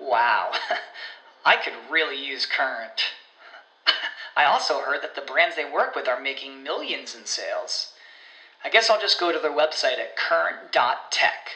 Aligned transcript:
Wow, 0.00 0.52
I 1.44 1.56
could 1.56 1.74
really 1.90 2.16
use 2.24 2.46
Current. 2.46 3.02
I 4.36 4.44
also 4.44 4.80
heard 4.80 5.02
that 5.02 5.14
the 5.14 5.20
brands 5.20 5.56
they 5.56 5.70
work 5.70 5.94
with 5.94 6.08
are 6.08 6.20
making 6.20 6.62
millions 6.62 7.14
in 7.14 7.26
sales. 7.26 7.92
I 8.64 8.70
guess 8.70 8.88
I'll 8.88 9.00
just 9.00 9.20
go 9.20 9.32
to 9.32 9.38
their 9.38 9.52
website 9.52 9.98
at 9.98 10.16
current.tech. 10.16 11.50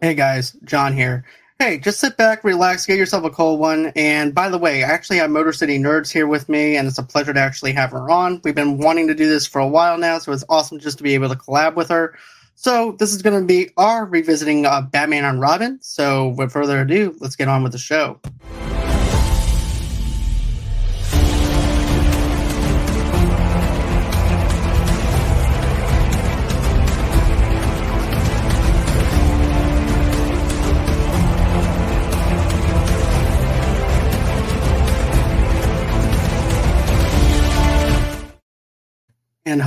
Hey 0.00 0.14
guys, 0.14 0.52
John 0.64 0.92
here. 0.92 1.24
Hey, 1.58 1.78
just 1.78 1.98
sit 1.98 2.16
back, 2.16 2.44
relax, 2.44 2.86
get 2.86 2.98
yourself 2.98 3.24
a 3.24 3.30
cold 3.30 3.58
one. 3.58 3.92
And 3.96 4.32
by 4.32 4.48
the 4.48 4.58
way, 4.58 4.84
I 4.84 4.88
actually 4.88 5.16
have 5.16 5.28
Motor 5.28 5.52
City 5.52 5.76
Nerds 5.76 6.12
here 6.12 6.28
with 6.28 6.48
me, 6.48 6.76
and 6.76 6.86
it's 6.86 6.98
a 6.98 7.02
pleasure 7.02 7.34
to 7.34 7.40
actually 7.40 7.72
have 7.72 7.90
her 7.90 8.08
on. 8.08 8.40
We've 8.44 8.54
been 8.54 8.78
wanting 8.78 9.08
to 9.08 9.14
do 9.14 9.28
this 9.28 9.44
for 9.44 9.58
a 9.58 9.66
while 9.66 9.98
now, 9.98 10.18
so 10.18 10.30
it's 10.30 10.44
awesome 10.48 10.78
just 10.78 10.98
to 10.98 11.02
be 11.02 11.14
able 11.14 11.28
to 11.30 11.34
collab 11.34 11.74
with 11.74 11.88
her. 11.88 12.14
So 12.60 12.96
this 12.98 13.14
is 13.14 13.22
going 13.22 13.40
to 13.40 13.46
be 13.46 13.70
our 13.76 14.04
revisiting 14.04 14.66
of 14.66 14.90
Batman 14.90 15.24
and 15.24 15.40
Robin. 15.40 15.78
So 15.80 16.30
with 16.30 16.50
further 16.50 16.80
ado, 16.80 17.16
let's 17.20 17.36
get 17.36 17.46
on 17.46 17.62
with 17.62 17.70
the 17.70 17.78
show. 17.78 18.20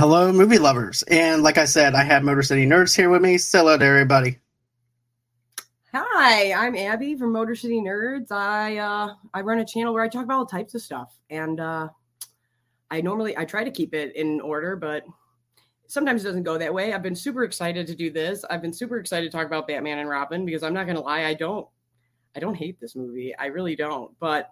Hello, 0.02 0.32
movie 0.32 0.58
lovers. 0.58 1.04
And 1.04 1.44
like 1.44 1.58
I 1.58 1.64
said, 1.64 1.94
I 1.94 2.02
have 2.02 2.24
Motor 2.24 2.42
City 2.42 2.66
Nerds 2.66 2.96
here 2.96 3.08
with 3.08 3.22
me. 3.22 3.38
Say 3.38 3.58
hello 3.58 3.78
to 3.78 3.84
everybody. 3.84 4.36
Hi, 5.94 6.52
I'm 6.52 6.74
Abby 6.74 7.14
from 7.14 7.30
Motor 7.30 7.54
City 7.54 7.80
Nerds. 7.80 8.32
I 8.32 8.78
uh, 8.78 9.14
I 9.32 9.42
run 9.42 9.60
a 9.60 9.64
channel 9.64 9.94
where 9.94 10.02
I 10.02 10.08
talk 10.08 10.24
about 10.24 10.38
all 10.38 10.46
types 10.46 10.74
of 10.74 10.82
stuff, 10.82 11.16
and 11.30 11.60
uh, 11.60 11.88
I 12.90 13.00
normally 13.00 13.38
I 13.38 13.44
try 13.44 13.62
to 13.62 13.70
keep 13.70 13.94
it 13.94 14.16
in 14.16 14.40
order, 14.40 14.74
but 14.74 15.04
sometimes 15.86 16.24
it 16.24 16.26
doesn't 16.26 16.42
go 16.42 16.58
that 16.58 16.74
way. 16.74 16.92
I've 16.92 17.04
been 17.04 17.14
super 17.14 17.44
excited 17.44 17.86
to 17.86 17.94
do 17.94 18.10
this. 18.10 18.44
I've 18.50 18.60
been 18.60 18.72
super 18.72 18.98
excited 18.98 19.30
to 19.30 19.36
talk 19.38 19.46
about 19.46 19.68
Batman 19.68 20.00
and 20.00 20.08
Robin 20.08 20.44
because 20.44 20.64
I'm 20.64 20.74
not 20.74 20.86
going 20.86 20.96
to 20.96 21.02
lie, 21.02 21.26
I 21.26 21.34
don't 21.34 21.68
I 22.34 22.40
don't 22.40 22.56
hate 22.56 22.80
this 22.80 22.96
movie. 22.96 23.36
I 23.38 23.46
really 23.46 23.76
don't, 23.76 24.10
but 24.18 24.50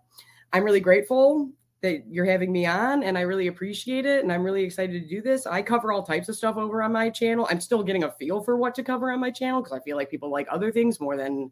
I'm 0.53 0.63
really 0.63 0.79
grateful 0.79 1.51
that 1.83 2.05
you're 2.09 2.27
having 2.27 2.53
me 2.53 2.67
on 2.67 3.03
and 3.03 3.17
I 3.17 3.23
really 3.23 3.47
appreciate 3.47 4.05
it 4.05 4.23
and 4.23 4.31
I'm 4.31 4.43
really 4.43 4.63
excited 4.63 5.03
to 5.03 5.09
do 5.09 5.23
this. 5.23 5.47
I 5.47 5.63
cover 5.63 5.93
all 5.93 6.03
types 6.03 6.29
of 6.29 6.37
stuff 6.37 6.57
over 6.57 6.83
on 6.83 6.93
my 6.93 7.09
channel. 7.09 7.47
I'm 7.51 7.61
still 7.61 7.83
getting 7.83 8.05
a 8.05 8.11
feel 8.13 8.43
for 8.43 8.57
what 8.57 8.75
to 8.75 8.83
cover 8.83 9.11
on 9.11 9.21
my 9.21 9.31
channel 9.31 9.63
because 9.63 9.77
I 9.77 9.81
feel 9.81 9.97
like 9.97 10.11
people 10.11 10.31
like 10.31 10.47
other 10.51 10.71
things 10.71 11.01
more 11.01 11.17
than 11.17 11.51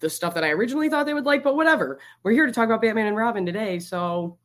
the 0.00 0.08
stuff 0.08 0.34
that 0.34 0.44
I 0.44 0.50
originally 0.50 0.88
thought 0.88 1.06
they 1.06 1.14
would 1.14 1.26
like, 1.26 1.42
but 1.42 1.56
whatever. 1.56 1.98
We're 2.22 2.32
here 2.32 2.46
to 2.46 2.52
talk 2.52 2.66
about 2.66 2.82
Batman 2.82 3.06
and 3.06 3.16
Robin 3.16 3.44
today, 3.44 3.78
so 3.78 4.38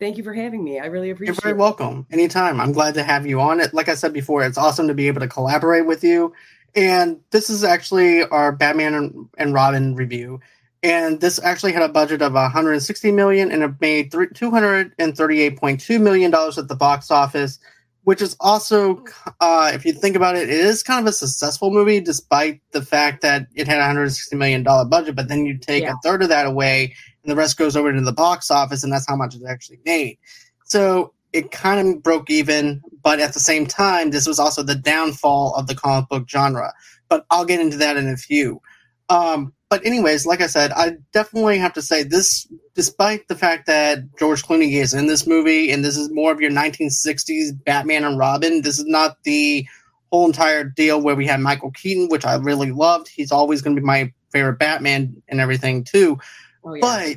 thank 0.00 0.16
you 0.16 0.24
for 0.24 0.34
having 0.34 0.64
me. 0.64 0.80
I 0.80 0.86
really 0.86 1.10
appreciate 1.10 1.36
You're 1.36 1.42
very 1.42 1.56
welcome. 1.56 2.06
Anytime. 2.10 2.60
I'm 2.60 2.72
glad 2.72 2.94
to 2.94 3.02
have 3.02 3.26
you 3.26 3.40
on 3.40 3.60
it. 3.60 3.72
Like 3.72 3.88
I 3.88 3.94
said 3.94 4.12
before, 4.12 4.42
it's 4.42 4.58
awesome 4.58 4.88
to 4.88 4.94
be 4.94 5.08
able 5.08 5.20
to 5.20 5.28
collaborate 5.28 5.86
with 5.86 6.04
you. 6.04 6.32
And 6.74 7.20
this 7.30 7.50
is 7.50 7.64
actually 7.64 8.24
our 8.24 8.52
Batman 8.52 8.94
and, 8.94 9.28
and 9.38 9.54
Robin 9.54 9.94
review 9.94 10.40
and 10.82 11.20
this 11.20 11.40
actually 11.42 11.72
had 11.72 11.82
a 11.82 11.88
budget 11.88 12.22
of 12.22 12.34
160 12.34 13.12
million 13.12 13.50
and 13.50 13.62
it 13.62 13.72
made 13.80 14.12
238.2 14.12 16.00
million 16.00 16.30
dollars 16.30 16.58
at 16.58 16.68
the 16.68 16.76
box 16.76 17.10
office 17.10 17.58
which 18.04 18.22
is 18.22 18.36
also 18.40 19.04
uh, 19.40 19.70
if 19.74 19.84
you 19.84 19.92
think 19.92 20.16
about 20.16 20.36
it 20.36 20.48
it 20.48 20.50
is 20.50 20.82
kind 20.82 21.00
of 21.00 21.06
a 21.06 21.12
successful 21.12 21.70
movie 21.70 22.00
despite 22.00 22.60
the 22.72 22.82
fact 22.82 23.22
that 23.22 23.46
it 23.54 23.66
had 23.66 23.78
a 23.78 23.80
160 23.80 24.36
million 24.36 24.62
dollar 24.62 24.84
budget 24.84 25.16
but 25.16 25.28
then 25.28 25.44
you 25.44 25.58
take 25.58 25.82
yeah. 25.82 25.92
a 25.92 25.96
third 26.02 26.22
of 26.22 26.28
that 26.28 26.46
away 26.46 26.94
and 27.22 27.30
the 27.30 27.36
rest 27.36 27.56
goes 27.58 27.76
over 27.76 27.92
to 27.92 28.00
the 28.00 28.12
box 28.12 28.50
office 28.50 28.82
and 28.84 28.92
that's 28.92 29.08
how 29.08 29.16
much 29.16 29.34
it 29.34 29.42
actually 29.48 29.80
made. 29.84 30.16
So 30.64 31.12
it 31.32 31.50
kind 31.50 31.86
of 31.86 32.02
broke 32.02 32.30
even 32.30 32.80
but 33.02 33.20
at 33.20 33.34
the 33.34 33.40
same 33.40 33.66
time 33.66 34.10
this 34.10 34.26
was 34.26 34.38
also 34.38 34.62
the 34.62 34.74
downfall 34.74 35.54
of 35.54 35.66
the 35.66 35.74
comic 35.74 36.08
book 36.08 36.28
genre 36.28 36.72
but 37.08 37.26
i'll 37.30 37.44
get 37.44 37.60
into 37.60 37.76
that 37.76 37.96
in 37.96 38.08
a 38.08 38.16
few 38.16 38.60
um, 39.08 39.52
but 39.70 39.84
anyways, 39.84 40.24
like 40.24 40.40
I 40.40 40.46
said, 40.46 40.72
I 40.72 40.96
definitely 41.12 41.58
have 41.58 41.74
to 41.74 41.82
say 41.82 42.02
this, 42.02 42.46
despite 42.74 43.28
the 43.28 43.34
fact 43.34 43.66
that 43.66 43.98
George 44.18 44.42
Clooney 44.42 44.72
is 44.72 44.94
in 44.94 45.06
this 45.06 45.26
movie, 45.26 45.70
and 45.70 45.84
this 45.84 45.96
is 45.96 46.10
more 46.10 46.32
of 46.32 46.40
your 46.40 46.50
1960s 46.50 47.64
Batman 47.64 48.04
and 48.04 48.18
Robin. 48.18 48.62
This 48.62 48.78
is 48.78 48.86
not 48.86 49.22
the 49.24 49.66
whole 50.10 50.26
entire 50.26 50.64
deal 50.64 51.02
where 51.02 51.14
we 51.14 51.26
had 51.26 51.40
Michael 51.40 51.70
Keaton, 51.72 52.08
which 52.08 52.24
I 52.24 52.36
really 52.36 52.70
loved. 52.70 53.08
He's 53.08 53.30
always 53.30 53.60
going 53.60 53.76
to 53.76 53.82
be 53.82 53.86
my 53.86 54.12
favorite 54.30 54.58
Batman 54.58 55.22
and 55.28 55.40
everything 55.40 55.84
too. 55.84 56.18
Oh, 56.64 56.74
yeah. 56.74 56.80
But 56.80 57.16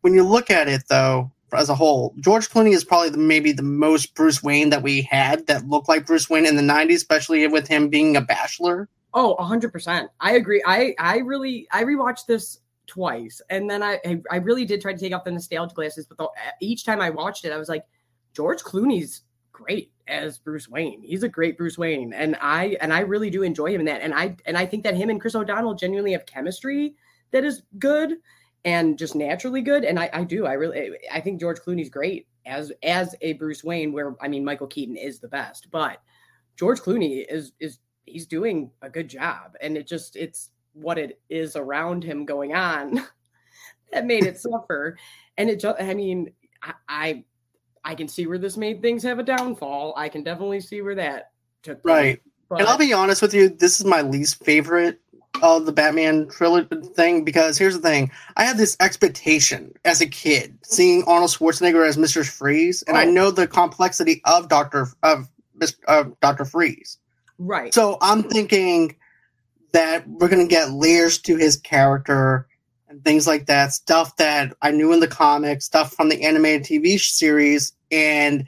when 0.00 0.14
you 0.14 0.24
look 0.24 0.50
at 0.50 0.68
it, 0.68 0.82
though, 0.88 1.30
as 1.52 1.68
a 1.68 1.74
whole, 1.74 2.14
George 2.18 2.48
Clooney 2.48 2.72
is 2.72 2.84
probably 2.84 3.10
the, 3.10 3.18
maybe 3.18 3.52
the 3.52 3.62
most 3.62 4.14
Bruce 4.14 4.42
Wayne 4.42 4.70
that 4.70 4.82
we 4.82 5.02
had 5.02 5.46
that 5.46 5.68
looked 5.68 5.88
like 5.88 6.06
Bruce 6.06 6.28
Wayne 6.28 6.46
in 6.46 6.56
the 6.56 6.62
90s, 6.62 6.96
especially 6.96 7.46
with 7.46 7.68
him 7.68 7.88
being 7.88 8.16
a 8.16 8.20
bachelor. 8.20 8.88
Oh, 9.14 9.42
hundred 9.42 9.72
percent. 9.72 10.10
I 10.20 10.32
agree. 10.32 10.62
I 10.66 10.94
I 10.98 11.18
really 11.18 11.66
I 11.70 11.84
rewatched 11.84 12.26
this 12.26 12.60
twice, 12.86 13.40
and 13.50 13.68
then 13.68 13.82
I 13.82 13.98
I 14.30 14.36
really 14.36 14.64
did 14.64 14.80
try 14.80 14.92
to 14.92 14.98
take 14.98 15.14
off 15.14 15.24
the 15.24 15.30
nostalgia 15.30 15.74
glasses, 15.74 16.06
but 16.06 16.18
the, 16.18 16.28
each 16.60 16.84
time 16.84 17.00
I 17.00 17.10
watched 17.10 17.44
it, 17.44 17.52
I 17.52 17.58
was 17.58 17.68
like, 17.68 17.84
George 18.34 18.62
Clooney's 18.62 19.22
great 19.52 19.92
as 20.08 20.38
Bruce 20.38 20.68
Wayne. 20.68 21.02
He's 21.02 21.22
a 21.22 21.28
great 21.28 21.56
Bruce 21.56 21.78
Wayne, 21.78 22.12
and 22.12 22.36
I 22.40 22.76
and 22.80 22.92
I 22.92 23.00
really 23.00 23.30
do 23.30 23.42
enjoy 23.42 23.72
him 23.72 23.80
in 23.80 23.86
that. 23.86 24.02
And 24.02 24.14
I 24.14 24.36
and 24.46 24.56
I 24.56 24.66
think 24.66 24.82
that 24.84 24.96
him 24.96 25.10
and 25.10 25.20
Chris 25.20 25.34
O'Donnell 25.34 25.74
genuinely 25.74 26.12
have 26.12 26.26
chemistry 26.26 26.94
that 27.32 27.44
is 27.44 27.62
good 27.78 28.14
and 28.64 28.98
just 28.98 29.14
naturally 29.14 29.62
good. 29.62 29.84
And 29.84 29.98
I 29.98 30.10
I 30.12 30.24
do 30.24 30.46
I 30.46 30.54
really 30.54 30.92
I 31.12 31.20
think 31.20 31.40
George 31.40 31.58
Clooney's 31.58 31.90
great 31.90 32.26
as 32.46 32.72
as 32.82 33.14
a 33.20 33.34
Bruce 33.34 33.62
Wayne. 33.62 33.92
Where 33.92 34.16
I 34.20 34.28
mean 34.28 34.44
Michael 34.44 34.66
Keaton 34.66 34.96
is 34.96 35.20
the 35.20 35.28
best, 35.28 35.68
but 35.70 35.98
George 36.56 36.80
Clooney 36.80 37.24
is 37.28 37.52
is 37.60 37.78
he's 38.04 38.26
doing 38.26 38.70
a 38.82 38.90
good 38.90 39.08
job 39.08 39.56
and 39.60 39.76
it 39.76 39.86
just 39.86 40.16
it's 40.16 40.50
what 40.74 40.98
it 40.98 41.20
is 41.28 41.56
around 41.56 42.02
him 42.02 42.24
going 42.24 42.54
on 42.54 43.04
that 43.92 44.06
made 44.06 44.24
it 44.24 44.38
suffer. 44.40 44.96
And 45.36 45.50
it 45.50 45.60
just 45.60 45.80
i 45.80 45.94
mean 45.94 46.32
I, 46.62 46.72
I, 46.88 47.24
I 47.84 47.94
can 47.94 48.08
see 48.08 48.26
where 48.26 48.38
this 48.38 48.56
made 48.56 48.82
things 48.82 49.02
have 49.02 49.18
a 49.18 49.24
downfall. 49.24 49.94
I 49.96 50.08
can 50.08 50.22
definitely 50.22 50.60
see 50.60 50.80
where 50.80 50.94
that 50.94 51.32
took 51.62 51.80
right. 51.84 52.20
But, 52.48 52.60
and 52.60 52.68
i'll 52.68 52.78
be 52.78 52.92
honest 52.92 53.22
with 53.22 53.32
you 53.32 53.48
this 53.48 53.80
is 53.80 53.86
my 53.86 54.02
least 54.02 54.44
favorite 54.44 55.00
of 55.42 55.64
the 55.64 55.72
batman 55.72 56.28
trilogy 56.28 56.68
thing 56.94 57.24
because 57.24 57.56
here's 57.56 57.74
the 57.74 57.80
thing 57.80 58.10
i 58.36 58.44
had 58.44 58.58
this 58.58 58.76
expectation 58.80 59.72
as 59.84 60.02
a 60.02 60.06
kid 60.06 60.58
seeing 60.62 61.02
arnold 61.04 61.30
schwarzenegger 61.30 61.86
as 61.86 61.96
mr 61.96 62.28
freeze 62.28 62.82
and 62.82 62.96
oh. 62.96 63.00
i 63.00 63.04
know 63.04 63.30
the 63.30 63.46
complexity 63.46 64.20
of 64.26 64.48
dr 64.48 64.86
of, 65.02 65.30
of 65.88 66.20
dr 66.20 66.44
freeze 66.44 66.98
Right. 67.38 67.72
So 67.72 67.98
I'm 68.00 68.22
thinking 68.22 68.96
that 69.72 70.06
we're 70.06 70.28
going 70.28 70.46
to 70.46 70.50
get 70.50 70.70
layers 70.70 71.18
to 71.22 71.36
his 71.36 71.56
character 71.56 72.46
and 72.88 73.04
things 73.04 73.26
like 73.26 73.46
that, 73.46 73.72
stuff 73.72 74.16
that 74.16 74.54
I 74.62 74.70
knew 74.70 74.92
in 74.92 75.00
the 75.00 75.08
comics, 75.08 75.64
stuff 75.64 75.94
from 75.94 76.08
the 76.08 76.22
animated 76.22 76.64
TV 76.64 76.98
series. 76.98 77.72
And 77.90 78.46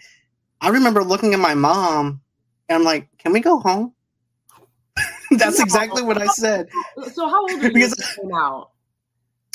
I 0.61 0.69
remember 0.69 1.03
looking 1.03 1.35
at 1.35 1.41
my 1.41 1.55
mom 1.55 2.21
and 2.69 2.77
I'm 2.77 2.85
like, 2.85 3.09
can 3.19 3.33
we 3.33 3.41
go 3.41 3.59
home? 3.59 3.93
That's 5.31 5.61
exactly 5.61 6.03
what 6.03 6.21
I 6.21 6.27
said. 6.27 6.69
So 7.13 7.29
how 7.29 7.43
old 7.43 7.51
are 7.51 7.55
you 7.55 7.73
because, 7.73 8.19
now? 8.23 8.69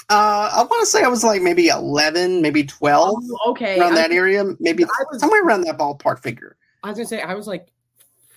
Uh, 0.10 0.50
I 0.54 0.64
want 0.64 0.82
to 0.82 0.86
say 0.88 1.04
I 1.04 1.08
was 1.08 1.24
like 1.24 1.42
maybe 1.42 1.68
11, 1.68 2.42
maybe 2.42 2.64
12. 2.64 3.16
Oh, 3.16 3.52
okay. 3.52 3.80
Around 3.80 3.94
I, 3.94 3.96
that 3.96 4.12
area. 4.12 4.44
Maybe 4.60 4.84
was, 4.84 5.20
somewhere 5.20 5.44
around 5.44 5.62
that 5.62 5.78
ballpark 5.78 6.20
figure. 6.20 6.58
I 6.84 6.90
was 6.90 6.98
going 6.98 7.06
to 7.06 7.10
say, 7.10 7.22
I 7.22 7.36
was 7.36 7.48
like 7.48 7.68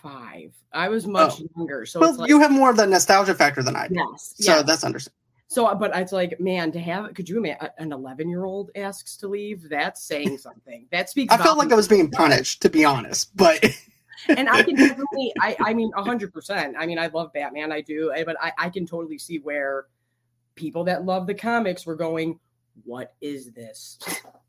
five. 0.03 0.53
I 0.73 0.89
was 0.89 1.07
much 1.07 1.41
oh. 1.41 1.49
younger. 1.57 1.87
So 1.87 2.01
well, 2.01 2.15
like, 2.15 2.29
you 2.29 2.41
have 2.41 2.51
more 2.51 2.71
of 2.71 2.77
the 2.77 2.87
nostalgia 2.87 3.35
factor 3.35 3.63
than 3.63 3.77
I 3.77 3.89
do. 3.89 3.95
Yes. 3.95 4.35
So 4.39 4.57
yes. 4.57 4.65
that's 4.65 4.85
understandable. 4.85 5.19
So, 5.49 5.75
but 5.75 5.95
it's 5.95 6.13
like, 6.13 6.41
man, 6.41 6.73
to 6.73 6.81
have, 6.81 7.13
could 7.13 7.29
you 7.29 7.37
imagine 7.37 7.69
an 7.77 7.93
11 7.93 8.27
year 8.27 8.45
old 8.45 8.71
asks 8.75 9.19
to 9.19 9.29
leave? 9.29 9.69
That's 9.69 10.03
saying 10.03 10.39
something. 10.39 10.87
That 10.91 11.11
speaks. 11.11 11.33
I 11.33 11.37
felt 11.37 11.59
like 11.59 11.71
I 11.71 11.75
was 11.75 11.89
being 11.89 12.11
punished, 12.11 12.63
to 12.63 12.71
be 12.71 12.87
honest, 12.87 13.37
but. 13.37 13.63
and 14.29 14.49
I 14.49 14.63
can 14.63 14.75
definitely, 14.77 15.33
I, 15.41 15.57
I 15.61 15.75
mean, 15.75 15.93
hundred 15.95 16.33
percent. 16.33 16.75
I 16.79 16.87
mean, 16.87 16.99
I 16.99 17.09
love 17.09 17.35
Batman, 17.35 17.71
I 17.71 17.83
do, 17.83 18.13
eh, 18.13 18.25
but 18.25 18.37
I, 18.41 18.53
I 18.57 18.71
can 18.71 18.87
totally 18.87 19.19
see 19.19 19.41
where 19.41 19.87
people 20.55 20.85
that 20.85 21.05
love 21.05 21.27
the 21.27 21.35
comics 21.35 21.85
were 21.85 21.97
going, 21.97 22.41
"What 22.85 23.15
is 23.21 23.51
this? 23.53 23.99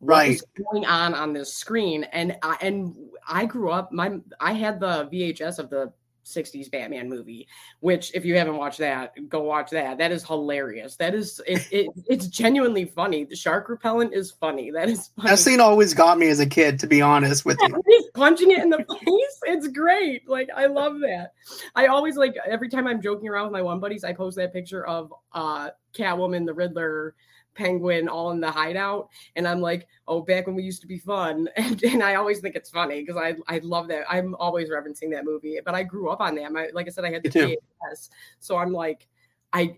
Right. 0.00 0.40
going 0.72 0.84
on 0.86 1.14
on 1.14 1.32
this 1.32 1.54
screen?" 1.54 2.04
And 2.04 2.36
I, 2.42 2.56
and 2.60 2.94
I 3.28 3.46
grew 3.46 3.70
up. 3.70 3.92
My 3.92 4.18
I 4.40 4.52
had 4.52 4.80
the 4.80 5.08
VHS 5.12 5.58
of 5.58 5.70
the. 5.70 5.92
60s 6.24 6.70
Batman 6.70 7.08
movie, 7.08 7.48
which 7.80 8.14
if 8.14 8.22
you 8.22 8.36
haven't 8.36 8.58
watched 8.58 8.76
that, 8.80 9.14
go 9.30 9.40
watch 9.44 9.70
that. 9.70 9.96
That 9.96 10.12
is 10.12 10.22
hilarious. 10.22 10.94
That 10.96 11.14
is 11.14 11.40
it, 11.46 11.66
it 11.72 11.88
it's 12.06 12.26
genuinely 12.26 12.84
funny. 12.84 13.24
The 13.24 13.34
shark 13.34 13.70
repellent 13.70 14.12
is 14.12 14.30
funny. 14.32 14.70
That 14.70 14.90
is 14.90 15.08
funny. 15.16 15.28
That 15.30 15.38
scene 15.38 15.58
always 15.58 15.94
got 15.94 16.18
me 16.18 16.28
as 16.28 16.38
a 16.38 16.44
kid, 16.44 16.78
to 16.80 16.86
be 16.86 17.00
honest 17.00 17.46
with 17.46 17.56
Yeah, 17.62 17.68
you. 17.68 17.82
he's 17.86 18.10
punching 18.12 18.50
it 18.50 18.58
in 18.58 18.68
the 18.68 18.76
face. 18.76 19.40
It's 19.44 19.68
great. 19.68 20.28
Like 20.28 20.50
I 20.54 20.66
love 20.66 21.00
that. 21.00 21.32
I 21.74 21.86
always 21.86 22.18
like 22.18 22.34
every 22.46 22.68
time 22.68 22.86
I'm 22.86 23.00
joking 23.00 23.30
around 23.30 23.44
with 23.44 23.52
my 23.54 23.62
one 23.62 23.80
buddies, 23.80 24.04
I 24.04 24.12
post 24.12 24.36
that 24.36 24.52
picture 24.52 24.86
of 24.86 25.10
uh 25.32 25.70
Catwoman, 25.96 26.44
the 26.44 26.52
Riddler, 26.52 27.14
Penguin, 27.58 28.08
all 28.08 28.30
in 28.30 28.40
the 28.40 28.50
hideout, 28.50 29.10
and 29.36 29.46
I'm 29.46 29.60
like, 29.60 29.86
oh, 30.06 30.22
back 30.22 30.46
when 30.46 30.56
we 30.56 30.62
used 30.62 30.80
to 30.82 30.86
be 30.86 30.98
fun, 30.98 31.48
and, 31.56 31.82
and 31.82 32.02
I 32.02 32.14
always 32.14 32.40
think 32.40 32.54
it's 32.54 32.70
funny 32.70 33.00
because 33.00 33.16
I 33.16 33.36
I 33.54 33.58
love 33.58 33.88
that. 33.88 34.04
I'm 34.08 34.34
always 34.36 34.70
referencing 34.70 35.10
that 35.12 35.24
movie, 35.24 35.58
but 35.64 35.74
I 35.74 35.82
grew 35.82 36.08
up 36.08 36.20
on 36.20 36.36
that. 36.36 36.52
My, 36.52 36.68
like 36.72 36.86
I 36.86 36.90
said, 36.90 37.04
I 37.04 37.12
had 37.12 37.22
the. 37.22 37.30
VHS, 37.30 38.10
so 38.38 38.56
I'm 38.56 38.72
like, 38.72 39.06
I 39.52 39.76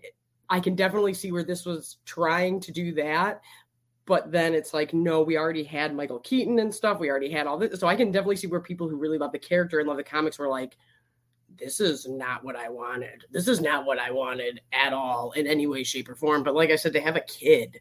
I 0.49 0.59
can 0.59 0.75
definitely 0.75 1.13
see 1.13 1.31
where 1.31 1.43
this 1.43 1.65
was 1.65 1.97
trying 2.05 2.59
to 2.61 2.71
do 2.71 2.93
that 2.93 3.41
but 4.05 4.31
then 4.31 4.53
it's 4.53 4.73
like 4.73 4.93
no 4.93 5.21
we 5.21 5.37
already 5.37 5.63
had 5.63 5.95
michael 5.95 6.19
keaton 6.19 6.59
and 6.59 6.73
stuff 6.73 6.99
we 6.99 7.09
already 7.09 7.31
had 7.31 7.45
all 7.45 7.57
this 7.57 7.79
so 7.79 7.87
i 7.87 7.95
can 7.95 8.11
definitely 8.11 8.35
see 8.35 8.47
where 8.47 8.59
people 8.59 8.89
who 8.89 8.97
really 8.97 9.17
love 9.17 9.31
the 9.31 9.39
character 9.39 9.79
and 9.79 9.87
love 9.87 9.95
the 9.95 10.03
comics 10.03 10.39
were 10.39 10.49
like 10.49 10.75
this 11.61 11.79
is 11.79 12.07
not 12.07 12.43
what 12.43 12.55
i 12.55 12.67
wanted 12.67 13.23
this 13.31 13.47
is 13.47 13.61
not 13.61 13.85
what 13.85 13.99
i 13.99 14.11
wanted 14.11 14.59
at 14.73 14.91
all 14.91 15.31
in 15.33 15.47
any 15.47 15.67
way 15.67 15.83
shape 15.83 16.09
or 16.09 16.15
form 16.15 16.43
but 16.43 16.55
like 16.55 16.71
i 16.71 16.75
said 16.75 16.91
to 16.93 16.99
have 16.99 17.15
a 17.15 17.21
kid 17.21 17.79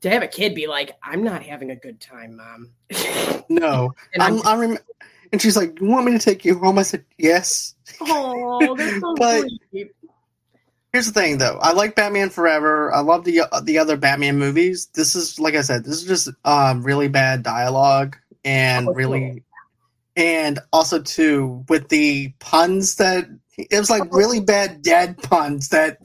to 0.00 0.08
have 0.08 0.22
a 0.22 0.28
kid 0.28 0.54
be 0.54 0.66
like 0.66 0.96
i'm 1.02 1.22
not 1.22 1.42
having 1.42 1.70
a 1.72 1.76
good 1.76 2.00
time 2.00 2.36
mom 2.36 2.70
No, 3.48 3.92
and 4.14 4.22
i'm 4.22 4.40
I'm, 4.46 4.60
rem- 4.60 4.78
and 5.32 5.42
she's 5.42 5.56
like, 5.56 5.80
"You 5.80 5.86
want 5.88 6.06
me 6.06 6.12
to 6.12 6.18
take 6.18 6.44
you 6.44 6.58
home?" 6.58 6.78
I 6.78 6.82
said, 6.82 7.04
"Yes." 7.18 7.74
oh 8.00 8.74
that's 8.76 9.00
so 9.00 9.14
But- 9.18 9.44
sweet 9.70 9.90
Here's 10.92 11.06
the 11.06 11.12
thing, 11.12 11.38
though. 11.38 11.56
I 11.62 11.72
like 11.72 11.94
Batman 11.94 12.30
Forever. 12.30 12.92
I 12.92 12.98
love 12.98 13.24
the 13.24 13.42
the 13.62 13.78
other 13.78 13.96
Batman 13.96 14.40
movies. 14.40 14.86
This 14.94 15.14
is, 15.14 15.38
like 15.38 15.54
I 15.54 15.60
said, 15.60 15.84
this 15.84 16.02
is 16.02 16.04
just 16.04 16.28
um, 16.44 16.82
really 16.82 17.06
bad 17.06 17.44
dialogue 17.44 18.16
and 18.44 18.88
Oh, 18.88 18.92
really, 18.92 19.44
and 20.16 20.58
also 20.72 21.00
too 21.00 21.64
with 21.68 21.88
the 21.88 22.32
puns 22.38 22.96
that 22.96 23.26
it 23.56 23.78
was 23.78 23.90
like 23.90 24.02
really 24.12 24.40
bad 24.40 24.82
dad 24.82 25.20
puns 25.22 25.68
that 25.68 25.98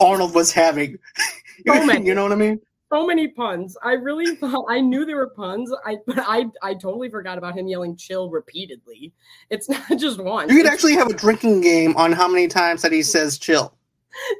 Arnold 0.00 0.34
was 0.34 0.52
having. 0.52 0.98
So 1.66 1.84
many. 1.84 2.06
you 2.06 2.14
know 2.14 2.22
what 2.22 2.32
I 2.32 2.36
mean? 2.36 2.58
so 2.90 3.06
many 3.06 3.28
puns. 3.28 3.76
I 3.84 3.92
really 3.92 4.34
thought 4.40 4.64
I 4.70 4.80
knew 4.80 5.04
there 5.04 5.16
were 5.16 5.28
puns. 5.28 5.70
I 5.84 5.98
but 6.06 6.18
I 6.20 6.46
I 6.62 6.72
totally 6.72 7.10
forgot 7.10 7.36
about 7.36 7.54
him 7.56 7.66
yelling 7.68 7.96
"chill" 7.96 8.30
repeatedly. 8.30 9.12
It's 9.50 9.68
not 9.68 9.98
just 9.98 10.18
one. 10.18 10.48
You 10.48 10.54
could 10.56 10.60
It's- 10.60 10.72
actually 10.72 10.94
have 10.94 11.08
a 11.08 11.12
drinking 11.14 11.60
game 11.60 11.94
on 11.98 12.12
how 12.12 12.26
many 12.28 12.48
times 12.48 12.80
that 12.80 12.92
he 12.92 13.02
says 13.02 13.38
"chill." 13.38 13.74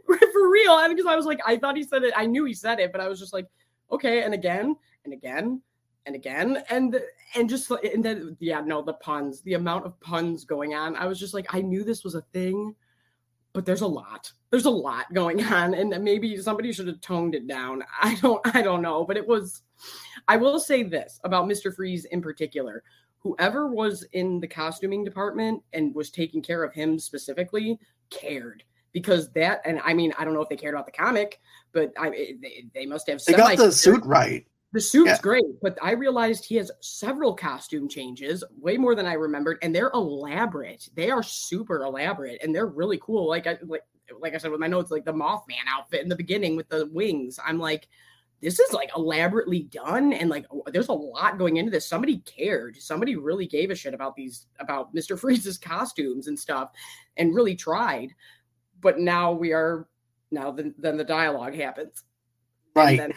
for 0.07 0.51
real. 0.51 0.73
I 0.73 0.89
because 0.89 1.05
I 1.07 1.15
was 1.15 1.27
like, 1.27 1.41
I 1.47 1.59
thought 1.59 1.77
he 1.77 1.83
said 1.83 2.05
it. 2.05 2.15
I 2.17 2.25
knew 2.25 2.45
he 2.47 2.55
said 2.55 2.81
it, 2.81 2.91
but 2.91 3.03
I 3.03 3.09
was 3.09 3.21
just 3.21 3.33
like, 3.35 3.47
okay, 3.93 4.23
and 4.23 4.33
again, 4.33 4.75
and 5.05 5.13
again, 5.13 5.61
and 6.07 6.15
again, 6.17 6.63
and 6.71 6.99
and 7.35 7.49
just 7.49 7.71
and 7.71 8.05
then 8.05 8.37
yeah, 8.41 8.61
no, 8.61 8.83
the 8.83 8.95
puns, 8.95 9.43
the 9.43 9.55
amount 9.55 9.87
of 9.87 9.99
puns 10.01 10.45
going 10.45 10.75
on. 10.75 10.97
I 10.97 11.07
was 11.07 11.19
just 11.19 11.35
like, 11.35 11.55
I 11.55 11.61
knew 11.61 11.85
this 11.85 12.05
was 12.05 12.15
a 12.15 12.23
thing, 12.33 12.75
but 13.53 13.65
there's 13.65 13.81
a 13.83 13.87
lot. 13.87 14.33
There's 14.51 14.67
a 14.67 14.71
lot 14.71 15.13
going 15.13 15.45
on, 15.53 15.75
and 15.75 15.91
maybe 16.03 16.37
somebody 16.39 16.73
should 16.73 16.89
have 16.89 17.01
toned 17.01 17.35
it 17.35 17.47
down. 17.47 17.83
I 18.03 18.17
don't, 18.17 18.41
I 18.55 18.63
don't 18.63 18.83
know, 18.83 19.05
but 19.05 19.17
it 19.17 19.27
was. 19.27 19.63
I 20.29 20.37
will 20.37 20.61
say 20.61 20.83
this 20.83 21.21
about 21.25 21.49
Mister 21.49 21.73
Freeze 21.73 22.05
in 22.07 22.21
particular. 22.21 22.83
Whoever 23.23 23.69
was 23.69 24.03
in 24.13 24.41
the 24.41 24.49
costuming 24.49 25.05
department 25.05 25.63
and 25.75 25.95
was 25.95 26.11
taking 26.11 26.41
care 26.41 26.65
of 26.65 26.73
him 26.73 26.99
specifically 26.99 27.79
cared 28.09 28.65
because 28.93 29.31
that 29.33 29.61
and 29.65 29.81
I 29.85 29.95
mean 29.95 30.13
I 30.19 30.25
don't 30.25 30.35
know 30.35 30.41
if 30.41 30.49
they 30.49 30.57
cared 30.57 30.75
about 30.75 30.87
the 30.87 30.93
comic, 30.93 31.41
but 31.73 31.93
I 31.99 32.11
they, 32.11 32.65
they 32.75 32.87
must 32.87 33.09
have. 33.09 33.23
They 33.25 33.35
got 33.35 33.57
the 33.57 33.73
suit 33.73 34.05
right. 34.05 34.47
The 34.73 34.81
suit's 34.81 35.09
Yeah. 35.11 35.19
great, 35.21 35.61
but 35.61 35.77
I 35.83 35.93
realized 35.93 36.45
he 36.45 36.55
has 36.57 36.71
several 36.81 37.35
costume 37.35 37.89
changes, 37.89 38.45
way 38.57 38.77
more 38.77 38.95
than 38.95 39.07
I 39.07 39.15
remembered, 39.15 39.59
and 39.63 39.75
they're 39.75 39.91
elaborate. 39.95 40.89
They 40.95 41.11
are 41.11 41.23
super 41.25 41.83
elaborate, 41.83 42.41
and 42.43 42.55
they're 42.55 42.67
really 42.67 42.99
cool. 43.03 43.29
Like 43.29 43.47
I 43.49 43.59
like 43.63 43.83
like 44.21 44.35
I 44.35 44.39
said 44.39 44.51
with 44.53 44.61
my 44.61 44.67
notes, 44.69 44.91
like 44.91 45.05
the 45.05 45.13
Mothman 45.13 45.67
outfit 45.69 46.03
in 46.03 46.09
the 46.09 46.17
beginning 46.17 46.57
with 46.57 46.69
the 46.69 46.87
wings. 46.93 47.39
I'm 47.45 47.59
like, 47.59 47.89
this 48.41 48.59
is 48.61 48.73
like 48.73 48.91
elaborately 48.97 49.65
done, 49.65 50.13
and 50.13 50.31
like 50.31 50.47
there's 50.73 50.89
a 50.89 50.93
lot 50.93 51.37
going 51.39 51.57
into 51.57 51.71
this. 51.73 51.87
Somebody 51.89 52.19
cared. 52.21 52.77
Somebody 52.77 53.17
really 53.17 53.47
gave 53.47 53.71
a 53.71 53.75
shit 53.75 53.95
about 53.95 54.15
these 54.15 54.47
about 54.61 54.95
Mister 54.95 55.17
Freeze's 55.17 55.59
costumes 55.59 56.29
and 56.29 56.39
stuff, 56.39 56.71
and 57.17 57.35
really 57.35 57.57
tried. 57.57 58.15
But 58.81 58.99
now 59.01 59.33
we 59.33 59.53
are 59.53 59.89
now 60.31 60.53
then 60.53 60.75
then 60.79 60.97
the 60.97 61.05
dialogue 61.05 61.55
happens. 61.55 62.05
Right. 62.75 63.15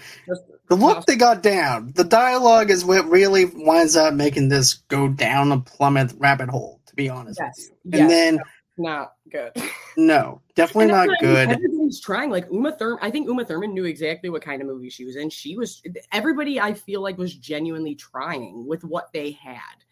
The 0.70 0.76
look 0.76 1.06
they 1.06 1.16
got 1.16 1.44
down, 1.44 1.92
the 1.96 2.04
dialogue 2.04 2.72
is 2.72 2.86
what 2.86 3.08
really 3.10 3.46
winds 3.46 3.96
up 3.96 4.14
making 4.14 4.50
this 4.50 4.74
go 4.74 5.08
down 5.08 5.52
a 5.52 5.60
plummet 5.60 6.14
rabbit 6.18 6.50
hole. 6.50 6.80
To 6.88 6.96
be 6.96 7.10
honest 7.10 7.40
Yes, 7.42 7.54
with 7.58 7.68
you, 7.68 7.76
yes. 7.92 8.02
and 8.02 8.10
then 8.10 8.40
not 8.78 9.14
good. 9.32 9.52
no, 9.98 10.42
definitely 10.56 10.92
not 10.92 11.10
good. 11.20 11.50
Everybody's 11.50 12.00
trying. 12.00 12.30
Like 12.30 12.46
Uma 12.52 12.72
Thurman, 12.72 13.00
I 13.02 13.12
think 13.12 13.28
Uma 13.28 13.46
Thurman 13.46 13.74
knew 13.74 13.86
exactly 13.86 14.30
what 14.30 14.42
kind 14.42 14.62
of 14.62 14.68
movie 14.68 14.90
she 14.90 15.06
was 15.06 15.16
in. 15.16 15.30
She 15.30 15.56
was 15.56 15.82
everybody. 16.12 16.60
I 16.60 16.74
feel 16.74 17.02
like 17.02 17.18
was 17.18 17.36
genuinely 17.36 17.96
trying 17.96 18.68
with 18.68 18.84
what 18.84 19.12
they 19.12 19.32
had, 19.32 19.84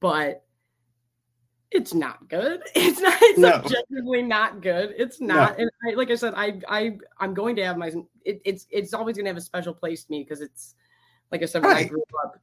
but 0.00 0.45
it's 1.76 1.94
not 1.94 2.28
good. 2.28 2.62
It's 2.74 3.00
not. 3.00 3.18
It's 3.20 3.38
No. 3.38 3.50
objectively 3.50 4.22
not 4.22 4.62
good. 4.62 4.94
It's 4.96 5.20
not. 5.20 5.58
And 5.58 5.70
I, 5.86 5.94
like 5.94 6.10
I 6.10 6.14
said, 6.14 6.34
I 6.36 6.60
I 6.68 6.98
I'm 7.20 7.34
going 7.34 7.56
to 7.56 7.64
have 7.64 7.76
my. 7.76 7.92
It, 8.24 8.40
it's 8.44 8.66
it's 8.70 8.94
always 8.94 9.16
going 9.16 9.26
to 9.26 9.30
have 9.30 9.36
a 9.36 9.42
special 9.42 9.74
place 9.74 10.04
to 10.04 10.10
me 10.10 10.24
because 10.24 10.40
it's 10.40 10.74
like 11.30 11.42
I 11.42 11.46
said 11.46 11.62
when 11.62 11.76
I 11.76 11.84
grew 11.84 12.02
up. 12.24 12.38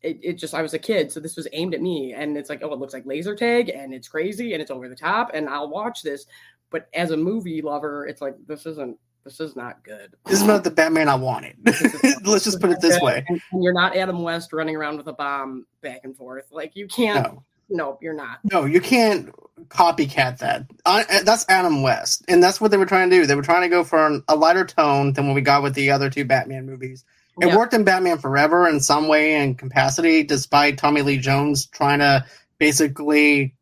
It, 0.00 0.20
it 0.22 0.32
just 0.34 0.54
I 0.54 0.62
was 0.62 0.74
a 0.74 0.78
kid, 0.78 1.10
so 1.10 1.18
this 1.18 1.36
was 1.36 1.48
aimed 1.52 1.74
at 1.74 1.82
me, 1.82 2.14
and 2.14 2.38
it's 2.38 2.48
like, 2.48 2.62
oh, 2.62 2.72
it 2.72 2.78
looks 2.78 2.94
like 2.94 3.04
laser 3.04 3.34
tag, 3.34 3.68
and 3.68 3.92
it's 3.92 4.06
crazy, 4.06 4.52
and 4.52 4.62
it's 4.62 4.70
over 4.70 4.88
the 4.88 4.94
top, 4.94 5.32
and 5.34 5.48
I'll 5.48 5.68
watch 5.68 6.02
this. 6.02 6.26
But 6.70 6.88
as 6.94 7.10
a 7.10 7.16
movie 7.16 7.62
lover, 7.62 8.06
it's 8.06 8.20
like 8.20 8.36
this 8.46 8.64
isn't 8.64 8.96
this 9.24 9.40
is 9.40 9.56
not 9.56 9.82
good. 9.82 10.14
This 10.24 10.40
is 10.40 10.46
not 10.46 10.64
the 10.64 10.70
Batman 10.70 11.08
I 11.08 11.16
wanted. 11.16 11.56
Let's 12.24 12.44
just 12.44 12.60
put 12.60 12.70
it 12.70 12.80
this 12.80 13.00
way. 13.00 13.24
And, 13.28 13.40
and 13.52 13.62
you're 13.64 13.72
not 13.72 13.96
Adam 13.96 14.22
West 14.22 14.52
running 14.52 14.76
around 14.76 14.98
with 14.98 15.08
a 15.08 15.12
bomb 15.12 15.66
back 15.82 16.00
and 16.04 16.16
forth. 16.16 16.46
Like 16.50 16.76
you 16.76 16.86
can't. 16.86 17.34
No, 17.34 17.42
No, 17.70 17.98
you're 18.00 18.14
not. 18.14 18.38
no, 18.44 18.64
you 18.64 18.80
can't 18.80 19.30
copycat 19.68 20.38
that. 20.38 20.64
I, 20.86 21.04
that's 21.24 21.44
Adam 21.48 21.82
West, 21.82 22.24
and 22.28 22.42
that's 22.42 22.60
what 22.60 22.70
they 22.70 22.76
were 22.76 22.86
trying 22.86 23.10
to 23.10 23.16
do. 23.16 23.26
They 23.26 23.34
were 23.34 23.42
trying 23.42 23.62
to 23.62 23.68
go 23.68 23.84
for 23.84 24.06
an, 24.06 24.22
a 24.28 24.36
lighter 24.36 24.64
tone 24.64 25.12
than 25.12 25.26
what 25.26 25.34
we 25.34 25.40
got 25.42 25.62
with 25.62 25.74
the 25.74 25.90
other 25.90 26.08
two 26.08 26.24
Batman 26.24 26.64
movies. 26.66 27.04
It 27.40 27.48
Yeah. 27.48 27.56
worked 27.56 27.74
in 27.74 27.84
Batman 27.84 28.18
Forever 28.18 28.66
in 28.68 28.80
some 28.80 29.06
way 29.08 29.34
and 29.34 29.56
capacity, 29.58 30.22
despite 30.24 30.78
Tommy 30.78 31.02
Lee 31.02 31.18
Jones 31.18 31.66
trying 31.66 31.98
to 32.00 32.24
basically 32.58 33.54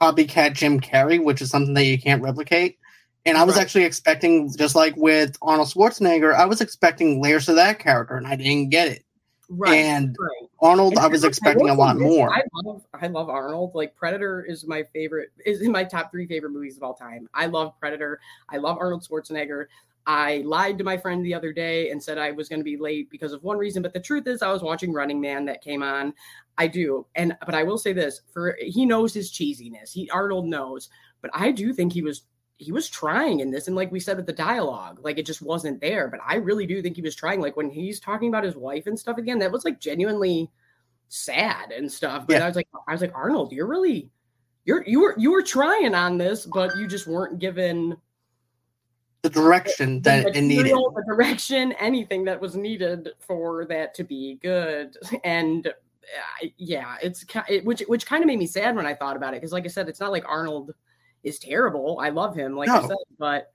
copycat 0.00 0.54
Jim 0.54 0.80
Carrey, 0.80 1.22
which 1.22 1.42
is 1.42 1.50
something 1.50 1.74
that 1.74 1.84
you 1.84 1.98
can't 2.00 2.22
replicate. 2.22 2.78
And 3.26 3.36
I 3.36 3.44
was 3.44 3.56
Right. 3.56 3.62
actually 3.62 3.84
expecting, 3.84 4.50
just 4.56 4.74
like 4.74 4.94
with 4.96 5.36
Arnold 5.42 5.68
Schwarzenegger, 5.68 6.34
I 6.34 6.46
was 6.46 6.60
expecting 6.60 7.20
layers 7.20 7.46
to 7.46 7.54
that 7.54 7.78
character, 7.78 8.16
and 8.16 8.26
I 8.26 8.36
didn't 8.36 8.70
get 8.70 8.88
it. 8.88 9.04
Right. 9.52 9.74
And 9.74 10.16
right. 10.18 10.48
Arnold, 10.60 10.92
And 10.92 11.00
I 11.00 11.08
was 11.08 11.24
expecting 11.24 11.68
a 11.70 11.74
lot 11.74 11.98
this, 11.98 12.04
more. 12.04 12.32
I 12.32 12.42
love 12.64 12.82
I 12.94 13.08
love 13.08 13.28
Arnold. 13.28 13.72
Like 13.74 13.96
Predator 13.96 14.44
is 14.44 14.64
my 14.64 14.84
favorite 14.92 15.30
is 15.44 15.60
in 15.60 15.72
my 15.72 15.82
top 15.82 16.12
three 16.12 16.26
favorite 16.26 16.50
movies 16.50 16.76
of 16.76 16.84
all 16.84 16.94
time. 16.94 17.28
I 17.34 17.46
love 17.46 17.74
Predator. 17.80 18.20
I 18.48 18.58
love 18.58 18.78
Arnold 18.78 19.02
Schwarzenegger. 19.02 19.66
I 20.06 20.42
lied 20.46 20.78
to 20.78 20.84
my 20.84 20.96
friend 20.96 21.24
the 21.24 21.34
other 21.34 21.52
day 21.52 21.90
and 21.90 22.02
said 22.02 22.16
I 22.16 22.30
was 22.30 22.48
going 22.48 22.60
to 22.60 22.64
be 22.64 22.76
late 22.76 23.10
because 23.10 23.32
of 23.32 23.42
one 23.42 23.58
reason, 23.58 23.82
but 23.82 23.92
the 23.92 24.00
truth 24.00 24.26
is 24.26 24.40
I 24.40 24.50
was 24.50 24.62
watching 24.62 24.92
Running 24.92 25.20
Man 25.20 25.44
that 25.44 25.62
came 25.62 25.82
on. 25.82 26.14
I 26.56 26.68
do. 26.68 27.06
And 27.16 27.36
but 27.44 27.54
I 27.54 27.64
will 27.64 27.78
say 27.78 27.92
this, 27.92 28.20
for 28.32 28.56
he 28.60 28.86
knows 28.86 29.12
his 29.12 29.32
cheesiness. 29.32 29.92
He 29.92 30.08
Arnold 30.10 30.46
knows, 30.46 30.90
but 31.22 31.30
I 31.34 31.50
do 31.50 31.72
think 31.72 31.92
he 31.92 32.02
was 32.02 32.22
he 32.60 32.72
was 32.72 32.88
trying 32.90 33.40
in 33.40 33.50
this 33.50 33.66
and 33.66 33.74
like 33.74 33.90
we 33.90 33.98
said 33.98 34.18
with 34.18 34.26
the 34.26 34.32
dialogue 34.32 35.00
like 35.02 35.18
it 35.18 35.24
just 35.24 35.40
wasn't 35.40 35.80
there 35.80 36.08
but 36.08 36.20
i 36.26 36.34
really 36.34 36.66
do 36.66 36.82
think 36.82 36.94
he 36.94 37.02
was 37.02 37.14
trying 37.16 37.40
like 37.40 37.56
when 37.56 37.70
he's 37.70 37.98
talking 37.98 38.28
about 38.28 38.44
his 38.44 38.54
wife 38.54 38.86
and 38.86 38.98
stuff 38.98 39.16
again 39.16 39.38
that 39.38 39.50
was 39.50 39.64
like 39.64 39.80
genuinely 39.80 40.50
sad 41.08 41.72
and 41.72 41.90
stuff 41.90 42.26
but 42.26 42.34
Yeah. 42.36 42.44
i 42.44 42.46
was 42.46 42.56
like 42.56 42.68
i 42.86 42.92
was 42.92 43.00
like 43.00 43.12
arnold 43.14 43.50
you're 43.50 43.66
really 43.66 44.10
you're 44.66 44.84
you 44.86 45.00
were 45.00 45.14
you 45.18 45.32
were 45.32 45.42
trying 45.42 45.94
on 45.94 46.18
this 46.18 46.44
but 46.44 46.76
you 46.76 46.86
just 46.86 47.06
weren't 47.06 47.38
given 47.38 47.96
the 49.22 49.30
direction 49.30 49.96
the 50.02 50.10
that 50.10 50.36
it 50.36 50.42
needed. 50.42 50.72
the 50.72 51.04
direction 51.06 51.72
anything 51.72 52.24
that 52.24 52.38
was 52.40 52.56
needed 52.56 53.08
for 53.20 53.64
that 53.64 53.94
to 53.94 54.04
be 54.04 54.38
good 54.42 54.96
and 55.24 55.68
uh, 55.68 56.46
yeah, 56.56 56.96
it's 57.02 57.24
it, 57.48 57.64
which 57.64 57.82
which 57.86 58.04
kind 58.04 58.20
of 58.22 58.26
made 58.26 58.38
me 58.38 58.46
sad 58.46 58.74
when 58.74 58.84
I 58.86 58.94
thought 58.94 59.16
about 59.16 59.32
it 59.32 59.36
because, 59.36 59.52
like 59.52 59.64
I 59.64 59.68
said, 59.68 59.88
it's 59.88 60.00
not 60.00 60.10
like 60.10 60.24
Arnold 60.26 60.74
is 61.22 61.38
terrible. 61.38 61.98
I 62.00 62.10
love 62.10 62.34
him, 62.34 62.56
like 62.56 62.68
I 62.68 62.86
said, 62.86 62.96
but 63.18 63.52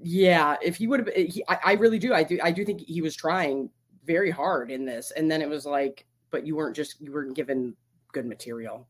yeah, 0.00 0.56
if 0.62 0.76
he 0.76 0.86
would 0.86 1.00
have, 1.00 1.14
he, 1.14 1.42
I, 1.48 1.58
I 1.64 1.72
really 1.74 1.98
do. 1.98 2.14
I 2.14 2.22
do. 2.22 2.38
I 2.42 2.50
do 2.50 2.64
think 2.64 2.80
he 2.80 3.02
was 3.02 3.16
trying 3.16 3.70
very 4.04 4.30
hard 4.30 4.70
in 4.70 4.84
this, 4.84 5.10
and 5.10 5.30
then 5.30 5.42
it 5.42 5.48
was 5.48 5.66
like, 5.66 6.06
but 6.30 6.46
you 6.46 6.56
weren't 6.56 6.76
just 6.76 7.00
you 7.00 7.12
weren't 7.12 7.34
given 7.34 7.74
good 8.12 8.26
material. 8.26 8.86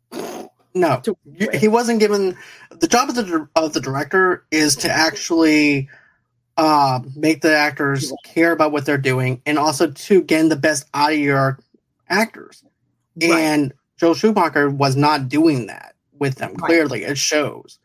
No, 0.74 1.02
he 1.54 1.68
wasn't 1.68 2.00
given 2.00 2.36
the 2.70 2.86
job 2.86 3.08
of 3.08 3.14
the 3.14 3.48
of 3.56 3.72
the 3.72 3.80
director 3.80 4.44
is 4.50 4.76
to 4.76 4.90
actually 4.90 5.88
uh, 6.58 7.00
make 7.16 7.40
the 7.40 7.56
actors 7.56 8.12
care 8.24 8.52
about 8.52 8.72
what 8.72 8.84
they're 8.84 8.98
doing 8.98 9.40
and 9.46 9.58
also 9.58 9.90
to 9.90 10.22
get 10.22 10.48
the 10.48 10.56
best 10.56 10.86
out 10.92 11.12
of 11.12 11.18
your 11.18 11.58
actors. 12.08 12.62
Right. 13.20 13.30
And 13.30 13.72
Joel 13.96 14.14
Schumacher 14.14 14.68
was 14.68 14.94
not 14.94 15.28
doing 15.28 15.66
that 15.66 15.94
with 16.18 16.36
them. 16.36 16.54
Right. 16.54 16.66
Clearly, 16.66 17.04
it 17.04 17.18
shows. 17.18 17.78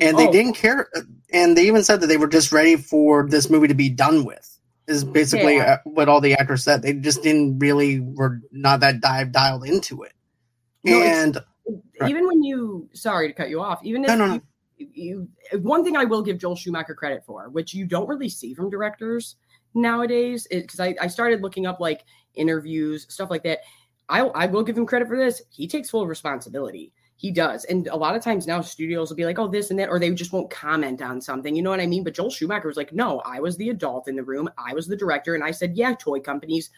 And 0.00 0.18
they 0.18 0.28
Oh, 0.28 0.32
didn't 0.32 0.54
care. 0.54 0.88
And 1.32 1.56
they 1.56 1.66
even 1.66 1.82
said 1.82 2.00
that 2.00 2.06
they 2.06 2.16
were 2.16 2.28
just 2.28 2.52
ready 2.52 2.76
for 2.76 3.26
this 3.28 3.50
movie 3.50 3.68
to 3.68 3.74
be 3.74 3.88
done 3.88 4.24
with. 4.24 4.58
Is 4.86 5.04
basically 5.04 5.56
Yeah. 5.56 5.72
uh, 5.74 5.78
what 5.84 6.08
all 6.08 6.20
the 6.20 6.34
actors 6.34 6.64
said. 6.64 6.82
They 6.82 6.94
just 6.94 7.22
didn't 7.22 7.58
really 7.58 8.00
were 8.00 8.40
not 8.52 8.80
that 8.80 9.00
dive 9.00 9.32
dialed 9.32 9.66
into 9.66 10.02
it. 10.02 10.12
No, 10.84 11.02
and 11.02 11.38
Right. 12.00 12.10
even 12.10 12.26
when 12.26 12.42
you 12.42 12.88
sorry 12.94 13.28
to 13.28 13.34
cut 13.34 13.50
you 13.50 13.60
off 13.60 13.84
even 13.84 14.04
if 14.04 14.08
no, 14.08 14.14
no. 14.14 14.40
You, 14.78 14.88
you 14.94 15.28
one 15.60 15.84
thing 15.84 15.96
i 15.96 16.04
will 16.04 16.22
give 16.22 16.38
joel 16.38 16.56
schumacher 16.56 16.94
credit 16.94 17.24
for 17.26 17.50
which 17.50 17.74
you 17.74 17.84
don't 17.84 18.08
really 18.08 18.28
see 18.30 18.54
from 18.54 18.70
directors 18.70 19.36
nowadays 19.74 20.46
because 20.50 20.80
I, 20.80 20.94
I 21.00 21.08
started 21.08 21.42
looking 21.42 21.66
up 21.66 21.78
like 21.78 22.04
interviews 22.34 23.06
stuff 23.10 23.28
like 23.28 23.42
that 23.42 23.58
I, 24.08 24.20
I 24.20 24.46
will 24.46 24.62
give 24.62 24.78
him 24.78 24.86
credit 24.86 25.08
for 25.08 25.16
this 25.18 25.42
he 25.50 25.68
takes 25.68 25.90
full 25.90 26.06
responsibility 26.06 26.92
he 27.18 27.32
does. 27.32 27.64
And 27.64 27.88
a 27.88 27.96
lot 27.96 28.14
of 28.14 28.22
times 28.22 28.46
now 28.46 28.60
studios 28.60 29.10
will 29.10 29.16
be 29.16 29.24
like 29.26 29.38
oh 29.38 29.48
this 29.48 29.70
and 29.70 29.78
that 29.78 29.90
or 29.90 29.98
they 29.98 30.10
just 30.12 30.32
won't 30.32 30.50
comment 30.50 31.02
on 31.02 31.20
something. 31.20 31.54
You 31.54 31.62
know 31.62 31.70
what 31.70 31.80
i 31.80 31.86
mean? 31.86 32.04
But 32.04 32.14
joel 32.14 32.30
schumacher 32.30 32.68
was 32.68 32.76
like 32.78 32.92
no 32.92 33.20
i 33.26 33.40
was 33.40 33.56
the 33.56 33.68
adult 33.68 34.08
in 34.08 34.16
the 34.16 34.22
room. 34.22 34.48
I 34.56 34.72
was 34.72 34.86
the 34.86 34.96
director. 34.96 35.34
And 35.34 35.44
i 35.44 35.50
said 35.50 35.76
yeah 35.76 35.94
toy 35.94 36.20
companies 36.20 36.70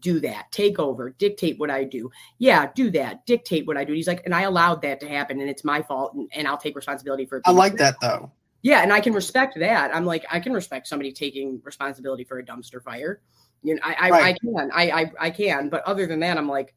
do 0.00 0.20
that. 0.20 0.50
Take 0.50 0.78
over. 0.78 1.10
Dictate 1.10 1.58
what 1.58 1.70
i 1.70 1.84
do. 1.84 2.10
Yeah, 2.38 2.70
do 2.74 2.90
that, 2.90 3.24
dictate 3.26 3.66
what 3.66 3.76
I 3.76 3.84
do. 3.84 3.94
He's 3.94 4.06
like, 4.06 4.22
and 4.24 4.34
I 4.34 4.42
allowed 4.42 4.82
that 4.82 5.00
to 5.00 5.08
happen, 5.08 5.40
and 5.40 5.48
it's 5.48 5.64
my 5.64 5.80
fault, 5.80 6.12
and, 6.14 6.28
and 6.34 6.46
I'll 6.46 6.58
take 6.58 6.76
responsibility 6.76 7.24
for 7.24 7.38
it. 7.38 7.42
I 7.46 7.52
like 7.52 7.76
that 7.76 7.96
though. 8.00 8.30
Yeah, 8.62 8.82
and 8.82 8.92
I 8.92 9.00
can 9.00 9.12
respect 9.12 9.58
that. 9.58 9.94
I'm 9.94 10.04
like, 10.04 10.24
I 10.30 10.40
can 10.40 10.52
respect 10.52 10.88
somebody 10.88 11.12
taking 11.12 11.60
responsibility 11.64 12.24
for 12.24 12.38
a 12.38 12.44
dumpster 12.44 12.82
fire. 12.82 13.20
You 13.62 13.76
know, 13.76 13.80
I 13.84 14.10
I, 14.10 14.20
I 14.20 14.32
can, 14.32 14.70
I, 14.72 14.90
I 14.90 15.12
I 15.20 15.30
can, 15.30 15.68
but 15.68 15.82
other 15.84 16.06
than 16.06 16.20
that, 16.20 16.36
I'm 16.36 16.48
like, 16.48 16.74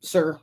sir, 0.00 0.38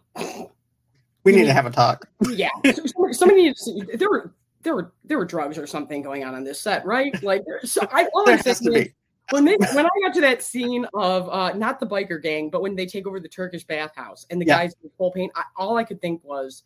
We 1.23 1.31
need 1.33 1.45
to 1.45 1.53
have 1.53 1.65
a 1.65 1.71
talk. 1.71 2.07
yeah, 2.31 2.49
somebody, 2.65 3.13
somebody 3.13 3.43
needs 3.43 3.69
there 3.95 4.09
were 4.09 4.33
there 4.63 4.75
were 4.75 4.93
there 5.03 5.17
were 5.17 5.25
drugs 5.25 5.57
or 5.57 5.67
something 5.67 6.01
going 6.01 6.23
on 6.23 6.33
on 6.35 6.43
this 6.43 6.59
set, 6.59 6.85
right? 6.85 7.21
Like, 7.23 7.43
so 7.63 7.87
I 7.91 8.05
all 8.13 8.27
I'm 8.29 8.37
has 8.37 8.43
to 8.45 8.55
saying 8.55 8.75
is, 8.77 8.83
be. 8.85 8.93
when 9.31 9.45
they 9.45 9.55
when 9.57 9.85
I 9.85 9.89
got 10.03 10.13
to 10.15 10.21
that 10.21 10.41
scene 10.43 10.85
of 10.93 11.29
uh 11.29 11.53
not 11.53 11.79
the 11.79 11.85
biker 11.87 12.21
gang, 12.21 12.49
but 12.49 12.61
when 12.61 12.75
they 12.75 12.85
take 12.85 13.05
over 13.07 13.19
the 13.19 13.27
Turkish 13.29 13.63
bathhouse 13.63 14.25
and 14.29 14.41
the 14.41 14.45
Yeah. 14.45 14.57
guys 14.57 14.75
in 14.83 14.89
full 14.97 15.11
paint, 15.11 15.31
I, 15.35 15.43
all 15.57 15.77
I 15.77 15.83
could 15.83 16.01
think 16.01 16.23
was 16.23 16.63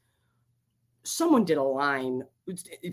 someone 1.03 1.45
did 1.45 1.57
a 1.57 1.63
line 1.63 2.23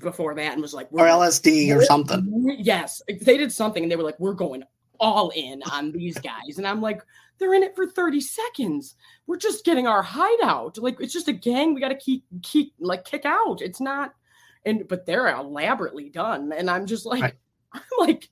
before 0.01 0.35
that 0.35 0.53
and 0.53 0.61
was 0.63 0.75
like, 0.75 0.87
Or 0.93 0.99
"We're- 1.01 1.11
LSD 1.11 1.75
or 1.77 1.83
something. 1.85 2.57
Yes, 2.59 3.03
they 3.09 3.37
did 3.39 3.53
something 3.53 3.83
and 3.83 3.91
they 3.91 3.97
were 3.97 4.03
like, 4.03 4.19
"We're 4.21 4.35
going 4.35 4.63
all 5.01 5.31
in 5.31 5.63
on 5.71 5.93
these 5.93 6.19
guys," 6.19 6.59
and 6.59 6.67
I'm 6.67 6.81
like, 6.81 7.03
"They're 7.39 7.55
in 7.55 7.63
it 7.63 7.77
for 7.77 7.87
30 7.87 8.21
seconds. 8.21 8.95
We're 9.27 9.37
just 9.39 9.65
getting 9.65 9.87
our 9.87 10.03
hideout. 10.03 10.79
Like 10.79 10.97
it's 11.01 11.13
just 11.13 11.29
a 11.29 11.33
gang. 11.33 11.75
We 11.75 11.81
got 11.81 11.89
to 11.89 11.97
keep 11.97 12.25
keep 12.43 12.75
like 12.79 13.05
kick 13.05 13.25
out. 13.25 13.63
It's 13.63 13.81
not." 13.81 14.13
And 14.65 14.87
but 14.89 15.07
they're 15.07 15.29
elaborately 15.29 16.09
done, 16.09 16.53
and 16.53 16.71
I'm 16.71 16.87
just 16.87 17.07
like, 17.07 17.23
Right. 17.23 17.35
I'm 17.73 17.83
like. 17.99 18.29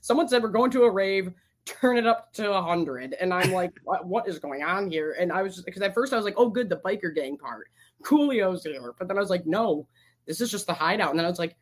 Someone 0.00 0.28
said 0.28 0.42
we're 0.42 0.48
going 0.48 0.70
to 0.72 0.84
a 0.84 0.90
rave. 0.90 1.32
Turn 1.64 1.96
it 1.96 2.06
up 2.06 2.32
to 2.34 2.52
a 2.52 2.62
hundred, 2.62 3.16
and 3.20 3.34
I'm 3.34 3.50
like, 3.52 3.72
what, 3.84 4.06
what 4.06 4.28
is 4.28 4.38
going 4.38 4.62
on 4.62 4.88
here? 4.88 5.16
And 5.18 5.32
I 5.32 5.42
was 5.42 5.60
because 5.62 5.82
at 5.82 5.94
first 5.94 6.12
I 6.12 6.16
was 6.16 6.24
like, 6.24 6.36
oh, 6.36 6.48
good, 6.48 6.68
the 6.68 6.76
biker 6.76 7.12
gang 7.14 7.36
part. 7.36 7.68
Coolio's 8.04 8.62
here, 8.62 8.94
but 8.98 9.08
then 9.08 9.16
I 9.16 9.20
was 9.20 9.30
like, 9.30 9.46
no, 9.46 9.88
this 10.26 10.40
is 10.40 10.50
just 10.50 10.66
the 10.66 10.74
hideout. 10.74 11.10
And 11.10 11.18
then 11.18 11.26
I 11.26 11.30
was 11.30 11.40
like, 11.40 11.56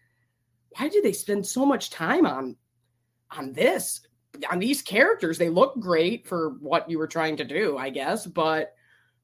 why 0.76 0.88
did 0.88 1.04
they 1.04 1.12
spend 1.12 1.46
so 1.46 1.64
much 1.64 1.90
time 1.90 2.26
on 2.26 2.56
on 3.36 3.52
this 3.52 4.00
on 4.50 4.58
these 4.58 4.82
characters? 4.82 5.38
They 5.38 5.48
look 5.48 5.78
great 5.78 6.26
for 6.26 6.50
what 6.60 6.88
you 6.90 6.98
were 6.98 7.06
trying 7.06 7.36
to 7.38 7.44
do, 7.44 7.76
I 7.78 7.90
guess, 7.90 8.26
but 8.26 8.74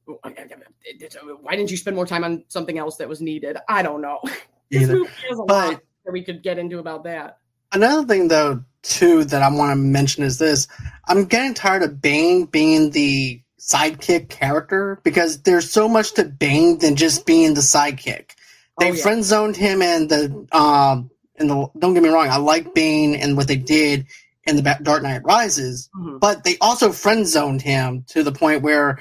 why 0.05 1.55
didn't 1.55 1.71
you 1.71 1.77
spend 1.77 1.95
more 1.95 2.05
time 2.05 2.23
on 2.23 2.43
something 2.47 2.77
else 2.77 2.97
that 2.97 3.07
was 3.09 3.21
needed? 3.21 3.57
I 3.67 3.81
don't 3.83 4.01
know. 4.01 4.19
This 4.71 4.87
movie 4.87 5.09
has 5.29 5.37
a 5.37 5.43
But- 5.43 5.67
lot 5.73 5.81
that 6.05 6.11
we 6.13 6.23
could 6.23 6.41
get 6.43 6.57
into 6.57 6.79
about 6.79 7.03
that. 7.03 7.39
Another 7.73 8.07
thing, 8.07 8.29
though, 8.29 8.63
too, 8.83 9.25
that 9.25 9.41
I 9.41 9.49
want 9.53 9.71
to 9.71 9.75
mention 9.75 10.23
is 10.23 10.37
this: 10.39 10.65
I'm 11.09 11.25
getting 11.25 11.53
tired 11.53 11.83
of 11.83 12.01
Bane 12.01 12.45
being 12.45 12.91
the 12.91 13.41
sidekick 13.59 14.29
character 14.29 15.01
because 15.03 15.41
there's 15.41 15.69
so 15.69 15.89
much 15.89 16.13
to 16.13 16.23
Bane 16.23 16.77
than 16.77 16.95
just 16.95 17.25
being 17.25 17.53
the 17.53 17.59
sidekick. 17.59 18.31
They 18.79 18.91
Oh, 18.91 18.93
yeah. 18.93 19.01
friend 19.03 19.25
zoned 19.25 19.57
him 19.57 19.81
and 19.81 20.07
the 20.07 20.47
um 20.53 21.11
and 21.41 21.49
the 21.49 21.67
don't 21.79 21.93
get 21.93 22.03
me 22.03 22.09
wrong, 22.09 22.29
I 22.29 22.37
like 22.37 22.73
Bane 22.73 23.15
and 23.15 23.35
what 23.35 23.47
they 23.47 23.57
did 23.57 24.05
in 24.45 24.55
the 24.55 24.77
Dark 24.81 25.03
Knight 25.03 25.23
Rises, 25.23 25.89
Mhm. 25.95 26.19
but 26.19 26.43
they 26.43 26.57
also 26.61 26.91
friend 26.91 27.27
zoned 27.27 27.61
him 27.61 28.05
to 28.09 28.23
the 28.23 28.31
point 28.31 28.63
where 28.63 28.99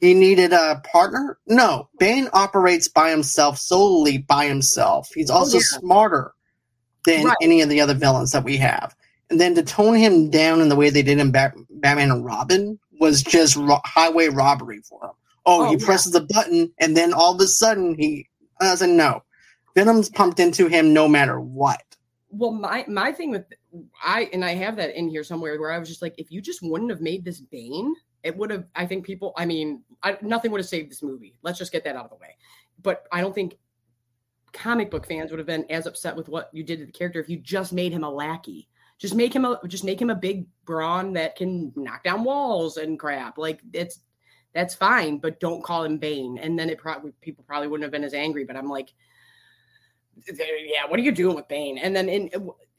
he 0.00 0.14
needed 0.14 0.52
a 0.52 0.82
partner. 0.92 1.38
No, 1.46 1.88
Bane 1.98 2.28
operates 2.32 2.88
by 2.88 3.10
himself, 3.10 3.58
solely 3.58 4.18
by 4.18 4.46
himself. 4.46 5.10
He's 5.14 5.30
also 5.30 5.58
Oh, 5.58 5.60
yeah. 5.60 5.78
smarter 5.78 6.32
than 7.06 7.24
Right. 7.24 7.36
any 7.42 7.60
of 7.60 7.68
the 7.68 7.80
other 7.80 7.94
villains 7.94 8.32
that 8.32 8.44
we 8.44 8.56
have. 8.58 8.94
And 9.30 9.40
then 9.40 9.54
to 9.54 9.62
tone 9.62 9.94
him 9.94 10.30
down 10.30 10.60
in 10.60 10.68
the 10.68 10.76
way 10.76 10.90
they 10.90 11.02
did 11.02 11.18
in 11.18 11.30
Bat- 11.30 11.54
Batman 11.70 12.10
and 12.10 12.24
Robin 12.24 12.78
was 13.00 13.22
just 13.22 13.56
ro- 13.56 13.80
highway 13.84 14.28
robbery 14.28 14.80
for 14.88 15.04
him. 15.04 15.10
Oh, 15.46 15.66
Oh, 15.66 15.70
he 15.70 15.76
yeah. 15.76 15.84
presses 15.86 16.12
the 16.12 16.22
button, 16.22 16.72
and 16.78 16.96
then 16.96 17.12
all 17.12 17.34
of 17.34 17.40
a 17.40 17.46
sudden 17.46 17.94
he 17.98 18.26
said 18.76 18.88
no. 18.90 19.22
Venom's 19.74 20.08
pumped 20.08 20.40
into 20.40 20.68
him 20.68 20.92
no 20.92 21.08
matter 21.08 21.40
what. 21.40 21.82
Well, 22.30 22.52
my 22.52 22.84
my 22.88 23.12
thing 23.12 23.30
with 23.30 23.44
I 24.02 24.28
and 24.32 24.44
I 24.44 24.54
have 24.54 24.76
that 24.76 24.96
in 24.96 25.08
here 25.08 25.24
somewhere 25.24 25.58
where 25.60 25.72
I 25.72 25.78
was 25.78 25.88
just 25.88 26.02
like, 26.02 26.14
if 26.18 26.30
you 26.30 26.40
just 26.40 26.62
wouldn't 26.62 26.90
have 26.90 27.00
made 27.00 27.24
this 27.24 27.40
Bane, 27.40 27.94
it 28.22 28.36
would 28.36 28.50
have. 28.50 28.64
I 28.74 28.86
think 28.86 29.04
people. 29.04 29.32
I 29.36 29.46
mean, 29.46 29.82
I, 30.02 30.16
nothing 30.20 30.50
would 30.50 30.60
have 30.60 30.68
saved 30.68 30.90
this 30.90 31.02
movie. 31.02 31.36
Let's 31.42 31.58
just 31.58 31.72
get 31.72 31.84
that 31.84 31.96
out 31.96 32.04
of 32.04 32.10
the 32.10 32.16
way. 32.16 32.36
But 32.82 33.06
I 33.12 33.20
don't 33.20 33.34
think 33.34 33.56
comic 34.52 34.90
book 34.90 35.06
fans 35.06 35.30
would 35.30 35.38
have 35.38 35.46
been 35.46 35.66
as 35.68 35.86
upset 35.86 36.16
with 36.16 36.28
what 36.28 36.48
you 36.52 36.62
did 36.62 36.78
to 36.78 36.86
the 36.86 36.92
character 36.92 37.20
if 37.20 37.28
you 37.28 37.36
just 37.36 37.72
made 37.72 37.92
him 37.92 38.04
a 38.04 38.10
lackey. 38.10 38.68
Just 38.98 39.14
make 39.14 39.34
him 39.34 39.44
a 39.44 39.60
just 39.66 39.84
make 39.84 40.00
him 40.00 40.10
a 40.10 40.14
big 40.14 40.46
brawn 40.64 41.12
that 41.14 41.36
can 41.36 41.72
knock 41.76 42.04
down 42.04 42.24
walls 42.24 42.78
and 42.78 42.98
crap. 42.98 43.38
Like 43.38 43.60
it's 43.72 44.00
that's 44.54 44.74
fine, 44.74 45.18
but 45.18 45.40
don't 45.40 45.64
call 45.64 45.84
him 45.84 45.98
Bane. 45.98 46.38
And 46.38 46.58
then 46.58 46.70
it 46.70 46.78
probably 46.78 47.12
people 47.20 47.44
probably 47.46 47.68
wouldn't 47.68 47.84
have 47.84 47.92
been 47.92 48.04
as 48.04 48.14
angry. 48.14 48.44
But 48.44 48.56
I'm 48.56 48.68
like, 48.68 48.94
yeah, 50.26 50.86
what 50.88 50.98
are 50.98 51.02
you 51.02 51.12
doing 51.12 51.36
with 51.36 51.48
Bane? 51.48 51.78
And 51.78 51.94
then 51.94 52.08
in 52.08 52.30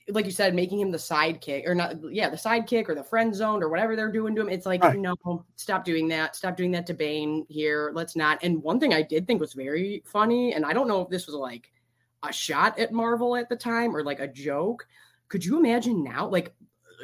like 0.10 0.26
you 0.26 0.32
said, 0.32 0.54
making 0.54 0.80
him 0.80 0.92
the 0.92 0.98
sidekick 0.98 1.68
or 1.68 1.74
not, 1.74 1.96
yeah, 2.14 2.30
the 2.30 2.38
sidekick 2.38 2.88
or 2.88 2.96
the 2.96 3.04
friend 3.04 3.34
zone 3.34 3.64
or 3.64 3.70
whatever 3.70 3.96
they're 3.96 4.12
doing 4.12 4.36
to 4.36 4.42
him. 4.42 4.50
It's 4.50 4.66
like, 4.66 4.84
Right. 4.84 5.00
no, 5.00 5.16
stop 5.56 5.84
doing 5.84 6.08
that. 6.10 6.36
Stop 6.36 6.56
doing 6.56 6.72
that 6.72 6.86
to 6.88 6.94
Bane 6.94 7.46
here. 7.50 7.92
Let's 7.94 8.16
not. 8.16 8.38
And 8.44 8.62
one 8.62 8.80
thing 8.80 8.94
I 8.94 9.02
did 9.02 9.26
think 9.26 9.42
was 9.42 9.54
very 9.54 10.04
funny, 10.06 10.54
and 10.54 10.64
I 10.64 10.74
don't 10.74 10.88
know 10.88 11.02
if 11.02 11.10
this 11.10 11.26
was 11.26 11.36
like 11.36 11.72
a 12.22 12.32
shot 12.32 12.78
at 12.78 12.92
Marvel 12.92 13.36
at 13.36 13.50
the 13.50 13.56
time 13.56 13.96
or 13.96 14.04
like 14.04 14.20
a 14.20 14.28
joke. 14.28 14.88
Could 15.28 15.44
you 15.44 15.58
imagine 15.58 16.04
now? 16.04 16.28
Like 16.28 16.54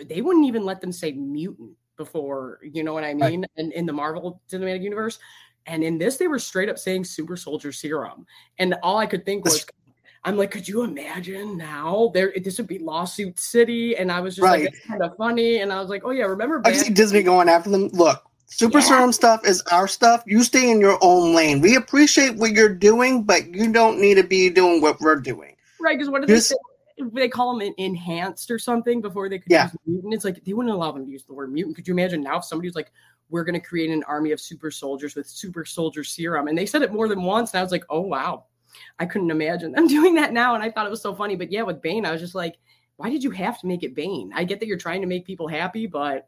they 0.06 0.22
wouldn't 0.22 0.46
even 0.46 0.64
let 0.64 0.80
them 0.80 0.92
say 0.92 1.12
mutant 1.12 1.72
before, 1.98 2.60
you 2.62 2.84
know 2.84 2.94
what 2.94 3.04
I 3.04 3.14
Right. 3.14 3.32
mean? 3.32 3.46
And 3.58 3.74
in 3.74 3.86
the 3.88 3.94
Marvel 3.94 4.42
Cinematic 4.50 4.84
Universe. 4.84 5.20
And 5.68 5.84
in 5.84 5.98
this, 6.00 6.18
they 6.18 6.28
were 6.28 6.40
straight 6.40 6.70
up 6.70 6.80
saying 6.80 7.04
super 7.04 7.38
soldier 7.38 7.72
serum. 7.72 8.26
And 8.58 8.76
all 8.82 8.98
I 8.98 9.06
could 9.06 9.26
think 9.26 9.46
was, 9.46 9.66
I'm 10.24 10.38
like, 10.38 10.52
could 10.52 10.68
you 10.68 10.84
imagine 10.84 11.58
now? 11.58 12.12
There, 12.14 12.32
this 12.44 12.58
would 12.60 12.68
be 12.68 12.78
lawsuit 12.80 13.40
city, 13.40 13.96
and 13.98 14.12
I 14.12 14.20
was 14.20 14.36
just 14.36 14.44
Right. 14.44 14.66
like, 14.66 14.74
it's 14.74 14.86
kind 14.86 15.02
of 15.02 15.16
funny. 15.18 15.62
And 15.62 15.74
I 15.74 15.80
was 15.80 15.90
like, 15.90 16.04
oh 16.06 16.12
yeah, 16.12 16.26
remember? 16.26 16.62
I 16.64 16.74
see 16.74 16.92
Disney 16.94 17.24
going 17.24 17.50
after 17.50 17.70
them. 17.70 17.88
Look, 17.94 18.22
Super 18.46 18.80
Yeah. 18.80 18.84
Serum 18.86 19.14
stuff 19.14 19.46
is 19.48 19.62
our 19.72 19.88
stuff. 19.88 20.24
You 20.28 20.44
stay 20.44 20.70
in 20.70 20.82
your 20.82 20.98
own 21.02 21.34
lane. 21.34 21.62
We 21.62 21.76
appreciate 21.78 22.36
what 22.36 22.52
you're 22.52 22.74
doing, 22.74 23.24
but 23.24 23.48
you 23.56 23.72
don't 23.72 24.00
need 24.00 24.16
to 24.16 24.24
be 24.24 24.50
doing 24.50 24.82
what 24.82 25.00
we're 25.00 25.16
doing. 25.16 25.56
right? 25.80 25.98
Because 25.98 26.12
what 26.12 26.28
This- 26.28 26.50
they 26.50 26.56
say? 26.56 27.10
They 27.14 27.28
call 27.30 27.58
them 27.58 27.74
enhanced 27.80 28.52
or 28.52 28.60
something 28.60 29.02
before 29.02 29.28
they 29.30 29.40
could 29.40 29.52
Yeah. 29.52 29.64
use 29.64 29.74
mutant. 29.88 30.14
It's 30.14 30.24
like 30.26 30.44
they 30.46 30.54
wouldn't 30.54 30.76
allow 30.76 30.92
them 30.92 31.06
to 31.06 31.12
use 31.12 31.24
the 31.24 31.34
word 31.34 31.52
mutant. 31.52 31.76
Could 31.76 31.88
you 31.88 31.94
imagine 31.96 32.22
now 32.22 32.38
if 32.38 32.46
somebody's 32.46 32.76
like, 32.76 32.92
we're 33.32 33.44
going 33.44 33.60
to 33.60 33.66
create 33.66 33.90
an 33.90 34.04
army 34.04 34.32
of 34.32 34.40
super 34.40 34.70
soldiers 34.70 35.16
with 35.16 35.26
super 35.28 35.66
soldier 35.66 36.04
serum, 36.04 36.48
and 36.48 36.56
they 36.56 36.68
said 36.68 36.84
it 36.84 36.92
more 36.94 37.08
than 37.08 37.24
once, 37.24 37.52
and 37.54 37.60
I 37.60 37.64
was 37.64 37.72
like, 37.72 37.86
oh 37.90 38.02
wow, 38.02 38.44
I 39.00 39.06
couldn't 39.06 39.32
imagine 39.32 39.72
them 39.72 39.88
doing 39.98 40.16
that 40.16 40.34
now, 40.34 40.56
and 40.56 40.64
I 40.64 40.72
thought 40.72 40.86
it 40.86 40.92
was 40.92 41.02
so 41.02 41.14
funny. 41.16 41.36
But 41.36 41.52
yeah, 41.52 41.64
with 41.64 41.82
Bane, 41.82 42.06
I 42.06 42.12
was 42.12 42.22
just 42.22 42.36
like, 42.36 42.56
why 42.98 43.10
did 43.10 43.24
you 43.24 43.32
have 43.32 43.60
to 43.62 43.68
make 43.68 43.84
it 43.84 43.96
Bane? 43.96 44.32
I 44.36 44.44
get 44.44 44.60
that 44.60 44.68
you're 44.68 44.78
trying 44.78 45.02
to 45.02 45.08
make 45.08 45.26
people 45.26 45.48
happy, 45.48 45.88
but 45.88 46.28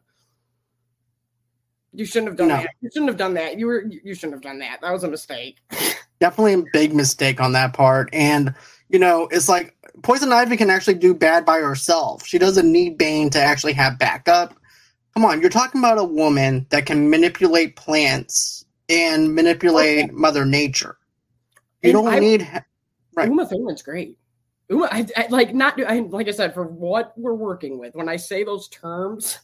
You 1.95 2.05
shouldn't 2.05 2.29
have 2.29 2.37
done 2.37 2.47
No. 2.47 2.57
that. 2.57 2.69
You 2.81 2.89
shouldn't 2.91 3.09
have 3.09 3.17
done 3.17 3.35
that. 3.35 3.59
You 3.59 3.67
were 3.67 3.85
you 3.85 4.15
shouldn't 4.15 4.33
have 4.33 4.41
done 4.41 4.59
that. 4.59 4.81
That 4.81 4.91
was 4.91 5.03
a 5.03 5.07
mistake. 5.07 5.57
definitely 6.19 6.53
a 6.53 6.63
big 6.71 6.95
mistake 6.95 7.39
on 7.41 7.51
that 7.51 7.73
part. 7.73 8.09
And 8.13 8.53
you 8.89 8.97
know, 8.97 9.27
it's 9.31 9.49
like 9.49 9.75
Poison 10.01 10.31
Ivy 10.31 10.57
can 10.57 10.69
actually 10.69 10.95
do 10.95 11.13
bad 11.13 11.45
by 11.45 11.59
herself. 11.59 12.25
She 12.25 12.37
doesn't 12.39 12.71
need 12.71 12.97
Bane 12.97 13.29
to 13.31 13.39
actually 13.39 13.73
have 13.73 13.99
backup. 13.99 14.55
Come 15.13 15.25
on, 15.25 15.41
you're 15.41 15.49
talking 15.51 15.79
about 15.79 15.99
a 15.99 16.03
woman 16.03 16.65
that 16.69 16.85
can 16.87 17.09
manipulate 17.09 17.75
plants 17.75 18.65
and 18.89 19.35
manipulate 19.35 20.09
oh, 20.11 20.15
Mother 20.15 20.45
Nature. 20.45 20.97
You 21.83 21.89
And 21.89 21.93
don't 21.93 22.07
I- 22.07 22.19
need. 22.19 22.63
Right. 23.15 23.29
Uma 23.29 23.45
Thurman's 23.45 23.83
great. 23.83 24.17
Uma, 24.69 24.87
I, 24.91 25.05
I 25.15 25.27
like 25.29 25.53
not. 25.53 25.79
I, 25.85 25.99
like 25.99 26.27
I 26.27 26.31
said, 26.31 26.53
for 26.53 26.65
what 26.65 27.13
we're 27.17 27.35
working 27.35 27.77
with, 27.77 27.93
when 27.95 28.09
I 28.09 28.15
say 28.15 28.43
those 28.43 28.67
terms, 28.69 29.39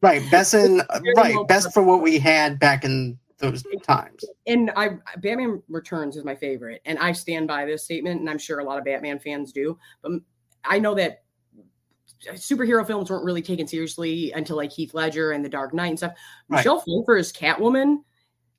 Right, 0.00 0.28
best 0.32 0.54
in 0.54 0.82
right, 1.16 1.36
best 1.46 1.72
for 1.72 1.82
what 1.84 2.02
we 2.02 2.18
had 2.18 2.58
back 2.58 2.84
in 2.84 3.16
those 3.38 3.62
times. 3.84 4.24
and 4.48 4.72
I 4.74 4.96
Batman 5.18 5.62
Returns 5.68 6.16
is 6.16 6.24
my 6.24 6.34
favorite, 6.34 6.80
and 6.84 6.98
I 6.98 7.12
stand 7.12 7.46
by 7.46 7.64
this 7.64 7.84
statement, 7.84 8.18
and 8.20 8.28
I'm 8.28 8.38
sure 8.38 8.58
a 8.58 8.64
lot 8.64 8.78
of 8.78 8.84
Batman 8.84 9.20
fans 9.20 9.52
do. 9.52 9.78
But 10.02 10.12
I 10.64 10.80
know 10.80 10.94
that 10.96 11.22
superhero 12.34 12.84
films 12.86 13.10
weren't 13.10 13.24
really 13.24 13.42
taken 13.42 13.66
seriously 13.68 14.32
until 14.32 14.56
like 14.56 14.72
Heath 14.72 14.94
Ledger 14.94 15.32
and 15.32 15.44
The 15.44 15.48
Dark 15.48 15.74
Knight 15.74 15.88
and 15.88 15.98
stuff. 15.98 16.12
Right. 16.48 16.58
Michelle 16.58 16.80
Pfeiffer 16.80 17.16
is 17.16 17.32
Catwoman, 17.32 17.98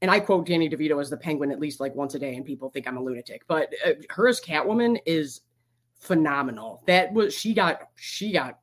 and 0.03 0.11
I 0.11 0.19
quote 0.19 0.45
Danny 0.45 0.69
DeVito 0.69 0.99
as 0.99 1.09
the 1.09 1.15
Penguin 1.15 1.49
at 1.49 1.61
least 1.61 1.79
like 1.79 1.95
once 1.95 2.13
a 2.13 2.19
day, 2.19 2.35
and 2.35 2.45
people 2.45 2.69
think 2.69 2.87
I'm 2.87 2.97
a 2.97 3.01
lunatic. 3.01 3.45
But 3.47 3.73
uh, 3.85 3.93
her 4.09 4.27
as 4.27 4.41
Catwoman 4.41 4.99
is 5.05 5.41
phenomenal. 5.97 6.83
That 6.87 7.13
was 7.13 7.33
she 7.33 7.53
got 7.53 7.83
she 7.95 8.33
got 8.33 8.59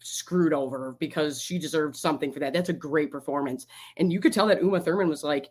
screwed 0.00 0.52
over 0.52 0.96
because 0.98 1.40
she 1.40 1.60
deserved 1.60 1.94
something 1.94 2.32
for 2.32 2.40
that. 2.40 2.52
That's 2.52 2.70
a 2.70 2.74
great 2.74 3.12
performance, 3.12 3.68
and 3.98 4.12
you 4.12 4.18
could 4.18 4.32
tell 4.32 4.48
that 4.48 4.60
Uma 4.60 4.80
Thurman 4.80 5.08
was 5.08 5.22
like, 5.22 5.48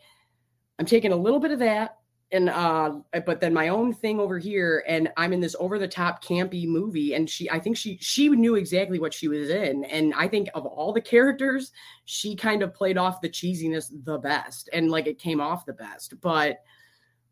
I'm 0.78 0.86
taking 0.86 1.14
a 1.14 1.16
little 1.16 1.40
bit 1.40 1.52
of 1.52 1.60
that. 1.60 1.96
And 2.32 2.50
uh, 2.50 2.98
but 3.26 3.40
then 3.40 3.54
my 3.54 3.70
own 3.70 3.92
thing 3.92 4.20
over 4.20 4.38
here, 4.38 4.84
and 4.88 5.12
I'm 5.18 5.34
in 5.34 5.40
this 5.40 5.56
over 5.60 5.80
the 5.80 5.88
top 5.88 6.24
campy 6.24 6.68
movie, 6.68 7.16
and 7.16 7.28
she, 7.28 7.50
I 7.50 7.60
think 7.60 7.76
she, 7.76 7.98
she 8.02 8.30
knew 8.30 8.54
exactly 8.54 9.00
what 9.00 9.16
she 9.16 9.28
was 9.28 9.50
in, 9.50 9.84
and 9.86 10.14
I 10.14 10.28
think 10.28 10.48
of 10.54 10.68
all 10.68 10.94
the 10.94 11.02
characters, 11.02 11.72
she 12.06 12.36
kind 12.36 12.62
of 12.62 12.72
played 12.74 13.00
off 13.00 13.22
the 13.22 13.30
cheesiness 13.30 13.92
the 14.04 14.20
best, 14.20 14.70
and 14.74 14.92
like 14.92 15.08
it 15.08 15.18
came 15.18 15.42
off 15.42 15.66
the 15.66 15.74
best. 15.74 16.22
But 16.22 16.60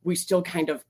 we 0.03 0.15
still 0.15 0.41
kind 0.41 0.69
of, 0.69 0.83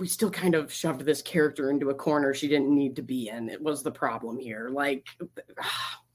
we 0.00 0.08
still 0.08 0.30
kind 0.30 0.56
of 0.56 0.72
shoved 0.72 1.02
this 1.02 1.22
character 1.22 1.70
into 1.70 1.90
a 1.90 1.94
corner 1.94 2.34
she 2.34 2.48
didn't 2.48 2.74
need 2.74 2.96
to 2.96 3.02
be 3.02 3.28
in. 3.28 3.48
It 3.48 3.62
was 3.62 3.84
the 3.84 3.92
problem 3.92 4.40
here. 4.40 4.68
Like, 4.68 5.06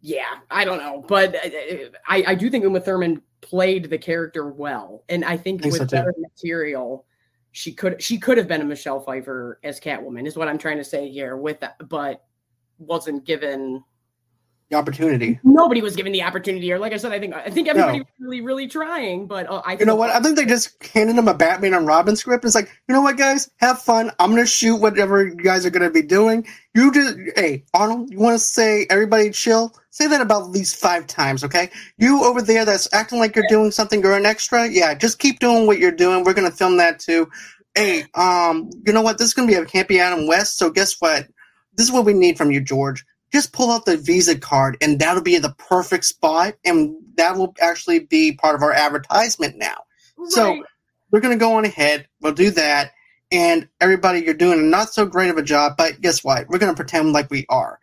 yeah, 0.00 0.38
I 0.50 0.64
don't 0.64 0.78
know, 0.78 1.04
but 1.06 1.34
uh, 1.34 1.88
I, 2.06 2.24
I 2.28 2.34
do 2.34 2.50
think 2.50 2.64
Uma 2.64 2.80
Thurman 2.80 3.22
played 3.40 3.90
the 3.90 3.98
character 3.98 4.48
well, 4.48 5.04
and 5.08 5.24
I 5.24 5.36
think, 5.36 5.62
Think 5.62 5.74
so, 5.74 5.80
with 5.80 5.90
too. 5.90 5.96
better 5.96 6.14
material, 6.18 7.04
she 7.52 7.72
could 7.72 8.00
she 8.00 8.18
could 8.18 8.38
have 8.38 8.46
been 8.46 8.60
a 8.60 8.64
Michelle 8.64 9.00
Pfeiffer 9.00 9.58
as 9.64 9.80
Catwoman, 9.80 10.26
is 10.26 10.36
what 10.36 10.48
I'm 10.48 10.58
trying 10.58 10.78
to 10.78 10.84
say 10.84 11.10
here. 11.10 11.36
With 11.36 11.60
that, 11.60 11.76
but 11.88 12.24
wasn't 12.78 13.24
given. 13.24 13.82
The 14.70 14.76
opportunity. 14.76 15.40
Nobody 15.44 15.80
was 15.80 15.96
given 15.96 16.12
the 16.12 16.22
opportunity, 16.22 16.70
or 16.70 16.78
like 16.78 16.92
I 16.92 16.98
said, 16.98 17.10
I 17.10 17.18
think 17.18 17.34
I 17.34 17.48
think 17.48 17.68
everybody 17.68 18.00
No. 18.00 18.04
was 18.04 18.12
really 18.20 18.42
really 18.42 18.68
trying, 18.68 19.26
but 19.26 19.48
uh, 19.48 19.62
I 19.64 19.70
think 19.70 19.80
You 19.80 19.86
know 19.86 19.94
what? 19.94 20.10
I 20.10 20.20
think 20.20 20.36
they 20.36 20.44
just 20.44 20.82
handed 20.84 21.16
him 21.16 21.26
a 21.26 21.32
Batman 21.32 21.72
and 21.72 21.86
Robin 21.86 22.14
script. 22.16 22.44
It's 22.44 22.54
like, 22.54 22.70
you 22.86 22.94
know 22.94 23.00
what, 23.00 23.16
guys? 23.16 23.50
Have 23.60 23.80
fun. 23.80 24.10
I'm 24.18 24.28
gonna 24.28 24.44
shoot 24.44 24.76
whatever 24.76 25.26
you 25.26 25.36
guys 25.36 25.64
are 25.64 25.70
gonna 25.70 25.88
be 25.90 26.02
doing. 26.02 26.46
You 26.74 26.92
just, 26.92 27.16
hey, 27.34 27.64
Arnold, 27.72 28.10
you 28.10 28.18
want 28.18 28.34
to 28.34 28.38
say 28.38 28.86
everybody 28.90 29.30
chill? 29.30 29.74
Say 29.88 30.06
that 30.06 30.20
about 30.20 30.42
at 30.42 30.50
least 30.50 30.76
five 30.76 31.06
times, 31.06 31.42
okay? 31.44 31.70
You 31.96 32.22
over 32.24 32.42
there 32.42 32.66
that's 32.66 32.92
acting 32.92 33.20
like 33.20 33.34
you're 33.34 33.46
doing 33.48 33.70
something, 33.70 34.02
you're 34.02 34.16
an 34.18 34.26
extra. 34.26 34.68
Yeah, 34.68 34.92
just 34.92 35.18
keep 35.18 35.38
doing 35.38 35.66
what 35.66 35.78
you're 35.78 35.90
doing. 35.92 36.24
We're 36.24 36.34
gonna 36.34 36.50
film 36.50 36.76
that 36.76 37.00
too. 37.00 37.26
Hey, 37.74 38.04
um, 38.16 38.68
you 38.86 38.92
know 38.92 39.00
what? 39.00 39.16
This 39.16 39.28
is 39.28 39.34
gonna 39.34 39.48
be 39.48 39.54
a 39.54 39.64
Campy 39.64 39.98
Adam 39.98 40.26
West. 40.26 40.58
So 40.58 40.68
guess 40.68 41.00
what? 41.00 41.26
This 41.76 41.86
is 41.86 41.92
what 41.92 42.04
we 42.04 42.12
need 42.12 42.36
from 42.36 42.50
you, 42.50 42.60
George. 42.60 43.02
Just 43.32 43.52
pull 43.52 43.70
out 43.70 43.84
the 43.84 43.96
Visa 43.96 44.38
card, 44.38 44.76
and 44.80 44.98
that'll 44.98 45.22
be 45.22 45.38
the 45.38 45.54
perfect 45.58 46.04
spot, 46.04 46.54
and 46.64 46.96
that 47.16 47.36
will 47.36 47.54
actually 47.60 48.00
be 48.00 48.32
part 48.32 48.54
of 48.54 48.62
our 48.62 48.72
advertisement 48.72 49.56
now. 49.56 49.76
So 50.28 50.62
we're 51.10 51.20
going 51.20 51.36
to 51.36 51.40
go 51.40 51.54
on 51.54 51.64
ahead. 51.64 52.08
We'll 52.20 52.32
do 52.32 52.50
that. 52.52 52.92
And 53.30 53.68
everybody, 53.80 54.20
you're 54.20 54.34
doing 54.34 54.58
a 54.58 54.62
not 54.62 54.94
so 54.94 55.04
great 55.04 55.30
of 55.30 55.36
a 55.36 55.42
job, 55.42 55.74
but 55.76 56.00
guess 56.00 56.24
what? 56.24 56.48
We're 56.48 56.58
going 56.58 56.72
to 56.72 56.76
pretend 56.76 57.12
like 57.12 57.30
we 57.30 57.44
are. 57.50 57.78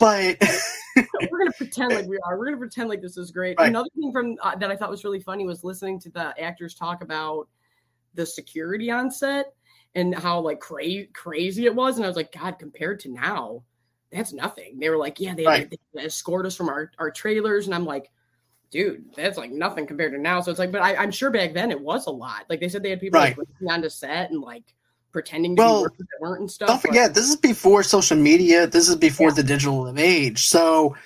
But 0.00 0.38
we're 1.30 1.38
gonna 1.38 1.52
pretend 1.56 1.94
like 1.94 2.06
we 2.06 2.18
are. 2.24 2.38
We're 2.38 2.46
gonna 2.46 2.56
pretend 2.56 2.88
like 2.88 3.00
this 3.00 3.16
is 3.16 3.30
great. 3.30 3.56
Right. 3.58 3.68
Another 3.68 3.88
thing 3.94 4.12
from 4.12 4.36
uh, 4.42 4.56
that 4.56 4.70
I 4.70 4.76
thought 4.76 4.90
was 4.90 5.04
really 5.04 5.20
funny 5.20 5.46
was 5.46 5.64
listening 5.64 6.00
to 6.00 6.10
the 6.10 6.38
actors 6.40 6.74
talk 6.74 7.02
about 7.02 7.48
the 8.14 8.26
security 8.26 8.90
on 8.90 9.10
set 9.10 9.54
and 9.94 10.14
how 10.14 10.40
like 10.40 10.60
cra- 10.60 11.06
crazy 11.12 11.66
it 11.66 11.74
was. 11.74 11.96
And 11.96 12.04
I 12.04 12.08
was 12.08 12.16
like, 12.16 12.32
God, 12.32 12.58
compared 12.58 13.00
to 13.00 13.12
now, 13.12 13.62
that's 14.16 14.32
nothing. 14.32 14.78
They 14.78 14.88
were 14.90 14.96
like, 14.96 15.20
Yeah, 15.20 15.34
they, 15.34 15.44
Right. 15.46 15.70
they 15.94 16.02
escort 16.02 16.46
us 16.46 16.56
from 16.56 16.68
our 16.68 16.90
our 16.98 17.10
trailers, 17.10 17.66
and 17.66 17.74
I'm 17.74 17.84
like. 17.84 18.10
Dude, 18.72 19.04
that's 19.14 19.38
like 19.38 19.52
nothing 19.52 19.86
compared 19.86 20.12
to 20.12 20.18
now. 20.18 20.40
So 20.40 20.50
it's 20.50 20.58
like, 20.58 20.72
but 20.72 20.82
I, 20.82 20.96
I'm 20.96 21.12
sure 21.12 21.30
back 21.30 21.54
then 21.54 21.70
it 21.70 21.80
was 21.80 22.08
a 22.08 22.10
lot. 22.10 22.46
Like 22.50 22.58
they 22.58 22.68
said, 22.68 22.82
they 22.82 22.90
had 22.90 23.00
people 23.00 23.20
like 23.20 23.38
Right. 23.38 23.46
breaking 23.60 23.88
set 23.90 24.32
and 24.32 24.40
like 24.42 24.64
pretending 25.12 25.54
to 25.54 25.62
Well, 25.62 25.76
be 25.78 25.82
workers 25.84 25.98
that 25.98 26.20
weren't 26.20 26.40
and 26.40 26.50
stuff. 26.50 26.68
don't 26.68 26.82
forget, 26.82 27.14
this 27.14 27.28
is 27.28 27.36
before 27.36 27.84
social 27.84 28.16
media. 28.16 28.66
This 28.66 28.88
is 28.88 28.96
before 28.96 29.28
Yeah. 29.28 29.34
the 29.34 29.42
digital 29.44 29.94
age. 29.96 30.48
So 30.48 30.96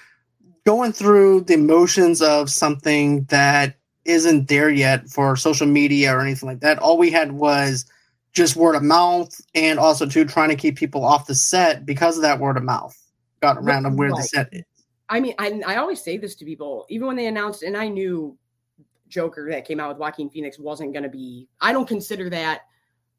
going 0.65 0.93
through 0.93 1.43
the 1.43 1.55
emotions 1.55 2.23
of 2.23 2.49
something 2.51 3.25
that 3.25 3.77
isn't 4.07 4.49
there 4.49 4.71
yet 4.71 5.09
for 5.11 5.37
social 5.37 5.67
media 5.67 6.17
or 6.17 6.23
anything 6.23 6.49
like 6.49 6.61
that, 6.61 6.79
all 6.79 6.97
we 6.97 7.11
had 7.11 7.33
was 7.33 7.85
just 8.33 8.57
word 8.57 8.75
of 8.75 8.83
mouth 8.83 9.41
and 9.55 9.79
also 9.79 10.07
too 10.07 10.25
trying 10.25 10.49
to 10.49 10.57
keep 10.57 10.77
people 10.77 11.05
off 11.05 11.27
the 11.27 11.35
set 11.35 11.85
because 11.85 12.17
of 12.17 12.23
that 12.23 12.39
word 12.39 12.57
of 12.57 12.63
mouth 12.63 12.97
got 13.41 13.59
around 13.59 13.87
of 13.87 13.95
where 13.95 14.11
the 14.11 14.23
set 14.23 14.49
is. 14.53 14.63
I 15.09 15.19
mean, 15.19 15.35
I, 15.39 15.61
I 15.67 15.77
always 15.77 16.01
say 16.01 16.19
this 16.19 16.37
to 16.37 16.45
people, 16.45 16.87
even 16.89 17.09
when 17.09 17.17
they 17.17 17.27
announced, 17.27 17.65
and 17.65 17.77
I 17.77 17.89
knew 17.89 18.37
Joker 19.09 19.49
that 19.51 19.67
came 19.67 19.81
out 19.81 19.89
with 19.89 19.99
Joaquin 19.99 20.31
Phoenix 20.31 20.59
wasn't 20.59 20.93
going 20.93 21.03
to 21.03 21.09
be. 21.09 21.49
I 21.61 21.73
don't 21.73 21.89
consider 21.89 22.31
that 22.31 22.63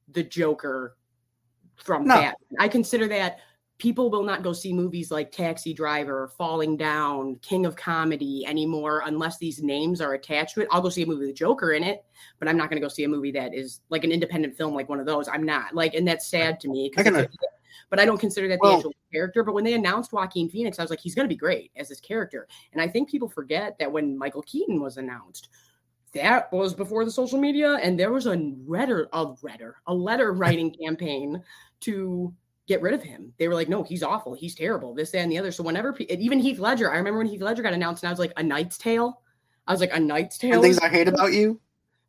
the 0.10 0.24
Joker 0.24 0.96
from 1.76 2.06
No. 2.06 2.16
Batman. 2.16 2.36
I 2.60 2.68
consider 2.70 3.08
that 3.10 3.40
people 3.82 4.12
will 4.12 4.22
not 4.22 4.44
go 4.44 4.54
see 4.54 4.72
movies 4.72 5.10
like 5.10 5.32
Taxi 5.32 5.74
Driver, 5.74 6.28
Falling 6.38 6.78
Down, 6.78 7.38
King 7.42 7.66
of 7.66 7.76
Comedy 7.76 8.46
anymore 8.46 9.02
unless 9.08 9.40
these 9.40 9.64
names 9.64 10.02
are 10.02 10.14
attached 10.14 10.54
to 10.54 10.62
it. 10.62 10.68
I'll 10.70 10.84
go 10.84 10.90
see 10.90 11.02
a 11.02 11.08
movie 11.08 11.26
with 11.26 11.36
Joker 11.36 11.72
in 11.72 11.84
it, 11.84 12.06
but 12.38 12.48
I'm 12.48 12.58
not 12.58 12.70
going 12.70 12.80
to 12.80 12.86
go 12.86 12.90
see 12.90 13.06
a 13.06 13.10
movie 13.10 13.32
that 13.32 13.56
is 13.56 13.82
like 13.90 14.04
an 14.04 14.12
independent 14.12 14.56
film 14.56 14.76
like 14.76 14.88
one 14.88 15.00
of 15.00 15.08
those. 15.08 15.28
I'm 15.28 15.42
not 15.44 15.74
like, 15.74 15.96
and 15.96 16.08
that's 16.08 16.28
sad 16.28 16.60
to 16.60 16.68
me. 16.70 16.92
'cause 16.92 17.08
I 17.08 17.10
can- 17.10 17.28
but 17.90 18.00
I 18.00 18.06
don't 18.06 18.20
consider 18.20 18.48
that 18.50 18.60
the 18.62 18.68
Well- 18.68 18.76
actual 18.78 18.94
character. 19.12 19.44
But 19.44 19.56
when 19.56 19.64
they 19.64 19.74
announced 19.74 20.14
Joaquin 20.14 20.48
Phoenix, 20.48 20.78
I 20.78 20.84
was 20.84 20.92
like, 20.92 21.00
he's 21.00 21.16
going 21.16 21.28
to 21.28 21.34
be 21.34 21.36
great 21.36 21.72
as 21.76 21.90
this 21.90 22.00
character. 22.00 22.48
And 22.74 22.82
I 22.84 22.88
think 22.88 23.10
people 23.10 23.30
forget 23.30 23.80
that 23.80 23.92
when 23.92 24.16
Michael 24.16 24.44
Keaton 24.44 24.80
was 24.80 24.98
announced, 24.98 25.50
that 26.14 26.52
was 26.54 26.76
before 26.76 27.04
the 27.04 27.10
social 27.10 27.40
media, 27.40 27.78
and 27.82 28.00
there 28.00 28.12
was 28.12 28.28
a 28.28 28.36
letter, 28.68 29.10
a 29.12 29.24
letter, 29.42 29.78
a 29.88 29.94
letter 29.94 30.34
writing 30.34 30.70
campaign 30.82 31.42
to 31.80 32.32
get 32.72 32.82
rid 32.82 32.94
of 32.94 33.04
him. 33.04 33.34
They 33.38 33.48
were 33.48 33.54
like, 33.54 33.70
no, 33.70 33.84
he's 33.84 34.04
awful, 34.04 34.34
he's 34.34 34.56
terrible, 34.56 34.94
this, 34.94 35.12
that, 35.12 35.20
and 35.20 35.32
the 35.32 35.38
other. 35.38 35.52
So 35.52 35.64
whenever 35.64 35.96
even 36.00 36.40
Heath 36.40 36.60
Ledger, 36.60 36.92
I 36.92 36.98
remember 36.98 37.20
when 37.20 37.28
Heath 37.28 37.42
Ledger 37.42 37.62
got 37.62 37.74
announced, 37.74 38.04
and 38.04 38.10
I 38.10 38.12
was 38.12 38.20
like, 38.20 38.34
a 38.38 38.44
Knight's 38.44 38.78
Tale. 38.78 39.22
I 39.68 39.72
was 39.72 39.82
like, 39.82 39.94
a 39.94 40.00
Knight's 40.00 40.38
Tale. 40.38 40.54
And 40.54 40.64
things 40.64 40.80
I 40.80 40.90
hate 40.90 41.08
about 41.08 41.34
you. 41.34 41.60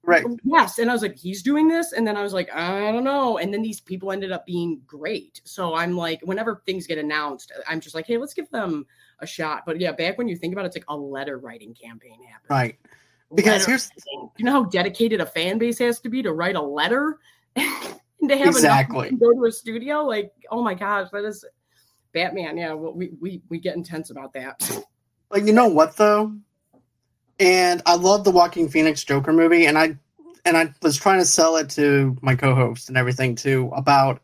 Right. 0.05 0.25
Yes. 0.45 0.79
And 0.79 0.91
I 0.91 0.93
was 0.93 1.03
like, 1.03 1.17
he's 1.17 1.43
doing 1.43 1.69
this. 1.69 1.93
And 1.93 2.07
then 2.07 2.17
I 2.17 2.23
was 2.23 2.33
like, 2.33 2.53
I 2.53 2.91
don't 2.91 3.05
know. 3.05 3.39
And 3.39 3.55
then 3.55 3.63
these 3.63 3.81
people 3.81 4.11
ended 4.11 4.33
up 4.33 4.45
being 4.45 4.81
great. 4.85 5.41
So 5.45 5.75
I'm 5.75 5.97
like, 5.97 6.21
whenever 6.23 6.63
things 6.67 6.89
get 6.89 6.99
announced, 6.99 7.53
I'm 7.69 7.81
just 7.81 7.95
like, 7.95 8.07
hey, 8.07 8.17
let's 8.17 8.35
give 8.35 8.51
them 8.51 8.85
a 9.21 9.27
shot. 9.27 9.63
But 9.65 9.79
yeah, 9.81 9.93
back 9.93 10.19
when 10.19 10.27
you 10.27 10.37
think 10.37 10.55
about 10.55 10.65
it, 10.65 10.69
it's 10.69 10.77
like 10.77 10.85
a 10.89 10.97
letter 10.97 11.39
writing 11.39 11.73
campaign 11.75 12.19
happened. 12.25 12.51
Right. 12.51 12.79
Because 13.33 13.61
Letter 13.61 13.71
here's 13.71 13.91
writing. 13.91 14.31
you 14.39 14.45
know 14.45 14.53
how 14.53 14.65
dedicated 14.65 15.21
a 15.21 15.27
fan 15.27 15.59
base 15.59 15.79
has 15.79 16.01
to 16.01 16.09
be 16.09 16.23
to 16.23 16.33
write 16.33 16.57
a 16.57 16.63
letter 16.63 17.21
to 18.29 18.37
have 18.37 18.49
Exactly. 18.49 19.11
to 19.11 19.17
go 19.17 19.33
to 19.33 19.45
a 19.47 19.53
studio. 19.53 20.03
Like, 20.05 20.33
oh 20.51 20.63
my 20.63 20.75
gosh, 20.75 21.09
that 21.13 21.25
is 21.25 21.45
Batman. 22.13 22.57
Yeah, 22.57 22.75
well, 22.75 22.93
we 22.93 23.11
we 23.21 23.43
we 23.49 23.59
get 23.59 23.77
intense 23.77 24.11
about 24.11 24.33
that. 24.35 24.85
But 25.31 25.47
you 25.47 25.55
know 25.55 25.67
what 25.67 25.97
though? 25.97 26.37
And 27.41 27.81
I 27.87 27.95
love 27.95 28.23
the 28.25 28.31
Joaquin 28.31 28.69
Phoenix 28.69 29.03
Joker 29.03 29.33
movie, 29.33 29.65
and 29.65 29.79
I 29.79 29.97
and 30.45 30.59
I 30.59 30.75
was 30.83 30.99
trying 30.99 31.21
to 31.21 31.25
sell 31.25 31.57
it 31.57 31.71
to 31.71 32.15
my 32.21 32.35
co-host 32.37 32.91
and 32.91 32.99
everything 32.99 33.35
too 33.35 33.71
about 33.75 34.21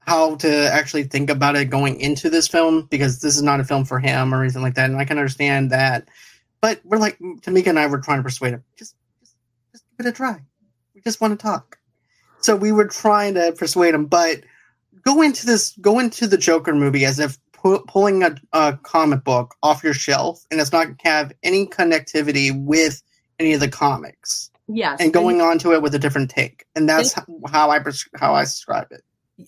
how 0.00 0.34
to 0.34 0.72
actually 0.72 1.04
think 1.04 1.30
about 1.30 1.54
it 1.54 1.66
going 1.66 2.00
into 2.00 2.28
this 2.28 2.48
film 2.48 2.88
because 2.90 3.20
this 3.20 3.36
is 3.36 3.42
not 3.42 3.60
a 3.60 3.64
film 3.64 3.84
for 3.84 4.00
him 4.00 4.34
or 4.34 4.42
anything 4.42 4.62
like 4.62 4.74
that, 4.74 4.90
and 4.90 4.98
I 4.98 5.04
can 5.04 5.16
understand 5.16 5.70
that. 5.70 6.08
But 6.60 6.80
we're 6.84 6.98
like 6.98 7.20
Tamika 7.20 7.68
and 7.68 7.78
I 7.78 7.86
were 7.86 8.00
trying 8.00 8.18
to 8.18 8.24
persuade 8.24 8.54
him 8.54 8.64
just 8.76 8.96
just 9.20 9.36
just 9.70 9.84
give 9.96 10.06
it 10.06 10.10
a 10.10 10.12
try. 10.12 10.40
We 10.96 11.02
just 11.02 11.20
want 11.20 11.38
to 11.38 11.42
talk. 11.42 11.78
So 12.42 12.56
we 12.56 12.72
were 12.72 12.86
trying 12.86 13.34
to 13.34 13.52
persuade 13.52 13.94
him, 13.94 14.06
but 14.06 14.40
go 15.04 15.22
into 15.22 15.46
this 15.46 15.76
go 15.80 15.98
into 15.98 16.26
the 16.26 16.36
Joker 16.38 16.74
movie 16.74 17.04
as 17.04 17.18
if 17.18 17.38
pu- 17.52 17.84
pulling 17.86 18.22
a, 18.22 18.34
a 18.52 18.78
comic 18.82 19.24
book 19.24 19.54
off 19.62 19.82
your 19.84 19.94
shelf 19.94 20.44
and 20.50 20.60
it's 20.60 20.72
not 20.72 20.88
have 21.04 21.32
any 21.42 21.66
connectivity 21.66 22.50
with 22.64 23.02
any 23.38 23.52
of 23.52 23.60
the 23.60 23.68
comics 23.68 24.50
yes 24.68 25.00
and 25.00 25.12
going 25.12 25.40
on 25.40 25.58
to 25.58 25.72
it 25.72 25.82
with 25.82 25.94
a 25.94 25.98
different 25.98 26.30
take. 26.30 26.64
And 26.74 26.88
that's 26.88 27.16
h- 27.16 27.24
how 27.48 27.70
I 27.70 27.78
pres- 27.78 28.08
how 28.16 28.34
I 28.34 28.42
describe 28.42 28.88
it. 28.90 29.02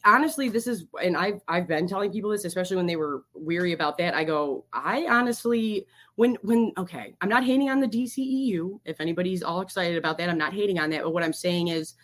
honestly 0.05 0.49
this 0.49 0.67
is 0.67 0.87
and 1.03 1.17
i've 1.17 1.41
i've 1.47 1.69
been 1.69 1.87
telling 1.87 2.11
people 2.11 2.31
this 2.31 2.45
especially 2.45 2.77
when 2.77 2.87
they 2.87 2.97
were 2.97 3.23
weary 3.35 3.73
about 3.73 3.99
that 3.99 4.15
i 4.15 4.25
go 4.25 4.65
i 4.73 5.07
honestly 5.09 5.87
when 6.17 6.37
when 6.43 6.73
okay 6.79 7.15
i'm 7.21 7.29
not 7.29 7.45
hating 7.45 7.69
on 7.71 7.81
the 7.81 7.87
dceu 7.87 8.81
if 8.85 9.01
anybody's 9.01 9.43
all 9.43 9.61
excited 9.61 9.97
about 9.97 10.17
that 10.19 10.29
i'm 10.31 10.39
not 10.39 10.53
hating 10.55 10.79
on 10.79 10.91
that 10.91 11.03
but 11.03 11.13
what 11.13 11.23
i'm 11.23 11.35
saying 11.35 11.69
is 11.69 11.95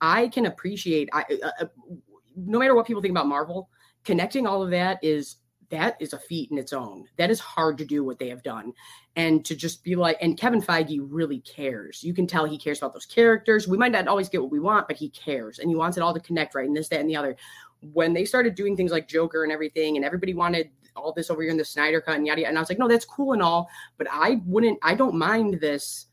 i 0.00 0.28
can 0.28 0.46
appreciate 0.46 1.08
i 1.12 1.24
uh, 1.42 1.50
uh, 1.60 1.66
no 2.36 2.58
matter 2.58 2.74
what 2.74 2.86
people 2.86 3.02
think 3.02 3.12
about 3.12 3.26
marvel 3.26 3.68
connecting 4.04 4.46
all 4.46 4.62
of 4.62 4.70
that 4.70 4.98
is 5.02 5.36
that 5.70 5.96
is 6.00 6.12
a 6.12 6.18
feat 6.18 6.50
in 6.50 6.58
its 6.58 6.72
own. 6.72 7.04
That 7.16 7.30
is 7.30 7.40
hard 7.40 7.78
to 7.78 7.84
do 7.84 8.04
what 8.04 8.18
they 8.18 8.28
have 8.28 8.42
done. 8.42 8.72
And 9.16 9.44
to 9.44 9.56
just 9.56 9.82
be 9.82 9.96
like 9.96 10.18
and 10.20 10.36
kevin 10.36 10.60
feige 10.60 11.00
really 11.00 11.40
cares. 11.40 12.02
You 12.02 12.12
can 12.12 12.26
tell 12.26 12.44
he 12.44 12.58
cares 12.58 12.78
about 12.78 12.92
those 12.92 13.06
characters. 13.06 13.66
We 13.66 13.78
might 13.78 13.92
not 13.92 14.08
always 14.08 14.28
get 14.28 14.42
what 14.42 14.50
we 14.50 14.60
want 14.60 14.88
but 14.88 14.96
he 14.96 15.08
cares. 15.10 15.58
And 15.58 15.70
he 15.70 15.76
wants 15.76 15.96
it 15.96 16.02
all 16.02 16.12
to 16.12 16.20
connect 16.20 16.54
right 16.54 16.66
and 16.66 16.76
this 16.76 16.88
that 16.88 17.00
and 17.00 17.08
the 17.08 17.16
other. 17.16 17.36
When 17.92 18.12
they 18.12 18.24
started 18.24 18.54
doing 18.54 18.76
things 18.76 18.92
like 18.92 19.08
joker 19.08 19.42
and 19.42 19.52
everything 19.52 19.96
and 19.96 20.04
everybody 20.04 20.34
wanted 20.34 20.70
all 20.96 21.12
this 21.12 21.30
over 21.30 21.40
here 21.40 21.52
in 21.52 21.56
the 21.56 21.64
snyder 21.64 22.00
cut 22.00 22.16
and 22.16 22.26
yada 22.26 22.40
yada 22.40 22.48
and 22.48 22.58
i 22.58 22.60
was 22.60 22.68
like 22.68 22.78
no 22.78 22.88
that's 22.88 23.04
cool 23.04 23.32
and 23.32 23.40
all 23.40 23.68
but 23.96 24.08
i 24.10 24.40
wouldn't 24.44 24.76
i 24.82 24.92
don't 24.92 25.14
mind 25.14 25.54
this 25.60 26.06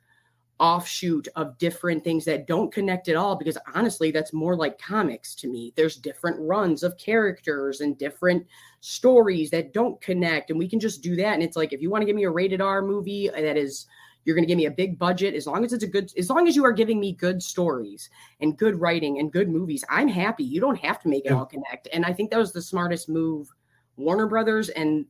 offshoot 0.60 1.28
of 1.36 1.58
different 1.60 2.04
things 2.04 2.26
that 2.26 2.48
don't 2.48 2.74
connect 2.74 3.08
at 3.10 3.16
all 3.16 3.36
because 3.36 3.58
honestly 3.76 4.10
that's 4.10 4.34
more 4.34 4.56
like 4.56 4.80
comics 4.80 5.36
to 5.36 5.48
me. 5.48 5.72
There's 5.76 5.96
different 5.96 6.38
runs 6.40 6.82
of 6.82 6.98
characters 6.98 7.82
and 7.82 7.98
different 7.98 8.46
stories 8.80 9.52
that 9.52 9.74
don't 9.74 10.02
connect 10.02 10.50
and 10.50 10.58
we 10.58 10.68
can 10.68 10.80
just 10.80 11.04
do 11.04 11.16
that. 11.18 11.34
And 11.34 11.44
it's 11.44 11.56
like 11.56 11.74
if 11.74 11.82
you 11.82 11.90
want 11.92 12.02
to 12.02 12.06
give 12.08 12.16
me 12.16 12.24
a 12.24 12.30
rated 12.30 12.62
r 12.62 12.82
movie 12.82 13.30
uh, 13.30 13.40
that 13.40 13.58
is 13.58 13.86
you're 14.26 14.36
going 14.36 14.44
to 14.44 14.48
give 14.48 14.58
me 14.58 14.66
a 14.66 14.72
big 14.72 15.00
budget 15.00 15.36
as 15.36 15.48
long 15.48 15.64
as 15.64 15.74
it's 15.74 15.84
a 15.84 15.88
good 15.88 16.12
as 16.18 16.30
long 16.30 16.48
as 16.48 16.56
you 16.56 16.66
are 16.66 16.74
giving 16.74 17.00
me 17.00 17.14
good 17.14 17.42
stories 17.42 18.10
and 18.42 18.58
good 18.58 18.82
writing 18.82 19.20
and 19.20 19.32
good 19.32 19.50
movies 19.50 19.86
i'm 19.90 20.08
happy. 20.08 20.44
You 20.44 20.60
don't 20.60 20.80
have 20.80 21.00
to 21.04 21.08
make 21.08 21.26
it 21.26 21.32
all 21.32 21.46
connect. 21.46 21.88
And 21.94 22.04
i 22.04 22.14
think 22.14 22.32
that 22.32 22.40
was 22.40 22.52
the 22.52 22.62
smartest 22.62 23.10
move 23.10 23.48
warner 23.96 24.28
brothers 24.28 24.70
and 24.70 25.06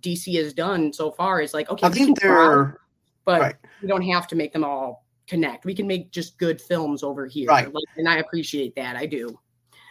dc 0.00 0.34
has 0.36 0.54
done 0.54 0.90
so 0.92 1.10
far. 1.10 1.42
Is 1.42 1.52
like 1.52 1.68
okay 1.68 1.86
I 1.86 1.90
think 1.90 2.18
they're 2.18 2.80
but 3.28 3.40
right. 3.42 3.54
we 3.82 3.88
don't 3.88 4.00
have 4.00 4.26
to 4.26 4.34
make 4.34 4.54
them 4.54 4.64
all 4.64 5.04
connect 5.26 5.66
we 5.66 5.74
can 5.74 5.86
make 5.86 6.10
just 6.10 6.38
good 6.38 6.58
films 6.60 7.02
over 7.02 7.26
here 7.26 7.46
Right. 7.48 7.72
like, 7.72 7.84
and 7.98 8.08
i 8.08 8.16
appreciate 8.16 8.74
that 8.76 8.96
i 8.96 9.04
do 9.04 9.38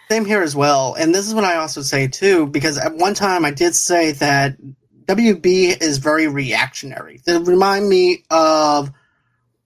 Same 0.10 0.26
here 0.26 0.41
as 0.41 0.56
well. 0.56 0.95
And 0.97 1.13
this 1.13 1.28
is 1.28 1.34
what 1.36 1.43
I 1.43 1.58
also 1.58 1.82
say 1.82 2.08
too, 2.08 2.47
because 2.47 2.78
at 2.78 2.95
one 2.95 3.13
time 3.13 3.43
I 3.43 3.52
did 3.52 3.76
say 3.76 4.13
that 4.13 4.56
WB 5.06 5.82
is 5.82 5.97
very 5.97 6.28
reactionary. 6.30 7.19
They 7.26 7.38
remind 7.38 7.89
me 7.89 8.23
of 8.32 8.89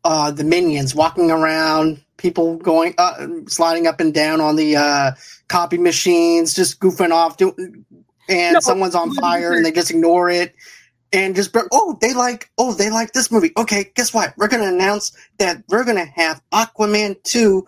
uh, 0.03 0.31
the 0.31 0.43
minions 0.43 0.95
walking 0.95 1.29
around, 1.29 2.03
people 2.17 2.57
going 2.57 2.95
uh, 2.97 3.27
sliding 3.47 3.85
up 3.85 3.99
and 3.99 4.15
down 4.15 4.41
on 4.41 4.55
the 4.55 4.77
uh, 4.77 5.11
copy 5.47 5.77
machines, 5.77 6.55
just 6.55 6.79
goofing 6.79 7.11
off, 7.11 7.37
do- 7.37 7.55
and 8.27 8.53
No, 8.55 8.59
someone's 8.61 8.95
on 8.95 9.13
fire 9.13 9.53
and 9.53 9.63
they 9.63 9.71
just 9.71 9.91
ignore 9.91 10.29
it. 10.31 10.55
And 11.13 11.35
just 11.35 11.55
oh 11.73 11.97
they 11.99 12.13
like 12.13 12.49
oh 12.57 12.73
they 12.73 12.89
like 12.89 13.11
this 13.13 13.31
movie. 13.31 13.51
Okay 13.57 13.91
guess 13.95 14.13
what? 14.13 14.33
We're 14.37 14.47
gonna 14.47 14.71
announce 14.71 15.11
that 15.39 15.61
we're 15.67 15.83
gonna 15.83 16.05
have 16.05 16.41
Aquaman 16.53 17.21
two 17.23 17.65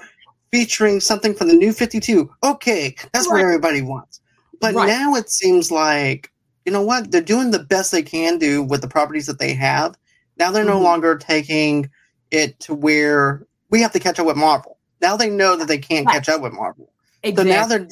featuring 0.51 0.99
something 0.99 1.33
from 1.33 1.47
the 1.47 1.55
new 1.55 1.73
52 1.73 2.29
okay 2.43 2.95
that's 3.11 3.27
what 3.27 3.41
everybody 3.41 3.81
wants. 3.81 4.21
But 4.61 4.75
Right. 4.75 4.87
now 4.87 5.15
it 5.15 5.29
seems 5.29 5.71
like 5.71 6.31
you 6.65 6.71
know 6.71 6.81
what? 6.81 7.11
They're 7.11 7.21
doing 7.21 7.51
the 7.51 7.59
best 7.59 7.91
they 7.91 8.03
can 8.03 8.37
do 8.37 8.63
with 8.63 8.81
the 8.81 8.87
properties 8.87 9.25
that 9.25 9.39
they 9.39 9.53
have. 9.53 9.95
Now 10.37 10.49
they're 10.51 10.63
no 10.63 10.79
Mhm. 10.79 10.83
longer 10.83 11.17
taking 11.17 11.89
it 12.31 12.57
to 12.61 12.73
where 12.73 13.45
we 13.69 13.81
have 13.81 13.91
to 13.91 13.99
catch 13.99 14.19
up 14.19 14.25
with 14.25 14.37
marvel. 14.37 14.77
Now 15.01 15.17
they 15.17 15.29
know 15.29 15.57
that 15.57 15.67
they 15.67 15.77
can't 15.77 16.05
Right. 16.05 16.13
catch 16.13 16.29
up 16.29 16.39
with 16.41 16.53
marvel. 16.53 16.93
Exactly. 17.23 17.51
so 17.51 17.57
now 17.59 17.65
they're 17.67 17.87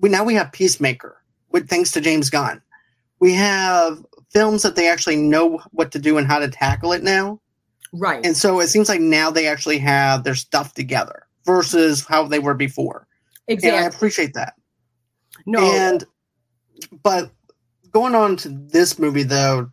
we 0.00 0.08
now 0.08 0.24
we 0.24 0.34
have 0.34 0.50
peacemaker 0.52 1.16
with 1.50 1.68
thanks 1.68 1.92
to 1.92 2.00
james 2.00 2.28
gunn. 2.30 2.60
We 3.20 3.32
have 3.34 4.04
films 4.36 4.62
that 4.62 4.76
they 4.76 4.88
actually 4.88 5.16
know 5.16 5.58
what 5.72 5.92
to 5.92 5.98
do 5.98 6.18
and 6.18 6.26
how 6.26 6.38
to 6.38 6.48
tackle 6.48 6.92
it 6.92 7.02
now 7.02 7.40
right 7.92 8.24
and 8.24 8.36
so 8.36 8.60
it 8.60 8.68
seems 8.68 8.88
like 8.88 9.00
now 9.00 9.30
they 9.30 9.46
actually 9.46 9.78
have 9.78 10.24
their 10.24 10.34
stuff 10.34 10.74
together 10.74 11.26
versus 11.46 12.04
how 12.04 12.26
they 12.26 12.40
were 12.40 12.54
before. 12.54 13.06
exactly 13.48 13.78
And 13.78 13.84
I 13.84 13.88
appreciate 13.88 14.34
that. 14.34 14.54
no 15.46 15.60
And 15.60 16.04
but 17.02 17.30
going 17.92 18.14
on 18.14 18.36
to 18.38 18.48
this 18.50 18.98
movie 18.98 19.22
though, 19.22 19.70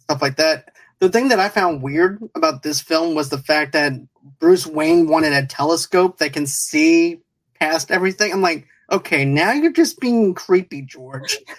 stuff 0.00 0.22
like 0.22 0.36
that. 0.36 0.72
The 1.00 1.08
thing 1.08 1.28
that 1.28 1.40
I 1.40 1.48
found 1.48 1.82
weird 1.82 2.22
about 2.34 2.62
this 2.62 2.82
film 2.82 3.14
was 3.14 3.30
the 3.30 3.38
fact 3.38 3.72
that 3.72 3.94
Bruce 4.38 4.66
Wayne 4.66 5.08
wanted 5.08 5.32
a 5.32 5.46
telescope 5.46 6.18
that 6.18 6.34
can 6.34 6.46
see 6.46 7.22
past 7.58 7.90
everything. 7.90 8.30
I'm 8.30 8.42
like, 8.42 8.66
okay, 8.90 9.24
now 9.24 9.52
you're 9.52 9.72
just 9.72 10.00
being 10.00 10.34
creepy, 10.34 10.82
George. 10.82 11.38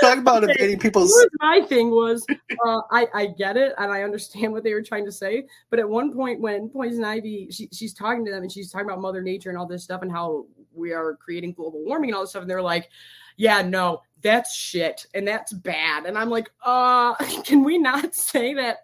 Talk 0.00 0.18
about 0.18 0.44
Okay. 0.44 0.52
invading 0.52 0.78
people's 0.78 1.12
my 1.40 1.60
thing 1.62 1.90
was 1.90 2.26
uh, 2.64 2.80
I, 2.90 3.06
I 3.14 3.26
get 3.38 3.56
it 3.56 3.74
and 3.78 3.92
I 3.92 4.02
understand 4.02 4.52
what 4.52 4.64
they 4.64 4.72
were 4.74 4.82
trying 4.82 5.04
to 5.04 5.12
say, 5.12 5.44
but 5.68 5.78
at 5.78 5.88
one 5.88 6.14
point 6.14 6.40
when 6.40 6.68
Poison 6.68 7.04
Ivy 7.04 7.48
she, 7.50 7.68
she's 7.72 7.92
talking 7.92 8.24
to 8.24 8.30
them 8.30 8.42
and 8.42 8.50
she's 8.52 8.70
talking 8.70 8.86
about 8.86 9.00
Mother 9.00 9.22
Nature 9.22 9.50
and 9.50 9.58
all 9.58 9.66
this 9.66 9.84
stuff 9.84 10.02
and 10.02 10.10
how 10.10 10.46
we 10.72 10.92
are 10.92 11.16
creating 11.16 11.52
global 11.52 11.84
warming 11.84 12.10
and 12.10 12.16
all 12.16 12.22
this 12.22 12.30
stuff, 12.30 12.42
and 12.42 12.50
they're 12.50 12.62
like, 12.62 12.88
Yeah, 13.36 13.60
no, 13.62 14.02
that's 14.22 14.54
shit 14.54 15.06
and 15.14 15.26
that's 15.26 15.52
bad. 15.52 16.06
And 16.06 16.16
I'm 16.16 16.30
like, 16.30 16.50
uh, 16.64 17.14
can 17.44 17.64
we 17.64 17.76
not 17.78 18.14
say 18.14 18.54
that? 18.54 18.78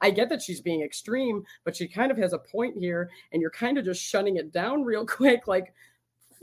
I 0.00 0.10
get 0.10 0.28
that 0.30 0.42
she's 0.42 0.60
being 0.60 0.82
extreme, 0.82 1.44
but 1.64 1.76
she 1.76 1.88
kind 1.88 2.10
of 2.10 2.18
has 2.18 2.32
a 2.32 2.38
point 2.38 2.76
here, 2.78 3.10
and 3.32 3.40
you're 3.40 3.50
kind 3.50 3.78
of 3.78 3.84
just 3.84 4.02
shutting 4.02 4.36
it 4.36 4.52
down 4.52 4.82
real 4.84 5.06
quick, 5.06 5.46
like 5.46 5.72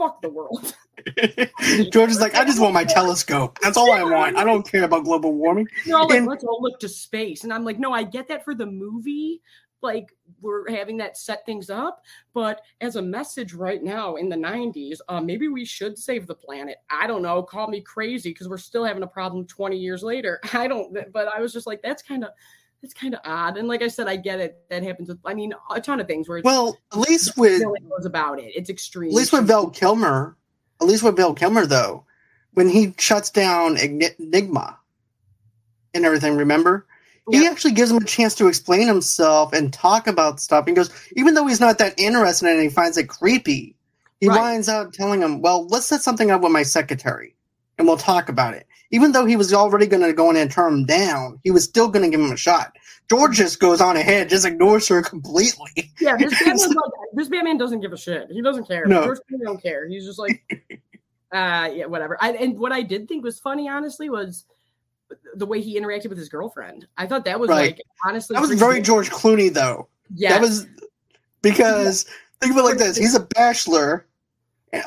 fuck 0.01 0.21
the 0.21 0.29
world. 0.29 0.75
George 1.91 2.11
is 2.11 2.19
like, 2.19 2.35
I 2.35 2.43
just 2.43 2.59
want 2.59 2.73
my 2.73 2.83
telescope. 2.83 3.59
That's 3.61 3.77
all 3.77 3.91
I 3.91 4.03
want. 4.03 4.35
I 4.35 4.43
don't 4.43 4.67
care 4.67 4.83
about 4.83 5.03
global 5.03 5.33
warming. 5.33 5.67
All 5.93 6.07
like, 6.07 6.17
And- 6.17 6.27
let's 6.27 6.43
all 6.43 6.59
look 6.61 6.79
to 6.79 6.89
space. 6.89 7.43
And 7.43 7.53
I'm 7.53 7.63
like, 7.63 7.79
no, 7.79 7.91
I 7.93 8.03
get 8.03 8.27
that 8.29 8.43
for 8.43 8.55
the 8.55 8.65
movie. 8.65 9.41
Like, 9.83 10.15
we're 10.41 10.69
having 10.69 10.97
that 10.97 11.17
set 11.17 11.45
things 11.45 11.69
up. 11.69 12.03
But 12.33 12.61
as 12.81 12.95
a 12.95 13.01
message 13.01 13.53
right 13.53 13.83
now 13.83 14.15
in 14.15 14.29
the 14.29 14.35
90s, 14.35 14.99
uh, 15.07 15.21
maybe 15.21 15.47
we 15.47 15.65
should 15.65 15.97
save 15.97 16.27
the 16.27 16.35
planet. 16.35 16.77
I 16.89 17.07
don't 17.07 17.23
know. 17.23 17.41
Call 17.41 17.67
me 17.67 17.81
crazy 17.81 18.29
because 18.29 18.47
we're 18.47 18.57
still 18.57 18.83
having 18.83 19.03
a 19.03 19.07
problem 19.07 19.45
20 19.45 19.77
years 19.77 20.03
later. 20.03 20.39
I 20.53 20.67
don't, 20.67 20.95
but 21.11 21.27
I 21.27 21.41
was 21.41 21.53
just 21.53 21.67
like, 21.67 21.81
that's 21.81 22.03
kind 22.03 22.23
of. 22.23 22.31
It's 22.83 22.93
kind 22.95 23.13
of 23.13 23.19
odd, 23.25 23.57
and 23.57 23.67
like 23.67 23.83
I 23.83 23.87
said, 23.87 24.07
I 24.07 24.15
get 24.15 24.39
it. 24.39 24.57
That 24.69 24.81
happens 24.81 25.07
with, 25.07 25.19
I 25.23 25.35
mean, 25.35 25.53
a 25.73 25.79
ton 25.79 25.99
of 25.99 26.07
things 26.07 26.27
where 26.27 26.39
it's 26.39 26.45
Well, 26.45 26.77
at 26.91 26.97
least 26.99 27.37
with 27.37 27.61
goes 27.61 28.05
about 28.05 28.39
it. 28.39 28.51
It's 28.55 28.69
extreme. 28.71 29.11
at 29.11 29.15
least 29.15 29.31
with 29.33 29.45
Val 29.45 29.69
Kilmer, 29.69 30.35
at 30.81 30.87
least 30.87 31.03
with 31.03 31.15
Val 31.15 31.33
Kilmer 31.35 31.67
though, 31.67 32.05
when 32.53 32.67
he 32.69 32.95
shuts 32.97 33.29
down 33.29 33.77
Enigma 33.77 34.79
and 35.93 36.05
everything, 36.05 36.37
remember? 36.37 36.87
He 37.29 37.43
Yeah. 37.43 37.51
actually 37.51 37.73
gives 37.73 37.91
him 37.91 37.97
a 37.97 38.05
chance 38.05 38.33
to 38.35 38.47
explain 38.47 38.87
himself 38.87 39.53
and 39.53 39.71
talk 39.71 40.07
about 40.07 40.39
stuff. 40.39 40.65
He 40.65 40.73
goes, 40.73 40.89
even 41.15 41.35
though 41.35 41.45
he's 41.45 41.59
not 41.59 41.77
that 41.77 41.93
interested 41.99 42.47
in 42.49 42.59
it, 42.59 42.63
he 42.63 42.69
finds 42.69 42.97
it 42.97 43.07
creepy. 43.07 43.75
He 44.19 44.27
Right. 44.27 44.39
winds 44.39 44.67
up 44.67 44.91
telling 44.91 45.21
him, 45.21 45.39
"Well, 45.41 45.67
let's 45.67 45.85
set 45.85 46.01
something 46.01 46.31
up 46.31 46.41
with 46.41 46.51
my 46.51 46.63
secretary, 46.63 47.35
and 47.77 47.87
we'll 47.87 47.97
talk 47.97 48.27
about 48.27 48.55
it." 48.55 48.65
Even 48.91 49.11
though 49.13 49.25
he 49.25 49.35
was 49.35 49.53
already 49.53 49.87
going 49.87 50.03
to 50.03 50.13
go 50.13 50.29
in 50.29 50.35
and 50.35 50.51
turn 50.51 50.73
him 50.73 50.85
down, 50.85 51.39
he 51.43 51.51
was 51.51 51.63
still 51.63 51.87
going 51.89 52.03
to 52.03 52.09
give 52.09 52.19
him 52.23 52.31
a 52.31 52.37
shot. 52.37 52.75
George 53.09 53.37
just 53.37 53.59
goes 53.59 53.81
on 53.81 53.97
ahead, 53.97 54.29
just 54.29 54.45
ignores 54.45 54.87
her 54.87 55.01
completely. 55.13 55.91
Yeah, 55.99 56.17
this 56.17 56.31
Batman's 56.39 56.67
like, 56.67 56.77
this 57.13 57.27
Batman 57.29 57.57
doesn't 57.57 57.81
give 57.81 57.93
a 57.93 57.97
shit. 57.97 58.27
He 58.31 58.41
doesn't 58.41 58.67
care. 58.67 58.85
No. 58.85 59.03
George 59.03 59.19
Clooney 59.19 59.43
don't 59.43 59.61
care. 59.61 59.87
He's 59.87 60.05
just 60.05 60.19
like, 60.19 60.43
uh, 61.31 61.69
yeah, 61.73 61.85
whatever. 61.85 62.17
I, 62.21 62.31
and 62.33 62.57
what 62.59 62.71
I 62.71 62.81
did 62.81 63.07
think 63.07 63.23
was 63.23 63.39
funny, 63.39 63.67
honestly, 63.67 64.09
was 64.09 64.45
the 65.35 65.45
way 65.45 65.61
he 65.61 65.79
interacted 65.79 66.07
with 66.09 66.17
his 66.17 66.29
girlfriend. 66.29 66.87
I 66.97 67.05
thought 67.05 67.25
that 67.25 67.39
was 67.39 67.49
Right. 67.49 67.71
like 67.71 67.81
honestly 68.05 68.33
That 68.35 68.41
was 68.41 68.51
very 68.57 68.75
good. 68.75 68.85
George 68.85 69.09
Clooney, 69.09 69.53
though. 69.53 69.87
Yeah, 70.13 70.33
That 70.33 70.41
was 70.41 70.67
because 71.41 72.05
think 72.39 72.51
of 72.53 72.57
it 72.57 72.63
like 72.63 72.77
this: 72.77 72.97
he's 72.97 73.15
a 73.15 73.19
bachelor. 73.21 74.05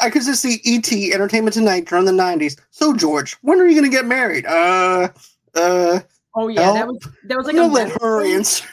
I 0.00 0.10
could 0.10 0.22
just 0.22 0.42
see 0.42 0.60
ET 0.64 0.90
Entertainment 1.14 1.54
Tonight 1.54 1.86
during 1.86 2.04
the 2.06 2.12
'90s. 2.12 2.58
So, 2.70 2.94
George, 2.94 3.34
when 3.42 3.60
are 3.60 3.66
you 3.66 3.78
going 3.78 3.90
to 3.90 3.94
get 3.96 4.06
married? 4.06 4.46
Uh, 4.46 5.08
uh. 5.54 6.00
oh 6.34 6.48
yeah, 6.48 6.72
that 6.72 6.86
was 6.86 7.06
that 7.24 7.36
was 7.36 7.48
I'm 7.48 7.56
like 7.56 7.66
a 7.66 7.68
gonna 7.68 7.72
let 7.72 8.02
her 8.02 8.22
thing. 8.22 8.34
answer. 8.34 8.66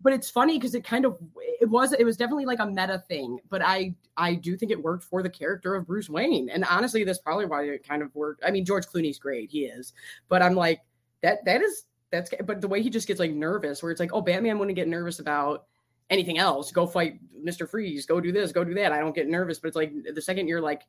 but 0.00 0.12
it's 0.12 0.30
funny 0.30 0.58
because 0.58 0.74
it 0.74 0.84
kind 0.84 1.04
of 1.04 1.16
it 1.60 1.68
was 1.68 1.92
it 1.92 2.04
was 2.04 2.16
definitely 2.16 2.46
like 2.46 2.58
a 2.60 2.66
meta 2.66 3.02
thing 3.08 3.38
but 3.50 3.60
i 3.62 3.94
i 4.16 4.34
do 4.34 4.56
think 4.56 4.72
it 4.72 4.82
worked 4.82 5.04
for 5.04 5.22
the 5.22 5.28
character 5.28 5.74
of 5.74 5.86
bruce 5.86 6.08
wayne 6.08 6.48
and 6.50 6.64
honestly 6.64 7.04
that's 7.04 7.18
probably 7.18 7.44
why 7.46 7.64
it 7.64 7.86
kind 7.86 8.02
of 8.02 8.14
worked 8.14 8.42
i 8.46 8.50
mean 8.50 8.64
george 8.64 8.86
clooney's 8.86 9.18
great 9.18 9.50
he 9.50 9.64
is 9.66 9.92
but 10.28 10.42
i'm 10.42 10.54
like 10.54 10.80
that 11.22 11.44
that 11.44 11.60
is 11.60 11.84
that's 12.10 12.30
but 12.44 12.60
the 12.60 12.68
way 12.68 12.82
he 12.82 12.88
just 12.90 13.06
gets 13.06 13.20
like 13.20 13.32
nervous 13.32 13.82
where 13.82 13.92
it's 13.92 14.00
like 14.00 14.12
oh 14.12 14.20
batman 14.22 14.58
wouldn't 14.58 14.76
get 14.76 14.88
nervous 14.88 15.18
about 15.18 15.66
anything 16.10 16.38
else 16.38 16.70
go 16.72 16.86
fight 16.86 17.18
mr 17.44 17.68
freeze 17.68 18.04
go 18.06 18.20
do 18.20 18.32
this 18.32 18.52
go 18.52 18.64
do 18.64 18.74
that 18.74 18.92
i 18.92 18.98
don't 18.98 19.14
get 19.14 19.28
nervous 19.28 19.58
but 19.58 19.68
it's 19.68 19.76
like 19.76 19.92
the 20.14 20.20
second 20.22 20.46
you're 20.48 20.60
like 20.60 20.82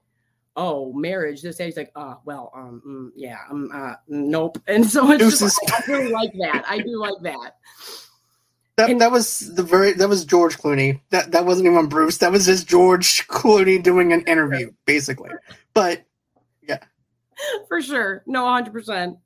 oh 0.57 0.91
marriage 0.93 1.41
this 1.41 1.57
that 1.57 1.65
he's 1.65 1.77
like 1.77 1.91
uh 1.95 2.15
well 2.25 2.51
um 2.53 2.81
mm, 2.85 3.09
yeah 3.15 3.37
um 3.49 3.69
uh 3.73 3.93
nope 4.09 4.57
and 4.67 4.85
so 4.85 5.09
it's 5.11 5.23
just 5.23 5.39
Deuces. 5.39 5.59
like, 5.71 5.89
i 5.89 5.91
really 5.91 6.11
like 6.11 6.33
that 6.33 6.63
i 6.67 6.79
do 6.79 6.99
like 6.99 7.13
that 7.21 7.55
That, 8.75 8.89
And- 8.89 9.01
that 9.01 9.11
was 9.11 9.53
the 9.55 9.63
very 9.63 9.93
that 9.93 10.09
was 10.09 10.25
George 10.25 10.57
Clooney. 10.57 11.01
That 11.11 11.31
that 11.33 11.45
wasn't 11.45 11.67
even 11.67 11.87
Bruce. 11.87 12.17
That 12.17 12.31
was 12.31 12.45
just 12.45 12.67
George 12.67 13.27
Clooney 13.27 13.83
doing 13.83 14.11
an 14.13 14.21
interview, 14.21 14.71
basically. 14.85 15.29
But 15.73 16.03
yeah, 16.63 16.79
for 17.67 17.81
sure. 17.81 18.23
No, 18.25 18.43
100%. 18.45 19.17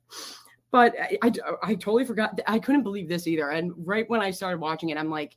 But 0.72 0.94
I, 1.00 1.18
I, 1.22 1.32
I 1.62 1.74
totally 1.74 2.04
forgot. 2.04 2.38
I 2.46 2.58
couldn't 2.58 2.82
believe 2.82 3.08
this 3.08 3.26
either. 3.26 3.48
And 3.50 3.72
right 3.86 4.04
when 4.10 4.20
I 4.20 4.30
started 4.32 4.60
watching 4.60 4.90
it, 4.90 4.98
I'm 4.98 5.10
like, 5.10 5.36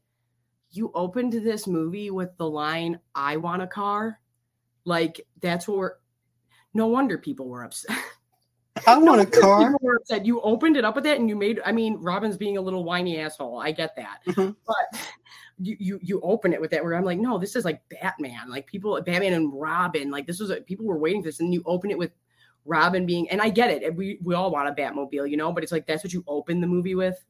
you 0.71 0.91
opened 0.93 1.33
this 1.33 1.67
movie 1.67 2.11
with 2.11 2.35
the 2.37 2.49
line, 2.49 2.99
I 3.15 3.37
want 3.37 3.61
a 3.61 3.67
car. 3.67 4.19
Like, 4.85 5.25
that's 5.41 5.67
what 5.67 5.77
we're. 5.77 5.93
No 6.73 6.87
wonder 6.87 7.17
people 7.17 7.47
were 7.47 7.63
upset. 7.63 7.97
I 8.87 8.97
No 8.97 9.05
want 9.05 9.21
a 9.21 9.25
car. 9.25 9.59
People 9.59 9.79
were 9.81 9.95
upset. 9.97 10.25
You 10.25 10.39
opened 10.41 10.77
it 10.77 10.85
up 10.85 10.95
with 10.95 11.03
that 11.05 11.19
and 11.19 11.27
you 11.27 11.35
made, 11.35 11.59
I 11.65 11.71
mean, 11.71 11.97
Robin's 11.99 12.37
being 12.37 12.57
a 12.57 12.61
little 12.61 12.83
whiny 12.83 13.19
asshole. 13.19 13.59
I 13.59 13.71
get 13.71 13.95
that. 13.95 14.19
Mhm. 14.27 14.55
But 14.65 14.99
you, 15.61 15.75
you 15.79 15.99
you 16.01 16.21
open 16.21 16.53
it 16.53 16.61
with 16.61 16.71
that 16.71 16.83
where 16.83 16.95
I'm 16.95 17.03
like, 17.03 17.19
no, 17.19 17.37
this 17.37 17.55
is 17.55 17.65
like 17.65 17.81
Batman. 17.89 18.49
Like 18.49 18.65
people, 18.65 18.99
Batman 19.01 19.33
and 19.33 19.51
Robin. 19.53 20.09
Like 20.09 20.25
this 20.25 20.39
was 20.39 20.51
a, 20.51 20.61
people 20.61 20.85
were 20.85 20.97
waiting 20.97 21.21
for 21.21 21.27
this, 21.27 21.39
and 21.41 21.53
you 21.53 21.61
open 21.65 21.91
it 21.91 21.97
with 21.97 22.11
Robin 22.65 23.05
being, 23.05 23.29
and 23.29 23.41
I 23.41 23.49
get 23.49 23.69
it. 23.69 23.95
We 23.95 24.19
we 24.23 24.35
all 24.35 24.51
want 24.51 24.69
a 24.69 24.81
Batmobile, 24.81 25.29
you 25.29 25.37
know, 25.37 25.51
but 25.51 25.63
it's 25.63 25.71
like 25.71 25.85
that's 25.85 26.03
what 26.03 26.13
you 26.13 26.23
open 26.27 26.61
the 26.61 26.67
movie 26.67 26.95
with. 26.95 27.23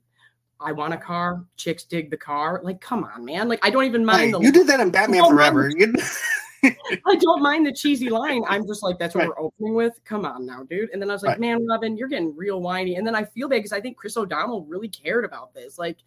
I 0.61 0.71
want 0.73 0.93
a 0.93 0.97
car. 0.97 1.45
Chicks 1.55 1.83
dig 1.83 2.09
the 2.11 2.17
car. 2.17 2.59
Like, 2.63 2.81
come 2.81 3.03
on, 3.03 3.23
man. 3.25 3.47
Like, 3.47 3.59
I 3.63 3.69
don't 3.69 3.85
even 3.85 4.05
mind 4.05 4.21
Hey, 4.21 4.31
the. 4.31 4.39
you 4.39 4.51
did 4.51 4.67
that 4.67 4.79
in 4.79 4.89
Batman 4.91 5.25
Forever. 5.29 5.71
I 6.61 7.15
don't 7.15 7.41
mind 7.41 7.65
the 7.65 7.71
cheesy 7.71 8.09
line. 8.09 8.43
I'm 8.47 8.67
just 8.67 8.83
like, 8.83 8.99
that's 8.99 9.15
what 9.15 9.21
Right. 9.21 9.29
we're 9.29 9.39
opening 9.45 9.73
with. 9.75 9.97
Come 10.03 10.25
on 10.25 10.45
now, 10.45 10.63
dude. 10.63 10.89
And 10.91 11.01
then 11.01 11.09
I 11.09 11.13
was 11.13 11.23
like, 11.23 11.31
Right. 11.31 11.39
man, 11.39 11.65
Robin, 11.65 11.95
you're 11.95 12.09
getting 12.09 12.35
real 12.35 12.61
whiny. 12.61 12.95
And 12.97 13.07
then 13.07 13.15
I 13.15 13.23
feel 13.23 13.47
bad 13.47 13.57
because 13.59 13.71
I 13.71 13.79
think 13.79 13.95
Chris 13.95 14.17
O'Donnell 14.17 14.65
really 14.65 14.89
cared 14.89 15.23
about 15.23 15.53
this. 15.53 15.77
Like, 15.79 15.99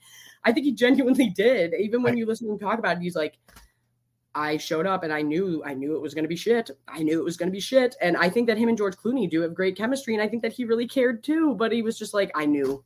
I 0.44 0.52
think 0.52 0.66
he 0.66 0.72
genuinely 0.72 1.30
did. 1.30 1.72
Even 1.74 2.02
when 2.02 2.12
Right. 2.12 2.18
you 2.18 2.26
listen 2.26 2.46
to 2.48 2.52
him 2.52 2.58
talk 2.58 2.78
about 2.78 2.98
it, 2.98 3.02
he's 3.02 3.16
like, 3.16 3.38
I 4.34 4.56
showed 4.58 4.86
up 4.86 5.02
and 5.04 5.12
I 5.12 5.20
knew 5.22 5.62
I 5.64 5.74
knew 5.74 5.94
it 5.94 6.00
was 6.02 6.14
going 6.14 6.24
to 6.24 6.28
be 6.28 6.36
shit. 6.36 6.70
I 6.88 7.02
knew 7.02 7.18
it 7.20 7.24
was 7.24 7.36
going 7.36 7.48
to 7.50 7.52
be 7.52 7.60
shit. 7.60 7.94
And 8.00 8.16
I 8.16 8.28
think 8.30 8.46
that 8.48 8.56
him 8.58 8.68
and 8.68 8.76
George 8.78 8.96
Clooney 8.96 9.28
do 9.30 9.40
have 9.42 9.54
great 9.54 9.76
chemistry. 9.76 10.14
And 10.14 10.22
I 10.22 10.28
think 10.28 10.42
that 10.42 10.52
he 10.52 10.64
really 10.64 10.86
cared 10.88 11.22
too. 11.22 11.54
But 11.54 11.72
he 11.72 11.82
was 11.82 11.98
just 11.98 12.12
like, 12.14 12.30
I 12.34 12.46
knew 12.46 12.82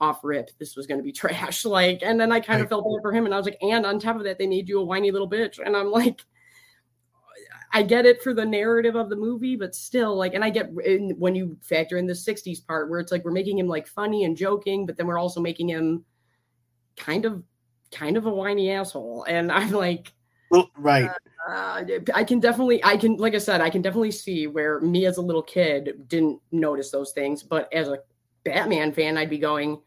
off 0.00 0.20
rip 0.22 0.50
this 0.58 0.76
was 0.76 0.86
going 0.86 0.98
to 0.98 1.04
be 1.04 1.12
trash. 1.20 1.64
Like, 1.64 2.00
and 2.02 2.20
then 2.20 2.32
I 2.32 2.40
kind 2.40 2.62
of 2.62 2.68
felt 2.68 2.84
bad 2.84 3.02
for 3.02 3.12
him. 3.12 3.24
And 3.24 3.34
I 3.34 3.36
was 3.36 3.46
like, 3.46 3.58
and 3.62 3.86
on 3.86 3.98
top 3.98 4.16
of 4.16 4.24
that, 4.24 4.38
they 4.38 4.46
made 4.46 4.68
you 4.68 4.80
a 4.80 4.84
whiny 4.84 5.10
little 5.10 5.28
bitch. 5.28 5.58
And 5.64 5.76
I'm 5.76 5.90
like, 5.90 6.22
I 7.72 7.82
get 7.82 8.06
it 8.06 8.22
for 8.22 8.32
the 8.32 8.44
narrative 8.44 8.94
of 8.94 9.10
the 9.10 9.16
movie, 9.16 9.56
but 9.56 9.74
still, 9.74 10.16
like, 10.16 10.34
and 10.34 10.44
I 10.44 10.50
get 10.50 10.70
in, 10.84 11.10
when 11.18 11.34
you 11.34 11.58
factor 11.62 11.98
in 11.98 12.06
the 12.06 12.14
'60s 12.14 12.66
part 12.66 12.88
where 12.88 13.00
it's 13.00 13.12
like 13.12 13.24
we're 13.24 13.32
making 13.32 13.58
him 13.58 13.66
like 13.66 13.86
funny 13.86 14.24
and 14.24 14.36
joking, 14.36 14.86
but 14.86 14.96
then 14.96 15.06
we're 15.06 15.18
also 15.18 15.40
making 15.40 15.68
him 15.68 16.04
kind 16.96 17.24
of, 17.24 17.42
kind 17.90 18.16
of 18.16 18.26
a 18.26 18.30
whiny 18.30 18.70
asshole. 18.70 19.24
And 19.28 19.52
I'm 19.52 19.72
like, 19.72 20.12
well, 20.50 20.70
right. 20.78 21.10
uh, 21.50 21.82
I 22.14 22.24
can 22.24 22.40
definitely, 22.40 22.82
I 22.84 22.96
can, 22.96 23.16
like 23.16 23.34
I 23.34 23.38
said, 23.38 23.60
I 23.60 23.68
can 23.68 23.82
definitely 23.82 24.12
see 24.12 24.46
where 24.46 24.80
me 24.80 25.04
as 25.06 25.16
a 25.16 25.22
little 25.22 25.42
kid 25.42 26.08
didn't 26.08 26.40
notice 26.52 26.90
those 26.90 27.12
things, 27.12 27.42
but 27.42 27.70
as 27.74 27.88
a 27.88 27.98
Batman 28.44 28.92
fan, 28.92 29.18
I'd 29.18 29.28
be 29.28 29.38
going, 29.38 29.82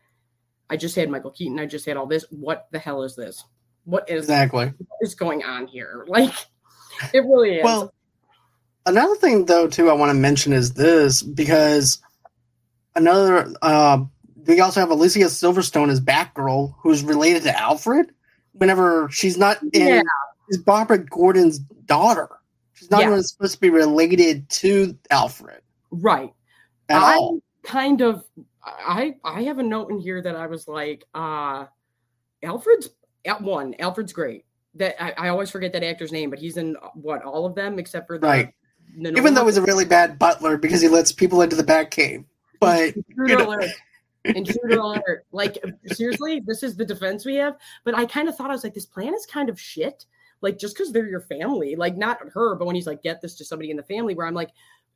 I 0.70 0.78
just 0.78 0.96
had 0.96 1.10
Michael 1.10 1.32
Keaton, 1.32 1.60
I 1.60 1.66
just 1.66 1.86
had 1.86 1.98
all 1.98 2.06
this. 2.06 2.26
What 2.30 2.68
the 2.72 2.80
hell 2.80 3.04
is 3.04 3.16
this? 3.16 3.44
What 3.86 4.10
is 4.10 4.26
Exactly. 4.26 4.68
what 4.68 4.98
is 5.02 5.16
going 5.16 5.44
on 5.44 5.68
here? 5.68 6.06
Like, 6.08 6.34
it 7.14 7.20
really 7.20 7.56
is. 7.58 7.64
Well, 7.64 7.94
another 8.86 9.16
thing 9.16 9.46
though 9.46 9.68
too 9.68 9.90
I 9.90 9.94
want 9.94 10.10
to 10.10 10.14
mention 10.16 10.54
is 10.54 10.74
this 10.74 11.22
because 11.22 12.00
another 12.96 13.54
uh, 13.62 14.04
we 14.46 14.60
also 14.60 14.80
have 14.80 14.90
Alicia 14.92 15.20
Silverstone 15.26 15.90
as 15.90 16.02
Batgirl, 16.02 16.74
who's 16.82 17.04
related 17.04 17.44
to 17.44 17.58
Alfred. 17.60 18.12
Whenever 18.54 19.08
she's 19.12 19.38
not 19.38 19.62
in, 19.74 19.88
Yeah. 19.88 20.02
is 20.50 20.58
Barbara 20.58 20.98
Gordon's 20.98 21.60
daughter. 21.60 22.28
She's 22.74 22.90
not 22.92 23.02
Yeah. 23.02 23.08
even 23.08 23.24
supposed 23.24 23.54
to 23.56 23.62
be 23.62 23.70
related 23.70 24.50
to 24.50 24.98
Alfred 25.12 25.62
right. 25.92 26.34
at 26.90 27.02
I 27.02 27.16
all. 27.16 27.40
kind 27.64 28.02
of 28.02 28.24
I 28.88 29.16
I 29.24 29.44
have 29.44 29.60
a 29.60 29.64
note 29.64 29.92
in 29.92 30.00
here 30.00 30.22
that 30.22 30.36
I 30.36 30.48
was 30.48 30.68
like, 30.68 31.06
uh 31.14 31.66
Alfred's 32.44 32.90
at 33.26 33.42
one, 33.42 33.76
Alfred's 33.80 34.14
great. 34.14 34.46
That 34.76 35.02
I, 35.04 35.26
I 35.26 35.30
always 35.30 35.50
forget 35.50 35.74
that 35.74 35.84
actor's 35.84 36.12
name, 36.12 36.30
but 36.30 36.40
he's 36.40 36.58
in 36.58 36.76
uh, 36.78 36.90
what 36.94 37.24
all 37.24 37.46
of 37.46 37.56
them 37.56 37.80
except 37.80 38.08
for 38.08 38.18
the 38.18 38.28
Right. 38.28 38.54
the 39.02 39.10
Even 39.18 39.34
though 39.34 39.46
he's 39.46 39.58
a 39.58 39.62
really 39.62 39.86
bad 39.86 40.18
butler 40.20 40.58
because 40.58 40.82
he 40.82 40.88
lets 40.88 41.12
people 41.12 41.42
into 41.42 41.56
the 41.56 41.64
Batcave, 41.64 42.26
But 42.60 42.96
Intruder 42.96 43.34
you 43.34 43.38
know. 43.38 43.48
alert. 43.50 43.70
Intruder 44.26 44.80
alert. 44.80 45.26
Like 45.32 45.58
seriously, 45.88 46.42
this 46.46 46.62
is 46.64 46.76
the 46.76 46.86
defense 46.86 47.26
we 47.26 47.36
have. 47.36 47.58
But 47.84 47.96
I 47.98 48.06
kind 48.06 48.30
of 48.30 48.36
thought 48.36 48.50
I 48.50 48.54
was 48.54 48.64
like, 48.64 48.74
this 48.74 48.86
plan 48.86 49.14
is 49.16 49.26
kind 49.26 49.50
of 49.50 49.60
shit. 49.60 50.06
Like 50.42 50.58
just 50.58 50.76
because 50.76 50.92
they're 50.92 51.08
your 51.08 51.22
family, 51.22 51.76
like 51.76 51.98
not 51.98 52.20
her, 52.34 52.56
but 52.56 52.66
when 52.66 52.76
he's 52.76 52.88
like, 52.88 53.02
get 53.04 53.22
this 53.22 53.36
to 53.36 53.46
somebody 53.46 53.72
in 53.72 53.78
the 53.78 53.84
family, 53.84 54.16
where 54.16 54.28
I'm 54.28 54.34
like, 54.34 54.52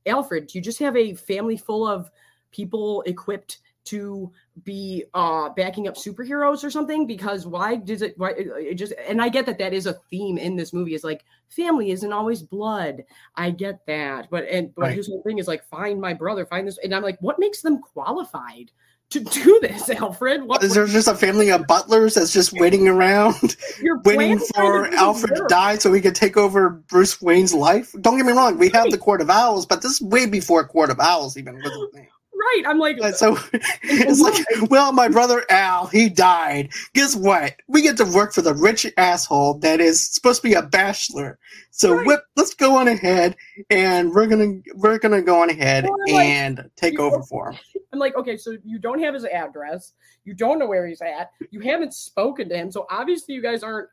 Alfred, 0.05 0.47
do 0.47 0.57
you 0.57 0.61
just 0.61 0.79
have 0.79 0.95
a 0.95 1.13
family 1.15 1.57
full 1.57 1.87
of 1.87 2.09
people 2.53 3.01
equipped 3.05 3.59
to 3.85 4.31
be 4.63 5.03
uh 5.13 5.49
backing 5.49 5.87
up 5.87 5.95
superheroes 5.95 6.63
or 6.63 6.69
something 6.69 7.05
because 7.05 7.45
why 7.45 7.75
does 7.75 8.01
it 8.01 8.17
why 8.17 8.31
it 8.37 8.75
just 8.75 8.93
and 9.07 9.21
i 9.21 9.27
get 9.27 9.45
that 9.45 9.57
that 9.57 9.73
is 9.73 9.85
a 9.87 9.93
theme 10.09 10.37
in 10.37 10.55
this 10.55 10.71
movie 10.71 10.93
is 10.93 11.03
like 11.03 11.25
family 11.49 11.91
isn't 11.91 12.13
always 12.13 12.41
blood 12.41 13.03
i 13.35 13.49
get 13.49 13.85
that 13.85 14.29
but 14.29 14.45
and 14.45 14.73
but 14.75 14.83
Right. 14.83 14.95
his 14.95 15.07
whole 15.07 15.21
thing 15.23 15.37
is 15.37 15.47
like 15.47 15.65
find 15.65 15.99
my 15.99 16.13
brother 16.13 16.45
find 16.45 16.67
this 16.67 16.77
and 16.81 16.95
i'm 16.95 17.03
like 17.03 17.17
what 17.19 17.39
makes 17.39 17.61
them 17.61 17.81
qualified 17.81 18.71
to 19.09 19.19
do 19.19 19.59
this 19.61 19.89
alfred 19.89 20.43
what 20.43 20.63
is 20.63 20.75
there 20.75 20.87
just 20.87 21.09
a 21.09 21.15
family 21.15 21.51
of 21.51 21.67
butlers 21.67 22.13
that's 22.13 22.31
just 22.31 22.53
waiting 22.53 22.87
around? 22.87 23.57
waiting 24.05 24.39
for 24.55 24.87
Alfred 24.95 25.35
to 25.35 25.45
die 25.49 25.77
so 25.77 25.91
he 25.91 25.99
could 26.01 26.15
take 26.15 26.37
over 26.37 26.69
Bruce 26.69 27.21
Wayne's 27.21 27.53
life. 27.53 27.93
Don't 28.01 28.17
get 28.17 28.25
me 28.25 28.31
wrong, 28.31 28.57
we 28.57 28.69
have 28.69 28.89
the 28.89 28.97
Court 28.97 29.21
of 29.21 29.29
Owls, 29.29 29.65
but 29.65 29.81
this 29.81 29.91
is 29.93 30.01
way 30.01 30.25
before 30.25 30.65
Court 30.65 30.89
of 30.89 30.99
Owls 30.99 31.37
even 31.37 31.55
was 31.57 31.65
a 31.67 31.95
thing. 31.95 32.07
Right 32.39 32.63
i'm 32.67 32.79
like 32.79 32.97
But 32.99 33.15
so 33.17 33.37
it's 33.83 34.19
like, 34.21 34.69
well, 34.71 34.91
my 34.91 35.07
brother 35.07 35.43
Al, 35.49 35.87
he 35.87 36.09
died. 36.09 36.69
Guess 36.93 37.15
what? 37.15 37.55
We 37.67 37.81
get 37.81 37.97
to 37.97 38.05
work 38.05 38.33
for 38.33 38.41
the 38.41 38.53
rich 38.53 38.85
asshole 38.97 39.59
that 39.59 39.79
is 39.79 40.05
supposed 40.13 40.41
to 40.41 40.47
be 40.47 40.53
a 40.53 40.61
bachelor. 40.61 41.37
So 41.71 41.95
Right. 41.95 42.07
whip, 42.07 42.21
let's 42.35 42.53
go 42.53 42.77
on 42.77 42.87
ahead 42.87 43.35
and 43.69 44.11
we're 44.13 44.27
gonna 44.27 44.59
we're 44.75 44.97
gonna 44.99 45.21
go 45.21 45.41
on 45.41 45.49
ahead 45.49 45.83
Well, 45.85 45.97
like, 46.15 46.25
and 46.25 46.69
take 46.75 46.99
over 46.99 47.17
know- 47.17 47.23
for 47.29 47.51
him. 47.51 47.59
I'm 47.93 47.99
like, 47.99 48.15
okay, 48.15 48.37
so 48.37 48.57
you 48.63 48.79
don't 48.79 48.99
have 49.01 49.13
his 49.13 49.25
address, 49.25 49.93
you 50.25 50.33
don't 50.33 50.57
know 50.59 50.65
where 50.67 50.87
he's 50.87 51.01
at, 51.01 51.29
you 51.51 51.59
haven't 51.59 51.93
spoken 51.93 52.49
to 52.49 52.55
him, 52.57 52.71
so 52.71 52.87
obviously 52.89 53.35
you 53.35 53.41
guys 53.41 53.61
aren't 53.63 53.87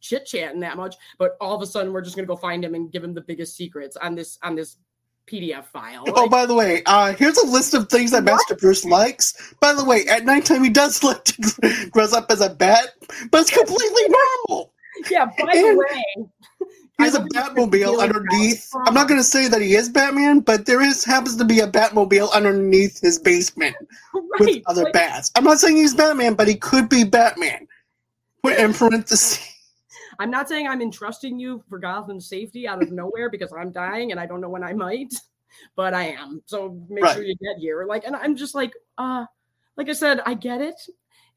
chit 0.00 0.26
chatting 0.26 0.60
that 0.60 0.76
much. 0.76 0.96
But 1.18 1.36
all 1.40 1.54
of 1.54 1.62
a 1.62 1.66
sudden, 1.66 1.92
we're 1.92 2.02
just 2.02 2.16
gonna 2.16 2.26
go 2.26 2.36
find 2.36 2.64
him 2.64 2.74
and 2.74 2.92
give 2.92 3.02
him 3.04 3.14
the 3.14 3.20
biggest 3.22 3.56
secrets 3.56 3.96
on 3.96 4.14
this 4.14 4.38
on 4.42 4.54
this 4.54 4.76
PDF 5.30 5.64
file. 5.66 6.04
Oh, 6.08 6.22
Like, 6.22 6.30
by 6.30 6.46
the 6.46 6.54
way, 6.54 6.82
uh, 6.86 7.12
here's 7.14 7.38
a 7.38 7.46
list 7.46 7.74
of 7.74 7.88
things 7.88 8.10
that 8.10 8.24
What? 8.24 8.32
Master 8.32 8.56
Bruce 8.56 8.84
likes. 8.84 9.54
By 9.60 9.72
the 9.72 9.84
way, 9.84 10.04
at 10.06 10.24
nighttime 10.24 10.62
he 10.64 10.70
does 10.70 11.02
like 11.02 11.24
to 11.24 11.90
dress 11.92 12.12
up 12.12 12.30
as 12.30 12.40
a 12.40 12.50
bat, 12.50 12.88
but 13.30 13.42
it's 13.42 13.50
completely 13.50 14.02
normal. 14.08 14.72
yeah. 15.10 15.26
By 15.26 15.52
the 15.54 15.76
way, 15.76 16.26
He 16.98 17.04
has 17.04 17.14
a 17.14 17.20
Batmobile 17.20 18.00
underneath. 18.00 18.70
I'm 18.86 18.94
not 18.94 19.08
going 19.08 19.18
to 19.20 19.24
say 19.24 19.48
that 19.48 19.60
he 19.62 19.74
is 19.74 19.88
Batman, 19.88 20.40
but 20.40 20.66
there 20.66 20.80
is 20.82 21.04
happens 21.04 21.36
to 21.36 21.44
be 21.44 21.60
a 21.60 21.66
Batmobile 21.66 22.32
underneath 22.32 23.00
his 23.00 23.18
basement 23.18 23.74
with 24.38 24.62
other 24.66 24.84
like, 24.84 24.92
bats. 24.92 25.30
I'm 25.34 25.44
not 25.44 25.58
saying 25.58 25.76
he's 25.76 25.94
Batman, 25.94 26.34
but 26.34 26.48
he 26.48 26.54
could 26.54 26.88
be 26.88 27.04
Batman. 27.04 27.66
Put 28.42 28.58
in 28.58 28.74
parentheses. 28.74 29.40
I'm 30.22 30.30
not 30.30 30.48
saying 30.48 30.68
I'm 30.68 30.80
entrusting 30.80 31.36
you 31.40 31.64
for 31.68 31.80
Gotham's 31.80 32.28
safety 32.28 32.68
out 32.68 32.80
of 32.80 32.92
nowhere 32.92 33.28
because 33.28 33.52
I'm 33.52 33.72
dying 33.72 34.12
and 34.12 34.20
I 34.20 34.26
don't 34.26 34.40
know 34.40 34.48
when 34.48 34.62
I 34.62 34.72
might, 34.72 35.12
but 35.76 35.94
I 35.94 36.10
am. 36.10 36.40
So 36.46 36.80
make 36.88 37.02
Right. 37.04 37.14
sure 37.14 37.24
you 37.24 37.34
get 37.42 37.58
here. 37.58 37.84
Like, 37.86 38.04
and 38.04 38.14
I'm 38.14 38.36
just 38.36 38.54
like, 38.54 38.72
uh, 38.98 39.26
like 39.76 39.88
I 39.88 39.94
said, 39.94 40.20
I 40.24 40.34
get 40.34 40.60
it. 40.60 40.80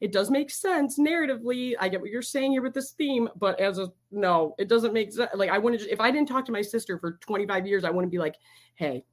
It 0.00 0.12
does 0.12 0.30
make 0.30 0.50
sense 0.50 1.00
narratively. 1.00 1.74
I 1.80 1.88
get 1.88 2.00
what 2.00 2.10
you're 2.10 2.22
saying 2.22 2.52
here 2.52 2.62
with 2.62 2.74
this 2.74 2.92
theme, 2.92 3.28
but 3.34 3.58
as 3.58 3.78
a 3.80 3.90
no, 4.12 4.54
it 4.56 4.68
doesn't 4.68 4.92
make 4.92 5.12
sense. 5.12 5.30
Like, 5.34 5.50
I 5.50 5.58
wouldn't, 5.58 5.82
if 5.90 6.00
I 6.00 6.12
didn't 6.12 6.28
talk 6.28 6.44
to 6.44 6.52
my 6.52 6.62
sister 6.62 6.96
for 6.96 7.18
25 7.22 7.66
years, 7.66 7.82
I 7.82 7.90
wouldn't 7.90 8.12
be 8.12 8.18
like, 8.18 8.36
hey, 8.76 9.04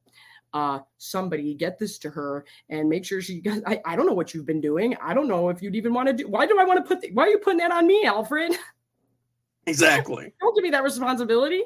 uh, 0.54 0.80
somebody 1.00 1.56
get 1.56 1.80
this 1.80 1.98
to 2.00 2.12
her 2.12 2.46
and 2.70 2.88
make 2.88 3.06
sure 3.06 3.22
she 3.22 3.42
does. 3.42 3.64
I, 3.66 3.82
I 3.86 3.96
don't 3.96 4.06
know 4.06 4.14
what 4.14 4.36
you've 4.36 4.46
been 4.46 4.62
doing. 4.62 4.96
I 5.02 5.16
don't 5.16 5.28
know 5.28 5.50
if 5.50 5.64
you'd 5.64 5.76
even 5.76 5.94
want 5.96 6.10
to 6.10 6.14
do. 6.14 6.28
Why 6.28 6.46
do 6.46 6.60
I 6.60 6.64
want 6.64 6.78
to 6.78 6.88
put? 6.88 7.02
The, 7.02 7.12
why 7.12 7.24
are 7.24 7.30
you 7.30 7.40
putting 7.40 7.58
that 7.60 7.72
on 7.72 7.88
me, 7.88 8.04
Alfred? 8.06 8.54
Exactly. 9.66 10.34
don't 10.42 10.56
give 10.56 10.64
me 10.64 10.70
that 10.72 10.84
responsibility. 10.84 11.64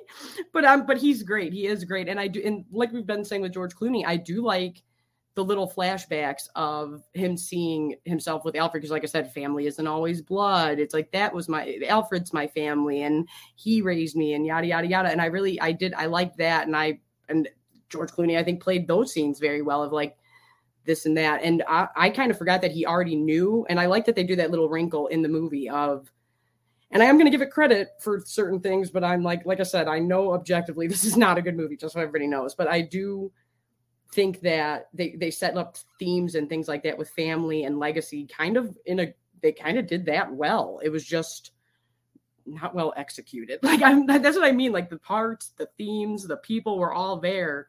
But 0.54 0.66
um, 0.66 0.86
but 0.86 0.98
he's 0.98 1.24
great. 1.24 1.54
He 1.54 1.68
is 1.68 1.84
great, 1.84 2.08
and 2.08 2.20
I 2.20 2.28
do. 2.28 2.42
And 2.44 2.66
like 2.72 2.92
we've 2.92 3.08
been 3.08 3.26
saying 3.26 3.42
with 3.42 3.54
George 3.54 3.76
Clooney, 3.76 4.06
I 4.06 4.18
do 4.18 4.44
like 4.44 4.84
the 5.36 5.44
little 5.44 5.72
flashbacks 5.72 6.48
of 6.56 7.04
him 7.14 7.38
seeing 7.38 7.96
himself 8.06 8.44
with 8.44 8.56
Alfred. 8.56 8.82
Because 8.82 8.92
like 8.92 9.04
I 9.04 9.08
said, 9.08 9.34
family 9.34 9.68
isn't 9.68 9.88
always 9.88 10.22
blood. 10.22 10.80
It's 10.80 10.94
like 10.94 11.12
that 11.12 11.34
was 11.34 11.50
my 11.50 11.80
Alfred's 11.88 12.34
my 12.34 12.48
family, 12.48 13.04
and 13.04 13.28
he 13.56 13.82
raised 13.82 14.16
me, 14.16 14.34
and 14.34 14.46
yada 14.46 14.68
yada 14.68 14.88
yada. 14.88 15.10
And 15.10 15.22
I 15.22 15.26
really, 15.26 15.60
I 15.60 15.72
did, 15.72 15.94
I 15.96 16.06
like 16.06 16.36
that, 16.38 16.68
and 16.68 16.76
I 16.76 17.00
and 17.30 17.50
George 17.90 18.12
Clooney, 18.12 18.38
I 18.38 18.44
think, 18.44 18.62
played 18.62 18.88
those 18.88 19.12
scenes 19.12 19.40
very 19.40 19.62
well. 19.62 19.84
Of 19.84 19.92
like 19.92 20.18
this 20.88 21.06
and 21.06 21.16
that. 21.18 21.44
And 21.44 21.64
I, 21.68 21.88
I 21.96 22.10
kind 22.10 22.32
of 22.32 22.38
forgot 22.38 22.62
that 22.62 22.72
he 22.72 22.86
already 22.86 23.16
knew. 23.16 23.66
And 23.70 23.80
I 23.80 23.86
like 23.86 24.06
that 24.06 24.16
they 24.16 24.24
do 24.24 24.38
that 24.38 24.50
little 24.50 24.70
wrinkle 24.70 25.08
in 25.08 25.22
the 25.22 25.30
movie 25.30 25.70
of, 25.70 26.12
and 26.92 27.04
I 27.04 27.08
am 27.08 27.16
going 27.16 27.26
to 27.26 27.32
give 27.32 27.42
it 27.42 27.52
credit 27.52 27.90
for 28.00 28.22
certain 28.26 28.60
things, 28.60 28.90
but 28.90 29.04
I'm 29.04 29.24
like, 29.24 29.46
like 29.46 29.60
I 29.60 29.64
said, 29.64 29.88
I 29.88 30.00
know 30.00 30.34
objectively 30.34 30.88
this 30.88 31.04
is 31.04 31.18
not 31.18 31.38
a 31.38 31.42
good 31.42 31.58
movie, 31.58 31.78
just 31.78 31.94
so 31.94 32.00
everybody 32.00 32.28
knows. 32.28 32.56
But 32.56 32.68
I 32.68 32.82
do 32.82 33.32
think 34.14 34.40
that 34.42 34.88
they 34.94 35.16
they 35.20 35.32
set 35.32 35.58
up 35.58 35.78
themes 36.00 36.36
and 36.36 36.48
things 36.48 36.68
like 36.68 36.84
that 36.84 36.98
with 36.98 37.10
family 37.10 37.66
and 37.66 37.80
legacy, 37.80 38.26
kind 38.26 38.58
of 38.58 38.78
in 38.86 39.00
a 39.00 39.14
they 39.42 39.52
kind 39.52 39.78
of 39.78 39.88
did 39.88 40.06
that 40.06 40.34
well. 40.34 40.80
It 40.84 40.90
was 40.90 41.06
just 41.06 41.52
not 42.46 42.74
well 42.74 42.94
executed. 42.96 43.60
Like 43.64 43.82
I'm 43.82 44.06
that's 44.06 44.38
what 44.38 44.48
I 44.48 44.54
mean. 44.54 44.72
Like 44.72 44.90
the 44.90 45.00
parts, 45.00 45.54
the 45.58 45.68
themes, 45.78 46.26
the 46.26 46.38
people 46.38 46.80
were 46.80 46.94
all 46.94 47.20
there 47.20 47.68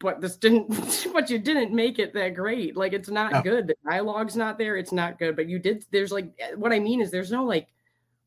but 0.00 0.20
this 0.20 0.36
didn't 0.36 1.06
but 1.12 1.30
you 1.30 1.38
didn't 1.38 1.72
make 1.72 1.98
it 1.98 2.12
that 2.14 2.34
great. 2.34 2.76
Like 2.76 2.92
it's 2.92 3.08
not 3.08 3.32
no. 3.32 3.42
good. 3.42 3.68
The 3.68 3.76
dialogue's 3.88 4.34
not 4.34 4.58
there. 4.58 4.76
It's 4.76 4.92
not 4.92 5.18
good. 5.18 5.36
But 5.36 5.48
you 5.48 5.60
did 5.60 5.84
there's 5.92 6.10
like 6.10 6.32
eh, 6.40 6.54
what 6.56 6.72
i 6.72 6.80
mean 6.80 7.00
is 7.00 7.10
there's 7.10 7.30
no 7.30 7.44
like 7.44 7.68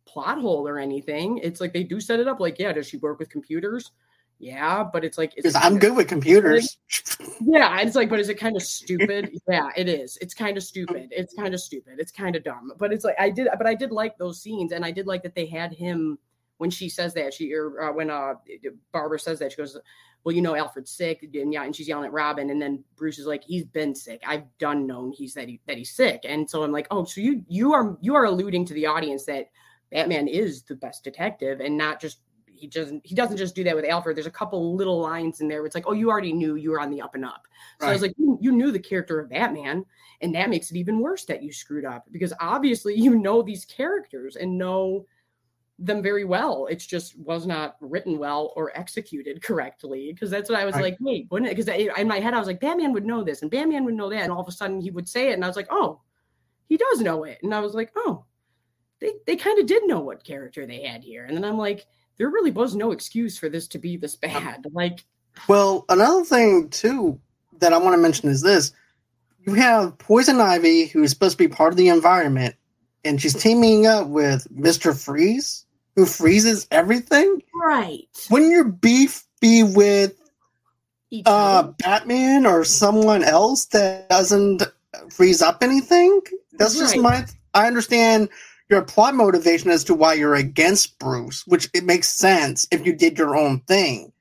plot 0.05 0.39
hole 0.39 0.67
or 0.67 0.79
anything. 0.79 1.39
It's 1.39 1.59
like 1.59 1.73
they 1.73 1.83
do 1.83 1.99
set 1.99 2.19
it 2.19 2.27
up 2.27 2.39
like 2.39 2.57
yeah 2.59 2.71
does 2.71 2.88
she 2.88 2.97
work 2.97 3.19
with 3.19 3.29
computers? 3.29 3.91
Yeah 4.39 4.83
but 4.83 5.05
it's 5.05 5.17
like 5.17 5.33
it's 5.38 5.55
i'm 5.55 5.79
good 5.79 5.95
with 5.95 6.07
computers. 6.07 6.77
Yeah 7.45 7.79
it's 7.81 7.95
like 7.95 8.09
but 8.09 8.19
is 8.19 8.29
it 8.29 8.39
kind 8.39 8.55
of 8.55 8.62
stupid? 8.62 9.36
Yeah 9.49 9.69
it 9.75 9.89
is. 9.89 10.17
It's 10.21 10.33
kind 10.33 10.57
of 10.57 10.63
stupid. 10.63 11.09
It's 11.12 11.33
kind 11.33 11.53
of 11.53 11.59
stupid. 11.59 11.95
It's 11.97 12.12
kind 12.12 12.36
of 12.36 12.43
dumb. 12.43 12.71
But 12.77 12.93
it's 12.93 13.03
like 13.03 13.15
i 13.19 13.29
did 13.29 13.47
but 13.57 13.65
i 13.65 13.73
did 13.73 13.91
like 13.91 14.17
those 14.17 14.41
scenes 14.41 14.71
and 14.71 14.86
i 14.86 14.91
did 14.91 15.07
like 15.07 15.23
that 15.23 15.33
they 15.36 15.47
had 15.47 15.73
him 15.73 16.19
when 16.63 16.71
she 16.71 16.88
says 16.88 17.13
that 17.13 17.34
she 17.34 17.54
or 17.54 17.82
uh, 17.82 17.91
when 17.91 18.10
uh 18.10 18.36
barbara 18.93 19.19
says 19.19 19.38
that 19.38 19.52
she 19.52 19.58
goes 19.58 19.78
well, 20.23 20.34
you 20.34 20.41
know, 20.41 20.56
Alfred's 20.56 20.91
sick, 20.91 21.28
and 21.34 21.52
yeah, 21.52 21.63
and 21.63 21.76
she's 21.76 21.89
yelling 21.89 22.06
at 22.06 22.13
Robin, 22.13 22.49
and 22.49 22.62
then 22.62 22.82
Bruce 22.95 23.19
is 23.19 23.26
like, 23.26 23.43
he's 23.43 23.65
been 23.65 23.93
sick. 23.93 24.23
I've 24.26 24.45
done 24.58 24.88
known 24.88 25.12
he's 25.12 25.34
that 25.34 25.49
he 25.49 25.60
that 25.67 25.78
he's 25.78 25.91
sick, 25.91 26.21
and 26.23 26.49
so 26.49 26.63
I'm 26.63 26.71
like, 26.71 26.88
oh, 26.91 27.04
so 27.04 27.19
you 27.19 27.43
you 27.49 27.73
are 27.73 27.97
you 27.99 28.15
are 28.15 28.23
alluding 28.23 28.65
to 28.67 28.73
the 28.73 28.86
audience 28.86 29.26
that 29.26 29.49
Batman 29.91 30.30
is 30.30 30.63
the 30.63 30.76
best 30.76 31.04
detective, 31.04 31.60
and 31.60 31.78
not 31.78 31.99
just 31.99 32.19
he 32.47 32.67
doesn't 32.67 33.06
he 33.06 33.15
doesn't 33.15 33.36
just 33.36 33.54
do 33.54 33.65
that 33.65 33.76
with 33.76 33.84
Alfred. 33.84 34.15
There's 34.15 34.26
a 34.26 34.32
couple 34.32 34.78
little 34.78 35.02
lines 35.02 35.41
in 35.41 35.49
there 35.49 35.60
where 35.60 35.65
it's 35.65 35.76
like, 35.76 35.88
oh, 35.88 35.93
you 35.93 36.10
already 36.10 36.32
knew 36.32 36.56
you 36.56 36.71
were 36.71 36.80
on 36.80 36.89
the 36.89 37.02
up 37.02 37.15
and 37.15 37.26
up. 37.26 37.45
So 37.82 37.88
right. 37.88 37.89
I 37.89 37.93
was 37.93 38.02
like, 38.02 38.13
you, 38.17 38.38
you 38.39 38.54
knew 38.54 38.71
the 38.71 38.80
character 38.80 39.19
of 39.19 39.30
Batman, 39.30 39.84
and 40.21 40.34
that 40.36 40.49
makes 40.49 40.71
it 40.71 40.78
even 40.78 40.99
worse 40.99 41.26
that 41.26 41.43
you 41.43 41.52
screwed 41.52 41.84
up 41.84 42.06
because 42.13 42.32
obviously 42.39 42.95
you 42.95 43.15
know 43.15 43.41
these 43.41 43.65
characters 43.65 44.38
and 44.38 44.58
know 44.58 45.06
them 45.79 46.01
very 46.01 46.23
well. 46.23 46.67
It's 46.69 46.86
just 46.86 47.17
was 47.17 47.45
not 47.45 47.75
written 47.81 48.17
well 48.17 48.53
or 48.55 48.77
executed 48.77 49.41
correctly. 49.41 50.12
Because 50.13 50.29
that's 50.29 50.49
what 50.49 50.59
I 50.59 50.65
was 50.65 50.75
like, 50.75 50.97
wait, 50.99 51.27
wouldn't 51.31 51.51
it? 51.51 51.57
Because 51.57 51.73
in 51.97 52.07
my 52.07 52.19
head, 52.19 52.33
I 52.33 52.39
was 52.39 52.47
like, 52.47 52.59
Batman 52.59 52.93
would 52.93 53.05
know 53.05 53.23
this 53.23 53.41
and 53.41 53.51
Batman 53.51 53.86
would 53.86 53.95
know 53.95 54.09
that. 54.09 54.23
And 54.23 54.31
all 54.31 54.41
of 54.41 54.47
a 54.47 54.51
sudden 54.51 54.81
he 54.81 54.91
would 54.91 55.09
say 55.09 55.29
it. 55.29 55.33
And 55.33 55.43
I 55.43 55.47
was 55.47 55.55
like, 55.55 55.67
oh, 55.71 56.01
he 56.67 56.77
does 56.77 57.01
know 57.01 57.23
it. 57.23 57.39
And 57.43 57.53
I 57.53 57.59
was 57.59 57.73
like, 57.73 57.91
oh, 57.95 58.25
they, 58.99 59.13
they 59.25 59.36
kind 59.36 59.59
of 59.59 59.65
did 59.65 59.86
know 59.86 59.99
what 59.99 60.23
character 60.23 60.65
they 60.65 60.83
had 60.83 61.03
here. 61.03 61.25
And 61.25 61.36
then 61.36 61.43
I'm 61.43 61.57
like, 61.57 61.86
there 62.17 62.29
really 62.29 62.51
was 62.51 62.75
no 62.75 62.91
excuse 62.91 63.38
for 63.38 63.49
this 63.49 63.67
to 63.69 63.79
be 63.79 63.97
this 63.97 64.15
bad. 64.15 64.65
Like, 64.73 65.03
well, 65.47 65.86
another 65.89 66.23
thing 66.23 66.69
too 66.69 67.19
that 67.59 67.73
I 67.73 67.77
want 67.77 67.95
to 67.95 68.01
mention 68.01 68.29
is 68.29 68.41
this 68.41 68.71
you 69.45 69.53
have 69.55 69.97
Poison 69.97 70.39
Ivy, 70.39 70.86
who's 70.86 71.09
supposed 71.09 71.38
to 71.38 71.43
be 71.43 71.53
part 71.53 71.73
of 71.73 71.77
the 71.77 71.89
environment, 71.89 72.55
and 73.03 73.21
she's 73.21 73.33
teaming 73.33 73.85
up 73.85 74.07
with 74.07 74.47
Mr. 74.55 74.97
Freeze, 74.97 75.65
who 75.95 76.05
freezes 76.05 76.67
everything. 76.71 77.41
Right. 77.53 78.07
Wouldn't 78.29 78.51
your 78.51 78.65
beef 78.65 79.23
be 79.41 79.63
with 79.63 80.13
uh, 81.25 81.63
Batman 81.79 82.45
or 82.45 82.63
someone 82.63 83.23
else 83.23 83.65
that 83.67 84.09
doesn't 84.09 84.63
freeze 85.09 85.41
up 85.41 85.63
anything? 85.63 86.21
That's 86.53 86.75
right. 86.75 86.81
just 86.81 86.97
my. 86.97 87.25
I 87.53 87.67
understand 87.67 88.29
your 88.69 88.81
plot 88.81 89.13
motivation 89.13 89.69
as 89.69 89.83
to 89.83 89.93
why 89.93 90.13
you're 90.13 90.35
against 90.35 90.97
Bruce, 90.97 91.45
which 91.45 91.69
it 91.73 91.83
makes 91.83 92.09
sense 92.09 92.67
if 92.71 92.85
you 92.85 92.95
did 92.95 93.17
your 93.17 93.35
own 93.35 93.59
thing. 93.61 94.11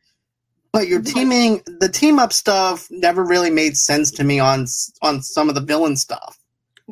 But 0.72 0.88
your 0.88 1.02
teaming, 1.02 1.62
the 1.80 1.88
team 1.88 2.18
up 2.18 2.32
stuff, 2.32 2.86
never 2.90 3.22
really 3.24 3.50
made 3.50 3.76
sense 3.76 4.10
to 4.12 4.24
me 4.24 4.40
on 4.40 4.66
on 5.02 5.22
some 5.22 5.48
of 5.48 5.54
the 5.54 5.60
villain 5.60 5.96
stuff. 5.96 6.38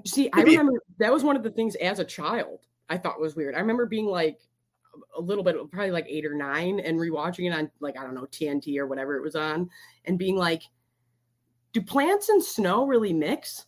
See, 0.06 0.30
I 0.32 0.42
remember 0.42 0.82
that 0.98 1.12
was 1.12 1.24
one 1.24 1.36
of 1.36 1.42
the 1.42 1.50
things 1.50 1.74
as 1.76 1.98
a 1.98 2.04
child 2.04 2.60
I 2.88 2.98
thought 2.98 3.20
was 3.20 3.36
weird. 3.36 3.54
I 3.54 3.60
remember 3.60 3.86
being 3.86 4.06
like 4.06 4.38
a 5.16 5.20
little 5.20 5.44
bit, 5.44 5.56
probably 5.70 5.90
like 5.90 6.06
eight 6.08 6.26
or 6.26 6.34
nine, 6.34 6.80
and 6.80 6.98
rewatching 6.98 7.50
it 7.50 7.54
on 7.54 7.70
like 7.80 7.98
I 7.98 8.02
don't 8.02 8.14
know 8.14 8.26
TNT 8.26 8.78
or 8.78 8.86
whatever 8.86 9.16
it 9.16 9.22
was 9.22 9.36
on, 9.36 9.70
and 10.04 10.18
being 10.18 10.36
like, 10.36 10.62
"Do 11.72 11.80
plants 11.80 12.28
and 12.28 12.42
snow 12.42 12.86
really 12.86 13.12
mix?" 13.12 13.66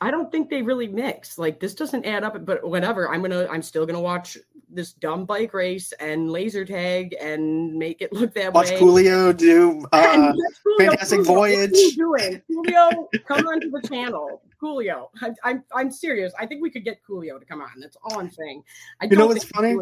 I 0.00 0.10
don't 0.10 0.30
think 0.30 0.48
they 0.48 0.62
really 0.62 0.86
mix. 0.86 1.38
Like 1.38 1.58
this 1.60 1.74
doesn't 1.74 2.04
add 2.04 2.22
up. 2.22 2.44
But 2.44 2.66
whatever, 2.66 3.12
I'm 3.12 3.20
gonna, 3.22 3.46
I'm 3.50 3.62
still 3.62 3.86
gonna 3.86 4.00
watch 4.00 4.38
this 4.70 4.92
dumb 4.92 5.24
bike 5.24 5.54
race 5.54 5.92
and 5.98 6.30
laser 6.30 6.64
tag 6.64 7.16
and 7.20 7.74
make 7.74 8.02
it 8.02 8.12
look 8.12 8.34
that 8.34 8.52
watch 8.52 8.70
way. 8.70 8.74
Watch 8.74 8.82
Coolio 8.82 9.36
do 9.36 9.86
uh, 9.92 10.32
Coolio, 10.66 10.78
Fantastic 10.78 11.20
Coolio, 11.20 11.24
Voyage. 11.24 11.70
What 11.70 11.78
are 11.78 11.80
you 11.80 11.96
doing, 11.96 12.42
Coolio? 12.50 13.24
come 13.26 13.46
onto 13.46 13.70
the 13.70 13.88
channel. 13.88 14.42
Coolio. 14.62 15.08
I, 15.20 15.30
I'm 15.44 15.64
I'm 15.74 15.90
serious. 15.90 16.32
I 16.38 16.46
think 16.46 16.62
we 16.62 16.70
could 16.70 16.84
get 16.84 17.00
Coolio 17.08 17.38
to 17.38 17.44
come 17.44 17.60
on. 17.60 17.80
That's 17.80 17.96
all 18.02 18.18
I'm 18.18 18.30
saying. 18.30 18.62
I 19.00 19.06
you 19.06 19.16
know 19.16 19.26
what's 19.26 19.44
funny? 19.44 19.76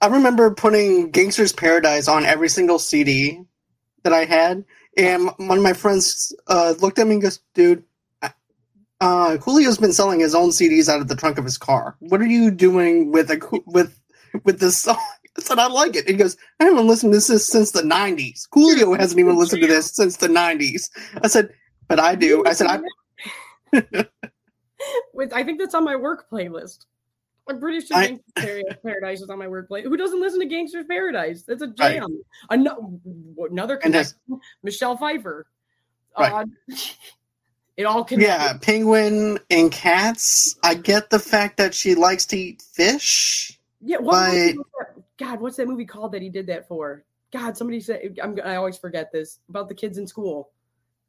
I 0.00 0.06
remember 0.08 0.50
putting 0.50 1.10
Gangsta's 1.12 1.52
Paradise 1.52 2.08
on 2.08 2.24
every 2.24 2.48
single 2.48 2.78
CD 2.78 3.40
that 4.02 4.12
I 4.12 4.24
had, 4.24 4.64
and 4.96 5.30
one 5.36 5.58
of 5.58 5.64
my 5.64 5.72
friends 5.72 6.34
uh, 6.46 6.74
looked 6.80 6.98
at 6.98 7.06
me 7.06 7.14
and 7.14 7.22
goes, 7.22 7.40
"Dude." 7.54 7.84
Uh, 9.00 9.36
Coolio's 9.36 9.76
been 9.76 9.92
selling 9.92 10.20
his 10.20 10.34
own 10.34 10.48
CDs 10.50 10.88
out 10.88 11.00
of 11.00 11.08
the 11.08 11.16
trunk 11.16 11.36
of 11.36 11.44
his 11.44 11.58
car. 11.58 11.96
What 11.98 12.22
are 12.22 12.26
you 12.26 12.50
doing 12.50 13.12
with 13.12 13.30
a 13.30 13.60
with 13.66 14.00
with 14.44 14.60
this 14.60 14.78
song? 14.78 14.96
I 15.36 15.42
said 15.42 15.58
I 15.58 15.66
like 15.66 15.96
it. 15.96 16.08
He 16.08 16.14
goes, 16.14 16.36
I 16.60 16.64
haven't 16.64 16.86
listened 16.86 17.12
to 17.12 17.18
this 17.18 17.46
since 17.46 17.72
the 17.72 17.82
'90s. 17.82 18.48
Coolio 18.48 18.98
hasn't 18.98 19.18
even 19.18 19.36
listened 19.36 19.62
to 19.62 19.68
this 19.68 19.90
since 19.90 20.16
the 20.16 20.28
'90s. 20.28 20.88
I 21.22 21.28
said, 21.28 21.50
but 21.88 21.98
I 21.98 22.14
do. 22.14 22.44
I 22.46 22.52
said 22.52 22.68
I 22.68 22.80
With, 25.14 25.32
I 25.32 25.44
think 25.44 25.58
that's 25.58 25.74
on 25.74 25.84
my 25.84 25.96
work 25.96 26.28
playlist. 26.30 26.86
I'm 27.48 27.60
pretty 27.60 27.84
sure 27.86 27.96
I, 27.96 28.18
Gangsta's 28.36 28.76
Paradise 28.82 29.20
is 29.20 29.28
on 29.28 29.38
my 29.38 29.48
work 29.48 29.68
playlist. 29.68 29.84
Who 29.84 29.96
doesn't 29.96 30.20
listen 30.20 30.40
to 30.40 30.46
Gangsta's 30.46 30.86
Paradise? 30.88 31.42
That's 31.42 31.62
a 31.62 31.68
jam. 31.68 32.02
Right. 32.02 32.10
Another, 32.50 32.80
another 33.38 33.76
connection, 33.76 34.16
Michelle 34.62 34.96
Pfeiffer. 34.96 35.46
Right. 36.18 36.32
Uh, 36.32 36.46
it 37.76 37.84
all 37.84 38.04
connects. 38.04 38.28
Yeah, 38.28 38.56
Penguin 38.60 39.38
and 39.50 39.70
Cats. 39.70 40.56
I 40.62 40.74
get 40.74 41.10
the 41.10 41.18
fact 41.18 41.58
that 41.58 41.74
she 41.74 41.94
likes 41.94 42.24
to 42.26 42.38
eat 42.38 42.62
fish. 42.62 43.58
Yeah, 43.80 43.98
what 43.98 44.56
but... 44.56 45.04
God, 45.18 45.40
what's 45.40 45.56
that 45.58 45.68
movie 45.68 45.84
called 45.84 46.12
that 46.12 46.22
he 46.22 46.30
did 46.30 46.46
that 46.46 46.66
for? 46.66 47.04
God, 47.32 47.56
somebody 47.56 47.80
said 47.80 48.18
I'm, 48.22 48.38
i 48.44 48.56
always 48.56 48.78
forget 48.78 49.12
this 49.12 49.40
about 49.48 49.68
the 49.68 49.74
kids 49.74 49.98
in 49.98 50.06
school. 50.06 50.50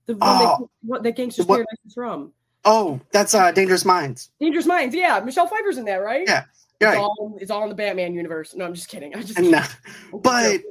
The 0.08 0.14
one 0.14 0.22
oh, 0.24 0.58
that, 0.60 0.68
what 0.82 1.04
that 1.04 1.16
Gangster's 1.16 1.46
what, 1.46 1.58
Paradise 1.58 1.78
is 1.86 1.94
from. 1.94 2.34
Oh, 2.66 3.00
that's 3.12 3.34
uh, 3.34 3.52
Dangerous 3.52 3.86
Minds. 3.86 4.32
Dangerous 4.40 4.66
Minds, 4.66 4.96
yeah. 4.96 5.20
Michelle 5.20 5.48
Pfeiffer's 5.48 5.78
in 5.78 5.86
that, 5.86 5.98
right? 5.98 6.24
Yeah. 6.28 6.46
It's 6.82 6.88
right. 6.88 6.98
all 6.98 7.38
it's 7.40 7.52
all 7.52 7.64
in 7.64 7.70
the 7.70 7.76
Batman 7.76 8.14
universe. 8.14 8.54
No, 8.54 8.66
I'm 8.66 8.74
just 8.74 8.90
kidding. 8.90 9.16
I 9.16 9.22
just 9.22 9.40
no. 9.40 9.64
but 10.14 10.62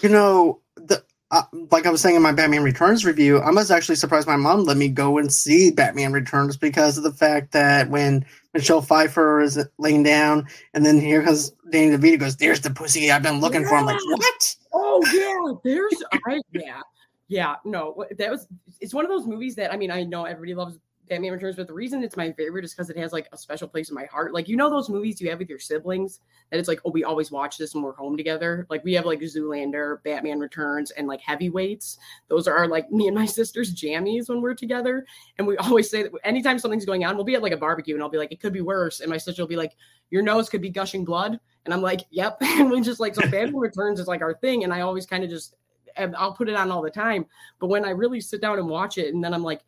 you 0.00 0.08
know, 0.08 0.60
the 0.76 1.02
uh, 1.32 1.42
like 1.72 1.86
I 1.86 1.90
was 1.90 2.00
saying 2.00 2.14
in 2.14 2.22
my 2.22 2.30
Batman 2.30 2.62
Returns 2.62 3.04
review, 3.04 3.38
I 3.38 3.50
was 3.50 3.72
actually 3.72 3.96
surprised 3.96 4.28
my 4.28 4.36
mom 4.36 4.64
let 4.64 4.76
me 4.76 4.88
go 4.88 5.18
and 5.18 5.32
see 5.32 5.72
Batman 5.72 6.12
Returns 6.12 6.56
because 6.56 6.96
of 6.96 7.02
the 7.02 7.12
fact 7.12 7.50
that 7.50 7.90
when 7.90 8.24
Michelle 8.52 8.82
Pfeiffer 8.82 9.40
is 9.40 9.58
laying 9.78 10.04
down, 10.04 10.46
and 10.72 10.86
then 10.86 11.00
here 11.00 11.24
comes 11.24 11.50
Danny 11.70 11.96
DeVito 11.96 12.20
goes, 12.20 12.36
"There's 12.36 12.60
the 12.60 12.70
pussy 12.70 13.10
I've 13.10 13.24
been 13.24 13.40
looking 13.40 13.62
yeah. 13.62 13.68
for." 13.68 13.74
I'm 13.74 13.86
like, 13.86 13.98
"What?" 14.04 14.56
Oh 14.72 15.02
yeah, 15.12 15.58
there's 15.64 16.04
I, 16.28 16.40
yeah 16.52 16.80
yeah, 17.28 17.56
no, 17.64 18.04
that 18.18 18.30
was 18.30 18.46
it's 18.80 18.94
one 18.94 19.04
of 19.04 19.10
those 19.10 19.26
movies 19.26 19.54
that 19.56 19.72
I 19.72 19.76
mean, 19.76 19.90
I 19.90 20.02
know 20.02 20.24
everybody 20.24 20.54
loves 20.54 20.78
Batman 21.08 21.32
Returns, 21.32 21.56
but 21.56 21.66
the 21.66 21.74
reason 21.74 22.02
it's 22.02 22.16
my 22.16 22.32
favorite 22.32 22.64
is 22.64 22.72
because 22.72 22.90
it 22.90 22.96
has 22.96 23.12
like 23.12 23.28
a 23.32 23.36
special 23.36 23.68
place 23.68 23.88
in 23.88 23.94
my 23.94 24.06
heart. 24.06 24.32
Like 24.32 24.48
you 24.48 24.56
know 24.56 24.70
those 24.70 24.88
movies 24.88 25.20
you 25.20 25.28
have 25.30 25.38
with 25.38 25.48
your 25.48 25.58
siblings 25.58 26.20
that 26.50 26.58
it's 26.58 26.68
like, 26.68 26.80
oh, 26.84 26.90
we 26.90 27.04
always 27.04 27.30
watch 27.30 27.58
this 27.58 27.74
when 27.74 27.84
we're 27.84 27.94
home 27.94 28.16
together. 28.16 28.66
Like 28.70 28.84
we 28.84 28.94
have 28.94 29.04
like 29.04 29.20
Zoolander, 29.20 30.02
Batman 30.02 30.38
Returns, 30.38 30.90
and 30.92 31.06
like 31.06 31.20
Heavyweights. 31.20 31.98
Those 32.28 32.48
are 32.48 32.66
like 32.66 32.90
me 32.90 33.06
and 33.06 33.16
my 33.16 33.26
sister's 33.40 33.74
jammies 33.74 34.28
when 34.28 34.40
we're 34.40 34.54
together. 34.54 35.04
And 35.38 35.46
we 35.46 35.56
always 35.58 35.90
say 35.90 36.04
that 36.04 36.12
anytime 36.24 36.58
something's 36.58 36.86
going 36.86 37.04
on, 37.04 37.16
we'll 37.16 37.24
be 37.24 37.34
at 37.34 37.42
like 37.42 37.52
a 37.52 37.56
barbecue 37.56 37.94
and 37.94 38.02
I'll 38.02 38.08
be 38.08 38.18
like, 38.18 38.32
it 38.32 38.40
could 38.40 38.52
be 38.52 38.62
worse. 38.62 39.00
And 39.00 39.10
my 39.10 39.18
sister 39.18 39.42
will 39.42 39.48
be 39.48 39.56
like, 39.56 39.72
your 40.10 40.22
nose 40.22 40.48
could 40.48 40.62
be 40.62 40.70
gushing 40.70 41.04
blood. 41.04 41.38
And 41.64 41.74
I'm 41.74 41.82
like, 41.82 42.02
yep. 42.10 42.38
And 42.42 42.70
we 42.70 42.80
just 42.80 43.00
like 43.00 43.14
so 43.14 43.22
Batman 43.30 43.56
Returns 43.56 44.00
is 44.00 44.06
like 44.06 44.22
our 44.22 44.34
thing. 44.34 44.64
And 44.64 44.72
I 44.72 44.80
always 44.80 45.06
kind 45.06 45.24
of 45.24 45.30
just 45.30 45.54
I'll 45.96 46.34
put 46.34 46.48
it 46.48 46.56
on 46.56 46.70
all 46.70 46.82
the 46.82 46.90
time. 46.90 47.26
But 47.60 47.68
when 47.68 47.84
I 47.84 47.90
really 47.90 48.20
sit 48.20 48.40
down 48.40 48.58
and 48.58 48.68
watch 48.68 48.98
it, 48.98 49.14
and 49.14 49.22
then 49.22 49.34
I'm 49.34 49.42
like, 49.42 49.60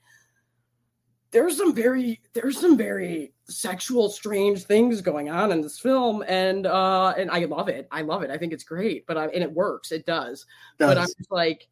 there's 1.36 1.56
some 1.56 1.74
very 1.74 2.20
there's 2.32 2.58
some 2.58 2.76
very 2.76 3.32
sexual 3.48 4.08
strange 4.08 4.64
things 4.64 5.00
going 5.00 5.28
on 5.28 5.52
in 5.52 5.60
this 5.60 5.78
film 5.78 6.24
and 6.26 6.66
uh 6.66 7.12
and 7.16 7.30
i 7.30 7.44
love 7.44 7.68
it 7.68 7.86
i 7.90 8.00
love 8.00 8.22
it 8.22 8.30
i 8.30 8.38
think 8.38 8.52
it's 8.52 8.64
great 8.64 9.06
but 9.06 9.16
i 9.18 9.26
and 9.26 9.42
it 9.42 9.52
works 9.52 9.92
it 9.92 10.06
does, 10.06 10.46
does. 10.78 10.88
but 10.88 10.98
i'm 10.98 11.06
just 11.18 11.30
like 11.30 11.68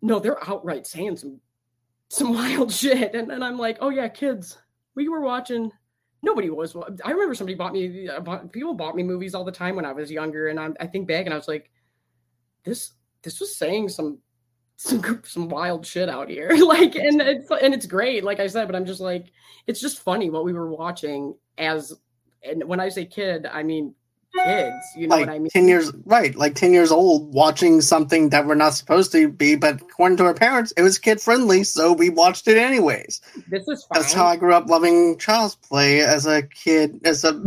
no 0.00 0.18
they're 0.18 0.48
outright 0.48 0.86
saying 0.86 1.16
some 1.16 1.40
some 2.08 2.34
wild 2.34 2.72
shit. 2.72 3.14
And 3.14 3.30
then 3.30 3.42
I'm 3.42 3.58
like, 3.58 3.78
oh 3.80 3.90
yeah, 3.90 4.08
kids, 4.08 4.58
we 4.94 5.08
were 5.08 5.20
watching. 5.20 5.70
Nobody 6.22 6.50
was. 6.50 6.74
I 7.04 7.12
remember 7.12 7.34
somebody 7.34 7.54
bought 7.54 7.72
me. 7.72 8.08
uh, 8.08 8.38
People 8.50 8.74
bought 8.74 8.96
me 8.96 9.04
movies 9.04 9.34
all 9.34 9.44
the 9.44 9.52
time 9.52 9.76
when 9.76 9.84
I 9.84 9.92
was 9.92 10.10
younger, 10.10 10.48
and 10.48 10.58
I'm, 10.58 10.76
I 10.80 10.86
think 10.86 11.06
back 11.06 11.26
and 11.26 11.32
I 11.32 11.36
was 11.36 11.46
like, 11.46 11.70
this 12.64 12.92
this 13.22 13.38
was 13.38 13.54
saying 13.54 13.90
some 13.90 14.18
some 14.78 15.20
some 15.24 15.48
wild 15.48 15.84
shit 15.84 16.08
out 16.08 16.28
here. 16.30 16.50
like, 16.64 16.94
and 16.94 17.20
it's 17.20 17.50
and 17.50 17.74
it's 17.74 17.86
great, 17.86 18.24
like 18.24 18.40
I 18.40 18.46
said, 18.46 18.66
but 18.66 18.76
I'm 18.76 18.86
just 18.86 19.00
like, 19.00 19.26
it's 19.66 19.80
just 19.80 20.00
funny 20.00 20.30
what 20.30 20.44
we 20.44 20.52
were 20.52 20.70
watching 20.70 21.34
as. 21.58 21.92
And 22.44 22.64
when 22.64 22.78
I 22.78 22.88
say 22.88 23.04
kid, 23.04 23.46
I 23.46 23.64
mean 23.64 23.94
kids. 24.44 24.76
You 24.96 25.08
know 25.08 25.16
like 25.16 25.26
what 25.26 25.34
I 25.34 25.38
mean? 25.38 25.50
10 25.50 25.68
years 25.68 25.92
right 26.04 26.34
like 26.36 26.54
10 26.54 26.72
years 26.72 26.92
old 26.92 27.32
watching 27.32 27.80
something 27.80 28.28
that 28.28 28.46
we're 28.46 28.54
not 28.54 28.74
supposed 28.74 29.10
to 29.12 29.28
be 29.28 29.56
but 29.56 29.80
according 29.80 30.18
to 30.18 30.24
our 30.24 30.34
parents 30.34 30.70
it 30.76 30.82
was 30.82 30.98
kid 30.98 31.20
friendly 31.20 31.64
so 31.64 31.92
we 31.92 32.10
watched 32.10 32.46
it 32.46 32.56
anyways 32.58 33.20
This 33.48 33.66
is 33.66 33.84
fine. 33.84 34.00
that's 34.02 34.12
how 34.12 34.26
i 34.26 34.36
grew 34.36 34.52
up 34.54 34.68
loving 34.68 35.16
child's 35.18 35.56
play 35.56 36.02
as 36.02 36.26
a 36.26 36.42
kid 36.42 37.00
as 37.04 37.24
a 37.24 37.30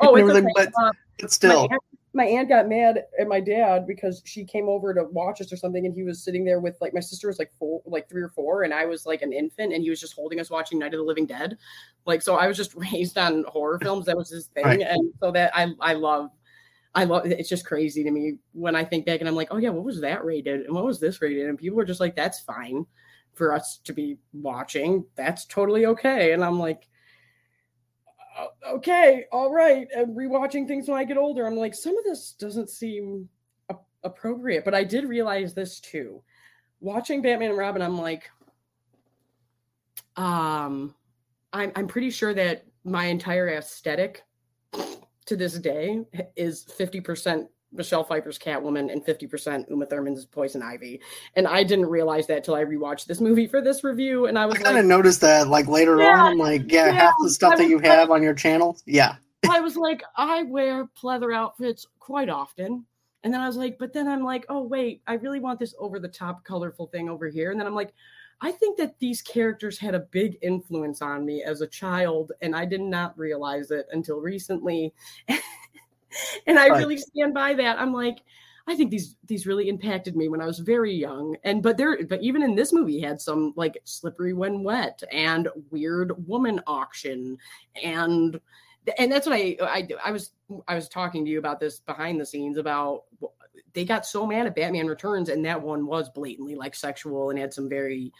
oh, 0.00 0.16
it's 0.16 0.28
okay. 0.30 0.46
but 0.54 0.72
Uh, 0.78 0.90
but 1.20 1.30
still 1.32 1.68
my 2.16 2.24
aunt, 2.24 2.48
got 2.48 2.68
mad 2.68 3.04
at 3.20 3.28
my 3.28 3.40
dad 3.40 3.86
because 3.86 4.22
she 4.24 4.44
came 4.44 4.68
over 4.68 4.92
to 4.94 5.04
watch 5.04 5.40
us 5.40 5.52
or 5.52 5.56
something, 5.56 5.86
and 5.86 5.94
he 5.94 6.02
was 6.02 6.24
sitting 6.24 6.44
there 6.44 6.58
with 6.60 6.76
like 6.80 6.94
my 6.94 7.00
sister 7.00 7.28
was 7.28 7.38
like 7.38 7.52
four, 7.58 7.82
like 7.86 8.08
three 8.08 8.22
or 8.22 8.30
four, 8.30 8.62
and 8.64 8.74
I 8.74 8.86
was 8.86 9.06
like 9.06 9.22
an 9.22 9.32
infant, 9.32 9.72
and 9.72 9.82
he 9.82 9.90
was 9.90 10.00
just 10.00 10.14
holding 10.14 10.40
us 10.40 10.50
watching 10.50 10.78
Night 10.78 10.94
of 10.94 10.98
the 10.98 11.04
Living 11.04 11.26
Dead. 11.26 11.56
Like, 12.06 12.22
so 12.22 12.34
I 12.36 12.46
was 12.48 12.56
just 12.56 12.74
raised 12.92 13.18
on 13.18 13.44
horror 13.48 13.78
films. 13.78 14.06
That 14.06 14.16
was 14.16 14.30
his 14.30 14.46
thing, 14.48 14.64
Right. 14.64 14.80
and 14.80 15.12
so 15.20 15.30
that 15.32 15.52
I 15.56 15.72
I 15.80 15.92
love. 15.94 16.30
I 16.94 17.04
love 17.04 17.26
it's 17.26 17.50
just 17.50 17.66
crazy 17.66 18.02
to 18.04 18.10
me 18.10 18.38
when 18.52 18.74
I 18.74 18.82
think 18.82 19.04
back 19.04 19.20
and 19.20 19.28
I'm 19.28 19.34
like, 19.36 19.48
oh 19.50 19.58
yeah, 19.58 19.68
what 19.68 19.84
was 19.84 20.00
that 20.00 20.24
rated? 20.24 20.62
And 20.62 20.74
what 20.74 20.86
was 20.86 20.98
this 20.98 21.20
rated? 21.20 21.46
And 21.46 21.58
people 21.58 21.78
are 21.78 21.84
just 21.84 22.00
like, 22.00 22.16
that's 22.16 22.40
fine 22.40 22.86
for 23.34 23.52
us 23.52 23.80
to 23.84 23.92
be 23.92 24.16
watching. 24.32 25.04
That's 25.14 25.44
totally 25.44 25.84
okay. 25.84 26.32
And 26.32 26.42
I'm 26.42 26.58
like, 26.58 26.84
"Uh, 26.84 26.95
okay, 28.68 29.24
all 29.32 29.52
right. 29.52 29.88
And 29.94 30.16
rewatching 30.16 30.66
things 30.66 30.88
when 30.88 30.98
I 30.98 31.04
get 31.04 31.16
older, 31.16 31.46
I'm 31.46 31.56
like, 31.56 31.74
some 31.74 31.96
of 31.96 32.04
this 32.04 32.32
doesn't 32.32 32.70
seem 32.70 33.28
a- 33.68 33.76
appropriate. 34.04 34.64
But 34.64 34.74
I 34.74 34.84
did 34.84 35.04
realize 35.04 35.54
this 35.54 35.80
too. 35.80 36.22
Watching 36.80 37.22
Batman 37.22 37.50
and 37.50 37.58
Robin, 37.58 37.82
I'm 37.82 37.98
like, 37.98 38.30
um, 40.16 40.94
I'm 41.52 41.72
I'm 41.74 41.86
pretty 41.86 42.10
sure 42.10 42.34
that 42.34 42.66
my 42.84 43.06
entire 43.06 43.48
aesthetic 43.48 44.22
to 45.26 45.36
this 45.36 45.58
day 45.58 46.04
is 46.36 46.64
50% 46.64 47.48
Michelle 47.76 48.04
Pfeiffer's 48.04 48.38
Catwoman 48.38 48.90
and 48.92 49.04
50% 49.04 49.68
Uma 49.70 49.86
Thurman's 49.86 50.24
Poison 50.24 50.62
Ivy. 50.62 51.00
And 51.34 51.46
I 51.46 51.62
didn't 51.62 51.86
realize 51.86 52.26
that 52.28 52.44
till 52.44 52.54
I 52.54 52.64
rewatched 52.64 53.06
this 53.06 53.20
movie 53.20 53.46
for 53.46 53.60
this 53.60 53.84
review. 53.84 54.26
And 54.26 54.38
I 54.38 54.42
i 54.42 54.46
was 54.46 54.54
kind 54.56 54.74
like, 54.74 54.82
of 54.82 54.86
noticed 54.86 55.20
that 55.20 55.48
like 55.48 55.66
later 55.66 56.00
Yeah, 56.00 56.12
on 56.12 56.32
i'm 56.32 56.38
like 56.38 56.70
yeah, 56.70 56.86
yeah, 56.86 56.92
half 56.92 57.14
the 57.22 57.30
stuff 57.30 57.54
I 57.54 57.56
that 57.56 57.68
you 57.68 57.78
have 57.80 58.10
on 58.10 58.22
your 58.22 58.34
channel 58.34 58.78
yeah 58.86 59.16
I 59.50 59.60
was 59.60 59.76
like, 59.76 60.02
I 60.16 60.42
wear 60.44 60.88
pleather 61.00 61.34
outfits 61.34 61.86
quite 61.98 62.28
often. 62.28 62.84
And 63.22 63.32
then 63.32 63.40
I 63.40 63.46
was 63.46 63.56
like, 63.56 63.78
but 63.78 63.92
then 63.92 64.08
I'm 64.08 64.22
like, 64.22 64.44
oh, 64.48 64.62
wait, 64.62 65.02
I 65.06 65.14
really 65.14 65.40
want 65.40 65.58
this 65.58 65.74
over 65.78 65.98
the 65.98 66.08
top 66.08 66.44
colorful 66.44 66.86
thing 66.86 67.08
over 67.08 67.28
here. 67.28 67.50
And 67.50 67.58
then 67.58 67.66
I'm 67.66 67.74
like, 67.74 67.92
I 68.40 68.52
think 68.52 68.76
that 68.78 68.98
these 68.98 69.22
characters 69.22 69.78
had 69.78 69.94
a 69.94 70.00
big 70.00 70.36
influence 70.42 71.00
on 71.00 71.24
me 71.24 71.42
as 71.42 71.62
a 71.62 71.66
child, 71.66 72.32
and 72.42 72.54
I 72.54 72.66
did 72.66 72.82
not 72.82 73.16
realize 73.18 73.70
it 73.70 73.86
until 73.92 74.20
recently. 74.20 74.92
and 76.46 76.58
I 76.58 76.68
Right. 76.68 76.78
really 76.78 76.96
stand 76.96 77.34
by 77.34 77.54
that. 77.54 77.78
I'm 77.78 77.92
like, 77.92 78.22
I 78.68 78.74
think 78.74 78.90
these 78.90 79.16
these 79.26 79.46
really 79.46 79.68
impacted 79.68 80.16
me 80.16 80.28
when 80.28 80.40
I 80.40 80.46
was 80.46 80.58
very 80.58 80.92
young. 80.92 81.36
And 81.44 81.62
but 81.62 81.76
there 81.76 82.04
but 82.04 82.22
even 82.22 82.42
in 82.42 82.54
this 82.56 82.72
movie 82.72 83.00
had 83.00 83.20
some 83.20 83.52
like 83.56 83.78
slippery 83.84 84.32
when 84.32 84.62
wet 84.64 85.02
and 85.12 85.48
weird 85.70 86.26
woman 86.26 86.60
auction 86.66 87.38
and 87.82 88.40
and 88.98 89.10
that's 89.10 89.26
what 89.26 89.36
I, 89.36 89.56
I 89.60 89.88
I 90.04 90.10
was 90.10 90.30
I 90.66 90.74
was 90.74 90.88
talking 90.88 91.24
to 91.24 91.30
you 91.30 91.38
about 91.38 91.60
this 91.60 91.80
behind 91.80 92.20
the 92.20 92.26
scenes 92.26 92.56
about 92.58 93.04
they 93.72 93.84
got 93.84 94.06
so 94.06 94.26
mad 94.26 94.46
at 94.46 94.54
Batman 94.56 94.86
Returns 94.86 95.28
and 95.28 95.44
that 95.44 95.60
one 95.60 95.86
was 95.86 96.08
blatantly 96.08 96.54
like 96.56 96.74
sexual 96.74 97.30
and 97.30 97.38
had 97.38 97.52
some 97.52 97.68
very 97.68 98.12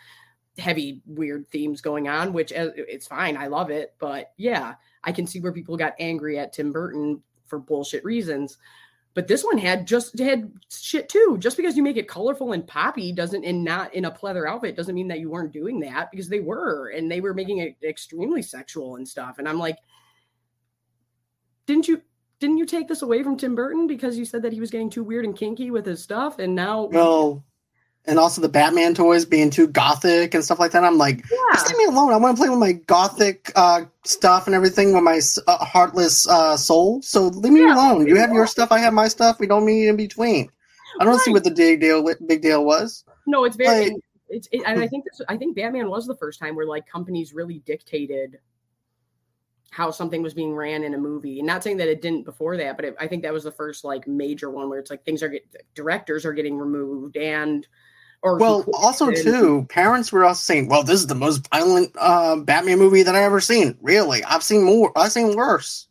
heavy 0.59 1.03
weird 1.07 1.49
themes 1.51 1.81
going 1.81 2.09
on 2.09 2.33
which 2.33 2.53
uh, 2.53 2.71
it's 2.77 3.07
fine 3.07 3.37
I 3.37 3.47
love 3.49 3.71
it 3.71 3.95
but 3.99 4.33
yeah 4.37 4.75
I 5.05 5.13
can 5.13 5.27
see 5.27 5.41
where 5.41 5.53
people 5.53 5.77
got 5.77 5.95
angry 5.99 6.39
at 6.39 6.53
Tim 6.53 6.73
Burton 6.73 7.23
for 7.47 7.59
bullshit 7.59 8.05
reasons. 8.05 8.59
But 9.15 9.29
this 9.29 9.43
one 9.43 9.57
had 9.57 9.87
just 9.87 10.19
had 10.19 10.53
shit 10.71 11.09
too. 11.09 11.37
Just 11.41 11.57
because 11.57 11.75
you 11.75 11.83
make 11.83 11.97
it 11.97 12.07
colorful 12.07 12.53
and 12.53 12.67
poppy 12.67 13.13
doesn't 13.13 13.45
and 13.45 13.65
not 13.65 13.95
in 13.95 14.05
a 14.05 14.11
pleather 14.11 14.47
outfit 14.47 14.77
doesn't 14.77 14.95
mean 14.95 15.09
that 15.09 15.21
you 15.21 15.31
weren't 15.31 15.55
doing 15.55 15.81
that 15.81 16.11
because 16.11 16.29
they 16.29 16.41
were 16.41 16.91
and 16.91 17.11
they 17.11 17.23
were 17.23 17.33
making 17.33 17.59
it 17.59 17.77
extremely 17.83 18.43
sexual 18.43 18.97
and 18.97 19.09
stuff. 19.09 19.39
And 19.39 19.49
I'm 19.49 19.59
like 19.59 19.79
didn't 21.67 21.89
you 21.89 22.03
didn't 22.39 22.59
you 22.59 22.67
take 22.67 22.89
this 22.89 23.01
away 23.01 23.23
from 23.23 23.39
Tim 23.39 23.55
Burton 23.55 23.87
because 23.87 24.19
you 24.19 24.27
said 24.27 24.43
that 24.43 24.53
he 24.53 24.61
was 24.61 24.71
getting 24.71 24.91
too 24.91 25.03
weird 25.03 25.25
and 25.25 25.35
kinky 25.35 25.71
with 25.71 25.87
his 25.87 26.03
stuff? 26.03 26.39
And 26.39 26.55
now 26.55 26.85
well 26.85 27.43
and 28.07 28.19
also 28.19 28.41
the 28.41 28.49
batman 28.49 28.95
toys 28.95 29.25
being 29.25 29.51
too 29.51 29.67
gothic 29.67 30.35
and 30.35 30.45
stuff 30.45 30.59
like 30.59 30.73
that. 30.73 30.85
I'm 30.85 30.99
like 30.99 31.25
yeah. 31.31 31.39
just 31.55 31.69
leave 31.69 31.79
me 31.79 31.85
alone. 31.87 32.13
I 32.13 32.17
want 32.17 32.37
to 32.37 32.41
play 32.41 32.49
with 32.49 32.59
my 32.59 32.73
gothic 32.73 33.53
uh, 33.57 33.85
stuff 34.05 34.47
and 34.47 34.55
everything 34.55 34.95
with 34.95 35.03
my 35.03 35.21
uh, 35.47 35.65
heartless 35.65 36.29
uh, 36.29 36.57
soul. 36.57 37.03
So 37.03 37.27
leave 37.29 37.53
me 37.53 37.63
Yeah, 37.63 37.75
alone. 37.75 38.07
You 38.07 38.17
have 38.17 38.33
your 38.33 38.47
stuff 38.47 38.73
i 38.73 38.79
have 38.79 38.93
my 38.93 39.09
stuff. 39.09 39.41
We 39.41 39.47
don't 39.47 39.65
meet 39.65 39.89
in 39.89 39.97
between. 39.97 40.51
I 41.01 41.05
don't 41.05 41.21
see 41.21 41.33
what 41.33 41.45
the 41.45 41.51
big 41.51 41.81
deal 41.81 42.03
big 42.27 42.43
deal 42.43 42.65
was. 42.65 43.05
No 43.27 43.45
it's 43.45 43.57
very 43.57 43.91
like- 43.91 44.01
it's 44.29 44.49
it, 44.51 44.63
and 44.67 44.81
I 44.81 44.89
think 44.89 45.05
this 45.05 45.21
I 45.29 45.37
think 45.37 45.57
Batman 45.57 45.89
was 45.89 46.07
the 46.07 46.17
first 46.17 46.41
time 46.41 46.57
where 46.57 46.67
like 46.67 46.87
companies 46.87 47.33
really 47.33 47.61
dictated 47.61 48.39
how 49.71 49.91
something 49.91 50.23
was 50.23 50.33
being 50.33 50.55
ran 50.55 50.85
in 50.85 50.95
a 50.95 50.99
movie. 50.99 51.39
And 51.39 51.47
not 51.47 51.63
saying 51.63 51.77
that 51.79 51.89
it 51.89 52.01
didn't 52.01 52.25
before 52.25 52.57
that, 52.57 52.77
but 52.77 52.87
it, 52.87 52.97
I 52.99 53.07
think 53.07 53.23
that 53.23 53.33
was 53.33 53.45
the 53.45 53.53
first 53.53 53.85
like 53.85 54.09
major 54.09 54.51
one 54.51 54.71
where 54.71 54.79
it's 54.79 54.91
like 54.91 55.05
things 55.05 55.23
are 55.23 55.29
get 55.29 55.45
directors 55.75 56.25
are 56.25 56.33
getting 56.33 56.57
removed 56.57 57.17
and 57.17 57.67
or 58.27 58.39
Well, 58.39 58.65
also 58.75 59.13
too, 59.13 59.67
parents 59.71 60.11
were 60.11 60.25
also 60.25 60.41
saying, 60.41 60.69
"Well, 60.69 60.83
this 60.83 61.01
is 61.01 61.07
the 61.07 61.15
most 61.15 61.49
violent 61.49 61.95
uh, 61.99 62.37
Batman 62.37 62.79
movie 62.79 63.05
that 63.05 63.15
I 63.15 63.23
ever 63.23 63.41
seen." 63.41 63.79
Really, 63.81 64.25
I've 64.25 64.43
seen 64.43 64.65
more. 64.65 64.91
I've 64.97 65.13
seen 65.13 65.37
worse 65.37 65.87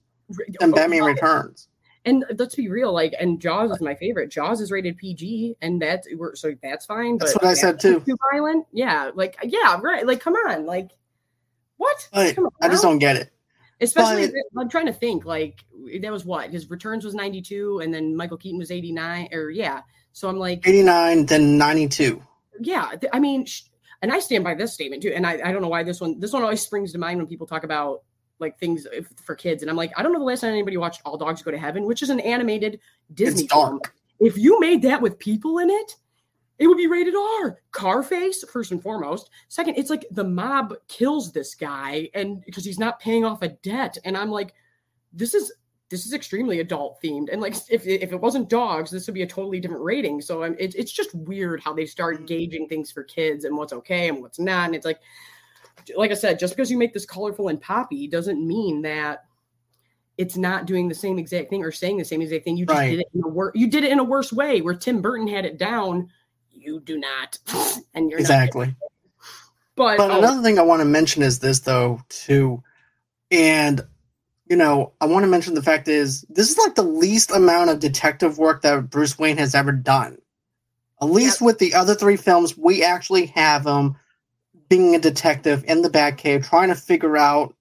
than 0.59 0.71
Oh, 0.71 0.75
Batman 0.75 1.03
oh, 1.03 1.05
Returns. 1.05 1.69
And 2.03 2.25
let's 2.38 2.55
be 2.55 2.67
real, 2.67 2.93
like, 2.93 3.15
and 3.19 3.39
Jaws 3.39 3.71
is 3.71 3.81
my 3.81 3.95
favorite. 3.95 4.29
Jaws 4.29 4.61
is 4.61 4.69
rated 4.69 4.97
PG, 4.97 5.55
and 5.61 5.81
that's 5.81 6.07
so 6.33 6.53
that's 6.61 6.86
fine. 6.86 7.17
That's 7.17 7.33
but 7.33 7.43
what 7.43 7.49
I 7.49 7.53
said, 7.55 7.79
too. 7.79 8.01
Too 8.01 8.17
violent, 8.31 8.67
yeah. 8.73 9.11
Like, 9.15 9.38
yeah, 9.43 9.79
right. 9.81 10.05
Like, 10.05 10.19
come 10.19 10.36
on, 10.36 10.65
like, 10.65 10.91
what? 11.77 12.07
Like, 12.13 12.38
on, 12.38 12.49
I 12.61 12.67
just 12.67 12.83
don't 12.83 12.99
get 12.99 13.15
it. 13.15 13.31
Especially, 13.81 14.27
but- 14.27 14.61
I'm 14.61 14.69
trying 14.69 14.86
to 14.86 14.93
think. 14.93 15.25
Like, 15.25 15.63
that 16.01 16.11
was 16.11 16.25
what 16.25 16.51
his 16.51 16.69
returns 16.69 17.05
was 17.05 17.15
92, 17.15 17.79
and 17.79 17.93
then 17.93 18.15
Michael 18.15 18.38
Keaton 18.38 18.59
was 18.59 18.71
89, 18.71 19.29
or 19.31 19.49
yeah. 19.49 19.81
So 20.16 20.30
I'm 20.30 20.38
like, 20.39 20.66
Eighty 20.66 20.82
nine, 20.82 21.26
then 21.26 21.57
ninety 21.57 21.89
two. 21.89 22.24
yeah. 22.61 22.91
th- 22.99 23.11
I 23.11 23.20
mean, 23.20 23.45
sh- 23.45 23.63
and 24.01 24.13
I 24.13 24.20
stand 24.20 24.45
by 24.45 24.55
this 24.55 24.74
statement 24.74 25.03
too. 25.03 25.11
And 25.13 25.28
I, 25.28 25.34
I 25.43 25.51
don't 25.51 25.61
know 25.61 25.68
why 25.68 25.84
this 25.84 25.99
one 25.99 26.22
this 26.22 26.32
one 26.32 26.41
always 26.41 26.61
springs 26.61 26.93
to 26.93 26.97
mind 26.97 27.18
when 27.18 27.28
people 27.28 27.45
talk 27.45 27.66
about 27.66 28.03
like 28.39 28.57
things 28.57 28.88
if, 28.93 29.09
for 29.26 29.36
kids. 29.36 29.61
And 29.61 29.70
I'm 29.70 29.76
like, 29.76 29.91
I 29.97 30.03
don't 30.03 30.13
know 30.13 30.20
the 30.20 30.26
last 30.26 30.39
time 30.39 30.51
anybody 30.51 30.78
watched 30.78 31.01
All 31.03 31.18
Dogs 31.18 31.41
Go 31.41 31.51
to 31.51 31.57
Heaven, 31.57 31.84
which 31.86 32.01
is 32.01 32.09
an 32.09 32.22
animated 32.22 32.80
Disney 33.13 33.43
It's 33.43 33.53
film. 33.53 33.82
If 34.22 34.38
you 34.38 34.57
made 34.61 34.82
that 34.84 35.01
with 35.01 35.20
people 35.20 35.59
in 35.59 35.70
it, 35.70 35.95
it 36.59 36.68
would 36.68 36.78
be 36.78 36.88
rated 36.88 37.13
R. 37.16 37.59
Carface, 37.74 38.47
first 38.49 38.72
and 38.72 38.82
foremost. 38.82 39.30
Second, 39.49 39.76
it's 39.76 39.89
like 39.89 40.05
the 40.11 40.24
mob 40.24 40.76
kills 40.88 41.34
this 41.34 41.55
guy 41.55 42.09
and 42.13 42.41
because 42.45 42.63
he's 42.63 42.80
not 42.80 43.01
paying 43.01 43.26
off 43.26 43.41
a 43.41 43.49
debt. 43.49 43.97
And 44.05 44.16
I'm 44.16 44.32
like, 44.32 44.53
this 45.11 45.34
is 45.34 45.51
this 45.89 46.05
is 46.05 46.13
extremely 46.13 46.59
adult 46.59 47.01
themed. 47.01 47.29
And 47.31 47.41
like 47.41 47.55
if 47.69 47.86
if 47.86 48.11
it 48.11 48.19
wasn't 48.19 48.49
dogs, 48.49 48.91
this 48.91 49.07
would 49.07 49.13
be 49.13 49.21
a 49.21 49.27
totally 49.27 49.59
different 49.59 49.83
rating. 49.83 50.21
So 50.21 50.43
I'm, 50.43 50.55
it's 50.59 50.75
it's 50.75 50.91
just 50.91 51.13
weird 51.13 51.61
how 51.61 51.73
they 51.73 51.86
start 51.86 52.21
mm. 52.21 52.27
gauging 52.27 52.67
things 52.67 52.91
for 52.91 53.03
kids 53.03 53.45
and 53.45 53.55
what's 53.55 53.73
okay 53.73 54.09
and 54.09 54.21
what's 54.21 54.39
not. 54.39 54.65
And 54.65 54.75
it's 54.75 54.86
like 54.86 54.99
like 55.95 56.11
I 56.11 56.15
said, 56.15 56.39
just 56.39 56.55
because 56.55 56.71
you 56.71 56.77
make 56.77 56.93
this 56.93 57.05
colorful 57.05 57.49
and 57.49 57.61
poppy 57.61 58.07
doesn't 58.07 58.45
mean 58.45 58.81
that 58.81 59.25
it's 60.17 60.38
not 60.38 60.65
doing 60.65 60.88
the 60.88 60.95
same 60.95 61.19
exact 61.19 61.49
thing 61.49 61.63
or 61.63 61.71
saying 61.71 61.97
the 61.97 62.05
same 62.05 62.21
exact 62.21 62.45
thing. 62.45 62.57
You 62.57 62.65
just 62.65 62.77
Right. 62.77 62.91
did 62.91 62.99
it 63.01 63.07
in 63.13 63.23
a 63.23 63.27
wor- 63.27 63.51
you 63.53 63.67
did 63.67 63.83
it 63.83 63.91
in 63.91 63.99
a 63.99 64.03
worse 64.03 64.31
way 64.31 64.61
where 64.61 64.73
Tim 64.73 65.01
Burton 65.01 65.27
had 65.27 65.45
it 65.45 65.57
down. 65.57 66.09
You 66.51 66.79
do 66.79 66.97
not, 66.97 67.38
and 67.93 68.09
you're 68.09 68.19
not. 68.19 68.21
Exactly. 68.21 68.75
But, 69.75 69.97
But 69.97 70.09
oh, 70.09 70.19
another 70.19 70.41
thing 70.41 70.57
I 70.57 70.61
want 70.61 70.79
to 70.79 70.86
mention 70.86 71.21
is 71.21 71.39
this, 71.39 71.59
though, 71.59 72.01
too. 72.07 72.63
And, 73.29 73.86
you 74.47 74.55
know, 74.55 74.93
I 75.01 75.05
want 75.05 75.23
to 75.23 75.27
mention 75.27 75.53
the 75.55 75.61
fact 75.63 75.87
is 75.87 76.21
this 76.29 76.51
is 76.51 76.57
like 76.57 76.75
the 76.75 76.83
least 76.83 77.31
amount 77.31 77.69
of 77.71 77.79
detective 77.79 78.37
work 78.37 78.61
that 78.61 78.89
Bruce 78.89 79.17
Wayne 79.17 79.37
has 79.37 79.55
ever 79.55 79.71
done. 79.71 80.17
At 81.01 81.09
least 81.09 81.41
with 81.41 81.59
the 81.59 81.73
other 81.73 81.95
three 81.95 82.15
films, 82.15 82.57
we 82.57 82.83
actually 82.83 83.25
have 83.27 83.65
him 83.65 83.95
being 84.69 84.95
a 84.95 84.99
detective 84.99 85.63
in 85.67 85.81
the 85.81 85.89
Batcave, 85.89 86.47
trying 86.47 86.69
to 86.69 86.75
figure 86.75 87.17
out, 87.17 87.55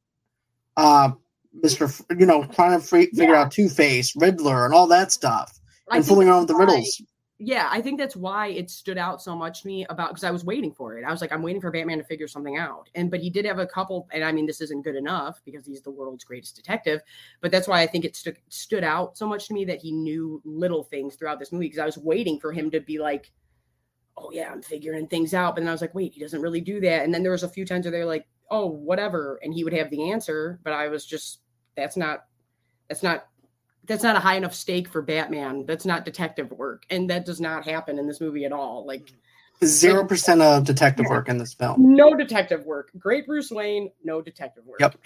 uh, 0.76 1.10
Mister, 1.52 1.84
F- 1.86 2.02
you 2.16 2.26
know, 2.26 2.44
trying 2.44 2.78
to 2.78 2.86
free, 2.86 3.06
figure 3.06 3.34
Yeah. 3.34 3.42
out 3.42 3.50
Two 3.52 3.68
Face, 3.68 4.14
Riddler, 4.16 4.64
and 4.64 4.72
all 4.74 4.86
that 4.88 5.12
stuff, 5.12 5.58
I 5.90 5.96
and 5.96 6.06
fooling 6.06 6.28
around 6.28 6.40
with 6.40 6.48
the 6.48 6.54
riddles. 6.54 7.02
Yeah, 7.38 7.68
I 7.70 7.80
think 7.80 7.98
that's 7.98 8.14
why 8.14 8.48
it 8.48 8.70
stood 8.70 8.96
out 8.96 9.20
so 9.20 9.34
much 9.34 9.62
to 9.62 9.66
me 9.66 9.84
about 9.90 10.10
because 10.10 10.22
I 10.22 10.30
was 10.30 10.44
waiting 10.44 10.72
for 10.72 10.96
it. 10.96 11.04
I 11.04 11.10
was 11.10 11.20
like, 11.20 11.32
I'm 11.32 11.42
waiting 11.42 11.60
for 11.60 11.72
Batman 11.72 11.98
to 11.98 12.04
figure 12.04 12.28
something 12.28 12.58
out. 12.58 12.88
And 12.94 13.10
but 13.10 13.20
he 13.20 13.28
did 13.28 13.44
have 13.44 13.58
a 13.58 13.66
couple, 13.66 14.08
and 14.12 14.22
I 14.22 14.30
mean, 14.30 14.46
this 14.46 14.60
isn't 14.60 14.84
good 14.84 14.94
enough 14.94 15.40
because 15.44 15.66
he's 15.66 15.82
the 15.82 15.90
world's 15.90 16.22
greatest 16.22 16.54
detective. 16.54 17.00
But 17.40 17.50
that's 17.50 17.66
why 17.66 17.80
I 17.80 17.88
think 17.88 18.04
it 18.04 18.14
stu- 18.14 18.34
stood 18.50 18.84
out 18.84 19.18
so 19.18 19.26
much 19.26 19.48
to 19.48 19.54
me 19.54 19.64
that 19.64 19.80
he 19.80 19.90
knew 19.90 20.40
little 20.44 20.84
things 20.84 21.16
throughout 21.16 21.40
this 21.40 21.50
movie 21.50 21.66
because 21.66 21.80
I 21.80 21.86
was 21.86 21.98
waiting 21.98 22.38
for 22.38 22.52
him 22.52 22.70
to 22.70 22.80
be 22.80 23.00
like, 23.00 23.32
oh 24.16 24.30
yeah, 24.32 24.52
I'm 24.52 24.62
figuring 24.62 25.08
things 25.08 25.34
out. 25.34 25.56
But 25.56 25.62
then 25.62 25.68
I 25.68 25.72
was 25.72 25.80
like, 25.80 25.94
wait, 25.94 26.12
he 26.12 26.20
doesn't 26.20 26.40
really 26.42 26.60
do 26.60 26.80
that. 26.80 27.04
And 27.04 27.12
then 27.12 27.24
there 27.24 27.32
was 27.32 27.42
a 27.42 27.48
few 27.48 27.66
times 27.66 27.84
where 27.84 27.92
they're 27.92 28.06
like, 28.06 28.28
oh, 28.48 28.66
whatever, 28.66 29.40
and 29.42 29.52
he 29.52 29.64
would 29.64 29.72
have 29.72 29.90
the 29.90 30.12
answer, 30.12 30.60
but 30.62 30.72
I 30.72 30.86
was 30.86 31.04
just 31.04 31.40
that's 31.76 31.96
not 31.96 32.26
that's 32.88 33.02
not 33.02 33.26
that's 33.86 34.02
not 34.02 34.16
a 34.16 34.20
high 34.20 34.36
enough 34.36 34.54
stake 34.54 34.88
for 34.88 35.02
Batman. 35.02 35.66
That's 35.66 35.84
not 35.84 36.04
detective 36.04 36.50
work, 36.50 36.84
and 36.90 37.08
that 37.10 37.24
does 37.26 37.40
not 37.40 37.64
happen 37.64 37.98
in 37.98 38.06
this 38.06 38.20
movie 38.20 38.44
at 38.44 38.52
all. 38.52 38.86
Like 38.86 39.12
Zero 39.64 40.04
percent 40.04 40.42
of 40.42 40.64
detective 40.64 41.06
work 41.08 41.28
in 41.28 41.38
this 41.38 41.54
film. 41.54 41.94
no 41.94 42.14
detective 42.14 42.66
work. 42.66 42.90
Great 42.98 43.26
Bruce 43.26 43.50
Wayne, 43.50 43.90
no 44.02 44.20
detective 44.20 44.64
work. 44.66 44.80
Yep. 44.80 44.96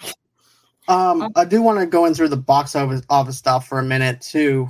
Um, 0.87 1.31
I 1.35 1.45
do 1.45 1.61
want 1.61 1.79
to 1.79 1.85
go 1.85 2.05
in 2.05 2.15
through 2.15 2.29
the 2.29 2.37
box 2.37 2.75
office, 2.75 3.03
office 3.09 3.37
stuff 3.37 3.67
for 3.67 3.79
a 3.79 3.83
minute 3.83 4.21
too. 4.21 4.69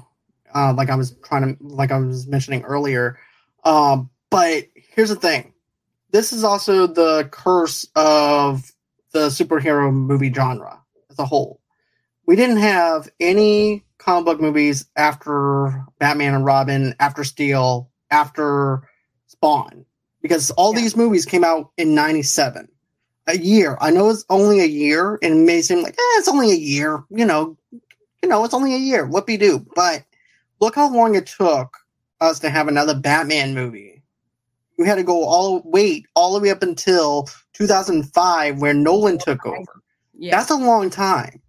Uh, 0.53 0.74
like 0.74 0.89
I 0.89 0.95
was 0.95 1.16
trying 1.24 1.55
to, 1.55 1.64
like 1.64 1.91
I 1.91 1.97
was 1.97 2.28
mentioning 2.28 2.64
earlier. 2.64 3.18
Um, 3.64 4.10
but 4.30 4.66
here's 4.76 5.10
the 5.10 5.16
thing: 5.16 5.53
this 6.12 6.34
is 6.34 6.43
also 6.43 6.86
the 6.86 7.30
curse 7.32 7.88
of 7.95 8.72
the 9.12 9.28
superhero 9.28 9.93
movie 9.93 10.32
genre 10.32 10.80
as 11.10 11.20
a 11.20 11.26
whole. 11.26 11.62
We 12.26 12.36
didn't 12.36 12.57
have 12.57 13.10
any 13.20 13.86
comic 14.00 14.26
book 14.26 14.41
movies 14.41 14.86
after 14.95 15.86
Batman 16.00 16.34
and 16.34 16.45
Robin, 16.45 16.95
after 17.00 17.24
Steel, 17.24 17.89
after 18.12 18.82
Spawn, 19.28 19.86
because 20.22 20.52
all 20.52 20.74
Yeah. 20.74 20.82
these 20.82 20.95
movies 20.97 21.26
came 21.26 21.43
out 21.43 21.70
in 21.78 21.93
'97 21.93 22.68
a 23.28 23.38
year. 23.38 23.78
I 23.80 23.91
know 23.91 24.10
it's 24.10 24.26
only 24.30 24.60
a 24.62 24.66
year, 24.66 25.20
and 25.22 25.34
it 25.34 25.45
may 25.45 25.62
seem 25.62 25.84
like 25.84 25.93
eh, 25.93 26.18
it's 26.18 26.28
only 26.28 26.52
a 26.52 26.56
year. 26.56 27.04
You 27.12 27.26
know, 27.26 27.56
you 28.24 28.28
know, 28.30 28.43
it's 28.43 28.54
only 28.56 28.74
a 28.74 28.80
year. 28.80 29.08
Whoopie 29.08 29.39
doo. 29.39 29.66
But 29.76 30.04
look 30.60 30.76
how 30.76 30.89
long 30.91 31.16
it 31.16 31.28
took 31.28 31.78
us 32.22 32.39
to 32.39 32.50
have 32.50 32.68
another 32.68 32.95
Batman 33.00 33.54
movie. 33.54 34.02
We 34.78 34.88
had 34.88 34.95
to 34.95 35.04
go 35.04 35.24
all 35.26 35.62
wait 35.66 36.06
all 36.16 36.34
the 36.34 36.39
way 36.39 36.50
up 36.50 36.64
until 36.64 37.30
2005, 37.54 38.60
where 38.62 38.74
Nolan 38.74 39.18
took 39.20 39.45
over. 39.45 39.82
Yeah. 40.18 40.38
That's 40.38 40.50
a 40.50 40.56
long 40.56 40.89
time. 40.89 41.41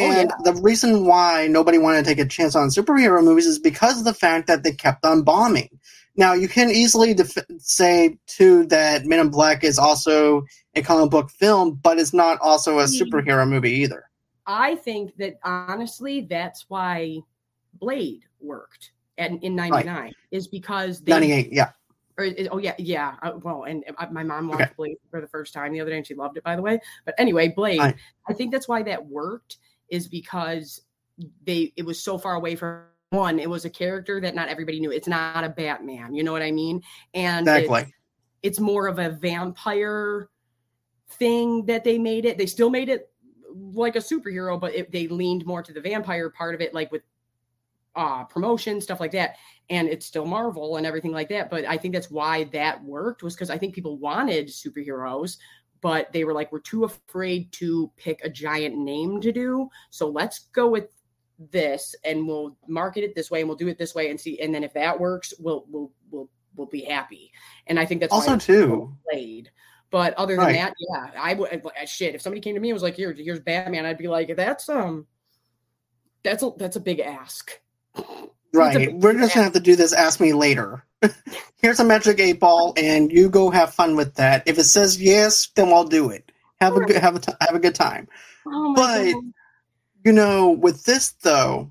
And 0.00 0.32
the 0.44 0.54
reason 0.62 1.06
why 1.06 1.46
nobody 1.48 1.78
wanted 1.78 2.04
to 2.04 2.10
take 2.10 2.18
a 2.18 2.28
chance 2.28 2.54
on 2.54 2.68
superhero 2.68 3.22
movies 3.22 3.46
is 3.46 3.58
because 3.58 3.98
of 3.98 4.04
the 4.04 4.14
fact 4.14 4.46
that 4.46 4.62
they 4.62 4.72
kept 4.72 5.04
on 5.04 5.22
bombing. 5.22 5.68
Now, 6.16 6.34
you 6.34 6.48
can 6.48 6.70
easily 6.70 7.14
def- 7.14 7.38
say, 7.58 8.18
too, 8.26 8.66
that 8.66 9.06
Men 9.06 9.18
in 9.20 9.28
Black 9.30 9.64
is 9.64 9.78
also 9.78 10.44
a 10.74 10.82
comic 10.82 11.10
book 11.10 11.30
film, 11.30 11.80
but 11.82 11.98
it's 11.98 12.12
not 12.12 12.38
also 12.40 12.78
a 12.78 12.84
Mm. 12.84 13.00
superhero 13.02 13.48
movie 13.48 13.70
either. 13.72 14.04
I 14.46 14.76
think 14.76 15.16
that 15.16 15.38
honestly, 15.44 16.22
that's 16.22 16.66
why 16.68 17.18
Blade 17.74 18.24
worked 18.40 18.92
and 19.18 19.42
in 19.44 19.54
'99 19.54 20.12
is 20.30 20.48
because 20.48 21.00
they 21.00 21.12
98, 21.12 21.52
yeah. 21.52 21.70
or 22.18 22.26
oh 22.50 22.58
yeah 22.58 22.74
yeah 22.78 23.14
uh, 23.22 23.32
well 23.42 23.64
and 23.64 23.84
uh, 23.98 24.06
my 24.10 24.22
mom 24.22 24.48
watched 24.48 24.62
Okay. 24.62 24.72
blade 24.76 24.96
for 25.10 25.20
the 25.20 25.28
first 25.28 25.52
time 25.54 25.72
the 25.72 25.80
other 25.80 25.90
day 25.90 25.96
and 25.96 26.06
she 26.06 26.14
loved 26.14 26.36
it 26.36 26.42
by 26.42 26.56
the 26.56 26.62
way 26.62 26.78
but 27.04 27.14
anyway 27.18 27.48
blade 27.48 27.94
i 28.28 28.32
think 28.32 28.50
that's 28.52 28.68
why 28.68 28.82
that 28.82 29.04
worked 29.06 29.58
is 29.92 30.08
because 30.08 30.80
they 31.44 31.72
it 31.76 31.84
was 31.84 32.02
so 32.02 32.16
far 32.18 32.34
away 32.34 32.56
from 32.56 32.82
one 33.10 33.38
it 33.38 33.48
was 33.48 33.66
a 33.66 33.70
character 33.70 34.20
that 34.22 34.34
not 34.34 34.48
everybody 34.48 34.80
knew. 34.80 34.90
It's 34.90 35.06
not 35.06 35.44
a 35.44 35.50
batman 35.50 36.14
you 36.14 36.24
know 36.24 36.32
what 36.32 36.42
i 36.42 36.50
mean? 36.50 36.82
And 37.14 37.46
it's- 37.46 37.64
Exactly. 37.66 37.94
it's 38.42 38.58
more 38.58 38.88
of 38.88 38.98
a 38.98 39.10
vampire 39.10 40.30
thing 41.18 41.66
that 41.66 41.84
they 41.84 41.98
made 41.98 42.24
it. 42.24 42.38
They 42.38 42.46
still 42.46 42.70
made 42.70 42.88
it 42.88 43.10
like 43.84 43.96
a 43.96 43.98
superhero 44.00 44.58
but 44.58 44.74
it, 44.74 44.90
they 44.90 45.06
leaned 45.08 45.44
more 45.44 45.62
to 45.62 45.72
the 45.74 45.80
vampire 45.80 46.30
part 46.30 46.54
of 46.54 46.62
it 46.62 46.72
like 46.72 46.90
with 46.90 47.02
uh 47.94 48.24
promotion 48.24 48.80
stuff 48.80 48.98
like 48.98 49.12
that. 49.12 49.36
And 49.68 49.88
it's 49.88 50.06
still 50.06 50.24
marvel 50.24 50.78
and 50.78 50.86
everything 50.86 51.12
like 51.12 51.28
that. 51.28 51.50
But 51.50 51.66
i 51.66 51.76
think 51.76 51.92
that's 51.92 52.10
why 52.10 52.44
that 52.44 52.82
worked 52.82 53.22
was 53.22 53.34
because 53.34 53.50
i 53.50 53.58
think 53.58 53.74
people 53.74 53.98
wanted 53.98 54.48
superheroes 54.48 55.36
but 55.82 56.10
they 56.12 56.24
were 56.24 56.32
like 56.32 56.50
we're 56.50 56.60
too 56.60 56.84
afraid 56.84 57.52
to 57.52 57.92
pick 57.96 58.24
a 58.24 58.30
giant 58.30 58.76
name 58.76 59.20
to 59.20 59.30
do 59.32 59.68
so 59.90 60.08
let's 60.08 60.48
go 60.54 60.68
with 60.68 60.88
this 61.50 61.94
and 62.04 62.26
we'll 62.26 62.56
market 62.68 63.04
it 63.04 63.14
this 63.14 63.30
way 63.30 63.40
and 63.40 63.48
we'll 63.48 63.56
do 63.58 63.68
it 63.68 63.76
this 63.76 63.94
way 63.94 64.08
and 64.08 64.18
see 64.18 64.40
and 64.40 64.54
then 64.54 64.64
if 64.64 64.72
that 64.72 64.98
works 64.98 65.34
we'll 65.38 65.64
we'll 65.68 65.92
we'll 66.10 66.30
we'll 66.56 66.68
be 66.68 66.82
happy 66.82 67.30
and 67.66 67.78
i 67.78 67.84
think 67.84 68.00
that's 68.00 68.12
Also, 68.12 68.36
too, 68.38 68.96
played 69.10 69.50
but 69.90 70.14
other 70.14 70.36
than 70.36 70.46
Right. 70.46 70.54
that 70.54 70.74
yeah 70.78 71.10
i 71.20 71.34
would 71.34 71.62
shit 71.86 72.14
if 72.14 72.22
somebody 72.22 72.40
came 72.40 72.54
to 72.54 72.60
me 72.60 72.70
and 72.70 72.74
was 72.74 72.82
like 72.82 72.96
here 72.96 73.12
here's 73.12 73.40
batman 73.40 73.84
i'd 73.84 73.98
be 73.98 74.08
like 74.08 74.34
that's 74.36 74.68
um 74.68 75.06
that's 76.22 76.42
a 76.42 76.50
that's 76.58 76.76
a 76.76 76.80
big 76.80 77.00
ask 77.00 77.60
right. 78.54 78.76
big 78.76 79.02
We're 79.02 79.14
just 79.14 79.34
going 79.34 79.40
to 79.40 79.42
have 79.44 79.52
to 79.54 79.60
do 79.60 79.76
this 79.76 79.92
Ask 79.92 80.20
Me 80.20 80.32
Later. 80.32 80.84
Here's 81.56 81.80
a 81.80 81.84
magic 81.84 82.18
eight 82.20 82.40
ball, 82.40 82.74
and 82.76 83.10
you 83.12 83.28
go 83.28 83.50
have 83.50 83.74
fun 83.74 83.96
with 83.96 84.14
that. 84.16 84.42
If 84.46 84.58
it 84.58 84.64
says 84.64 85.00
yes, 85.00 85.48
then 85.54 85.68
I'll 85.68 85.84
do 85.84 86.10
it. 86.10 86.30
Have 86.60 86.76
a 86.76 86.80
good 86.80 86.96
have 86.96 87.16
a 87.16 87.18
t- 87.20 87.32
have 87.40 87.54
a 87.54 87.58
good 87.60 87.74
time. 87.74 88.08
oh 88.46 88.74
But- 88.74 89.12
God. 89.12 89.24
You 90.04 90.10
know, 90.12 90.50
with 90.50 90.82
this 90.82 91.12
though, 91.22 91.70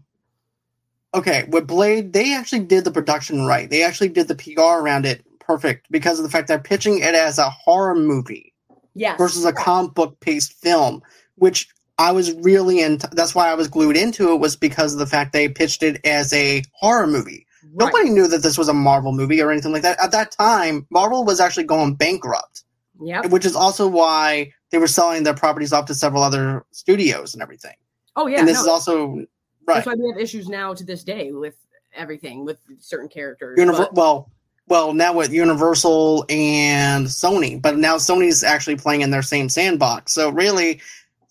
okay, 1.13 1.43
with 1.49 1.67
Blade, 1.67 2.13
they 2.13 2.33
actually 2.33 2.61
did 2.63 2.85
the 2.85 2.91
production 2.91 3.45
right. 3.45 3.69
They 3.69 3.83
actually 3.83 4.07
did 4.07 4.29
the 4.29 4.35
PR 4.35 4.79
around 4.79 5.05
it 5.05 5.25
perfect 5.39 5.87
because 5.91 6.17
of 6.17 6.23
the 6.23 6.29
fact 6.29 6.47
they're 6.47 6.57
pitching 6.57 6.99
it 6.99 7.13
as 7.13 7.37
a 7.37 7.49
horror 7.49 7.93
movie 7.95 8.53
yes 8.93 9.17
versus 9.17 9.43
a 9.43 9.51
comic 9.51 9.93
book 9.95 10.17
based 10.21 10.53
film, 10.53 11.01
which 11.35 11.67
I 11.97 12.13
was 12.13 12.31
really 12.35 12.79
into. 12.81 13.09
That's 13.11 13.35
why 13.35 13.49
I 13.49 13.53
was 13.55 13.67
glued 13.67 13.97
into 13.97 14.31
it 14.31 14.37
was 14.39 14.55
because 14.55 14.93
of 14.93 14.99
the 14.99 15.05
fact 15.05 15.33
they 15.33 15.49
pitched 15.49 15.83
it 15.83 15.99
as 16.05 16.31
a 16.31 16.63
horror 16.71 17.07
movie. 17.07 17.45
Right. 17.63 17.85
Nobody 17.85 18.09
knew 18.09 18.27
that 18.27 18.41
this 18.43 18.57
was 18.57 18.67
a 18.69 18.73
Marvel 18.73 19.11
movie 19.11 19.41
or 19.41 19.51
anything 19.51 19.71
like 19.71 19.83
that. 19.83 20.01
At 20.03 20.11
that 20.11 20.31
time, 20.31 20.85
Marvel 20.89 21.23
was 21.23 21.39
actually 21.39 21.65
going 21.65 21.95
bankrupt, 21.95 22.63
Yep. 23.01 23.27
which 23.27 23.45
is 23.45 23.55
also 23.55 23.87
why 23.87 24.51
they 24.71 24.77
were 24.77 24.87
selling 24.87 25.23
their 25.23 25.33
properties 25.33 25.73
off 25.73 25.85
to 25.85 25.95
several 25.95 26.23
other 26.23 26.65
studios 26.71 27.33
and 27.33 27.41
everything. 27.43 27.75
Oh 28.15 28.27
yeah. 28.27 28.39
and 28.39 28.47
this 28.47 28.55
no, 28.57 28.61
is 28.61 28.67
also 28.67 29.07
right. 29.15 29.25
That's 29.67 29.87
why 29.87 29.93
we 29.95 30.09
have 30.11 30.19
issues 30.19 30.49
now 30.49 30.73
to 30.73 30.83
this 30.83 31.03
day 31.03 31.31
with 31.31 31.55
everything 31.95 32.45
with 32.45 32.57
certain 32.79 33.07
characters. 33.09 33.57
Univer- 33.59 33.77
but- 33.77 33.93
well, 33.95 34.31
well, 34.67 34.93
now 34.93 35.13
with 35.13 35.33
Universal 35.33 36.25
and 36.29 37.05
Sony, 37.07 37.61
but 37.61 37.77
now 37.77 37.97
Sony's 37.97 38.43
actually 38.43 38.77
playing 38.77 39.01
in 39.01 39.11
their 39.11 39.21
same 39.21 39.49
sandbox. 39.49 40.13
So 40.13 40.29
really, 40.29 40.79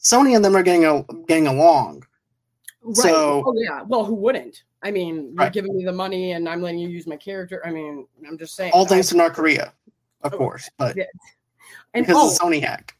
Sony 0.02 0.36
and 0.36 0.44
them 0.44 0.54
are 0.56 0.62
getting 0.62 0.84
a, 0.84 1.02
getting 1.26 1.46
along. 1.46 2.04
right. 2.82 2.96
so- 2.96 3.42
oh 3.46 3.54
yeah. 3.56 3.82
Well, 3.82 4.04
who 4.04 4.14
wouldn't? 4.14 4.62
I 4.82 4.90
mean, 4.90 5.34
you're 5.38 5.50
giving 5.50 5.76
me 5.76 5.84
the 5.84 5.92
money 5.92 6.32
and 6.32 6.48
I'm 6.48 6.62
letting 6.62 6.78
you 6.78 6.88
use 6.88 7.06
my 7.06 7.16
character. 7.16 7.60
I 7.66 7.70
mean, 7.70 8.06
I'm 8.26 8.38
just 8.38 8.54
saying. 8.56 8.72
All 8.72 8.84
I- 8.84 8.88
thanks 8.88 9.08
to 9.10 9.16
North 9.16 9.34
Korea, 9.34 9.72
of 10.22 10.32
Oh, 10.34 10.38
course, 10.38 10.68
but 10.78 10.96
yeah. 10.96 11.04
and 11.94 12.06
because 12.06 12.40
oh, 12.40 12.46
of 12.48 12.52
Sony 12.52 12.60
hack. 12.62 12.96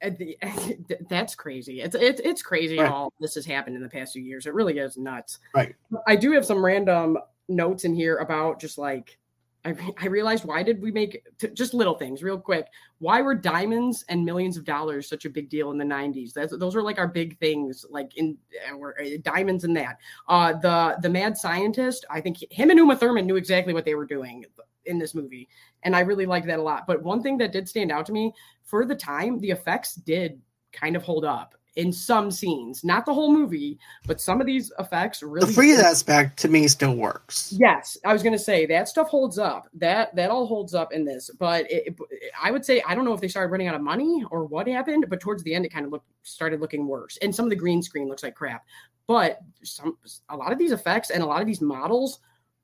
the- 0.00 0.36
that's 1.08 1.34
crazy. 1.34 1.80
It's 1.80 1.96
it's 1.96 2.20
it's 2.20 2.42
crazy 2.42 2.78
Right. 2.78 2.90
all 2.90 3.12
this 3.20 3.34
has 3.34 3.44
happened 3.46 3.76
in 3.76 3.82
the 3.82 3.88
past 3.88 4.12
few 4.12 4.22
years. 4.22 4.46
It 4.46 4.54
really 4.54 4.78
is 4.78 4.96
nuts. 4.96 5.38
Right. 5.54 5.74
I 6.06 6.14
do 6.16 6.30
have 6.32 6.44
some 6.44 6.64
random 6.64 7.18
notes 7.48 7.84
in 7.84 7.94
here 7.94 8.18
about 8.18 8.60
just 8.60 8.78
like 8.78 9.18
I 9.66 9.70
re- 9.70 9.94
I 10.00 10.06
realized 10.06 10.44
why 10.44 10.62
did 10.62 10.80
we 10.80 10.92
make 10.92 11.24
t- 11.38 11.48
just 11.48 11.74
little 11.74 11.94
things 11.94 12.22
real 12.22 12.38
quick. 12.38 12.68
Why 13.00 13.20
were 13.20 13.34
diamonds 13.34 14.04
and 14.08 14.24
millions 14.24 14.56
of 14.56 14.64
dollars 14.64 15.08
such 15.08 15.24
a 15.24 15.30
big 15.30 15.50
deal 15.50 15.72
in 15.72 15.78
the 15.78 15.84
90s? 15.84 16.32
That's 16.32 16.56
those 16.56 16.76
were 16.76 16.82
like 16.82 16.98
our 16.98 17.08
big 17.08 17.36
things 17.40 17.84
like 17.90 18.16
in 18.16 18.38
uh, 18.72 18.78
uh, 18.78 19.18
diamonds 19.22 19.64
and 19.64 19.76
that. 19.76 19.98
Uh 20.28 20.52
the 20.52 20.96
the 21.02 21.08
mad 21.08 21.36
scientist, 21.36 22.04
I 22.08 22.20
think 22.20 22.36
him 22.52 22.70
and 22.70 22.78
Uma 22.78 22.96
Thurman 22.96 23.26
knew 23.26 23.36
exactly 23.36 23.74
what 23.74 23.84
they 23.84 23.96
were 23.96 24.06
doing 24.06 24.44
in 24.84 24.98
this 25.00 25.16
movie 25.16 25.48
and 25.82 25.96
I 25.96 26.00
really 26.00 26.26
liked 26.26 26.46
that 26.46 26.60
a 26.60 26.62
lot. 26.62 26.86
But 26.86 27.02
one 27.02 27.20
thing 27.20 27.36
that 27.38 27.50
did 27.50 27.68
stand 27.68 27.90
out 27.90 28.06
to 28.06 28.12
me 28.12 28.32
for 28.62 28.84
the 28.84 28.94
time, 28.94 29.40
the 29.40 29.50
effects 29.50 29.96
did 29.96 30.40
kind 30.72 30.94
of 30.94 31.02
hold 31.02 31.24
up 31.24 31.56
in 31.76 31.92
some 31.92 32.30
scenes, 32.30 32.82
not 32.82 33.04
the 33.06 33.12
whole 33.14 33.32
movie, 33.32 33.78
but 34.06 34.20
some 34.20 34.40
of 34.40 34.46
these 34.46 34.72
effects 34.78 35.22
really. 35.22 35.46
The 35.48 35.52
freeze 35.52 35.78
aspect 35.78 36.38
to 36.40 36.48
me 36.48 36.66
still 36.68 36.96
works. 36.96 37.54
Yes, 37.56 37.96
I 38.04 38.12
was 38.12 38.22
gonna 38.22 38.38
say 38.38 38.66
that 38.66 38.88
stuff 38.88 39.08
holds 39.08 39.38
up. 39.38 39.68
That 39.74 40.14
that 40.16 40.30
all 40.30 40.46
holds 40.46 40.74
up 40.74 40.92
in 40.92 41.04
this, 41.04 41.30
but 41.38 41.70
it, 41.70 41.88
it- 41.88 41.96
I 42.42 42.50
would 42.50 42.64
say 42.64 42.82
I 42.86 42.94
don't 42.94 43.04
know 43.04 43.12
if 43.12 43.20
they 43.20 43.28
started 43.28 43.50
running 43.52 43.68
out 43.68 43.74
of 43.74 43.82
money 43.82 44.24
or 44.30 44.44
what 44.46 44.66
happened, 44.66 45.06
but 45.08 45.20
towards 45.20 45.42
the 45.42 45.54
end 45.54 45.64
it 45.66 45.72
kind 45.72 45.86
of 45.86 45.92
looked 45.92 46.08
started 46.22 46.60
looking 46.60 46.86
worse, 46.86 47.18
and 47.22 47.34
some 47.34 47.44
of 47.46 47.50
the 47.50 47.56
green 47.56 47.82
screen 47.82 48.08
looks 48.08 48.22
like 48.22 48.34
crap. 48.34 48.64
But 49.06 49.38
some 49.62 49.96
a 50.30 50.36
lot 50.36 50.52
of 50.52 50.58
these 50.58 50.72
effects 50.72 51.10
and 51.10 51.22
a 51.22 51.26
lot 51.26 51.40
of 51.40 51.46
these 51.46 51.60
models 51.60 52.18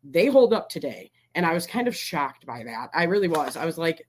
they 0.05 0.27
hold 0.27 0.53
up 0.53 0.69
today, 0.69 1.11
and 1.35 1.47
I 1.47 1.53
was 1.53 1.67
kind 1.67 1.87
of 1.87 1.95
shocked 1.95 2.45
by 2.47 2.65
that. 2.65 2.89
I 2.95 3.05
really 3.05 3.29
was. 3.29 3.57
I 3.57 3.65
was 3.67 3.79
like, 3.79 4.07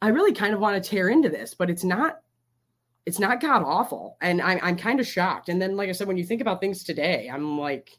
I 0.00 0.08
really 0.08 0.32
kind 0.32 0.54
of 0.54 0.60
want 0.60 0.80
to 0.82 0.88
tear 0.90 1.08
into 1.08 1.28
this, 1.28 1.54
but 1.54 1.70
it's 1.70 1.82
not. 1.82 2.20
It's 3.06 3.18
not 3.18 3.40
god 3.40 3.62
awful, 3.64 4.16
and 4.20 4.40
I'm 4.40 4.58
I'm 4.62 4.76
kind 4.76 4.98
of 4.98 5.06
shocked. 5.06 5.48
And 5.48 5.60
then, 5.60 5.76
like 5.76 5.88
I 5.88 5.92
said, 5.92 6.08
when 6.08 6.16
you 6.16 6.24
think 6.24 6.40
about 6.40 6.60
things 6.60 6.82
today, 6.82 7.30
I'm 7.32 7.58
like, 7.58 7.90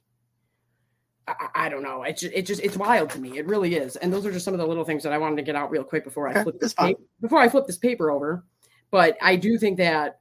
I, 1.27 1.47
I 1.55 1.69
don't 1.69 1.83
know. 1.83 2.03
It 2.03 2.17
just, 2.17 2.33
it 2.33 2.45
just 2.45 2.61
it's 2.61 2.77
wild 2.77 3.09
to 3.11 3.19
me. 3.19 3.37
It 3.37 3.47
really 3.47 3.75
is. 3.75 3.95
And 3.97 4.11
those 4.11 4.25
are 4.25 4.31
just 4.31 4.45
some 4.45 4.53
of 4.53 4.59
the 4.59 4.65
little 4.67 4.83
things 4.83 5.03
that 5.03 5.13
I 5.13 5.17
wanted 5.17 5.37
to 5.37 5.43
get 5.43 5.55
out 5.55 5.71
real 5.71 5.83
quick 5.83 6.03
before 6.03 6.27
I 6.27 6.43
flip 6.43 6.59
this 6.59 6.73
paper, 6.73 7.01
before 7.21 7.39
I 7.39 7.49
flip 7.49 7.67
this 7.67 7.77
paper 7.77 8.11
over. 8.11 8.43
But 8.91 9.17
I 9.21 9.35
do 9.35 9.57
think 9.57 9.77
that 9.77 10.19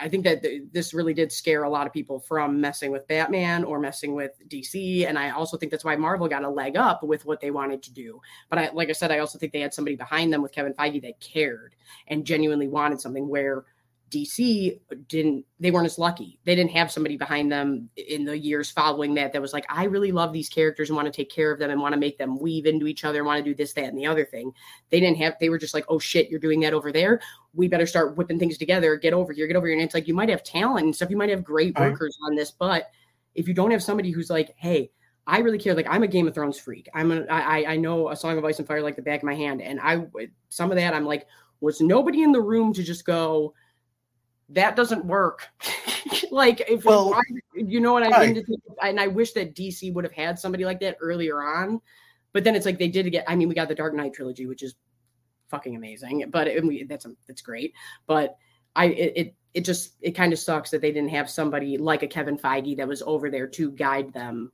I 0.00 0.08
think 0.08 0.24
that 0.24 0.42
th- 0.42 0.62
this 0.72 0.92
really 0.92 1.14
did 1.14 1.30
scare 1.30 1.62
a 1.62 1.70
lot 1.70 1.86
of 1.86 1.92
people 1.92 2.18
from 2.18 2.60
messing 2.60 2.90
with 2.90 3.06
Batman 3.06 3.64
or 3.64 3.78
messing 3.78 4.14
with 4.14 4.32
DC, 4.48 5.06
and 5.06 5.18
I 5.18 5.30
also 5.30 5.56
think 5.56 5.70
that's 5.70 5.84
why 5.84 5.94
Marvel 5.96 6.28
got 6.28 6.42
a 6.42 6.48
leg 6.48 6.76
up 6.76 7.02
with 7.02 7.24
what 7.24 7.40
they 7.40 7.50
wanted 7.50 7.82
to 7.84 7.92
do. 7.92 8.20
But 8.50 8.58
I, 8.58 8.70
like 8.72 8.88
I 8.88 8.92
said, 8.92 9.12
I 9.12 9.20
also 9.20 9.38
think 9.38 9.52
they 9.52 9.60
had 9.60 9.72
somebody 9.72 9.96
behind 9.96 10.32
them 10.32 10.42
with 10.42 10.52
Kevin 10.52 10.74
Feige 10.74 11.02
that 11.02 11.20
cared 11.20 11.76
and 12.08 12.26
genuinely 12.26 12.66
wanted 12.66 13.00
something 13.00 13.28
where 13.28 13.64
DC 14.14 14.78
didn't 15.08 15.44
they 15.58 15.70
weren't 15.70 15.86
as 15.86 15.98
lucky. 15.98 16.38
They 16.44 16.54
didn't 16.54 16.70
have 16.70 16.92
somebody 16.92 17.16
behind 17.16 17.50
them 17.50 17.88
in 17.96 18.24
the 18.24 18.38
years 18.38 18.70
following 18.70 19.14
that 19.14 19.32
that 19.32 19.42
was 19.42 19.52
like, 19.52 19.66
I 19.68 19.84
really 19.84 20.12
love 20.12 20.32
these 20.32 20.48
characters 20.48 20.88
and 20.90 20.96
want 20.96 21.06
to 21.06 21.12
take 21.12 21.30
care 21.30 21.50
of 21.50 21.58
them 21.58 21.70
and 21.70 21.80
want 21.80 21.92
to 21.94 21.98
make 22.00 22.16
them 22.18 22.38
weave 22.38 22.66
into 22.66 22.86
each 22.86 23.04
other 23.04 23.18
and 23.18 23.26
want 23.26 23.44
to 23.44 23.50
do 23.50 23.54
this, 23.54 23.72
that, 23.74 23.84
and 23.84 23.98
the 23.98 24.06
other 24.06 24.24
thing. 24.24 24.52
They 24.90 25.00
didn't 25.00 25.16
have 25.18 25.34
they 25.40 25.48
were 25.48 25.58
just 25.58 25.74
like, 25.74 25.84
oh 25.88 25.98
shit, 25.98 26.28
you're 26.30 26.40
doing 26.40 26.60
that 26.60 26.74
over 26.74 26.92
there. 26.92 27.20
We 27.54 27.68
better 27.68 27.86
start 27.86 28.16
whipping 28.16 28.38
things 28.38 28.58
together, 28.58 28.96
get 28.96 29.12
over 29.12 29.32
here, 29.32 29.46
get 29.46 29.56
over 29.56 29.66
here. 29.66 29.76
And 29.76 29.84
it's 29.84 29.94
like 29.94 30.06
you 30.08 30.14
might 30.14 30.28
have 30.28 30.42
talent 30.44 30.84
and 30.84 30.94
stuff, 30.94 31.10
you 31.10 31.16
might 31.16 31.30
have 31.30 31.42
great 31.44 31.78
Right. 31.78 31.90
workers 31.90 32.16
on 32.26 32.34
this, 32.36 32.50
but 32.50 32.90
if 33.34 33.48
you 33.48 33.54
don't 33.54 33.70
have 33.72 33.82
somebody 33.82 34.10
who's 34.10 34.30
like, 34.30 34.54
hey, 34.56 34.90
I 35.26 35.38
really 35.38 35.58
care. 35.58 35.74
Like 35.74 35.86
I'm 35.88 36.02
a 36.02 36.06
Game 36.08 36.28
of 36.28 36.34
Thrones 36.34 36.58
freak. 36.58 36.88
I'm 36.94 37.10
a, 37.10 37.22
I, 37.30 37.60
I- 37.60 37.72
I 37.72 37.76
know 37.76 38.10
a 38.10 38.16
Song 38.16 38.36
of 38.38 38.44
Ice 38.44 38.58
and 38.58 38.68
Fire 38.68 38.82
like 38.82 38.96
the 38.96 39.02
back 39.02 39.20
of 39.20 39.24
my 39.24 39.34
hand, 39.34 39.62
and 39.62 39.80
I 39.80 40.06
some 40.50 40.70
of 40.70 40.76
that 40.76 40.92
I'm 40.94 41.06
like, 41.06 41.26
was 41.60 41.80
nobody 41.80 42.22
in 42.22 42.30
the 42.32 42.42
room 42.42 42.74
to 42.74 42.82
just 42.82 43.06
go, 43.06 43.54
that 44.54 44.76
doesn't 44.76 45.04
work. 45.04 45.48
like 46.30 46.62
if 46.68 46.84
Well, 46.84 47.10
why- 47.10 47.22
you 47.54 47.80
know 47.80 47.92
what 47.92 48.02
I 48.02 48.26
mean, 48.26 48.44
and 48.82 48.98
I 48.98 49.06
wish 49.06 49.32
that 49.32 49.54
DC 49.54 49.92
would 49.92 50.04
have 50.04 50.12
had 50.12 50.38
somebody 50.38 50.64
like 50.64 50.80
that 50.80 50.96
earlier 51.00 51.42
on, 51.42 51.80
but 52.32 52.44
then 52.44 52.56
it's 52.56 52.66
like 52.66 52.78
they 52.78 52.88
did 52.88 53.10
get. 53.12 53.24
I 53.28 53.36
mean, 53.36 53.48
we 53.48 53.54
got 53.54 53.68
the 53.68 53.74
Dark 53.74 53.94
Knight 53.94 54.14
trilogy, 54.14 54.46
which 54.46 54.62
is 54.62 54.74
fucking 55.48 55.76
amazing, 55.76 56.24
but 56.30 56.48
it, 56.48 56.64
we, 56.64 56.84
that's 56.84 57.06
that's 57.26 57.42
great, 57.42 57.74
but. 58.06 58.36
I 58.76 58.86
it, 58.86 59.12
it 59.14 59.34
it 59.54 59.60
just 59.64 59.94
it 60.00 60.16
kind 60.16 60.32
of 60.32 60.38
sucks 60.40 60.70
that 60.72 60.80
they 60.80 60.90
didn't 60.90 61.10
have 61.10 61.30
somebody 61.30 61.78
like 61.78 62.02
a 62.02 62.08
Kevin 62.08 62.36
Feige 62.36 62.76
that 62.76 62.88
was 62.88 63.02
over 63.02 63.30
there 63.30 63.46
to 63.46 63.70
guide 63.70 64.12
them 64.12 64.50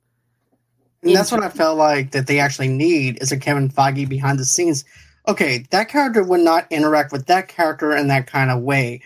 And 1.03 1.15
that's 1.15 1.31
what 1.31 1.43
I 1.43 1.49
felt 1.49 1.77
like 1.77 2.11
that 2.11 2.27
they 2.27 2.39
actually 2.39 2.67
need 2.67 3.21
is 3.21 3.31
a 3.31 3.37
Kevin 3.37 3.69
Feige 3.69 4.07
behind 4.07 4.37
the 4.37 4.45
scenes. 4.45 4.85
Okay, 5.27 5.65
that 5.71 5.89
character 5.89 6.23
would 6.23 6.41
not 6.41 6.67
interact 6.71 7.11
with 7.11 7.25
that 7.27 7.47
character 7.47 7.95
in 7.95 8.07
that 8.09 8.27
kind 8.27 8.51
of 8.51 8.61
way. 8.61 9.01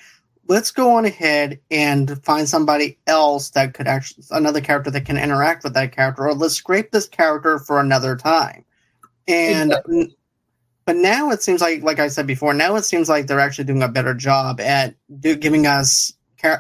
Let's 0.48 0.72
go 0.72 0.96
on 0.96 1.06
ahead 1.06 1.60
and 1.72 2.24
find 2.24 2.48
somebody 2.48 3.00
else 3.08 3.50
that 3.52 3.74
could 3.74 3.88
actually 3.88 4.26
another 4.32 4.62
character 4.62 4.92
that 4.92 5.06
can 5.06 5.18
interact 5.18 5.64
with 5.64 5.74
that 5.74 5.92
character, 5.92 6.28
or 6.28 6.34
let's 6.34 6.56
scrape 6.56 6.92
this 6.92 7.08
character 7.08 7.58
for 7.60 7.80
another 7.80 8.16
time. 8.16 8.64
And 9.28 9.74
but 10.86 10.96
now 10.96 11.32
it 11.32 11.42
seems 11.42 11.62
like, 11.62 11.82
like 11.82 11.98
I 11.98 12.10
said 12.10 12.28
before, 12.28 12.54
now 12.54 12.76
it 12.76 12.84
seems 12.84 13.10
like 13.10 13.26
they're 13.26 13.40
actually 13.40 13.66
doing 13.66 13.82
a 13.82 13.88
better 13.88 14.14
job 14.14 14.62
at 14.62 14.96
do, 15.20 15.36
giving 15.36 15.66
us 15.66 16.14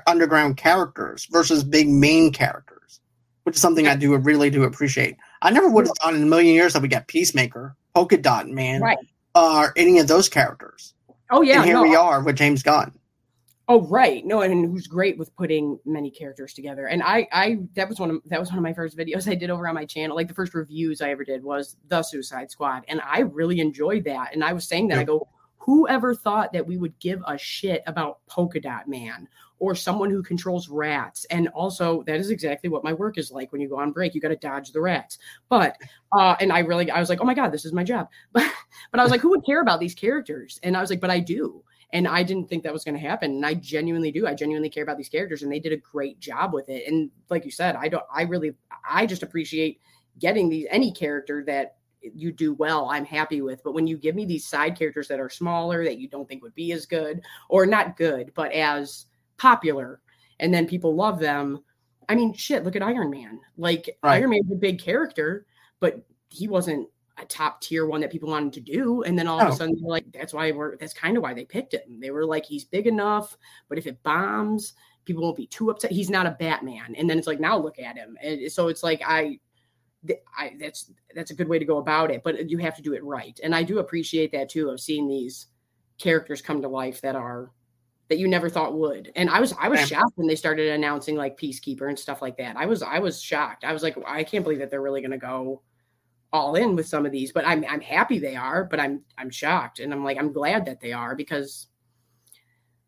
underground 0.07 0.57
characters 0.57 1.27
versus 1.29 1.63
big 1.63 1.87
main 1.87 2.31
characters, 2.31 2.99
which 3.43 3.55
is 3.55 3.61
something 3.61 3.87
I 3.87 3.95
do 3.95 4.15
really 4.17 4.49
do 4.49 4.63
appreciate. 4.63 5.15
I 5.43 5.51
never 5.51 5.69
would 5.69 5.85
have 5.85 5.95
thought 6.01 6.15
in 6.15 6.23
a 6.23 6.25
million 6.25 6.55
years 6.55 6.73
that 6.73 6.81
we 6.81 6.87
got 6.87 7.07
Peacemaker, 7.07 7.75
Polka 7.93 8.17
Dot 8.17 8.49
Man, 8.49 8.81
Right. 8.81 8.97
or 9.35 9.73
any 9.75 9.99
of 9.99 10.07
those 10.07 10.27
characters. 10.27 10.95
Oh 11.29 11.43
yeah, 11.43 11.57
and 11.57 11.65
here 11.65 11.75
no, 11.75 11.83
we 11.83 11.95
are 11.95 12.23
with 12.23 12.35
James 12.35 12.63
Gunn. 12.63 12.91
Oh 13.67 13.81
right, 13.87 14.23
no, 14.23 14.41
and 14.41 14.65
who's 14.65 14.85
great 14.85 15.17
with 15.17 15.35
putting 15.35 15.79
many 15.85 16.11
characters 16.11 16.53
together. 16.53 16.85
And 16.87 17.01
I, 17.01 17.27
I 17.31 17.59
that 17.73 17.89
was 17.89 17.99
one 17.99 18.11
of 18.11 18.21
that 18.25 18.39
was 18.39 18.49
one 18.49 18.59
of 18.59 18.63
my 18.63 18.73
first 18.73 18.95
videos 18.95 19.27
I 19.31 19.35
did 19.35 19.49
over 19.49 19.67
on 19.67 19.73
my 19.75 19.85
channel. 19.85 20.15
Like 20.15 20.27
the 20.27 20.35
first 20.35 20.53
reviews 20.53 21.01
I 21.01 21.09
ever 21.09 21.23
did 21.23 21.43
was 21.43 21.77
the 21.87 22.03
Suicide 22.03 22.51
Squad, 22.51 22.83
and 22.87 23.01
I 23.01 23.21
really 23.21 23.59
enjoyed 23.59 24.03
that. 24.05 24.33
And 24.33 24.43
I 24.43 24.53
was 24.53 24.67
saying 24.67 24.89
that 24.89 24.99
I 24.99 25.03
go, 25.03 25.27
whoever 25.57 26.13
thought 26.13 26.53
that 26.53 26.67
we 26.67 26.77
would 26.77 26.97
give 26.99 27.23
a 27.25 27.37
shit 27.37 27.81
about 27.87 28.19
Polka 28.27 28.59
Dot 28.59 28.87
Man 28.87 29.27
or 29.57 29.73
someone 29.73 30.11
who 30.11 30.21
controls 30.21 30.69
rats? 30.69 31.25
And 31.31 31.47
also, 31.49 32.03
that 32.03 32.17
is 32.17 32.29
exactly 32.29 32.69
what 32.69 32.83
my 32.83 32.93
work 32.93 33.17
is 33.17 33.31
like. 33.31 33.51
When 33.51 33.61
you 33.61 33.69
go 33.69 33.79
on 33.79 33.91
break, 33.91 34.13
you 34.13 34.21
got 34.21 34.27
to 34.27 34.35
dodge 34.35 34.71
the 34.71 34.81
rats. 34.81 35.17
But 35.49 35.77
uh, 36.15 36.35
and 36.39 36.51
I 36.51 36.59
really, 36.59 36.91
I 36.91 36.99
was 36.99 37.09
like, 37.09 37.21
oh 37.21 37.25
my 37.25 37.33
god, 37.33 37.51
this 37.51 37.65
is 37.65 37.73
my 37.73 37.83
job. 37.83 38.09
But 38.31 38.51
but 38.91 38.99
I 38.99 39.03
was 39.03 39.11
like, 39.11 39.21
who 39.21 39.29
would 39.29 39.45
care 39.45 39.61
about 39.61 39.79
these 39.79 39.95
characters? 39.95 40.59
And 40.61 40.77
I 40.77 40.81
was 40.81 40.89
like, 40.89 40.99
but 40.99 41.09
I 41.09 41.19
do. 41.19 41.63
And 41.93 42.07
I 42.07 42.23
didn't 42.23 42.49
think 42.49 42.63
that 42.63 42.73
was 42.73 42.83
going 42.83 42.95
to 42.95 43.07
happen. 43.07 43.31
And 43.31 43.45
I 43.45 43.53
genuinely 43.53 44.11
do. 44.11 44.27
I 44.27 44.33
genuinely 44.33 44.69
care 44.69 44.83
about 44.83 44.97
these 44.97 45.09
characters 45.09 45.43
and 45.43 45.51
they 45.51 45.59
did 45.59 45.73
a 45.73 45.77
great 45.77 46.19
job 46.19 46.53
with 46.53 46.67
it. 46.69 46.87
And 46.87 47.09
like 47.29 47.45
you 47.45 47.51
said, 47.51 47.75
I 47.75 47.87
don't, 47.87 48.03
I 48.13 48.23
really, 48.23 48.53
I 48.89 49.05
just 49.05 49.23
appreciate 49.23 49.79
getting 50.19 50.49
these, 50.49 50.67
any 50.69 50.91
character 50.91 51.43
that 51.45 51.75
you 52.01 52.31
do 52.31 52.53
well, 52.53 52.89
I'm 52.89 53.05
happy 53.05 53.41
with. 53.41 53.63
But 53.63 53.73
when 53.73 53.87
you 53.87 53.97
give 53.97 54.15
me 54.15 54.25
these 54.25 54.47
side 54.47 54.77
characters 54.77 55.07
that 55.07 55.19
are 55.19 55.29
smaller, 55.29 55.83
that 55.83 55.97
you 55.97 56.07
don't 56.07 56.27
think 56.27 56.43
would 56.43 56.55
be 56.55 56.71
as 56.71 56.85
good 56.85 57.21
or 57.49 57.65
not 57.65 57.97
good, 57.97 58.31
but 58.35 58.51
as 58.51 59.05
popular, 59.37 60.01
and 60.39 60.53
then 60.53 60.67
people 60.67 60.95
love 60.95 61.19
them. 61.19 61.63
I 62.07 62.15
mean, 62.15 62.33
shit, 62.33 62.63
look 62.63 62.75
at 62.75 62.83
Iron 62.83 63.09
Man. 63.09 63.39
Like, 63.57 63.97
Right. 64.03 64.17
Iron 64.17 64.31
Man's 64.31 64.51
a 64.51 64.55
big 64.55 64.79
character, 64.79 65.45
but 65.79 66.05
he 66.29 66.47
wasn't 66.47 66.87
a 67.17 67.25
top 67.25 67.61
tier 67.61 67.85
one 67.85 68.01
that 68.01 68.11
people 68.11 68.29
wanted 68.29 68.53
to 68.53 68.59
do. 68.59 69.03
And 69.03 69.17
then 69.17 69.27
all 69.27 69.39
of 69.39 69.47
a 69.47 69.51
oh. 69.51 69.55
sudden, 69.55 69.75
they're 69.79 69.89
like, 69.89 70.11
that's 70.11 70.33
why 70.33 70.51
we're, 70.51 70.75
that's 70.77 70.93
kind 70.93 71.15
of 71.15 71.23
why 71.23 71.33
they 71.33 71.45
picked 71.45 71.73
him. 71.73 71.99
They 71.99 72.11
were 72.11 72.25
like, 72.25 72.45
he's 72.45 72.65
big 72.65 72.87
enough, 72.87 73.37
but 73.69 73.77
if 73.77 73.87
it 73.87 74.03
bombs, 74.03 74.73
people 75.05 75.23
won't 75.23 75.37
be 75.37 75.47
too 75.47 75.69
upset. 75.69 75.91
He's 75.91 76.09
not 76.09 76.25
a 76.25 76.31
Batman. 76.31 76.95
And 76.97 77.09
then 77.09 77.17
it's 77.17 77.27
like, 77.27 77.39
now 77.39 77.57
look 77.57 77.79
at 77.79 77.95
him. 77.95 78.17
And 78.21 78.51
so 78.51 78.67
it's 78.67 78.83
like, 78.83 79.01
I, 79.05 79.39
I, 80.37 80.55
that's, 80.59 80.91
that's 81.15 81.31
a 81.31 81.35
good 81.35 81.47
way 81.47 81.57
to 81.57 81.65
go 81.65 81.77
about 81.77 82.11
it, 82.11 82.21
but 82.23 82.49
you 82.49 82.57
have 82.57 82.75
to 82.75 82.81
do 82.81 82.93
it 82.93 83.03
right. 83.03 83.39
And 83.41 83.55
I 83.55 83.63
do 83.63 83.79
appreciate 83.79 84.31
that 84.33 84.49
too, 84.49 84.69
of 84.69 84.79
seeing 84.79 85.07
these 85.07 85.47
characters 85.97 86.41
come 86.41 86.61
to 86.61 86.67
life 86.67 87.01
that 87.01 87.15
are, 87.15 87.51
that 88.09 88.19
you 88.19 88.27
never 88.27 88.49
thought 88.49 88.77
would. 88.77 89.11
And 89.15 89.29
I 89.29 89.39
was, 89.39 89.53
I 89.59 89.67
was 89.69 89.87
shocked 89.87 90.11
when 90.15 90.27
they 90.27 90.35
started 90.35 90.69
announcing 90.69 91.15
like 91.15 91.39
Peacekeeper 91.39 91.87
and 91.87 91.97
stuff 91.97 92.21
like 92.21 92.37
that. 92.37 92.57
I 92.57 92.65
was, 92.65 92.83
I 92.83 92.99
was 92.99 93.21
shocked. 93.21 93.63
I 93.63 93.73
was 93.73 93.81
like, 93.81 93.97
I 94.05 94.23
can't 94.23 94.43
believe 94.43 94.59
that 94.59 94.69
they're 94.69 94.81
really 94.81 95.01
going 95.01 95.11
to 95.11 95.17
go 95.17 95.61
all 96.35 96.55
in 96.55 96.75
with 96.75 96.87
some 96.87 97.05
of 97.05 97.11
these, 97.11 97.31
but 97.31 97.47
I'm 97.47 97.65
I'm 97.69 97.81
happy 97.81 98.19
they 98.19 98.35
are, 98.35 98.65
but 98.65 98.79
I'm 98.79 99.01
I'm 99.17 99.29
shocked 99.29 99.79
and 99.79 99.93
I'm 99.93 100.03
like 100.03 100.17
I'm 100.17 100.33
glad 100.33 100.65
that 100.65 100.81
they 100.81 100.91
are 100.91 101.15
because 101.15 101.67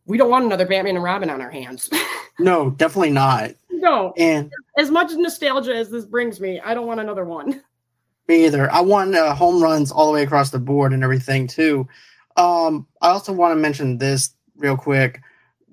we 0.05 0.17
don't 0.17 0.29
want 0.29 0.45
another 0.45 0.65
Batman 0.65 0.95
and 0.95 1.03
Robin 1.03 1.29
on 1.29 1.41
our 1.41 1.51
hands. 1.51 1.89
No, 2.39 2.69
definitely 2.69 3.09
not. 3.09 3.53
no, 3.71 4.13
And 4.15 4.51
as 4.77 4.91
much 4.91 5.11
nostalgia 5.13 5.75
as 5.75 5.89
this 5.89 6.05
brings 6.05 6.39
me, 6.39 6.59
I 6.59 6.75
don't 6.75 6.85
want 6.85 6.99
another 6.99 7.25
one. 7.25 7.63
me 8.27 8.45
either. 8.45 8.71
I 8.71 8.81
want 8.81 9.15
uh, 9.15 9.33
home 9.33 9.59
runs 9.59 9.91
all 9.91 10.05
the 10.05 10.13
way 10.13 10.21
across 10.21 10.51
the 10.51 10.59
board 10.59 10.93
and 10.93 11.03
everything 11.03 11.47
too. 11.47 11.87
Um, 12.35 12.85
I 13.01 13.09
also 13.09 13.33
want 13.33 13.53
to 13.53 13.55
mention 13.55 13.97
this 13.97 14.35
real 14.55 14.77
quick. 14.77 15.19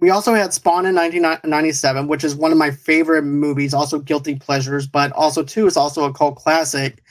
We 0.01 0.09
also 0.09 0.33
had 0.33 0.55
Spawn 0.55 0.87
in 0.87 0.95
1997, 0.95 2.09
which 2.09 2.25
is 2.25 2.35
one 2.35 2.51
of 2.51 2.57
my 2.59 2.70
favorite 2.70 3.25
movies, 3.25 3.75
also 3.75 3.99
guilty 3.99 4.37
pleasures, 4.37 4.87
but 4.87 5.12
also 5.12 5.43
too 5.43 5.66
is 5.66 5.77
also 5.77 6.05
a 6.05 6.14
cult 6.14 6.37
classic. 6.37 7.03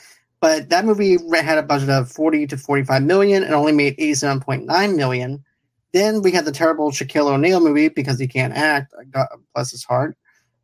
But 0.44 0.68
that 0.72 0.84
movie 0.84 1.18
had 1.34 1.58
a 1.58 1.64
budget 1.64 1.90
of 1.90 2.12
40 2.12 2.48
to 2.48 2.58
45 2.58 3.02
million 3.04 3.44
and 3.44 3.54
only 3.54 3.72
made 3.72 3.96
87.9 3.96 4.94
million. 4.98 5.42
Then 5.94 6.22
we 6.22 6.34
had 6.34 6.44
the 6.44 6.52
terrible 6.52 6.92
Shaquille 6.92 7.32
O'Neal 7.32 7.62
movie 7.62 7.88
because 7.88 8.20
he 8.20 8.28
can't 8.28 8.54
act. 8.54 8.94
God 9.10 9.28
bless 9.56 9.72
his 9.72 9.86
heart. 9.86 10.18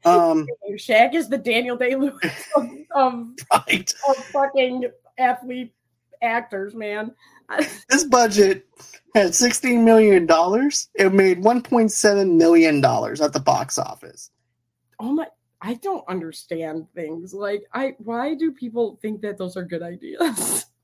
Um, 0.03 0.47
Shaq 0.73 1.13
is 1.13 1.29
the 1.29 1.37
Daniel 1.37 1.77
Day 1.77 1.95
Lewis 1.95 2.19
of, 2.57 2.69
of, 2.93 3.29
right. 3.53 3.93
of 4.09 4.17
fucking 4.17 4.89
athlete 5.17 5.73
actors, 6.21 6.75
man. 6.75 7.15
this 7.89 8.03
budget 8.03 8.67
had 9.15 9.27
$16 9.27 9.81
million. 9.81 10.27
It 10.95 11.13
made 11.13 11.41
$1.7 11.41 12.35
million 12.35 12.83
at 12.83 13.31
the 13.31 13.39
box 13.39 13.77
office. 13.77 14.29
oh 14.99 15.13
my 15.13 15.27
I 15.61 15.75
don't 15.75 16.07
understand 16.07 16.87
things. 16.93 17.33
Like 17.33 17.63
I 17.73 17.95
why 17.99 18.33
do 18.33 18.51
people 18.51 18.97
think 19.01 19.21
that 19.21 19.37
those 19.37 19.57
are 19.57 19.63
good 19.63 19.81
ideas? 19.81 20.65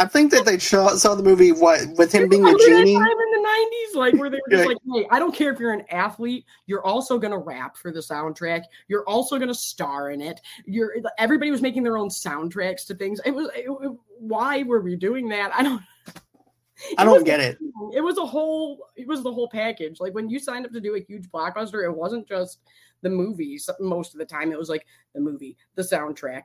I 0.00 0.06
think 0.06 0.30
that 0.30 0.46
they 0.46 0.58
saw, 0.58 0.96
saw 0.96 1.14
the 1.14 1.22
movie 1.22 1.52
what 1.52 1.86
with 1.98 2.10
him 2.10 2.26
being 2.26 2.42
a 2.42 2.56
genie. 2.56 2.94
time 2.94 3.06
in 3.06 3.30
the 3.32 3.42
nineties, 3.42 3.94
like 3.94 4.14
where 4.14 4.30
they 4.30 4.38
were 4.38 4.50
just 4.50 4.66
like, 4.66 4.78
"Hey, 4.94 5.06
I 5.10 5.18
don't 5.18 5.34
care 5.34 5.52
if 5.52 5.60
you're 5.60 5.74
an 5.74 5.84
athlete. 5.90 6.46
You're 6.64 6.82
also 6.86 7.18
gonna 7.18 7.36
rap 7.36 7.76
for 7.76 7.92
the 7.92 8.00
soundtrack. 8.00 8.62
You're 8.88 9.06
also 9.06 9.38
gonna 9.38 9.52
star 9.52 10.10
in 10.10 10.22
it. 10.22 10.40
You're 10.64 10.94
everybody 11.18 11.50
was 11.50 11.60
making 11.60 11.82
their 11.82 11.98
own 11.98 12.08
soundtracks 12.08 12.86
to 12.86 12.94
things. 12.94 13.20
It 13.26 13.32
was 13.32 13.50
it, 13.54 13.66
it- 13.68 13.96
why 14.18 14.62
were 14.62 14.80
we 14.80 14.96
doing 14.96 15.28
that? 15.28 15.54
I 15.54 15.62
don't. 15.62 15.82
I 16.96 17.04
don't 17.04 17.24
get 17.24 17.40
it. 17.40 17.58
It 17.92 18.00
was 18.00 18.16
a 18.16 18.24
whole. 18.24 18.86
It 18.96 19.06
was 19.06 19.22
the 19.22 19.30
whole 19.30 19.50
package. 19.50 20.00
Like 20.00 20.14
when 20.14 20.30
you 20.30 20.38
signed 20.38 20.64
up 20.64 20.72
to 20.72 20.80
do 20.80 20.94
a 20.94 21.00
huge 21.00 21.28
blockbuster, 21.30 21.84
it 21.84 21.94
wasn't 21.94 22.26
just 22.26 22.60
the 23.02 23.10
movies. 23.10 23.68
Most 23.80 24.14
of 24.14 24.18
the 24.18 24.24
time, 24.26 24.52
it 24.52 24.58
was 24.58 24.68
like 24.68 24.84
the 25.14 25.20
movie, 25.20 25.56
the 25.74 25.82
soundtrack, 25.82 26.44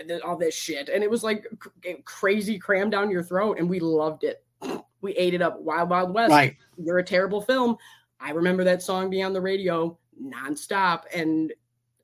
eh, 0.00 0.04
th- 0.06 0.22
all 0.22 0.36
this 0.36 0.54
shit, 0.54 0.88
and 0.88 1.02
it 1.04 1.10
was 1.10 1.22
like 1.24 1.44
c- 1.62 1.90
eh, 1.90 1.94
crazy 2.04 2.58
crammed 2.58 2.92
down 2.92 3.10
your 3.10 3.22
throat, 3.22 3.58
and 3.58 3.68
we 3.68 3.80
loved 3.80 4.24
it. 4.24 4.44
We 5.00 5.12
ate 5.12 5.32
it 5.32 5.40
up. 5.42 5.60
Wild 5.60 5.90
Wild 5.90 6.12
West. 6.12 6.32
Right. 6.32 6.56
You're 6.76 6.98
a 6.98 7.04
terrible 7.04 7.40
film. 7.40 7.76
I 8.18 8.30
remember 8.32 8.64
that 8.64 8.82
song 8.82 9.10
being 9.10 9.24
on 9.24 9.32
the 9.32 9.40
radio 9.40 9.96
nonstop, 10.20 11.02
and 11.14 11.52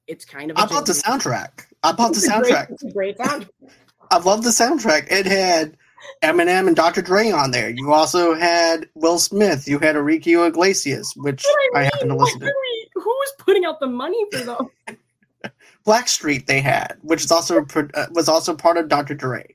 it's 0.07 0.25
kind 0.25 0.53
of. 0.53 0.57
a 0.57 0.61
I 0.61 0.67
bought 0.67 0.87
the 0.87 0.93
soundtrack. 0.93 1.65
I 1.83 1.91
bought 1.91 2.15
the 2.15 2.21
soundtrack. 2.21 2.43
great- 2.43 2.55
soundtrack. 2.55 2.71
It's 2.71 2.85
a 2.85 2.91
great 2.93 3.17
sound. 3.19 3.51
I 4.13 4.19
love 4.19 4.45
the 4.45 4.51
soundtrack. 4.51 5.11
It 5.11 5.27
had 5.27 5.77
Eminem 6.23 6.69
and 6.69 6.77
Dr. 6.77 7.03
Dre 7.03 7.33
on 7.33 7.51
there. 7.51 7.71
You 7.71 7.93
also 7.93 8.35
had 8.35 8.89
Will 8.95 9.19
Smith. 9.19 9.67
You 9.67 9.81
had 9.81 9.97
Enrique 9.97 10.35
Iglesias, 10.35 11.15
which 11.17 11.45
What 11.73 11.81
I 11.81 11.85
happen 11.85 12.01
to 12.11 12.15
mean, 12.15 12.19
listen 12.19 12.41
to. 12.41 12.53
Are 13.25 13.31
we- 13.33 13.35
Who 13.37 13.37
was 13.37 13.45
putting 13.45 13.65
out 13.65 13.81
the 13.81 13.87
money 13.87 14.25
for 14.33 14.39
those? 14.39 15.51
Blackstreet 15.87 16.47
they 16.47 16.61
had, 16.61 16.97
which 17.03 17.25
is 17.25 17.31
also 17.31 17.65
uh, 17.75 18.07
was 18.13 18.29
also 18.29 18.55
part 18.55 18.79
of 18.79 18.89
Dr. 18.89 19.15
Dre 19.15 19.55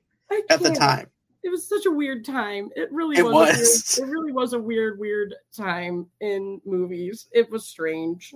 at 0.50 0.60
the 0.62 0.70
time. 0.72 1.08
It 1.42 1.50
was 1.50 1.68
such 1.68 1.86
a 1.86 1.92
weird 1.92 2.26
time. 2.26 2.70
It 2.76 2.92
really 2.92 3.18
It 3.18 3.24
was. 3.24 3.34
was. 3.58 3.98
Weird, 4.00 4.10
it 4.10 4.12
really 4.12 4.32
was 4.32 4.54
a 4.54 4.60
weird, 4.60 5.00
weird 5.00 5.34
time 5.56 6.06
in 6.22 6.62
movies. 6.66 7.28
It 7.32 7.50
was 7.50 7.66
strange. 7.66 8.34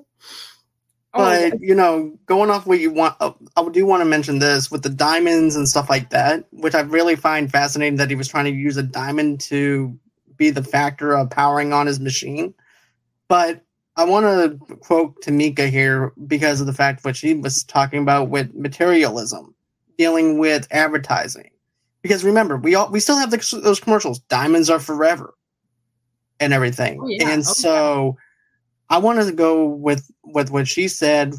Oh, 1.13 1.19
But 1.51 1.59
you 1.61 1.75
know, 1.75 2.17
going 2.25 2.49
off 2.49 2.65
what 2.65 2.79
you 2.79 2.89
want, 2.91 3.15
uh, 3.19 3.33
I 3.55 3.69
do 3.69 3.85
want 3.85 4.01
to 4.01 4.05
mention 4.05 4.39
this 4.39 4.71
with 4.71 4.81
the 4.81 4.89
diamonds 4.89 5.55
and 5.55 5.69
stuff 5.69 5.89
like 5.89 6.09
that, 6.09 6.45
which 6.51 6.73
I 6.73 6.81
really 6.81 7.15
find 7.15 7.51
fascinating 7.51 7.97
that 7.97 8.09
he 8.09 8.15
was 8.15 8.27
trying 8.27 8.45
to 8.45 8.51
use 8.51 8.77
a 8.77 8.83
diamond 8.83 9.39
to 9.41 9.95
be 10.37 10.49
the 10.49 10.63
factor 10.63 11.15
of 11.15 11.29
powering 11.29 11.71
on 11.73 11.85
his 11.85 11.99
machine. 11.99 12.55
But 13.27 13.63
I 13.95 14.05
want 14.05 14.25
to 14.25 14.75
quote 14.77 15.21
Tamika 15.21 15.69
here 15.69 16.13
because 16.25 16.59
of 16.59 16.67
the 16.67 16.73
fact 16.73 17.05
what 17.05 17.15
she 17.15 17.33
was 17.35 17.63
talking 17.63 18.01
about 18.01 18.29
with 18.29 18.53
materialism, 18.55 19.53
dealing 19.97 20.39
with 20.39 20.67
advertising. 20.71 21.51
Because 22.01 22.23
remember, 22.23 22.57
we 22.57 22.75
all 22.75 22.89
we 22.89 22.99
still 22.99 23.17
have 23.17 23.31
the, 23.31 23.59
those 23.63 23.79
commercials. 23.79 24.19
Diamonds 24.19 24.69
are 24.69 24.79
forever, 24.79 25.35
and 26.39 26.51
everything. 26.53 26.99
Oh, 27.01 27.07
yeah. 27.07 27.29
And 27.29 27.31
Oh, 27.31 27.35
yeah. 27.35 27.41
so, 27.41 28.17
I 28.89 28.97
wanted 28.97 29.25
to 29.25 29.31
go 29.31 29.65
with 29.65 30.09
with 30.23 30.51
what 30.51 30.67
she 30.67 30.87
said 30.87 31.35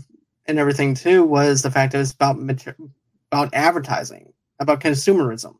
and 0.47 0.59
everything 0.59 0.95
too. 0.95 1.25
Was 1.25 1.63
the 1.63 1.71
fact 1.71 1.93
that 1.93 2.01
it's 2.01 2.13
about 2.13 2.39
mater- 2.39 2.77
about 3.31 3.53
advertising, 3.53 4.33
about 4.61 4.81
consumerism. 4.81 5.57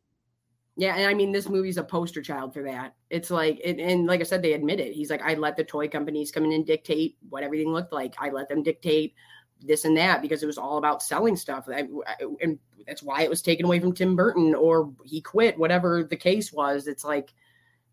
Yeah, 0.77 0.97
and 0.97 1.07
I 1.09 1.15
mean, 1.15 1.31
this 1.31 1.49
movie's 1.49 1.77
a 1.77 1.85
poster 1.85 2.21
child 2.21 2.53
for 2.53 2.65
that. 2.65 2.95
It's 3.09 3.31
like, 3.31 3.61
it, 3.63 3.79
and 3.79 4.07
like 4.07 4.21
I 4.21 4.25
said, 4.25 4.43
they 4.43 4.55
admit 4.55 4.81
it. 4.81 4.93
He's 4.93 5.09
like, 5.11 5.23
I 5.23 5.35
let 5.35 5.57
the 5.57 5.63
toy 5.63 5.89
companies 5.89 6.33
come 6.33 6.45
in 6.45 6.53
and 6.53 6.67
dictate 6.67 7.17
what 7.29 7.45
everything 7.45 7.73
looked 7.73 7.93
like. 7.93 8.15
I 8.19 8.31
let 8.31 8.49
them 8.49 8.65
dictate 8.65 9.15
this 9.61 9.85
and 9.85 9.97
that 9.97 10.21
because 10.21 10.43
it 10.43 10.47
was 10.47 10.59
all 10.59 10.77
about 10.79 11.03
selling 11.03 11.37
stuff. 11.37 11.69
I, 11.69 11.87
I- 12.07 12.25
and 12.41 12.59
that's 12.89 13.03
why 13.05 13.23
it 13.23 13.31
was 13.31 13.41
taken 13.41 13.65
away 13.67 13.79
from 13.79 13.95
Tim 13.95 14.17
Burton 14.17 14.53
or 14.55 14.93
he 15.05 15.21
quit, 15.21 15.57
whatever 15.59 16.03
the 16.03 16.17
case 16.17 16.53
was. 16.53 16.89
It's 16.89 17.05
like 17.05 17.33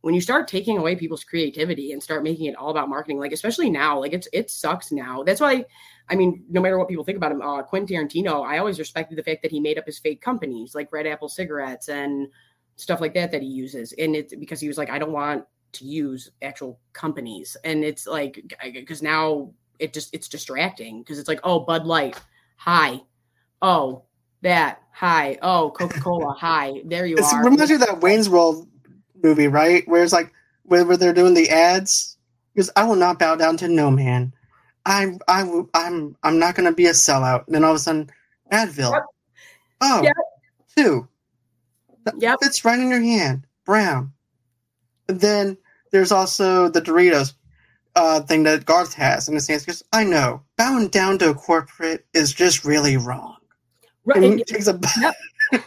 when 0.01 0.15
you 0.15 0.21
start 0.21 0.47
taking 0.47 0.77
away 0.79 0.95
people's 0.95 1.23
creativity 1.23 1.91
and 1.91 2.01
start 2.01 2.23
making 2.23 2.47
it 2.47 2.55
all 2.55 2.71
about 2.71 2.89
marketing, 2.89 3.19
like 3.19 3.32
especially 3.32 3.69
now, 3.69 3.99
like 3.99 4.13
it's 4.13 4.27
it 4.34 4.49
sucks 4.49 4.91
now. 4.91 5.21
That's 5.23 5.39
why, 5.39 5.65
I 6.09 6.15
mean, 6.15 6.43
no 6.49 6.59
matter 6.61 6.79
what 6.79 6.89
people 6.89 7.03
think 7.03 7.17
about 7.17 7.32
him, 7.32 7.41
uh, 7.43 7.61
Quentin 7.61 7.95
Tarantino, 7.95 8.43
I 8.43 8.57
always 8.57 8.79
respected 8.79 9.17
the 9.17 9.23
fact 9.23 9.43
that 9.43 9.51
he 9.51 9.59
made 9.59 9.77
up 9.77 9.86
his 9.86 9.99
fake 9.99 10.19
companies 10.21 10.73
like 10.73 10.91
Red 10.91 11.05
Apple 11.05 11.29
Cigarettes 11.29 11.88
and 11.88 12.27
stuff 12.82 13.01
like 13.01 13.13
that 13.13 13.32
that 13.32 13.41
he 13.41 13.47
uses 13.47 13.93
and 13.93 14.15
it's 14.15 14.36
because 14.36 14.59
he 14.59 14.67
was 14.67 14.77
like 14.77 14.89
i 14.89 14.99
don't 14.99 15.11
want 15.13 15.45
to 15.73 15.86
use 15.86 16.32
actual 16.41 16.79
companies 16.93 17.57
and 17.63 17.84
it's 17.84 18.07
like 18.07 18.43
because 18.73 19.01
now 19.01 19.51
it 19.79 19.93
just 19.93 20.13
it's 20.13 20.27
distracting 20.29 21.01
because 21.01 21.19
it's 21.19 21.29
like 21.29 21.41
oh 21.43 21.59
bud 21.61 21.86
light 21.86 22.19
hi 22.57 22.99
oh 23.61 24.03
that 24.41 24.82
hi 24.93 25.38
oh 25.41 25.71
coca-cola 25.71 26.36
hi 26.39 26.82
there 26.86 27.05
you 27.05 27.17
It 27.17 27.21
are 27.21 27.43
reminds 27.43 27.69
you 27.69 27.75
of 27.75 27.82
that 27.82 28.01
Wayne's 28.01 28.29
World 28.29 28.67
movie, 29.23 29.47
right? 29.47 29.88
Where 29.88 30.03
it's 30.03 30.13
like 30.13 30.34
where, 30.63 30.86
where 30.86 30.97
they're 30.97 31.13
doing 31.13 31.34
the 31.36 31.49
ads. 31.49 32.17
Because 32.53 32.71
I 32.75 32.86
will 32.86 32.95
not 32.97 33.19
bow 33.19 33.36
down 33.36 33.57
to 33.57 33.69
no 33.69 33.91
man. 33.91 34.34
I 34.86 35.17
I 35.27 35.43
I'm 35.73 36.17
I'm 36.23 36.39
not 36.39 36.55
going 36.55 36.69
to 36.69 36.75
be 36.75 36.88
a 36.88 36.91
sellout. 36.91 37.45
And 37.47 37.55
then 37.55 37.63
all 37.63 37.71
of 37.71 37.77
a 37.77 37.79
sudden, 37.79 38.09
Advil. 38.51 38.91
Yep. 38.93 39.03
Oh, 39.82 40.03
Yep. 40.03 40.13
two. 40.77 41.07
Yep. 42.17 42.39
fits 42.41 42.65
right 42.65 42.79
in 42.79 42.89
your 42.89 43.01
hand. 43.01 43.45
Brown. 43.65 44.11
And 45.07 45.19
then 45.19 45.57
there's 45.91 46.11
also 46.11 46.69
the 46.69 46.81
Doritos 46.81 47.33
uh, 47.95 48.21
thing 48.21 48.43
that 48.43 48.65
Garth 48.65 48.93
has 48.93 49.27
his 49.27 49.47
hands. 49.47 49.63
Because 49.65 49.83
I 49.93 50.03
know 50.03 50.41
bowing 50.57 50.87
down 50.87 51.19
to 51.19 51.29
a 51.31 51.33
corporate 51.33 52.05
is 52.13 52.33
just 52.33 52.63
really 52.65 52.97
wrong. 52.97 53.35
Right, 54.05 54.23
And 54.23 54.41
a 54.67 55.13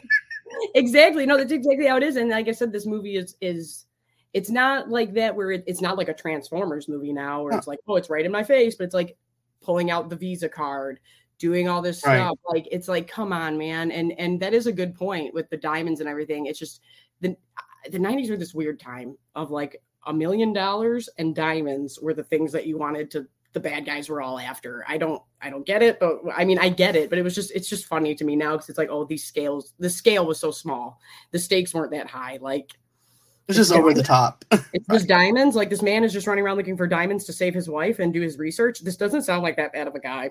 exactly 0.74 1.26
no 1.26 1.37
that's 1.37 1.53
exactly 1.53 1.87
how 1.87 1.97
it 1.97 2.03
is 2.03 2.16
and 2.16 2.30
like 2.30 2.49
i 2.49 2.53
said 2.53 2.72
this 2.72 2.87
movie 2.87 3.16
is 3.16 3.37
is 3.41 3.87
it's 4.32 4.51
not 4.51 4.89
like 4.89 5.12
that 5.14 5.35
where 5.35 5.53
it, 5.53 5.64
it's 5.66 5.80
not 5.80 5.97
like 5.97 6.09
a 6.09 6.14
transformers 6.14 6.89
movie 6.89 7.12
now 7.12 7.43
where 7.43 7.53
No. 7.53 7.59
it's 7.59 7.66
like 7.66 7.78
oh 7.87 7.97
it's 7.97 8.11
right 8.11 8.24
in 8.24 8.32
my 8.32 8.43
face 8.43 8.74
but 8.74 8.85
it's 8.85 8.95
like 8.95 9.16
pulling 9.62 9.91
out 9.91 10.09
the 10.09 10.16
visa 10.16 10.49
card 10.49 11.01
doing 11.39 11.68
all 11.68 11.82
this 11.82 12.05
Right. 12.07 12.16
stuff 12.18 12.39
like 12.49 12.66
it's 12.70 12.89
like 12.89 13.09
come 13.09 13.32
on 13.32 13.59
man 13.59 13.91
and 13.91 14.12
and 14.18 14.41
that 14.41 14.55
is 14.55 14.66
a 14.66 14.72
good 14.72 14.95
point 14.95 15.35
with 15.35 15.49
the 15.51 15.57
diamonds 15.57 16.01
and 16.01 16.09
everything 16.09 16.47
it's 16.47 16.59
just 16.59 16.80
the 17.20 17.37
the 17.91 17.99
90s 17.99 18.30
were 18.30 18.37
this 18.37 18.55
weird 18.55 18.78
time 18.80 19.16
of 19.35 19.51
like 19.51 19.82
a 20.07 20.12
million 20.12 20.53
dollars 20.53 21.09
and 21.18 21.35
diamonds 21.35 21.99
were 22.01 22.14
the 22.14 22.22
things 22.24 22.53
that 22.53 22.66
you 22.66 22.78
wanted 22.78 23.11
to 23.11 23.26
the 23.53 23.61
bad 23.61 23.87
guys 23.87 24.09
were 24.09 24.20
all 24.20 24.41
after. 24.41 24.85
I 24.89 24.99
don't 24.99 25.22
I 25.41 25.49
don't 25.49 25.64
get 25.64 25.80
it, 25.80 26.01
but 26.01 26.18
I 26.35 26.45
mean 26.45 26.59
I 26.59 26.68
get 26.68 26.97
it, 26.97 27.09
but 27.09 27.18
it 27.20 27.22
was 27.22 27.37
just 27.37 27.53
it's 27.53 27.68
just 27.68 27.87
funny 27.87 28.12
to 28.16 28.24
me 28.24 28.35
now 28.35 28.53
because 28.53 28.68
it's 28.68 28.78
like 28.78 28.89
oh 28.91 29.05
these 29.05 29.22
scales 29.24 29.74
the 29.78 29.89
scale 29.89 30.26
was 30.26 30.41
so 30.41 30.51
small, 30.51 30.99
the 31.30 31.39
stakes 31.39 31.72
weren't 31.72 31.93
that 31.93 32.09
high. 32.11 32.39
Like 32.41 32.72
It's 33.47 33.57
just 33.57 33.70
over 33.72 33.95
the 33.95 34.03
top. 34.03 34.45
it's 34.51 34.87
just 34.91 35.07
diamonds. 35.07 35.55
Like 35.55 35.70
this 35.70 35.82
man 35.82 36.03
is 36.03 36.12
just 36.12 36.26
running 36.26 36.45
around 36.45 36.57
looking 36.57 36.76
for 36.76 36.89
diamonds 36.89 37.24
to 37.26 37.32
save 37.32 37.55
his 37.55 37.68
wife 37.68 38.01
and 38.01 38.12
do 38.12 38.20
his 38.20 38.39
research. 38.39 38.80
This 38.80 38.97
doesn't 38.97 39.22
sound 39.22 39.45
like 39.45 39.57
that 39.57 39.72
bad 39.72 39.87
of 39.87 39.95
a 39.95 40.01
guy. 40.01 40.30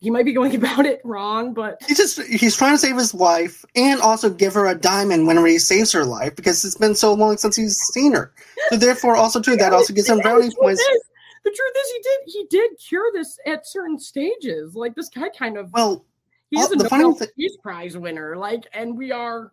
He 0.00 0.10
might 0.10 0.24
be 0.24 0.32
going 0.32 0.54
about 0.62 0.86
it 0.86 1.00
wrong, 1.04 1.52
but 1.54 1.80
He's 1.86 1.96
just 1.96 2.20
he's 2.22 2.56
trying 2.56 2.74
to 2.74 2.78
save 2.78 2.96
his 2.96 3.14
wife 3.14 3.64
and 3.74 4.00
also 4.00 4.30
give 4.30 4.54
her 4.54 4.66
a 4.66 4.74
diamond 4.74 5.26
whenever 5.26 5.46
he 5.46 5.58
saves 5.58 5.90
her 5.92 6.04
life 6.04 6.36
because 6.36 6.64
it's 6.64 6.76
been 6.76 6.94
so 6.94 7.14
long 7.14 7.36
since 7.38 7.56
he's 7.56 7.76
seen 7.92 8.12
her. 8.12 8.32
So 8.70 8.76
therefore, 8.76 9.16
also 9.16 9.40
too, 9.40 9.56
that 9.56 9.72
also 9.72 9.92
gives 9.92 10.08
him 10.08 10.18
brownie 10.20 10.50
points. 10.60 10.80
is- 10.80 11.02
The 11.44 11.50
truth 11.50 11.72
is, 11.76 11.90
he 11.92 11.98
did 12.02 12.18
he 12.26 12.46
did 12.50 12.70
cure 12.88 13.10
this 13.12 13.38
at 13.46 13.66
certain 13.66 13.98
stages. 13.98 14.74
Like 14.74 14.94
this 14.94 15.08
guy 15.08 15.28
kind 15.30 15.56
of 15.56 15.72
Well, 15.72 16.04
He's 16.50 16.70
a 16.70 16.76
Nobel 16.76 17.18
Peace 17.36 17.56
Prize 17.60 17.96
winner, 17.96 18.36
like, 18.36 18.64
and 18.72 18.96
we 18.96 19.10
are. 19.10 19.52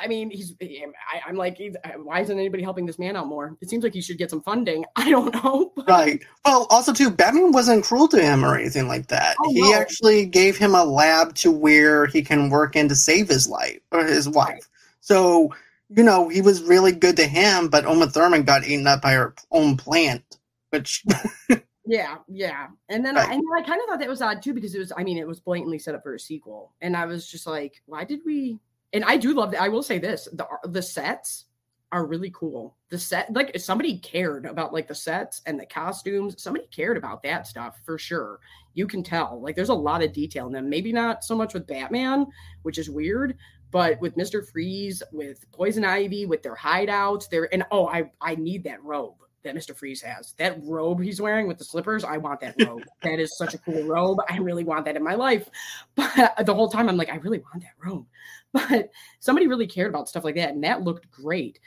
I 0.00 0.06
mean, 0.08 0.30
he's. 0.30 0.54
I, 0.60 1.20
I'm 1.26 1.36
like, 1.36 1.56
he's, 1.56 1.76
uh, 1.84 1.90
why 2.02 2.20
isn't 2.20 2.38
anybody 2.38 2.62
helping 2.62 2.86
this 2.86 2.98
man 2.98 3.16
out 3.16 3.26
more? 3.26 3.56
It 3.60 3.70
seems 3.70 3.84
like 3.84 3.92
he 3.94 4.00
should 4.02 4.18
get 4.18 4.30
some 4.30 4.42
funding. 4.42 4.84
I 4.96 5.10
don't 5.10 5.32
know. 5.34 5.72
but- 5.76 5.88
right. 5.88 6.22
Well, 6.44 6.66
also 6.70 6.92
too, 6.92 7.10
Batman 7.10 7.52
wasn't 7.52 7.84
cruel 7.84 8.08
to 8.08 8.22
him 8.22 8.44
or 8.44 8.56
anything 8.56 8.88
like 8.88 9.08
that. 9.08 9.36
Oh, 9.40 9.52
he 9.52 9.60
no. 9.60 9.74
actually 9.74 10.26
gave 10.26 10.56
him 10.56 10.74
a 10.74 10.84
lab 10.84 11.34
to 11.36 11.50
where 11.50 12.06
he 12.06 12.22
can 12.22 12.50
work 12.50 12.76
in 12.76 12.88
to 12.88 12.94
save 12.96 13.28
his 13.28 13.48
life 13.48 13.80
or 13.90 14.04
his 14.04 14.28
wife. 14.28 14.68
So 15.00 15.54
you 15.94 16.02
know 16.02 16.28
he 16.28 16.40
was 16.40 16.62
really 16.62 16.92
good 16.92 17.16
to 17.16 17.26
him, 17.26 17.68
but 17.68 17.84
Uma 17.84 18.06
Thurman 18.08 18.44
got 18.44 18.64
eaten 18.64 18.86
up 18.86 19.02
by 19.02 19.12
her 19.12 19.34
own 19.50 19.76
plant, 19.76 20.38
which 20.70 21.04
Yeah, 21.84 22.18
yeah. 22.28 22.68
And 22.88 23.04
then, 23.04 23.16
Right. 23.16 23.28
I, 23.28 23.34
and 23.34 23.42
I 23.56 23.62
kind 23.62 23.80
of 23.80 23.88
thought 23.88 23.98
that 23.98 24.08
was 24.08 24.22
odd 24.22 24.40
too 24.40 24.54
because 24.54 24.74
it 24.74 24.78
was. 24.78 24.92
I 24.96 25.02
mean, 25.02 25.18
it 25.18 25.26
was 25.26 25.40
blatantly 25.40 25.78
set 25.80 25.94
up 25.96 26.02
for 26.04 26.14
a 26.14 26.20
sequel, 26.20 26.72
and 26.80 26.96
I 26.96 27.06
was 27.06 27.26
just 27.26 27.44
like, 27.46 27.82
why 27.86 28.04
did 28.04 28.20
we? 28.24 28.60
And 28.92 29.04
I 29.04 29.16
do 29.16 29.34
love 29.34 29.50
that. 29.52 29.62
I 29.62 29.68
will 29.68 29.82
say 29.82 29.98
this: 29.98 30.28
the 30.32 30.44
uh, 30.44 30.68
the 30.68 30.82
sets 30.82 31.46
are 31.92 32.06
really 32.06 32.30
cool. 32.34 32.76
The 32.88 32.98
set, 32.98 33.30
like, 33.34 33.58
somebody 33.58 33.98
cared 33.98 34.46
about 34.46 34.72
like 34.72 34.88
the 34.88 34.94
sets 34.94 35.42
and 35.44 35.60
the 35.60 35.66
costumes. 35.66 36.42
Somebody 36.42 36.66
cared 36.68 36.96
about 36.96 37.22
that 37.22 37.46
stuff 37.46 37.78
for 37.84 37.98
sure. 37.98 38.40
You 38.72 38.86
can 38.86 39.02
tell. 39.02 39.40
Like, 39.42 39.56
there's 39.56 39.68
a 39.68 39.74
lot 39.74 40.02
of 40.02 40.12
detail 40.12 40.46
in 40.46 40.52
them. 40.54 40.70
Maybe 40.70 40.90
not 40.90 41.22
so 41.22 41.36
much 41.36 41.52
with 41.52 41.66
Batman, 41.66 42.26
which 42.62 42.78
is 42.78 42.90
weird. 42.90 43.36
But 43.70 44.00
with 44.00 44.16
Mister 44.16 44.42
Freeze, 44.42 45.02
with 45.12 45.50
Poison 45.52 45.84
Ivy, 45.84 46.26
with 46.26 46.42
their 46.42 46.56
hideouts, 46.56 47.28
there 47.30 47.48
and 47.52 47.64
oh, 47.70 47.86
I 47.88 48.10
I 48.20 48.34
need 48.34 48.64
that 48.64 48.82
robe 48.82 49.14
that 49.42 49.54
Mr. 49.54 49.76
Freeze 49.76 50.02
has. 50.02 50.34
That 50.34 50.58
robe 50.62 51.02
he's 51.02 51.20
wearing 51.20 51.46
with 51.46 51.58
the 51.58 51.64
slippers, 51.64 52.04
I 52.04 52.16
want 52.16 52.40
that 52.40 52.54
robe. 52.66 52.84
that 53.02 53.18
is 53.18 53.36
such 53.36 53.54
a 53.54 53.58
cool 53.58 53.84
robe. 53.84 54.18
I 54.28 54.38
really 54.38 54.64
want 54.64 54.84
that 54.84 54.96
in 54.96 55.02
my 55.02 55.14
life. 55.14 55.48
But 55.94 56.46
the 56.46 56.54
whole 56.54 56.68
time 56.68 56.88
I'm 56.88 56.96
like, 56.96 57.10
I 57.10 57.16
really 57.16 57.38
want 57.38 57.62
that 57.62 57.74
robe. 57.84 58.06
But 58.68 58.90
somebody 59.18 59.46
really 59.46 59.66
cared 59.66 59.88
about 59.88 60.08
stuff 60.08 60.24
like 60.24 60.34
that, 60.34 60.50
and 60.50 60.62
that 60.64 60.82
looked 60.82 61.10
great. 61.10 61.58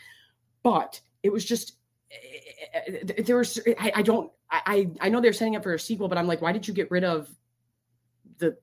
But 0.62 1.02
it 1.24 1.32
was 1.32 1.44
just 1.44 1.78
eh, 2.12 3.22
there 3.24 3.38
was 3.38 3.60
I, 3.80 3.92
I 3.96 4.02
don't 4.04 4.32
I 4.52 4.88
I 5.02 5.10
know 5.10 5.20
they're 5.20 5.34
setting 5.34 5.56
up 5.56 5.64
for 5.64 5.74
a 5.74 5.80
sequel, 5.80 6.08
but 6.08 6.18
I'm 6.18 6.28
like, 6.28 6.42
why 6.42 6.52
did 6.52 6.68
you 6.68 6.74
get 6.74 6.92
rid 6.92 7.04
of 7.04 7.28
the 8.38 8.58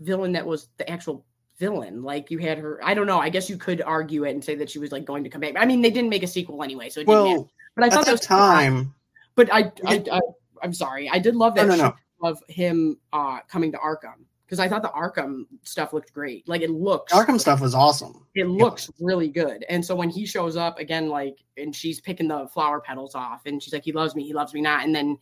villain 0.00 0.32
that 0.32 0.44
was 0.44 0.68
the 0.76 0.90
actual 0.90 1.24
villain? 1.58 2.02
Like 2.02 2.30
you 2.30 2.38
had 2.38 2.58
her. 2.58 2.80
I 2.82 2.94
don't 2.94 3.06
know. 3.06 3.20
I 3.20 3.28
guess 3.28 3.48
you 3.48 3.56
could 3.56 3.80
argue 3.82 4.24
it 4.24 4.32
and 4.32 4.44
say 4.44 4.56
that 4.56 4.70
she 4.70 4.80
was 4.80 4.90
like 4.90 5.04
going 5.04 5.22
to 5.24 5.30
come 5.30 5.40
back. 5.40 5.54
I 5.56 5.64
mean, 5.64 5.80
they 5.80 5.90
didn't 5.90 6.10
make 6.10 6.24
a 6.24 6.28
sequel 6.28 6.62
anyway, 6.62 6.90
so 6.90 7.00
it 7.00 7.06
didn't 7.06 7.24
matter. 7.24 7.44
But 7.76 7.84
I 7.84 7.90
thought 7.90 8.06
that 8.06 8.12
was 8.12 8.20
time. 8.20 8.92
But 9.36 9.52
I, 9.52 9.70
I, 9.86 10.04
I 10.10 10.20
I'm 10.62 10.72
sorry. 10.72 11.08
I 11.08 11.20
did 11.20 11.36
love 11.36 11.54
that 11.54 11.68
no, 11.68 11.76
shot 11.76 11.96
no. 12.20 12.28
of 12.28 12.42
him 12.48 12.98
uh 13.12 13.38
coming 13.48 13.70
to 13.72 13.78
Arkham 13.78 14.24
because 14.48 14.60
I 14.60 14.68
thought 14.68 14.80
the 14.80 14.88
Arkham 14.88 15.44
stuff 15.62 15.92
looked 15.92 16.14
great. 16.14 16.48
Like 16.48 16.62
it 16.62 16.70
looks 16.70 17.12
Arkham 17.12 17.38
stuff 17.38 17.60
was 17.60 17.74
awesome. 17.74 18.26
It 18.34 18.46
looks 18.46 18.90
really 18.98 19.28
good. 19.28 19.62
And 19.68 19.84
so 19.84 19.94
when 19.94 20.08
he 20.08 20.24
shows 20.24 20.56
up 20.56 20.78
again, 20.78 21.10
like, 21.10 21.36
and 21.58 21.76
she's 21.76 22.00
picking 22.00 22.28
the 22.28 22.48
flower 22.48 22.80
petals 22.80 23.14
off, 23.14 23.42
and 23.44 23.62
she's 23.62 23.74
like, 23.74 23.84
"He 23.84 23.92
loves 23.92 24.14
me. 24.14 24.24
He 24.24 24.32
loves 24.32 24.54
me 24.54 24.62
not." 24.62 24.86
And 24.86 24.94
then 24.94 25.18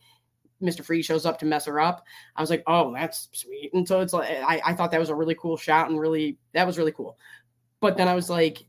Mr. 0.61 0.83
Freeze 0.83 1.05
shows 1.05 1.25
up 1.25 1.37
to 1.39 1.45
mess 1.45 1.65
her 1.65 1.79
up. 1.79 2.05
I 2.37 2.41
was 2.41 2.49
like, 2.49 2.63
oh, 2.67 2.93
that's 2.93 3.29
sweet. 3.33 3.71
And 3.73 3.87
so 3.87 3.99
it's 3.99 4.13
like 4.13 4.29
I, 4.29 4.61
I 4.65 4.73
thought 4.73 4.91
that 4.91 4.99
was 4.99 5.09
a 5.09 5.15
really 5.15 5.35
cool 5.35 5.57
shot 5.57 5.89
and 5.89 5.99
really 5.99 6.37
that 6.53 6.65
was 6.65 6.77
really 6.77 6.93
cool. 6.93 7.17
But 7.79 7.97
then 7.97 8.07
I 8.07 8.15
was 8.15 8.29
like, 8.29 8.65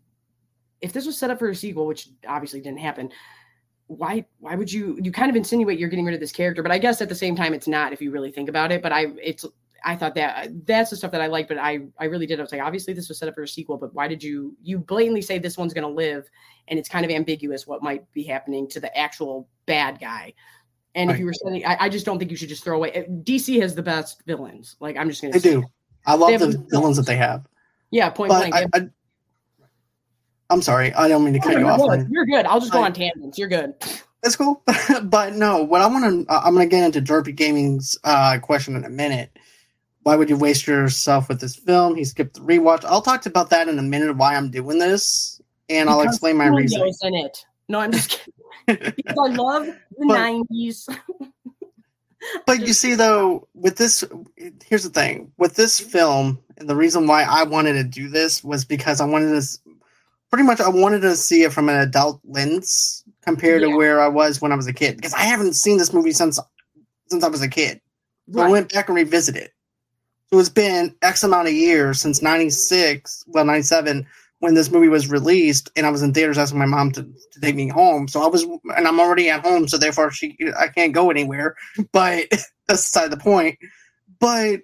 if 0.81 0.93
this 0.93 1.07
was 1.07 1.17
set 1.17 1.31
up 1.31 1.39
for 1.39 1.49
a 1.49 1.55
sequel, 1.55 1.87
which 1.87 2.09
obviously 2.27 2.61
didn't 2.61 2.81
happen, 2.81 3.11
why 3.87 4.27
why 4.39 4.55
would 4.55 4.71
you 4.71 4.99
you 5.03 5.11
kind 5.11 5.31
of 5.31 5.37
insinuate 5.37 5.79
you're 5.79 5.89
getting 5.89 6.05
rid 6.05 6.15
of 6.15 6.21
this 6.21 6.33
character? 6.33 6.63
But 6.63 6.73
I 6.73 6.79
guess 6.79 7.01
at 7.01 7.09
the 7.09 7.15
same 7.15 7.35
time 7.35 7.55
it's 7.55 7.69
not 7.69 7.93
if 7.93 8.03
you 8.03 8.11
really 8.11 8.31
think 8.31 8.49
about 8.49 8.71
it. 8.71 8.83
But 8.83 8.93
I 8.93 9.07
it's 9.23 9.47
I 9.85 9.97
thought 9.97 10.14
that 10.16 10.66
that's 10.66 10.91
the 10.91 10.97
stuff 10.97 11.12
that 11.12 11.20
I 11.20 11.26
like, 11.26 11.49
but 11.49 11.59
I 11.59 11.81
I 11.99 12.07
really 12.07 12.26
did. 12.26 12.39
I 12.39 12.43
was 12.43 12.53
like, 12.53 12.61
obviously 12.62 12.95
this 12.95 13.09
was 13.09 13.18
set 13.18 13.29
up 13.29 13.35
for 13.35 13.43
a 13.43 13.49
sequel, 13.49 13.76
but 13.76 13.95
why 13.95 14.09
did 14.09 14.22
you 14.22 14.57
you 14.62 14.79
blatantly 14.79 15.22
say 15.22 15.39
this 15.39 15.57
one's 15.57 15.72
gonna 15.74 15.89
live? 15.89 16.29
And 16.68 16.79
it's 16.79 16.89
kind 16.89 17.05
of 17.05 17.11
ambiguous 17.11 17.66
what 17.66 17.83
might 17.83 18.11
be 18.12 18.22
happening 18.24 18.68
to 18.70 18.81
the 18.81 18.97
actual 18.97 19.49
bad 19.66 20.01
guy. 20.01 20.35
And 20.95 21.11
if 21.11 21.18
you 21.18 21.26
were 21.26 21.33
saying, 21.33 21.64
I, 21.64 21.76
I 21.85 21.89
just 21.89 22.05
don't 22.05 22.18
think 22.18 22.31
you 22.31 22.37
should 22.37 22.49
just 22.49 22.64
throw 22.64 22.76
away. 22.76 23.07
DC 23.24 23.61
has 23.61 23.74
the 23.74 23.83
best 23.83 24.22
villains. 24.26 24.76
Like 24.81 24.97
I'm 24.97 25.09
just 25.09 25.22
gonna 25.22 25.33
They 25.33 25.39
say 25.39 25.51
do. 25.53 25.64
I 26.07 26.14
love 26.14 26.39
the 26.39 26.47
have- 26.47 26.64
villains 26.70 26.97
that 26.97 27.07
they 27.07 27.16
have. 27.16 27.47
Yeah, 27.91 28.11
point 28.11 28.31
But 28.31 28.51
blank. 28.51 28.55
I, 28.74 28.79
I, 28.79 28.89
I'm 30.51 30.62
sorry. 30.62 30.93
I 30.95 31.09
don't 31.09 31.24
mean 31.24 31.35
to 31.35 31.41
cut 31.41 31.59
you 31.59 31.66
off. 31.66 31.81
good. 31.81 32.09
You're 32.11 32.26
good. 32.26 32.47
I'll 32.47 32.61
just 32.61 32.72
go 32.72 32.81
I- 32.83 32.87
on 32.87 32.93
tangents. 32.93 33.39
You're 33.39 33.49
good. 33.49 33.74
That's 34.22 34.35
cool. 34.35 34.62
but 35.05 35.35
no, 35.35 35.62
what 35.62 35.81
I 35.81 35.87
want 35.87 36.26
to, 36.26 36.35
I'm 36.35 36.53
going 36.55 36.68
to 36.68 36.70
get 36.76 36.85
into 36.85 37.01
Derpy 37.01 37.35
Gaming's 37.35 37.97
uh, 38.03 38.39
question 38.41 38.74
in 38.74 38.85
a 38.85 38.91
minute. 38.91 39.39
Why 40.09 40.17
would 40.17 40.31
you 40.31 40.39
waste 40.39 40.67
yourself 40.67 41.29
with 41.29 41.39
this 41.39 41.55
film? 41.55 41.95
He 41.95 42.03
skipped 42.03 42.33
the 42.33 42.41
rewatch. 42.41 42.83
I'll 42.87 43.03
talk 43.03 43.27
about 43.27 43.51
that 43.51 43.69
in 43.69 43.79
a 43.79 43.83
minute. 43.83 44.17
Why 44.17 44.37
I'm 44.37 44.51
doing 44.51 44.79
this, 44.79 45.39
and 45.69 45.91
I'll 45.91 46.01
explain 46.01 46.39
my 46.39 46.47
reasoning. 46.47 46.95
in 47.03 47.15
it. 47.15 47.45
No, 47.69 47.81
I'm 47.81 47.93
just 47.93 48.19
kidding. 48.67 48.93
because 48.97 49.19
I 49.23 49.35
love 49.35 49.67
the 49.67 50.07
But- 50.07 50.19
'90s. 50.51 50.89
But 52.47 52.61
you 52.67 52.73
see, 52.73 52.95
though, 52.95 53.47
with 53.53 53.77
this, 53.77 54.03
here's 54.65 54.83
the 54.83 54.89
thing: 54.89 55.31
with 55.37 55.57
this 55.57 55.79
film, 55.79 56.39
and 56.57 56.71
the 56.71 56.75
reason 56.75 57.07
why 57.07 57.25
I 57.25 57.43
wanted 57.43 57.75
to 57.75 57.85
do 57.85 58.09
this 58.09 58.43
was 58.43 58.65
because 58.65 59.03
I 59.03 59.05
wanted 59.05 59.39
to, 59.39 59.59
pretty 60.31 60.45
much, 60.45 60.59
I 60.59 60.71
wanted 60.71 61.03
to 61.03 61.17
see 61.17 61.43
it 61.43 61.53
from 61.53 61.69
an 61.69 61.77
adult 61.77 62.19
lens 62.25 63.05
compared 63.27 63.61
Yeah. 63.61 63.69
to 63.69 63.77
where 63.77 64.01
I 64.01 64.09
was 64.09 64.41
when 64.41 64.53
I 64.53 64.57
was 64.57 64.67
a 64.67 64.73
kid. 64.73 64.97
Because 64.97 65.13
I 65.13 65.21
haven't 65.25 65.53
seen 65.53 65.77
this 65.77 65.93
movie 65.93 66.13
since 66.13 66.41
since 67.09 67.23
I 67.23 67.29
was 67.29 67.43
a 67.43 67.49
kid. 67.49 67.83
So 68.33 68.41
I 68.41 68.49
went 68.49 68.73
back 68.73 68.89
and 68.89 68.97
revisited. 68.97 69.43
it. 69.43 69.53
So 70.31 70.39
it's 70.39 70.49
been 70.49 70.95
X 71.03 71.22
amount 71.22 71.49
of 71.49 71.55
years 71.55 72.01
since 72.01 72.22
'96, 72.22 73.24
well 73.29 73.45
'97, 73.45 74.07
when 74.41 74.55
this 74.55 74.70
movie 74.70 74.89
was 74.89 75.11
released, 75.11 75.70
and 75.74 75.87
I 75.87 75.91
was 75.91 76.03
in 76.03 76.12
theaters 76.12 76.39
asking 76.39 76.59
my 76.59 76.66
mom 76.66 76.93
to, 76.93 77.03
to 77.03 77.41
take 77.41 77.57
me 77.57 77.68
home. 77.68 78.09
So 78.09 78.22
I 78.22 78.29
was, 78.29 78.45
and 78.45 78.87
I'm 78.87 79.01
already 79.01 79.29
at 79.31 79.45
home, 79.45 79.66
so 79.68 79.79
therefore 79.79 80.11
she, 80.11 80.37
I 80.59 80.68
can't 80.68 80.93
go 80.93 81.11
anywhere. 81.11 81.57
But 81.93 82.26
that's 82.31 82.85
beside 82.85 83.11
the 83.11 83.16
point. 83.16 83.59
But 84.20 84.61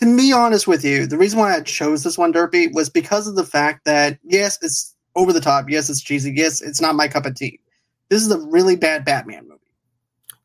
to 0.00 0.16
be 0.16 0.32
honest 0.32 0.66
with 0.66 0.84
you, 0.84 1.06
the 1.06 1.18
reason 1.18 1.38
why 1.38 1.54
I 1.54 1.60
chose 1.60 2.02
this 2.02 2.18
one, 2.18 2.32
Derpy, 2.32 2.74
was 2.74 2.90
because 2.90 3.26
of 3.26 3.36
the 3.36 3.44
fact 3.44 3.84
that 3.84 4.18
yes, 4.24 4.58
it's 4.62 4.94
over 5.14 5.32
the 5.32 5.40
top. 5.40 5.70
Yes, 5.70 5.88
it's 5.88 6.02
cheesy. 6.02 6.32
Yes, 6.34 6.60
it's 6.60 6.80
not 6.80 6.96
my 6.96 7.08
cup 7.08 7.26
of 7.26 7.34
tea. 7.34 7.60
This 8.08 8.22
is 8.22 8.30
a 8.30 8.38
really 8.38 8.76
bad 8.76 9.04
Batman 9.04 9.48
movie 9.48 9.60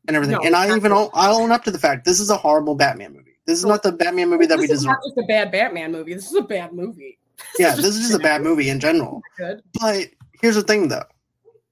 and 0.06 0.16
everything. 0.16 0.36
No, 0.36 0.46
and 0.46 0.56
I 0.56 0.74
even 0.76 0.92
I 0.92 1.30
own 1.30 1.52
up 1.52 1.64
to 1.64 1.70
the 1.70 1.78
fact 1.78 2.04
this 2.04 2.20
is 2.20 2.30
a 2.30 2.36
horrible 2.36 2.74
Batman 2.74 3.12
movie. 3.12 3.29
This 3.46 3.58
is 3.58 3.64
not 3.64 3.82
the 3.82 3.92
Batman 3.92 4.28
movie 4.28 4.46
that 4.46 4.58
we 4.58 4.66
deserve. 4.66 4.70
this 4.76 4.80
is 4.80 4.86
not 4.86 5.02
just 5.04 5.18
a 5.18 5.26
bad 5.26 5.50
Batman 5.52 5.92
movie. 5.92 6.14
This 6.14 6.26
is 6.30 6.36
a 6.36 6.42
bad 6.42 6.72
movie. 6.72 7.18
Yeah, 7.58 7.74
this 7.74 7.86
is 7.96 8.00
just 8.08 8.14
a 8.14 8.18
bad 8.22 8.42
movie 8.42 8.68
in 8.68 8.80
general. 8.80 9.22
Good. 9.38 9.62
But 9.80 10.08
here's 10.40 10.56
the 10.56 10.62
thing, 10.62 10.88
though: 10.88 11.04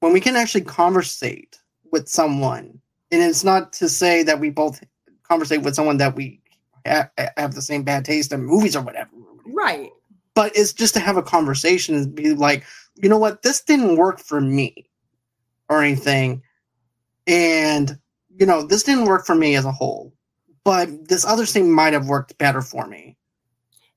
when 0.01 0.15
we 0.15 0.21
can 0.21 0.35
actually 0.35 0.63
conversate 0.63 1.59
with 1.93 2.09
someone, 2.09 2.81
and 3.13 3.23
it's 3.23 3.45
not 3.45 3.75
to 3.75 3.89
say 3.89 4.23
that 4.23 4.41
we 4.41 4.49
both 4.49 4.83
conversate 5.25 5.61
with 5.63 5.75
someone 5.75 5.99
that 5.99 6.17
we 6.17 6.41
ha- 6.87 7.11
have 7.37 7.55
the 7.55 7.61
same 7.61 7.83
bad 7.83 8.07
taste 8.07 8.33
in 8.33 8.45
movies 8.47 8.75
or 8.75 8.81
whatever, 8.83 9.11
Right. 9.45 9.91
but 10.35 10.57
it's 10.57 10.73
just 10.73 10.95
to 10.95 11.01
have 11.01 11.19
a 11.19 11.23
conversation 11.23 11.95
and 11.95 12.15
be 12.15 12.33
like, 12.33 12.65
you 12.97 13.11
know 13.11 13.19
what, 13.19 13.43
this 13.43 13.61
didn't 13.61 13.97
work 13.97 14.21
for 14.21 14.41
me, 14.41 14.89
or 15.69 15.83
anything, 15.83 16.43
and 17.27 17.99
you 18.39 18.47
know, 18.47 18.63
this 18.63 18.85
didn't 18.85 19.05
work 19.05 19.27
for 19.27 19.35
me 19.35 19.55
as 19.55 19.67
a 19.67 19.73
whole, 19.73 20.15
but 20.69 21.09
this 21.09 21.25
other 21.25 21.47
thing 21.47 21.73
might 21.73 21.95
have 21.95 22.09
worked 22.09 22.37
better 22.37 22.61
for 22.61 22.87
me. 22.87 23.17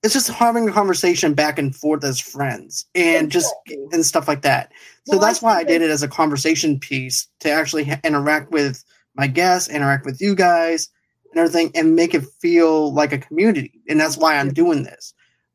It's 0.04 0.14
just 0.14 0.30
having 0.30 0.70
a 0.70 0.72
conversation 0.72 1.34
back 1.34 1.60
and 1.60 1.76
forth 1.76 2.02
as 2.06 2.18
friends 2.18 2.86
and 2.96 3.30
just 3.30 3.54
and 3.92 4.06
stuff 4.06 4.26
like 4.26 4.42
that. 4.44 4.72
So 5.06 5.18
Well, 5.18 5.26
I 5.26 5.28
that's 5.28 5.42
why 5.42 5.58
I 5.58 5.66
did 5.66 5.82
it 5.82 5.90
as 5.90 6.02
a 6.02 6.08
conversation 6.08 6.80
piece 6.80 7.28
to 7.42 7.52
actually 7.52 7.84
ha- 7.84 8.00
interact 8.06 8.52
with 8.52 8.86
my 9.16 9.28
guests, 9.28 9.68
interact 9.68 10.06
with 10.06 10.22
you 10.22 10.34
guys, 10.34 10.88
and 11.32 11.42
everything, 11.42 11.72
and 11.76 11.94
make 11.94 12.14
it 12.14 12.24
feel 12.40 12.94
like 12.94 13.12
a 13.12 13.18
community. 13.18 13.82
And 13.90 14.00
that's 14.00 14.16
why 14.16 14.38
I'm 14.38 14.54
doing 14.54 14.84
this. 14.84 15.14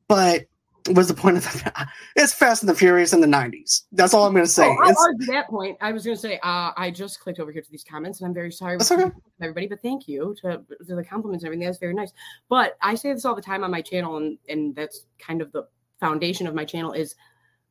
But 0.09 0.45
what's 0.89 1.09
the 1.09 1.15
point 1.15 1.37
of 1.37 1.45
the? 1.45 1.89
It's 2.17 2.33
Fast 2.33 2.63
and 2.63 2.69
the 2.69 2.75
Furious 2.75 3.13
in 3.13 3.21
the 3.21 3.27
'90s. 3.27 3.83
That's 3.93 4.15
all 4.15 4.27
I'm 4.27 4.33
going 4.33 4.45
to 4.45 4.51
say. 4.51 4.67
Oh, 4.67 4.77
I'll 4.83 4.97
argue 4.99 5.27
that 5.27 5.49
point. 5.49 5.77
I 5.81 5.93
was 5.93 6.05
going 6.05 6.17
to 6.17 6.21
say, 6.21 6.39
uh, 6.43 6.73
I 6.77 6.91
just 6.91 7.21
clicked 7.21 7.41
over 7.41 7.53
here 7.53 7.63
to 7.63 7.71
these 7.71 7.85
comments, 7.85 8.21
and 8.21 8.29
I'm 8.29 8.35
very 8.35 8.53
sorry 8.53 8.79
That's 8.79 8.91
okay. 8.91 9.11
everybody, 9.41 9.67
but 9.67 9.83
thank 9.83 10.09
you 10.09 10.35
to, 10.43 10.63
to 10.87 10.95
the 10.95 11.05
compliments 11.05 11.45
and 11.45 11.49
everything. 11.49 11.67
That's 11.67 11.79
very 11.79 11.95
nice. 11.95 12.13
But 12.49 12.77
I 12.83 12.95
say 12.95 13.13
this 13.13 13.25
all 13.25 13.35
the 13.35 13.43
time 13.43 13.65
on 13.65 13.71
my 13.71 13.83
channel, 13.83 14.17
and 14.17 14.39
and 14.49 14.75
that's 14.75 15.07
kind 15.19 15.43
of 15.43 15.53
the 15.53 15.67
foundation 16.01 16.47
of 16.47 16.55
my 16.55 16.65
channel 16.65 16.93
is 16.93 17.15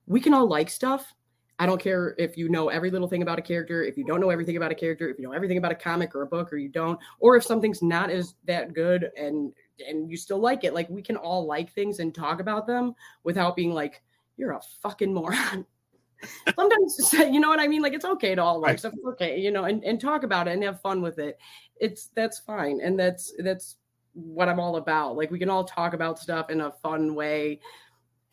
we 0.07 0.20
can 0.20 0.34
all 0.34 0.47
like 0.47 0.70
stuff. 0.70 1.13
I 1.57 1.66
don't 1.66 1.82
care 1.82 2.16
if 2.18 2.36
you 2.38 2.49
know 2.49 2.68
every 2.68 2.91
little 2.91 3.07
thing 3.07 3.22
about 3.22 3.39
a 3.39 3.41
character, 3.41 3.82
if 3.84 3.97
you 3.97 4.03
don't 4.03 4.20
know 4.20 4.30
everything 4.30 4.57
about 4.57 4.72
a 4.72 4.76
character, 4.76 5.07
if 5.09 5.18
you 5.18 5.26
know 5.26 5.32
everything 5.32 5.57
about 5.57 5.72
a 5.72 5.76
comic 5.76 6.13
or 6.13 6.24
a 6.24 6.28
book, 6.28 6.51
or 6.51 6.57
you 6.57 6.68
don't, 6.68 6.99
or 7.20 7.38
if 7.38 7.45
something's 7.45 7.82
not 7.82 8.09
as 8.09 8.36
that 8.45 8.74
good 8.74 9.09
and 9.18 9.53
and 9.88 10.09
you 10.09 10.17
still 10.17 10.39
like 10.39 10.63
it. 10.63 10.73
Like 10.73 10.89
we 10.89 11.01
can 11.01 11.17
all 11.17 11.45
like 11.45 11.71
things 11.73 11.99
and 11.99 12.13
talk 12.13 12.39
about 12.39 12.67
them 12.67 12.95
without 13.23 13.55
being 13.55 13.73
like, 13.73 14.01
you're 14.38 14.53
a 14.53 14.61
fucking 14.82 15.13
moron. 15.13 15.65
Sometimes 16.55 17.13
you 17.13 17.39
know 17.39 17.49
what 17.49 17.59
I 17.59 17.67
mean? 17.67 17.82
Like 17.82 17.93
it's 17.93 18.05
okay 18.05 18.36
to 18.36 18.41
all 18.41 18.59
like 18.59 18.69
Right. 18.69 18.80
stuff. 18.80 18.93
Okay, 19.09 19.39
you 19.39 19.51
know, 19.51 19.65
and, 19.65 19.84
and 19.84 19.99
talk 19.99 20.23
about 20.23 20.47
it 20.47 20.51
and 20.51 20.63
have 20.63 20.82
fun 20.82 21.01
with 21.01 21.19
it. 21.19 21.38
It's 21.80 22.07
that's 22.15 22.39
fine. 22.39 22.80
And 22.82 22.97
that's 22.97 23.34
that's 23.39 23.76
what 24.13 24.49
I'm 24.49 24.59
all 24.59 24.78
about. 24.78 25.17
Like 25.17 25.32
we 25.32 25.39
can 25.39 25.49
all 25.49 25.65
talk 25.65 25.93
about 25.93 26.19
stuff 26.19 26.49
in 26.49 26.61
a 26.61 26.71
fun 26.71 27.15
way 27.15 27.59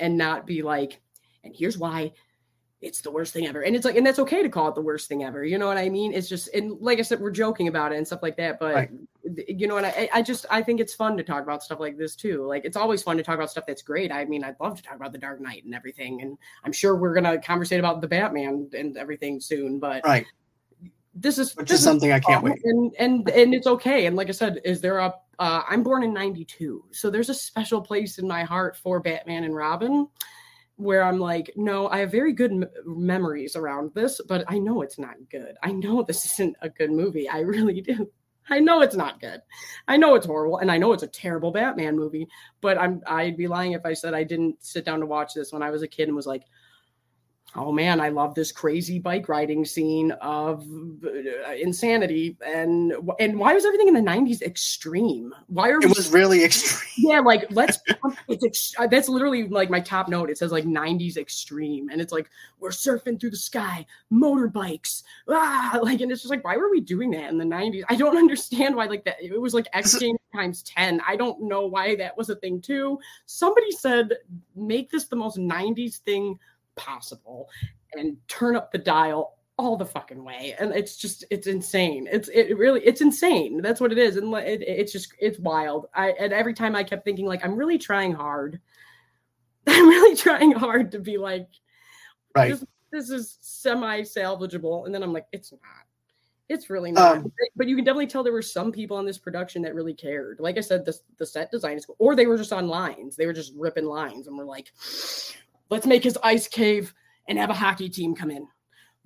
and 0.00 0.16
not 0.16 0.46
be 0.46 0.62
like, 0.62 1.00
and 1.44 1.54
here's 1.54 1.76
why 1.76 2.12
it's 2.82 3.00
the 3.00 3.10
worst 3.10 3.32
thing 3.32 3.46
ever. 3.46 3.62
And 3.62 3.76
it's 3.76 3.84
like, 3.84 3.96
and 3.96 4.04
that's 4.04 4.18
okay 4.18 4.42
to 4.42 4.48
call 4.48 4.68
it 4.68 4.74
the 4.74 4.82
worst 4.82 5.08
thing 5.08 5.22
ever. 5.22 5.44
You 5.44 5.56
know 5.56 5.68
what 5.68 5.78
I 5.78 5.88
mean? 5.88 6.12
It's 6.12 6.28
just, 6.28 6.48
and 6.52 6.78
like 6.80 6.98
I 6.98 7.02
said, 7.02 7.20
we're 7.20 7.30
joking 7.30 7.68
about 7.68 7.92
it 7.92 7.96
and 7.96 8.06
stuff 8.06 8.22
like 8.22 8.36
that. 8.38 8.58
But 8.58 8.74
Right. 8.74 8.90
you 9.46 9.68
know 9.68 9.76
what? 9.76 9.84
I, 9.84 10.08
I 10.12 10.20
just, 10.20 10.46
I 10.50 10.62
think 10.62 10.80
it's 10.80 10.92
fun 10.92 11.16
to 11.16 11.22
talk 11.22 11.44
about 11.44 11.62
stuff 11.62 11.78
like 11.78 11.96
this 11.96 12.16
too. 12.16 12.44
Like 12.44 12.64
it's 12.64 12.76
always 12.76 13.02
fun 13.02 13.16
to 13.16 13.22
talk 13.22 13.36
about 13.36 13.50
stuff 13.50 13.66
that's 13.66 13.82
great. 13.82 14.10
I 14.10 14.24
mean, 14.24 14.42
I'd 14.42 14.56
love 14.60 14.76
to 14.76 14.82
talk 14.82 14.96
about 14.96 15.12
the 15.12 15.18
Dark 15.18 15.40
Knight 15.40 15.64
and 15.64 15.74
everything. 15.74 16.22
And 16.22 16.36
I'm 16.64 16.72
sure 16.72 16.96
we're 16.96 17.14
gonna 17.14 17.40
conversate 17.40 17.78
about 17.78 18.00
the 18.00 18.08
Batman 18.08 18.68
and 18.76 18.96
everything 18.96 19.40
soon. 19.40 19.78
But 19.78 20.04
right, 20.04 20.26
this 21.14 21.38
is 21.38 21.54
which 21.56 21.68
this 21.68 21.78
is 21.78 21.84
something 21.84 22.10
I 22.10 22.20
can't 22.20 22.42
wait. 22.42 22.64
And 22.64 22.92
and 22.98 23.28
and 23.30 23.54
it's 23.54 23.66
okay. 23.66 24.06
And 24.06 24.16
like 24.16 24.28
I 24.28 24.32
said, 24.32 24.60
is 24.64 24.80
there 24.80 24.98
a? 24.98 25.14
Uh, 25.38 25.62
I'm 25.68 25.82
born 25.82 26.02
in 26.02 26.12
'92, 26.12 26.84
so 26.90 27.10
there's 27.10 27.28
a 27.28 27.34
special 27.34 27.80
place 27.80 28.18
in 28.18 28.28
my 28.28 28.44
heart 28.44 28.76
for 28.76 29.00
Batman 29.00 29.44
and 29.44 29.54
Robin, 29.54 30.08
where 30.82 31.02
I'm 31.02 31.18
like, 31.18 31.52
no, 31.56 31.88
I 31.88 31.98
have 32.00 32.10
very 32.10 32.32
good 32.32 32.52
m- 32.52 32.68
memories 32.84 33.56
around 33.56 33.92
this, 33.94 34.20
but 34.28 34.44
I 34.48 34.58
know 34.58 34.82
it's 34.82 34.98
not 34.98 35.16
good. 35.30 35.56
I 35.62 35.72
know 35.72 36.02
this 36.06 36.24
isn't 36.32 36.56
a 36.62 36.68
good 36.68 36.90
movie. 36.90 37.28
I 37.28 37.40
really 37.40 37.80
do. 37.80 38.10
I 38.50 38.58
know 38.58 38.80
it's 38.80 38.96
not 38.96 39.20
good. 39.20 39.40
I 39.86 39.96
know 39.96 40.16
it's 40.16 40.26
horrible, 40.26 40.58
and 40.58 40.70
I 40.70 40.76
know 40.76 40.92
it's 40.92 41.04
a 41.04 41.08
terrible 41.08 41.52
Batman 41.52 41.96
movie. 41.96 42.26
But 42.60 42.76
I'm 42.76 43.00
I'd 43.06 43.36
be 43.36 43.46
lying 43.46 43.72
if 43.72 43.86
I 43.86 43.92
said 43.94 44.14
I 44.14 44.24
didn't 44.24 44.64
sit 44.64 44.84
down 44.84 45.00
to 45.00 45.06
watch 45.06 45.32
this 45.34 45.52
when 45.52 45.62
I 45.62 45.70
was 45.70 45.82
a 45.82 45.88
kid 45.88 46.08
and 46.08 46.16
was 46.16 46.26
like, 46.26 46.42
oh 47.54 47.70
man, 47.72 48.00
I 48.00 48.08
love 48.08 48.34
this 48.34 48.50
crazy 48.52 48.98
bike 48.98 49.28
riding 49.28 49.64
scene 49.64 50.12
of 50.12 50.66
uh, 51.04 51.52
insanity. 51.52 52.36
And 52.44 52.92
and 53.20 53.38
why 53.38 53.54
was 53.54 53.64
everything 53.64 53.88
in 53.88 53.94
the 53.94 54.00
'90s 54.00 54.42
extreme? 54.42 55.34
Why 55.48 55.70
are 55.70 55.80
It 55.80 55.86
we 55.86 55.88
was 55.88 56.10
really 56.10 56.44
extreme. 56.44 57.10
yeah, 57.10 57.20
like 57.20 57.46
let's. 57.50 57.78
it's 58.28 58.44
ex- 58.44 58.74
uh, 58.78 58.86
that's 58.86 59.08
literally 59.08 59.48
like 59.48 59.70
my 59.70 59.80
top 59.80 60.08
note. 60.08 60.30
It 60.30 60.38
says 60.38 60.52
like 60.52 60.64
'90s 60.64 61.16
extreme, 61.16 61.88
and 61.90 62.00
it's 62.00 62.12
like 62.12 62.30
we're 62.58 62.70
surfing 62.70 63.20
through 63.20 63.30
the 63.30 63.36
sky, 63.36 63.84
motorbikes, 64.12 65.02
ah, 65.28 65.78
like, 65.82 66.00
and 66.00 66.10
it's 66.10 66.22
just 66.22 66.30
like, 66.30 66.44
why 66.44 66.56
were 66.56 66.70
we 66.70 66.80
doing 66.80 67.10
that 67.10 67.30
in 67.30 67.38
the 67.38 67.44
'90s? 67.44 67.84
I 67.88 67.96
don't 67.96 68.16
understand 68.22 68.76
why. 68.76 68.86
Like 68.86 69.04
that, 69.04 69.16
it 69.22 69.40
was 69.40 69.54
like 69.54 69.66
X 69.72 69.94
Games 69.96 70.18
times 70.34 70.62
ten. 70.62 71.00
I 71.06 71.16
don't 71.16 71.42
know 71.42 71.66
why 71.66 71.96
that 71.96 72.16
was 72.16 72.30
a 72.30 72.36
thing 72.36 72.60
too. 72.60 72.98
Somebody 73.26 73.70
said 73.72 74.12
make 74.56 74.90
this 74.90 75.04
the 75.06 75.16
most 75.16 75.36
'90s 75.36 75.98
thing 75.98 76.38
possible, 76.76 77.48
and 77.94 78.16
turn 78.28 78.56
up 78.56 78.72
the 78.72 78.78
dial 78.78 79.38
all 79.58 79.76
the 79.76 79.84
fucking 79.86 80.24
way 80.24 80.56
and 80.58 80.72
it's 80.72 80.96
just 80.96 81.24
it's 81.30 81.46
insane 81.46 82.08
it's 82.10 82.28
it 82.30 82.56
really 82.56 82.80
it's 82.80 83.02
insane 83.02 83.60
that's 83.60 83.82
what 83.82 83.92
it 83.92 83.98
is 83.98 84.16
and 84.16 84.34
it, 84.34 84.62
it's 84.62 84.90
just 84.90 85.12
it's 85.20 85.38
wild 85.38 85.86
i 85.94 86.08
and 86.18 86.32
every 86.32 86.54
time 86.54 86.74
i 86.74 86.82
kept 86.82 87.04
thinking 87.04 87.26
like 87.26 87.44
i'm 87.44 87.54
really 87.54 87.76
trying 87.76 88.12
hard 88.12 88.58
i'm 89.66 89.86
really 89.86 90.16
trying 90.16 90.52
hard 90.52 90.90
to 90.90 90.98
be 90.98 91.18
like 91.18 91.48
Right. 92.34 92.50
this, 92.50 92.64
this 92.90 93.10
is 93.10 93.38
semi 93.42 94.00
salvageable 94.00 94.86
and 94.86 94.94
then 94.94 95.02
i'm 95.02 95.12
like 95.12 95.26
it's 95.32 95.52
not 95.52 95.60
It's 96.48 96.70
really 96.70 96.92
not. 96.92 97.18
Um, 97.18 97.32
but 97.54 97.68
you 97.68 97.76
can 97.76 97.84
definitely 97.84 98.06
tell 98.08 98.22
there 98.24 98.32
were 98.32 98.42
some 98.42 98.72
people 98.72 98.96
on 98.96 99.06
this 99.06 99.18
production 99.18 99.62
that 99.62 99.74
really 99.74 99.94
cared. 99.94 100.38
Like 100.40 100.58
I 100.58 100.60
said, 100.60 100.84
the, 100.84 100.94
the 101.18 101.26
set 101.26 101.50
design 101.50 101.76
is 101.76 101.86
cool. 101.86 101.96
Or 101.98 102.14
they 102.16 102.26
were 102.26 102.36
just 102.36 102.52
on 102.52 102.68
lines. 102.68 103.16
They 103.16 103.26
were 103.26 103.32
just 103.32 103.52
ripping 103.56 103.86
lines 103.86 104.26
and 104.26 104.36
we're 104.36 104.44
like, 104.44 104.72
let's 105.72 105.86
make 105.86 106.04
his 106.04 106.18
ice 106.22 106.46
cave 106.46 106.92
and 107.28 107.38
have 107.38 107.48
a 107.48 107.54
hockey 107.54 107.88
team 107.88 108.14
come 108.14 108.30
in. 108.30 108.46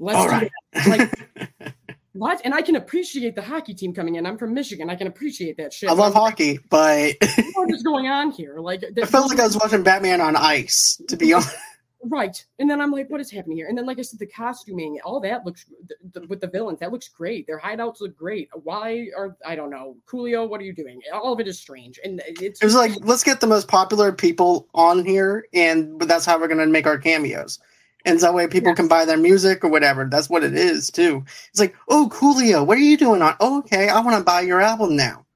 Let's 0.01 0.19
All 0.19 0.25
do 0.25 0.31
right. 0.31 0.51
that. 0.73 0.87
Like 0.89 1.75
what? 2.13 2.41
And 2.45 2.53
I 2.53 2.61
can 2.61 2.75
appreciate 2.75 3.37
the 3.37 3.43
hockey 3.43 3.73
team 3.73 3.95
coming 3.95 4.17
in. 4.17 4.27
I'm 4.27 4.37
from 4.37 4.53
Michigan. 4.53 4.91
I 4.91 4.97
can 4.97 5.07
appreciate 5.07 5.57
that 5.59 5.73
shit. 5.73 5.89
I 5.89 5.93
love 5.93 6.13
hockey, 6.13 6.59
but 6.69 7.15
What 7.55 7.73
is 7.73 7.85
going 7.85 8.09
on 8.09 8.33
here? 8.33 8.59
Like 8.59 8.83
it 8.97 9.07
felt 9.07 9.31
like 9.31 9.39
I 9.39 9.45
was 9.45 9.57
watching 9.57 9.85
Batman 9.85 10.21
on 10.21 10.35
ice. 10.35 11.01
To 11.09 11.17
be 11.17 11.33
honest, 11.33 11.55
Right. 12.09 12.45
And 12.59 12.71
then 12.71 12.81
I'm 12.81 12.93
like, 12.93 13.11
what 13.11 13.21
is 13.21 13.31
happening 13.31 13.57
here? 13.57 13.69
And 13.69 13.77
then, 13.77 13.87
like 13.87 13.99
I 13.99 14.03
said, 14.03 14.21
the 14.21 14.27
costuming, 14.27 15.01
all 15.05 15.19
that 15.21 15.45
looks 15.45 15.65
the, 15.89 16.21
the, 16.21 16.27
with 16.27 16.41
the 16.41 16.47
villains, 16.47 16.79
that 16.81 16.93
looks 16.93 17.09
great. 17.09 17.47
Their 17.47 17.59
hideouts 17.59 18.01
look 18.01 18.17
great. 18.17 18.49
Why 18.63 19.09
are, 19.17 19.37
I 19.45 19.57
don't 19.57 19.71
know, 19.71 19.97
Coolio, 20.07 20.49
what 20.49 20.61
are 20.61 20.65
you 20.65 20.73
doing? 20.73 21.01
All 21.13 21.33
of 21.33 21.41
it 21.41 21.49
is 21.49 21.59
strange. 21.59 21.99
And 22.05 22.23
it's 22.27 22.61
it 22.61 22.65
was 22.65 22.75
like 22.75 22.93
let's 23.01 23.25
get 23.25 23.41
the 23.41 23.47
most 23.47 23.67
popular 23.67 24.13
people 24.13 24.69
on 24.75 25.05
here, 25.05 25.47
and 25.53 25.99
but 25.99 26.07
that's 26.07 26.25
how 26.25 26.39
we're 26.39 26.49
gonna 26.49 26.67
make 26.67 26.87
our 26.87 26.99
cameos. 26.99 27.59
And 28.05 28.21
that 28.21 28.35
way 28.35 28.47
people 28.47 28.73
can 28.73 28.87
buy 28.87 29.05
their 29.05 29.17
music 29.17 29.65
or 29.65 29.69
whatever. 29.69 30.05
That's 30.09 30.31
what 30.31 30.45
it 30.45 30.55
is 30.55 30.91
too. 30.91 31.25
It's 31.51 31.59
like, 31.59 31.75
oh, 31.89 32.09
Coolio, 32.13 32.65
what 32.65 32.79
are 32.79 32.83
you 32.83 32.97
doing 32.97 33.21
on? 33.21 33.35
Oh, 33.41 33.59
okay, 33.59 33.89
I 33.89 33.99
want 33.99 34.17
to 34.17 34.23
buy 34.23 34.43
your 34.43 34.61
album 34.61 34.95
now. 34.95 35.27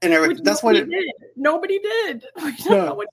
And 0.00 0.14
every, 0.14 0.34
that's 0.42 0.62
what 0.62 0.74
it. 0.74 0.88
nobody 0.88 1.04
did. 1.04 1.14
Nobody 1.36 1.78
did. 1.78 2.24
No. 2.70 2.86
nobody, 2.86 3.08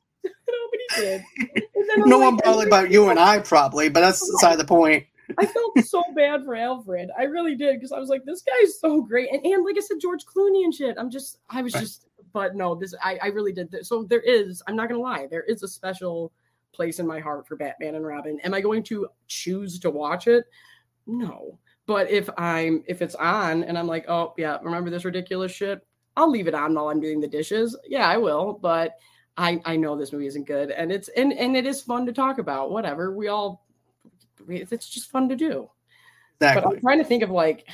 nobody 0.51 1.01
did. 1.01 1.63
And 1.79 1.89
then 1.89 2.03
I'm 2.03 2.09
No 2.09 2.17
like- 2.17 2.25
one 2.31 2.37
probably 2.37 2.67
about 2.67 2.91
you 2.91 3.09
and 3.09 3.17
I 3.17 3.39
probably, 3.39 3.89
but 3.89 4.01
that's 4.01 4.21
oh. 4.21 4.31
beside 4.33 4.59
the 4.59 4.65
point. 4.65 5.05
I 5.37 5.45
felt 5.45 5.79
so 5.85 6.03
bad 6.15 6.43
for 6.43 6.55
Alfred. 6.55 7.09
I 7.17 7.23
really 7.23 7.55
did 7.55 7.75
because 7.75 7.91
I 7.91 7.99
was 7.99 8.09
like, 8.09 8.25
this 8.25 8.41
guy's 8.41 8.79
so 8.79 9.01
great, 9.01 9.31
and 9.31 9.45
and 9.45 9.63
like 9.63 9.75
I 9.77 9.81
said, 9.81 9.99
George 9.99 10.25
Clooney 10.25 10.63
and 10.63 10.73
shit. 10.73 10.97
I'm 10.97 11.09
just, 11.09 11.37
I 11.49 11.61
was 11.61 11.73
just, 11.73 12.07
but 12.33 12.55
no, 12.55 12.75
this 12.75 12.93
I 13.03 13.19
I 13.21 13.27
really 13.27 13.51
did. 13.51 13.71
This. 13.71 13.87
So 13.87 14.03
there 14.03 14.21
is. 14.21 14.63
I'm 14.67 14.75
not 14.75 14.89
gonna 14.89 15.01
lie. 15.01 15.27
There 15.29 15.43
is 15.43 15.63
a 15.63 15.67
special 15.67 16.31
place 16.71 16.99
in 16.99 17.07
my 17.07 17.19
heart 17.19 17.47
for 17.47 17.55
Batman 17.55 17.95
and 17.95 18.05
Robin. 18.05 18.39
Am 18.41 18.53
I 18.53 18.61
going 18.61 18.83
to 18.83 19.07
choose 19.27 19.79
to 19.79 19.89
watch 19.89 20.27
it? 20.27 20.45
No. 21.07 21.59
But 21.85 22.09
if 22.09 22.29
I'm 22.37 22.83
if 22.87 23.01
it's 23.01 23.15
on 23.15 23.63
and 23.63 23.77
I'm 23.77 23.87
like, 23.87 24.07
oh 24.07 24.33
yeah, 24.37 24.57
remember 24.61 24.89
this 24.89 25.05
ridiculous 25.05 25.51
shit? 25.51 25.85
I'll 26.15 26.29
leave 26.29 26.47
it 26.47 26.53
on 26.53 26.73
while 26.73 26.89
I'm 26.89 26.99
doing 26.99 27.19
the 27.19 27.27
dishes. 27.27 27.77
Yeah, 27.87 28.07
I 28.07 28.17
will. 28.17 28.53
But 28.61 28.93
I 29.39 29.61
I 29.63 29.77
know 29.77 29.95
this 29.95 30.11
movie 30.11 30.27
isn't 30.27 30.45
good, 30.45 30.69
and 30.69 30.91
it's 30.91 31.07
and 31.09 31.31
and 31.31 31.55
it 31.55 31.65
is 31.65 31.81
fun 31.81 32.05
to 32.05 32.13
talk 32.13 32.37
about. 32.37 32.71
Whatever. 32.71 33.15
We 33.15 33.29
all 33.29 33.65
it's 34.47 34.89
just 34.89 35.09
fun 35.09 35.29
to 35.29 35.35
do. 35.35 35.69
But 36.39 36.65
I'm 36.65 36.79
trying 36.79 36.99
to 36.99 37.03
think 37.03 37.23
of 37.23 37.29
like, 37.29 37.67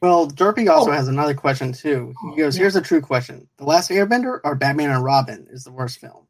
Well, 0.00 0.28
Derpy 0.28 0.68
also 0.68 0.90
Oh. 0.90 0.94
has 0.94 1.08
another 1.08 1.34
question 1.34 1.72
too. 1.72 2.12
He 2.22 2.28
oh, 2.32 2.36
goes, 2.36 2.56
Yeah. 2.56 2.62
"Here's 2.62 2.76
a 2.76 2.82
true 2.82 3.00
question: 3.00 3.48
The 3.56 3.64
Last 3.64 3.90
Airbender 3.90 4.40
or 4.44 4.54
Batman 4.54 4.90
and 4.90 5.02
Robin 5.02 5.46
is 5.50 5.64
the 5.64 5.72
worst 5.72 5.98
film?" 5.98 6.26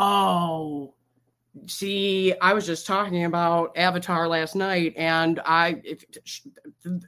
oh, 0.00 0.94
see, 1.66 2.32
I 2.40 2.52
was 2.52 2.64
just 2.64 2.86
talking 2.86 3.24
about 3.24 3.76
Avatar 3.76 4.28
last 4.28 4.54
night, 4.54 4.94
and 4.96 5.40
I 5.44 5.80
if, 5.84 6.04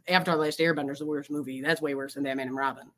Avatar: 0.09 0.37
The 0.37 0.43
Last 0.43 0.59
Airbender 0.59 0.93
is 0.93 0.99
the 0.99 1.07
worst 1.07 1.31
movie. 1.31 1.61
That's 1.61 1.81
way 1.81 1.95
worse 1.95 2.15
than 2.15 2.25
Batman 2.25 2.49
and 2.49 2.57
Robin, 2.57 2.91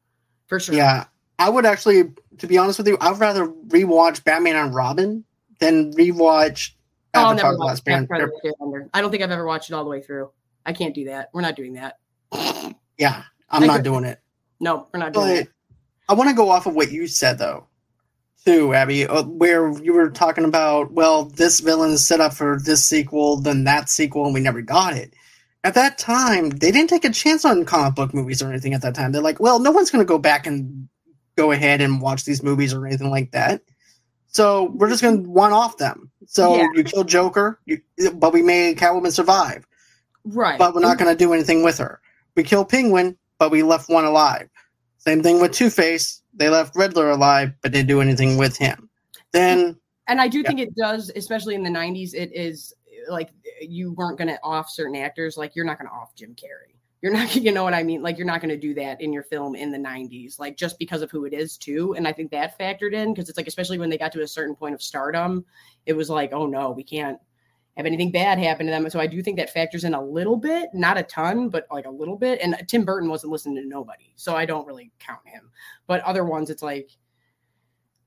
for 0.47 0.59
sure. 0.59 0.75
Yeah, 0.75 1.05
I 1.39 1.49
would 1.49 1.67
actually, 1.67 2.05
to 2.39 2.47
be 2.47 2.59
honest 2.59 2.79
with 2.79 2.87
you, 2.89 2.97
I'd 3.01 3.19
rather 3.19 3.49
rewatch 3.49 4.23
Batman 4.25 4.57
and 4.57 4.75
Robin 4.75 5.25
than 5.59 5.93
rewatch 5.95 6.73
Oh, 7.15 7.31
Avatar: 7.31 7.53
The 7.53 7.59
Last 7.59 7.85
Airbender. 7.85 8.89
I 8.95 9.01
don't 9.03 9.11
think 9.11 9.23
I've 9.23 9.31
ever 9.31 9.45
watched 9.45 9.69
it 9.71 9.75
all 9.75 9.85
the 9.85 9.91
way 9.91 10.01
through. 10.01 10.31
I 10.65 10.73
can't 10.73 10.95
do 10.95 11.05
that. 11.07 11.29
We're 11.35 11.43
not 11.43 11.57
doing 11.57 11.75
that. 11.75 11.99
Yeah, 12.99 13.23
I'm 13.51 13.65
I 13.65 13.67
not 13.67 13.77
get- 13.79 13.85
doing 13.85 14.05
it. 14.05 14.21
No, 14.61 14.87
we're 14.93 15.01
not 15.01 15.13
doing 15.13 15.27
But 15.27 15.35
that. 15.35 15.49
I 16.09 16.15
want 16.15 16.31
to 16.31 16.37
go 16.37 16.51
off 16.51 16.67
of 16.67 16.75
what 16.77 16.93
you 16.93 17.07
said 17.09 17.39
though, 17.39 17.67
too, 18.45 18.75
Abby, 18.75 19.07
uh, 19.07 19.25
where 19.25 19.73
you 19.83 19.93
were 19.93 20.11
talking 20.11 20.45
about, 20.45 20.93
well, 20.93 21.25
this 21.25 21.59
villain 21.61 21.91
is 21.91 22.07
set 22.07 22.21
up 22.21 22.33
for 22.35 22.59
this 22.63 22.85
sequel, 22.85 23.37
then 23.41 23.65
that 23.65 23.89
sequel, 23.89 24.25
and 24.27 24.35
we 24.35 24.41
never 24.41 24.61
got 24.63 24.95
it. 24.95 25.15
At 25.65 25.75
that 25.75 25.99
time, 25.99 26.51
they 26.51 26.71
didn't 26.71 26.91
take 26.91 27.05
a 27.05 27.11
chance 27.11 27.45
on 27.45 27.65
comic 27.65 27.95
book 27.97 28.15
movies 28.15 28.41
or 28.43 28.51
anything. 28.51 28.75
At 28.75 28.83
that 28.83 28.95
time, 28.95 29.11
they're 29.11 29.23
like, 29.23 29.41
well, 29.41 29.59
no 29.59 29.71
one's 29.73 29.91
going 29.91 30.05
to 30.05 30.09
go 30.09 30.19
back 30.19 30.47
and 30.47 30.89
go 31.37 31.51
ahead 31.53 31.81
and 31.81 32.01
watch 32.01 32.25
these 32.25 32.43
movies 32.43 32.73
or 32.75 32.87
anything 32.87 33.11
like 33.11 33.33
that. 33.33 33.63
So 34.29 34.71
we're 34.75 34.89
just 34.89 35.03
going 35.03 35.25
to 35.25 35.29
one 35.31 35.53
off 35.53 35.77
them. 35.77 36.11
So 36.27 36.57
Yeah. 36.57 36.69
you 36.75 36.85
kill 36.85 37.05
Joker, 37.05 37.61
you, 37.67 37.81
but 38.15 38.33
we 38.33 38.43
made 38.43 38.79
Catwoman 38.79 39.13
survive 39.13 39.67
Right. 40.25 40.59
but 40.59 40.75
we're 40.75 40.81
not 40.81 40.99
going 40.99 41.11
to 41.13 41.17
do 41.17 41.33
anything 41.33 41.63
with 41.63 41.79
her. 41.79 42.01
We 42.37 42.43
kill 42.45 42.65
Penguin, 42.65 43.19
but 43.39 43.51
we 43.51 43.63
left 43.63 43.91
one 43.91 44.05
alive. 44.05 44.49
Same 44.99 45.23
thing 45.23 45.41
with 45.41 45.53
Two 45.53 45.69
Face. 45.69 46.23
They 46.33 46.49
left 46.49 46.77
Riddler 46.77 47.11
alive, 47.11 47.53
but 47.61 47.73
didn't 47.73 47.89
do 47.89 48.01
anything 48.01 48.39
with 48.39 48.57
him. 48.57 48.89
Then, 49.33 49.77
and 50.09 50.21
I 50.21 50.29
do 50.29 50.39
Yeah. 50.41 50.49
think 50.49 50.61
it 50.61 50.75
does, 50.77 51.11
especially 51.15 51.55
in 51.55 51.63
the 51.63 51.71
'90s. 51.71 52.15
It 52.15 52.31
is 52.35 52.73
like 53.09 53.31
you 53.61 53.93
weren't 53.93 54.17
going 54.17 54.29
to 54.29 54.39
off 54.43 54.71
certain 54.71 54.95
actors. 54.97 55.37
Like 55.37 55.57
you're 55.57 55.65
not 55.65 55.79
going 55.79 55.89
to 55.89 55.95
off 55.95 56.15
Jim 56.15 56.35
Carrey. 56.35 56.77
You're 57.03 57.13
not, 57.13 57.35
you 57.37 57.53
know 57.53 57.65
what 57.65 57.75
I 57.75 57.83
mean? 57.83 58.03
Like 58.03 58.17
you're 58.17 58.27
not 58.27 58.41
going 58.41 58.55
to 58.55 58.57
do 58.57 58.75
that 58.75 59.01
in 59.01 59.13
your 59.13 59.25
film 59.25 59.55
in 59.55 59.71
the 59.71 59.79
'90s, 59.79 60.39
like 60.39 60.57
just 60.57 60.79
because 60.79 61.03
of 61.03 61.11
who 61.11 61.25
it 61.25 61.35
is 61.35 61.59
too. 61.59 61.95
And 61.95 62.09
I 62.09 62.13
think 62.13 62.31
that 62.31 62.59
factored 62.59 62.95
in 62.95 63.13
because 63.13 63.29
it's 63.29 63.37
like, 63.37 63.49
especially 63.49 63.79
when 63.79 63.91
they 63.91 63.99
got 63.99 64.13
to 64.13 64.23
a 64.23 64.29
certain 64.29 64.55
point 64.55 64.75
of 64.75 64.83
stardom, 64.83 65.45
it 65.85 65.93
was 65.93 66.09
like, 66.09 66.33
oh 66.33 66.47
no, 66.47 66.71
we 66.71 66.85
can't 66.85 67.19
have 67.77 67.87
anything 67.87 68.13
bad 68.13 68.39
happen 68.39 68.67
to 68.67 68.73
them. 68.73 68.89
So 68.91 69.01
I 69.01 69.07
do 69.07 69.23
think 69.23 69.39
that 69.39 69.51
factors 69.51 69.85
in 69.85 69.95
a 69.95 70.03
little 70.03 70.37
bit, 70.37 70.69
not 70.75 70.99
a 70.99 71.03
ton, 71.03 71.49
but 71.49 71.67
like 71.71 71.87
a 71.87 71.91
little 71.91 72.17
bit. 72.17 72.39
And 72.43 72.55
uh, 72.55 72.59
Tim 72.69 72.85
Burton 72.85 73.09
wasn't 73.09 73.33
listening 73.33 73.57
to 73.57 73.69
nobody, 73.69 74.13
so 74.17 74.37
I 74.37 74.45
don't 74.45 74.67
really 74.67 74.93
count 74.99 75.27
him. 75.27 75.51
But 75.87 76.03
other 76.03 76.25
ones, 76.25 76.51
it's 76.51 76.63
like 76.63 76.91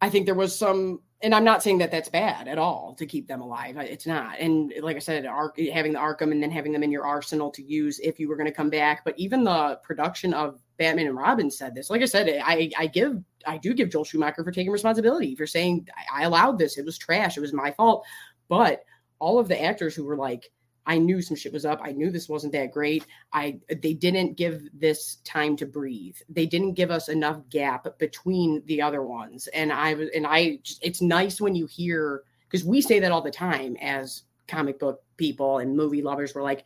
I 0.02 0.10
think 0.10 0.26
there 0.26 0.36
was 0.36 0.56
some, 0.56 1.02
and 1.26 1.34
I'm 1.34 1.43
not 1.43 1.63
saying 1.63 1.80
that 1.80 1.89
that's 1.89 2.07
bad 2.07 2.47
at 2.47 2.59
all 2.59 2.93
to 2.99 3.05
keep 3.07 3.28
them 3.28 3.41
alive. 3.41 3.78
It's 3.78 4.05
not. 4.05 4.38
And 4.39 4.71
like 4.82 4.95
I 4.95 4.99
said, 4.99 5.26
Ar- 5.26 5.55
having 5.73 5.93
the 5.93 5.97
Arkham 5.97 6.32
and 6.32 6.41
then 6.41 6.51
having 6.51 6.71
them 6.71 6.84
in 6.84 6.91
your 6.91 7.03
arsenal 7.03 7.49
to 7.49 7.63
use 7.63 7.97
if 7.97 8.19
you 8.19 8.30
were 8.30 8.36
going 8.36 8.45
to 8.45 8.53
come 8.53 8.69
back. 8.69 9.03
But 9.03 9.17
even 9.17 9.43
the 9.43 9.80
production 9.82 10.36
of 10.36 10.61
Batman 10.78 11.07
and 11.07 11.17
Robin 11.17 11.49
said 11.49 11.73
this. 11.73 11.89
Like 11.89 12.03
I 12.03 12.05
said, 12.05 12.30
I 12.45 12.69
I 12.78 12.86
give 12.86 13.23
I 13.47 13.57
do 13.57 13.73
give 13.73 13.89
Joel 13.89 14.03
Schumacher 14.03 14.43
for 14.43 14.51
taking 14.51 14.71
responsibility 14.71 15.36
for 15.36 15.47
saying 15.47 15.88
I, 15.97 16.21
I 16.21 16.23
allowed 16.26 16.59
this. 16.59 16.78
It 16.78 16.86
was 16.86 16.99
trash. 16.99 17.38
It 17.38 17.41
was 17.41 17.53
my 17.53 17.71
fault. 17.71 18.05
But 18.47 18.84
all 19.17 19.39
of 19.39 19.47
the 19.47 19.59
actors 19.59 19.95
who 19.95 20.05
were 20.05 20.17
like, 20.17 20.51
I 20.86 20.97
knew 20.97 21.21
some 21.21 21.36
shit 21.36 21.53
was 21.53 21.65
up. 21.65 21.79
I 21.83 21.91
knew 21.91 22.11
this 22.11 22.29
wasn't 22.29 22.53
that 22.53 22.71
great. 22.71 23.05
I 23.33 23.59
they 23.81 23.93
didn't 23.93 24.38
give 24.38 24.61
this 24.73 25.17
time 25.23 25.55
to 25.57 25.65
breathe. 25.65 26.17
They 26.29 26.45
didn't 26.45 26.73
give 26.73 26.91
us 26.91 27.09
enough 27.09 27.39
gap 27.49 27.97
between 27.97 28.61
the 28.65 28.81
other 28.81 29.01
ones. 29.01 29.47
And 29.47 29.71
I 29.71 29.93
was 29.95 30.09
and 30.15 30.27
I 30.27 30.59
just, 30.63 30.83
it's 30.83 31.01
nice 31.01 31.41
when 31.41 31.55
you 31.55 31.65
hear 31.65 32.23
because 32.49 32.65
we 32.65 32.81
say 32.81 32.99
that 32.99 33.11
all 33.11 33.21
the 33.21 33.31
time 33.31 33.75
as 33.81 34.23
comic 34.47 34.79
book 34.79 35.01
people 35.17 35.59
and 35.59 35.75
movie 35.75 36.01
lovers. 36.01 36.36
We're 36.36 36.43
like, 36.43 36.63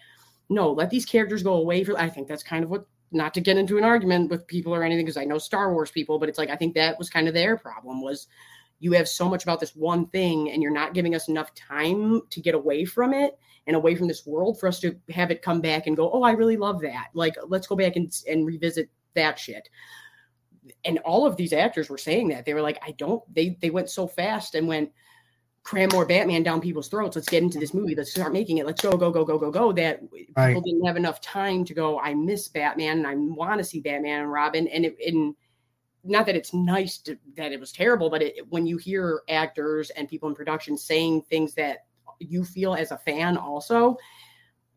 no, 0.50 0.72
let 0.72 0.90
these 0.90 1.06
characters 1.06 1.44
go 1.44 1.54
away 1.54 1.84
for 1.84 1.98
I 1.98 2.10
think 2.10 2.28
that's 2.28 2.44
kind 2.44 2.64
of 2.64 2.70
what 2.70 2.86
not 3.12 3.34
to 3.34 3.42
get 3.42 3.58
into 3.58 3.78
an 3.78 3.84
argument 3.84 4.30
with 4.30 4.46
people 4.48 4.74
or 4.74 4.84
anything 4.84 5.06
because 5.06 5.18
I 5.18 5.26
know 5.26 5.38
Star 5.38 5.74
Wars 5.74 5.92
people, 5.92 6.20
but 6.20 6.30
it's 6.30 6.38
like 6.38 6.50
I 6.50 6.56
think 6.56 6.76
that 6.76 7.00
was 7.00 7.10
kind 7.10 7.28
of 7.28 7.34
their 7.34 7.58
problem 7.58 8.02
was 8.02 8.28
you 8.80 8.94
have 8.94 9.08
so 9.08 9.28
much 9.28 9.44
about 9.44 9.60
this 9.60 9.76
one 9.76 10.08
thing 10.08 10.52
and 10.52 10.64
you're 10.64 10.72
not 10.72 10.94
giving 10.94 11.16
us 11.16 11.28
enough 11.28 11.54
time 11.54 12.22
to 12.30 12.42
get 12.42 12.56
away 12.56 12.86
from 12.86 13.14
it 13.14 13.38
and 13.68 13.76
away 13.76 13.94
from 13.96 14.08
this 14.08 14.26
world 14.26 14.60
for 14.60 14.68
us 14.68 14.80
to 14.80 14.96
have 15.10 15.32
it 15.32 15.42
come 15.42 15.62
back 15.62 15.88
and 15.88 15.98
go, 15.98 16.10
oh, 16.12 16.24
I 16.24 16.32
really 16.32 16.58
love 16.58 16.82
that. 16.82 17.08
Like, 17.14 17.36
let's 17.48 17.68
go 17.68 17.76
back 17.76 17.96
and, 17.98 18.12
and 18.28 18.46
revisit 18.46 18.90
that 19.16 19.38
shit. 19.38 19.70
And 20.86 21.00
all 21.00 21.26
of 21.26 21.36
these 21.36 21.54
actors 21.54 21.90
were 21.90 21.98
saying 21.98 22.30
that 22.30 22.46
they 22.46 22.54
were 22.54 22.62
like, 22.62 22.80
I 22.86 22.92
don't. 22.92 23.22
They 23.34 23.58
they 23.60 23.70
went 23.70 23.90
so 23.90 24.08
fast 24.08 24.56
and 24.56 24.68
went 24.68 24.92
cram 25.64 25.90
more 25.92 26.06
Batman 26.06 26.44
down 26.44 26.62
people's 26.62 26.88
throats. 26.88 27.16
Let's 27.16 27.28
get 27.28 27.44
into 27.44 27.60
this 27.60 27.74
movie. 27.74 27.96
Let's 27.96 28.12
start 28.12 28.34
making 28.34 28.60
it. 28.60 28.66
Let's 28.66 28.82
go 28.82 28.96
go 28.96 29.12
go 29.12 29.26
go 29.26 29.38
go 29.38 29.52
go. 29.52 29.72
That 29.72 30.02
Right. 30.36 30.48
people 30.48 30.62
didn't 30.62 30.86
have 30.86 30.96
enough 30.96 31.22
time 31.22 31.66
to 31.66 31.74
go. 31.74 32.00
I 32.00 32.14
miss 32.14 32.48
Batman 32.48 33.00
and 33.00 33.08
I 33.08 33.16
want 33.16 33.58
to 33.58 33.64
see 33.64 33.80
Batman 33.82 34.22
and 34.22 34.32
Robin. 34.32 34.68
And 34.68 34.86
it 34.86 34.96
and 35.06 35.36
not 36.04 36.26
that 36.26 36.36
it's 36.36 36.54
nice 36.54 36.98
to, 37.00 37.18
that 37.36 37.52
it 37.52 37.60
was 37.60 37.72
terrible, 37.72 38.10
but 38.10 38.22
it, 38.22 38.48
when 38.50 38.66
you 38.66 38.78
hear 38.78 39.22
actors 39.30 39.90
and 39.92 40.08
people 40.08 40.30
in 40.30 40.36
production 40.36 40.78
saying 40.78 41.24
things 41.24 41.54
that 41.56 41.86
you 42.20 42.44
feel 42.44 42.76
as 42.76 42.92
a 42.92 42.98
fan 42.98 43.38
also 43.38 43.98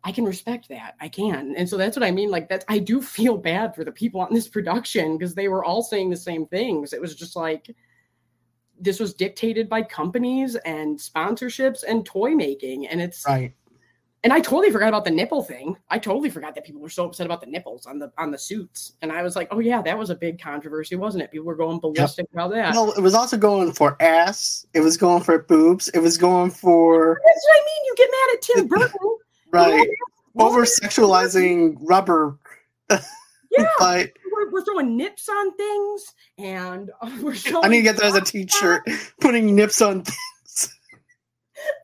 i 0.04 0.12
can 0.12 0.24
respect 0.24 0.68
that. 0.68 0.94
I 1.00 1.08
can. 1.08 1.54
And 1.56 1.68
so 1.68 1.76
that's 1.76 1.96
what 1.96 2.04
i 2.04 2.10
mean 2.10 2.30
like 2.30 2.48
that 2.48 2.64
i 2.68 2.78
do 2.78 3.00
feel 3.00 3.36
bad 3.36 3.74
for 3.74 3.84
the 3.84 3.92
people 3.92 4.20
on 4.20 4.32
this 4.32 4.48
production 4.48 5.16
because 5.16 5.34
they 5.34 5.48
were 5.48 5.64
all 5.64 5.82
saying 5.82 6.10
the 6.10 6.16
same 6.16 6.46
things. 6.46 6.92
It 6.92 7.00
was 7.00 7.14
just 7.14 7.36
like 7.36 7.74
this 8.80 8.98
was 8.98 9.14
dictated 9.14 9.68
by 9.68 9.82
companies 9.82 10.56
and 10.56 10.98
sponsorships 10.98 11.84
and 11.86 12.04
toy 12.04 12.30
making 12.30 12.88
and 12.88 13.00
it's 13.00 13.24
right. 13.26 13.54
And 14.24 14.32
i 14.32 14.40
totally 14.40 14.70
forgot 14.70 14.88
about 14.88 15.04
the 15.04 15.10
nipple 15.10 15.42
thing 15.42 15.76
i 15.90 15.98
totally 15.98 16.30
forgot 16.30 16.54
that 16.54 16.64
people 16.64 16.80
were 16.80 16.88
so 16.88 17.06
upset 17.06 17.26
about 17.26 17.40
the 17.40 17.46
nipples 17.46 17.86
on 17.86 17.98
the 17.98 18.12
on 18.18 18.30
the 18.30 18.38
suits 18.38 18.92
and 19.02 19.10
i 19.12 19.22
was 19.22 19.36
like 19.36 19.48
oh 19.50 19.58
yeah 19.58 19.82
that 19.82 19.98
was 19.98 20.10
a 20.10 20.14
big 20.14 20.40
controversy 20.40 20.96
wasn't 20.96 21.22
it 21.22 21.30
people 21.30 21.46
were 21.46 21.56
going 21.56 21.78
ballistic 21.80 22.26
about 22.32 22.50
that 22.50 22.74
Well, 22.74 22.92
it 22.92 23.00
was 23.00 23.14
also 23.14 23.36
going 23.36 23.72
for 23.72 23.96
ass. 24.00 24.66
It 24.74 24.80
was 24.80 24.96
going 24.96 25.22
for 25.22 25.38
boobs. 25.42 25.88
It 25.88 26.00
was 26.00 26.16
going 26.18 26.50
for 26.50 27.20
that's 27.24 27.46
what 27.48 27.56
i 27.56 27.64
mean 27.64 27.84
you 27.84 27.94
get 27.96 28.10
mad 28.10 28.28
at 28.34 28.42
tim 28.42 28.66
burton 28.68 29.18
right 29.52 29.88
over 30.38 30.62
sexualizing 30.62 31.76
rubber 31.80 32.38
Yeah, 33.50 33.66
but 33.78 34.12
we're, 34.32 34.50
we're 34.50 34.64
throwing 34.64 34.96
nips 34.96 35.28
on 35.28 35.56
things, 35.56 36.14
and 36.38 36.90
we're 37.22 37.34
showing. 37.34 37.64
I 37.64 37.68
need 37.68 37.78
to 37.78 37.82
get 37.82 37.96
that 37.96 38.06
as 38.06 38.14
a 38.14 38.20
t-shirt. 38.20 38.88
Putting 39.20 39.54
nips 39.54 39.82
on 39.82 40.02
things. 40.02 40.74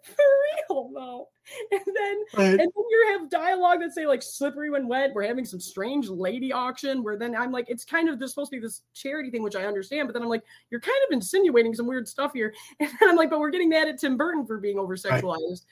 for 0.02 0.24
real 0.68 0.90
though. 0.94 1.28
And 1.72 1.80
then 1.86 2.24
But 2.34 2.44
and 2.50 2.58
then 2.60 2.68
you 2.90 3.06
have 3.18 3.30
dialogue 3.30 3.80
that 3.80 3.92
say 3.92 4.06
like 4.06 4.22
slippery 4.22 4.70
when 4.70 4.86
wet. 4.88 5.12
We're 5.14 5.26
having 5.26 5.44
some 5.44 5.60
strange 5.60 6.08
lady 6.08 6.52
auction 6.52 7.02
where 7.02 7.16
then 7.16 7.34
I'm 7.36 7.52
like, 7.52 7.68
it's 7.68 7.84
kind 7.84 8.08
of 8.08 8.18
this 8.18 8.30
supposed 8.30 8.50
to 8.50 8.56
be 8.56 8.60
this 8.60 8.82
charity 8.94 9.30
thing, 9.30 9.42
which 9.42 9.56
I 9.56 9.64
understand, 9.64 10.08
but 10.08 10.12
then 10.14 10.22
I'm 10.22 10.28
like, 10.28 10.44
you're 10.70 10.80
kind 10.80 10.96
of 11.08 11.12
insinuating 11.14 11.74
some 11.74 11.86
weird 11.86 12.08
stuff 12.08 12.32
here. 12.32 12.52
And 12.80 12.90
then 13.00 13.10
I'm 13.10 13.16
like, 13.16 13.30
but 13.30 13.40
we're 13.40 13.50
getting 13.50 13.68
mad 13.68 13.88
at 13.88 13.98
Tim 13.98 14.16
Burton 14.16 14.46
for 14.46 14.58
being 14.58 14.78
over 14.78 14.96
sexualized. 14.96 15.64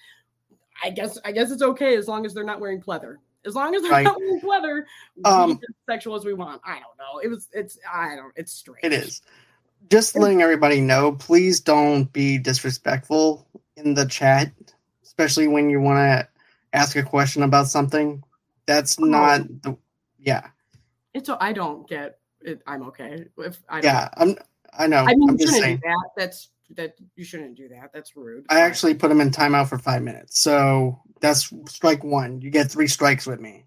I 0.82 0.90
guess 0.90 1.18
I 1.24 1.32
guess 1.32 1.50
it's 1.50 1.62
okay 1.62 1.96
as 1.96 2.06
long 2.08 2.26
as 2.26 2.34
they're 2.34 2.44
not 2.44 2.60
wearing 2.60 2.80
pleather. 2.80 3.16
As 3.46 3.54
long 3.54 3.74
as 3.74 3.82
they're 3.82 3.92
Right. 3.92 4.04
not 4.04 4.18
wearing 4.18 4.40
pleather, 4.40 4.84
we 5.16 5.22
Um, 5.24 5.50
can 5.50 5.56
be 5.58 5.66
sexual 5.88 6.16
as 6.16 6.24
we 6.24 6.34
want. 6.34 6.60
I 6.64 6.74
don't 6.74 6.98
know. 6.98 7.20
It 7.22 7.28
was 7.28 7.48
it's 7.52 7.78
I 7.90 8.16
don't 8.16 8.32
it's 8.36 8.52
strange. 8.52 8.80
it 8.82 8.92
is. 8.92 9.22
Just 9.88 10.16
letting 10.16 10.42
everybody 10.42 10.80
know, 10.80 11.12
please 11.12 11.60
don't 11.60 12.12
be 12.12 12.38
disrespectful 12.38 13.46
in 13.76 13.94
the 13.94 14.04
chat, 14.06 14.50
especially 15.16 15.48
when 15.48 15.70
you 15.70 15.80
want 15.80 15.98
to 15.98 16.28
ask 16.72 16.94
a 16.96 17.02
question 17.02 17.42
about 17.42 17.68
something. 17.68 18.22
That's 18.66 18.98
Oh. 19.00 19.04
not 19.04 19.62
the 19.62 19.76
yeah. 20.18 20.48
It's 21.14 21.30
I 21.40 21.52
don't 21.52 21.88
get 21.88 22.18
it. 22.42 22.60
I'm 22.66 22.82
okay 22.88 23.24
if 23.38 23.62
I 23.68 23.80
Yeah, 23.80 24.08
I'm 24.16 24.36
I 24.78 24.86
know. 24.86 25.04
I 25.04 25.14
mean, 25.14 25.30
I'm 25.30 25.38
just 25.38 25.54
saying. 25.54 25.80
that. 25.82 26.08
That's 26.16 26.50
that 26.70 26.96
you 27.14 27.24
shouldn't 27.24 27.56
do 27.56 27.68
that. 27.68 27.90
That's 27.94 28.16
rude. 28.16 28.44
I 28.50 28.60
actually 28.60 28.94
put 28.94 29.10
him 29.10 29.20
in 29.20 29.30
timeout 29.30 29.68
for 29.68 29.78
five 29.78 30.02
minutes. 30.02 30.40
So 30.40 31.00
that's 31.20 31.50
strike 31.68 32.04
one. 32.04 32.40
You 32.40 32.50
get 32.50 32.70
three 32.70 32.88
strikes 32.88 33.26
with 33.26 33.40
me. 33.40 33.64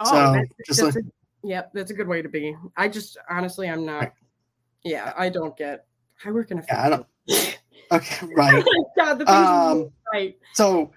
oh, 0.00 0.10
so, 0.10 0.32
that's, 0.32 0.48
just 0.66 0.80
that's 0.82 0.96
a, 0.96 1.00
yeah, 1.42 1.62
that's 1.72 1.90
a 1.90 1.94
good 1.94 2.08
way 2.08 2.20
to 2.20 2.28
be. 2.28 2.54
I 2.76 2.88
just 2.88 3.16
honestly, 3.30 3.70
I'm 3.70 3.86
not. 3.86 4.00
Right. 4.00 4.12
Yeah, 4.84 5.12
I 5.16 5.30
don't 5.30 5.56
get. 5.56 5.86
I 6.24 6.32
work 6.32 6.50
in 6.50 6.58
a. 6.58 6.64
Yeah, 6.68 6.84
I 6.84 6.88
don't- 6.90 7.06
Okay, 7.92 8.26
right. 8.34 8.64
oh 8.68 8.90
god, 8.96 9.14
the 9.18 9.26
things 9.26 9.28
are 9.28 9.70
Um, 9.72 9.92
right. 10.12 10.38
So 10.54 10.92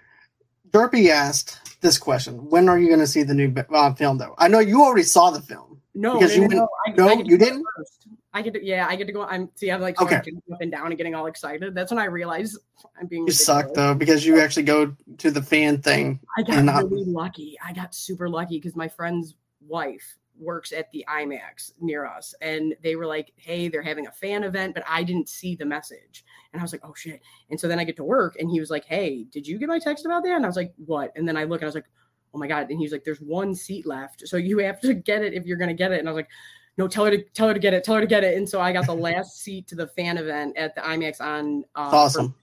Derpy 0.71 1.09
asked 1.09 1.81
this 1.81 1.97
question: 1.97 2.49
When 2.49 2.69
are 2.69 2.79
you 2.79 2.87
going 2.87 2.99
to 2.99 3.07
see 3.07 3.23
the 3.23 3.33
new 3.33 3.53
uh, 3.73 3.93
film? 3.93 4.17
Though 4.17 4.35
I 4.37 4.47
know 4.47 4.59
you 4.59 4.83
already 4.83 5.03
saw 5.03 5.31
the 5.31 5.41
film. 5.41 5.81
No, 5.93 6.13
because 6.19 6.35
no, 6.35 6.43
you 6.43 6.49
no, 6.49 6.57
no. 6.57 6.69
I, 6.85 6.91
no, 6.91 7.07
I 7.09 7.15
get 7.15 7.25
you 7.27 7.37
didn't? 7.37 7.63
First. 7.77 8.07
I 8.33 8.41
get 8.41 8.53
to, 8.55 8.65
yeah, 8.65 8.85
I 8.89 8.97
get 8.97 9.07
to 9.07 9.13
go. 9.13 9.23
I'm 9.23 9.49
see, 9.55 9.71
I'm 9.71 9.79
like 9.79 9.99
Okay. 10.01 10.17
up 10.17 10.59
and 10.59 10.69
down 10.69 10.87
and 10.87 10.97
getting 10.97 11.15
all 11.15 11.27
excited. 11.27 11.73
That's 11.73 11.89
when 11.89 11.99
I 11.99 12.05
realize 12.05 12.57
I'm 12.99 13.07
being. 13.07 13.25
You 13.25 13.31
suck 13.31 13.73
though 13.73 13.93
because 13.93 14.25
you 14.25 14.41
actually 14.41 14.63
go 14.63 14.93
to 15.19 15.31
the 15.31 15.41
fan 15.41 15.81
thing. 15.81 16.19
I 16.37 16.43
got 16.43 16.63
not- 16.65 16.91
really 16.91 17.05
lucky. 17.05 17.57
I 17.63 17.71
got 17.71 17.95
super 17.95 18.27
lucky 18.27 18.57
because 18.57 18.75
my 18.75 18.89
friend's 18.89 19.35
wife 19.65 20.17
works 20.39 20.71
at 20.71 20.91
the 20.91 21.05
IMAX 21.09 21.73
near 21.79 22.05
us, 22.05 22.33
and 22.41 22.75
they 22.83 22.95
were 22.95 23.05
like, 23.05 23.31
"Hey, 23.35 23.67
they're 23.67 23.81
having 23.81 24.07
a 24.07 24.11
fan 24.11 24.43
event," 24.43 24.73
but 24.73 24.83
I 24.87 25.03
didn't 25.03 25.29
see 25.29 25.55
the 25.55 25.65
message, 25.65 26.25
and 26.51 26.61
I 26.61 26.63
was 26.63 26.71
like, 26.71 26.81
"Oh 26.83 26.93
shit!" 26.93 27.21
And 27.49 27.59
so 27.59 27.67
then 27.67 27.79
I 27.79 27.83
get 27.83 27.95
to 27.97 28.03
work, 28.03 28.35
and 28.39 28.49
he 28.49 28.59
was 28.59 28.69
like, 28.69 28.85
"Hey, 28.85 29.25
did 29.31 29.47
you 29.47 29.57
get 29.57 29.69
my 29.69 29.79
text 29.79 30.05
about 30.05 30.23
that?" 30.23 30.35
And 30.35 30.45
I 30.45 30.49
was 30.49 30.57
like, 30.57 30.73
"What?" 30.85 31.11
And 31.15 31.27
then 31.27 31.37
I 31.37 31.43
look, 31.43 31.61
and 31.61 31.65
I 31.65 31.69
was 31.69 31.75
like, 31.75 31.89
"Oh 32.33 32.37
my 32.37 32.47
god!" 32.47 32.69
And 32.69 32.77
he 32.79 32.85
was 32.85 32.91
like, 32.91 33.03
"There's 33.03 33.21
one 33.21 33.55
seat 33.55 33.85
left, 33.85 34.27
so 34.27 34.37
you 34.37 34.57
have 34.59 34.81
to 34.81 34.93
get 34.93 35.23
it 35.23 35.33
if 35.33 35.45
you're 35.45 35.57
gonna 35.57 35.73
get 35.73 35.91
it." 35.91 35.99
And 35.99 36.09
I 36.09 36.11
was 36.11 36.17
like. 36.17 36.29
No, 36.77 36.89
tell 36.89 37.05
her 37.05 37.11
to 37.11 37.23
tell 37.33 37.47
her 37.47 37.53
to 37.53 37.59
get 37.61 37.73
it. 37.73 37.85
Tell 37.85 37.95
her 37.95 38.01
to 38.01 38.05
get 38.05 38.25
it. 38.25 38.35
And 38.37 38.49
so 38.49 38.59
I 38.59 38.73
got 38.73 38.85
the 38.85 38.93
last 38.93 39.39
seat 39.39 39.65
to 39.69 39.75
the 39.75 39.87
fan 39.87 40.17
event 40.17 40.57
at 40.57 40.75
the 40.75 40.81
IMAX 40.81 41.21
on. 41.21 41.59
It's 41.59 41.69
awesome. 41.73 42.35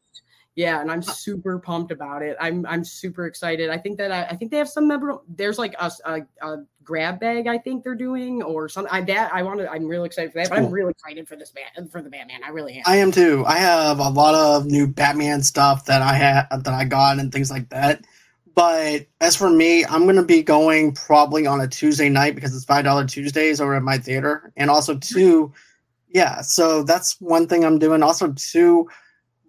Yeah, 0.54 0.80
and 0.80 0.90
I'm 0.90 0.98
uh 0.98 1.02
super 1.02 1.58
pumped 1.58 1.92
about 1.92 2.22
it. 2.22 2.36
I'm 2.38 2.66
I'm 2.66 2.84
super 2.84 3.26
excited. 3.26 3.70
I 3.70 3.78
think 3.78 3.96
that 3.98 4.12
I, 4.12 4.24
I 4.24 4.36
think 4.36 4.50
they 4.50 4.58
have 4.58 4.68
some 4.68 4.86
memorable. 4.86 5.22
There's 5.28 5.58
like 5.58 5.74
a, 5.78 5.90
a, 6.04 6.20
a 6.42 6.64
grab 6.84 7.20
bag. 7.20 7.46
I 7.46 7.56
think 7.56 7.84
they're 7.84 7.94
doing 7.94 8.42
or 8.42 8.68
something. 8.68 8.92
I 8.92 9.00
that 9.02 9.32
I 9.32 9.42
want 9.42 9.60
to. 9.60 9.70
I'm 9.70 9.86
really 9.86 10.06
excited 10.06 10.32
for 10.32 10.38
that. 10.38 10.50
But 10.50 10.58
I'm 10.58 10.70
really 10.70 10.90
excited 10.90 11.26
for 11.26 11.36
this 11.36 11.54
man 11.54 11.88
for 11.88 12.02
the 12.02 12.10
Batman. 12.10 12.40
I 12.44 12.50
really 12.50 12.74
am. 12.74 12.82
I 12.84 12.96
am 12.96 13.12
too. 13.12 13.44
I 13.46 13.58
have 13.58 13.98
a 13.98 14.10
lot 14.10 14.34
of 14.34 14.66
new 14.66 14.86
Batman 14.86 15.42
stuff 15.42 15.86
that 15.86 16.02
I 16.02 16.14
had 16.14 16.46
that 16.50 16.74
I 16.74 16.84
got 16.84 17.18
and 17.18 17.32
things 17.32 17.50
like 17.50 17.70
that. 17.70 18.04
But 18.54 19.06
as 19.22 19.34
for 19.34 19.48
me, 19.48 19.86
I'm 19.86 20.04
gonna 20.04 20.22
be 20.22 20.42
going 20.42 20.92
probably 20.92 21.46
on 21.46 21.62
a 21.62 21.68
Tuesday 21.68 22.10
night 22.10 22.34
because 22.34 22.54
it's 22.54 22.66
five 22.66 22.84
dollar 22.84 23.06
Tuesdays 23.06 23.60
over 23.60 23.74
at 23.74 23.82
my 23.82 23.96
theater, 23.96 24.52
and 24.56 24.68
also 24.68 24.94
mm-hmm. 24.94 25.18
two, 25.18 25.52
yeah. 26.10 26.42
So 26.42 26.82
that's 26.82 27.18
one 27.22 27.48
thing 27.48 27.64
I'm 27.64 27.78
doing. 27.78 28.02
Also, 28.02 28.32
two, 28.32 28.90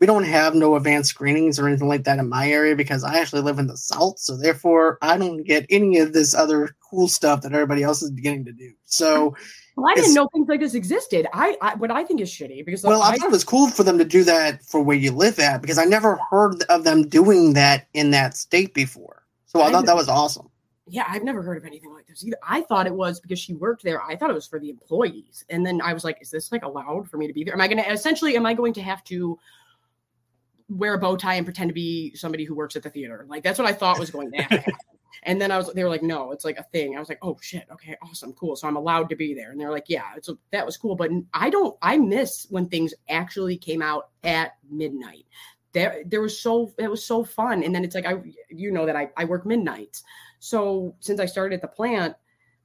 we 0.04 0.08
don't 0.08 0.26
have 0.26 0.54
no 0.54 0.76
advanced 0.76 1.12
screenings 1.12 1.58
or 1.58 1.66
anything 1.66 1.88
like 1.88 2.04
that 2.04 2.20
in 2.20 2.28
my 2.28 2.49
area 2.49 2.76
because 2.76 3.06
I 3.06 3.20
actually 3.20 3.41
live 3.41 3.58
in 3.58 3.68
the 3.68 3.78
south, 3.78 4.20
so 4.20 4.36
therefore 4.36 4.97
I 5.01 5.18
don't 5.18 5.43
get 5.43 5.66
any 5.70 5.97
of 5.99 6.12
this 6.12 6.36
other 6.36 6.76
cool 6.89 7.08
stuff 7.08 7.41
that 7.41 7.54
everybody 7.54 7.84
else 7.84 8.01
is 8.01 8.12
beginning 8.12 8.43
to 8.43 8.51
do. 8.51 8.74
So. 8.84 9.34
well, 9.78 9.89
I 9.89 9.95
didn't 9.95 10.14
know 10.14 10.28
things 10.34 10.49
like 10.49 10.60
this 10.60 10.74
existed. 10.74 11.26
I, 11.32 11.56
I 11.62 11.76
what 11.76 11.89
I 11.89 12.04
think 12.04 12.20
is 12.20 12.30
shitty 12.30 12.66
because 12.66 12.84
Well, 12.84 13.01
I 13.01 13.12
I, 13.12 13.16
thought 13.16 13.28
it 13.28 13.32
was 13.32 13.45
cool 13.45 13.70
for 13.70 13.84
them 13.84 13.97
to 13.97 14.04
do 14.04 14.26
that 14.26 14.62
for 14.64 14.84
where 14.84 14.97
you 14.97 15.14
live 15.14 15.39
at 15.39 15.62
because 15.62 15.78
I 15.78 15.86
never 15.86 16.20
heard 16.30 16.64
of 16.64 16.84
them 16.84 17.08
doing 17.08 17.54
that 17.54 17.88
in 17.93 18.12
that 18.12 18.36
state 18.36 18.74
before. 18.74 19.24
So 19.45 19.62
I 19.62 19.68
I 19.68 19.72
thought 19.72 19.86
that 19.86 19.95
was 19.95 20.10
awesome. 20.10 20.49
yeah, 20.86 21.06
I've 21.08 21.24
never 21.24 21.41
heard 21.41 21.56
of 21.56 21.64
anything 21.64 21.93
like 21.93 22.08
this 22.08 22.26
either. 22.26 22.36
I 22.45 22.60
thought 22.60 22.88
it 22.88 22.93
was 22.93 23.22
because 23.22 23.39
she 23.39 23.54
worked 23.54 23.84
there. 23.84 24.01
I 24.01 24.18
thought 24.18 24.30
it 24.30 24.34
was 24.34 24.47
for 24.47 24.60
the 24.60 24.70
employees, 24.70 25.45
and 25.49 25.66
then 25.66 25.80
I 25.80 25.93
was 25.93 26.04
like, 26.04 26.18
is 26.22 26.30
this 26.30 26.51
like 26.51 26.64
allowed 26.64 27.10
for 27.10 27.16
me 27.16 27.26
to 27.26 27.34
be 27.34 27.45
there? 27.45 27.54
Am 27.54 27.62
I 27.62 27.70
going 27.70 27.82
to 27.82 27.89
essentially? 27.89 28.36
Am 28.36 28.45
I 28.45 28.54
going 28.54 28.74
to 28.74 28.82
have 28.82 29.01
to? 29.06 29.39
Wear 30.74 30.93
a 30.93 30.99
bow 30.99 31.15
tie 31.15 31.36
and 31.36 31.45
pretend 31.45 31.69
to 31.69 31.74
be 31.74 32.15
somebody 32.15 32.43
who 32.43 32.55
works 32.55 32.76
at 32.76 32.84
the 32.84 32.89
theater. 32.89 33.26
Like 33.28 33.43
that's 33.43 33.59
what 33.59 33.67
I 33.67 33.74
thought 33.74 33.99
was 33.99 34.11
going 34.11 34.32
to 34.32 34.41
happen. 34.41 34.74
and 35.24 35.39
then 35.39 35.51
I 35.51 35.57
was 35.57 35.71
they 35.74 35.84
were 35.84 35.89
like, 35.89 36.03
no, 36.03 36.32
it's 36.32 36.45
like 36.45 36.57
a 36.57 36.63
thing. 36.63 36.95
I 36.95 36.99
was 36.99 37.09
like, 37.09 37.19
oh 37.21 37.38
shit, 37.41 37.65
okay, 37.71 37.95
awesome, 38.01 38.34
cool. 38.34 38.55
So 38.55 38.67
I'm 38.67 38.76
allowed 38.76 39.09
to 39.09 39.15
be 39.15 39.34
there. 39.34 39.51
And 39.51 39.59
they're 39.59 39.71
like, 39.71 39.86
yeah, 39.88 40.11
it's 40.15 40.30
a, 40.30 40.38
that 40.51 40.65
was 40.65 40.78
cool. 40.78 40.95
But 40.95 41.11
I 41.34 41.49
don't 41.49 41.78
I 41.82 41.97
miss 41.97 42.47
when 42.49 42.67
things 42.67 42.93
actually 43.09 43.57
came 43.57 43.82
out 43.82 44.09
at 44.24 44.53
midnight. 44.69 45.26
There 45.74 46.03
there 46.05 46.21
was 46.21 46.39
so 46.39 46.74
it 46.78 46.89
was 46.89 47.05
so 47.05 47.24
fun. 47.24 47.63
And 47.63 47.74
then 47.74 47.84
it's 47.84 47.95
like 47.95 48.05
I 48.05 48.15
you 48.49 48.71
know 48.71 48.86
that 48.86 48.95
I, 48.95 49.09
I 49.17 49.26
work 49.26 49.45
midnights. 49.45 50.03
So 50.39 50.95
since 50.99 51.19
I 51.19 51.26
started 51.26 51.55
at 51.55 51.61
the 51.61 51.67
plant, 51.67 52.15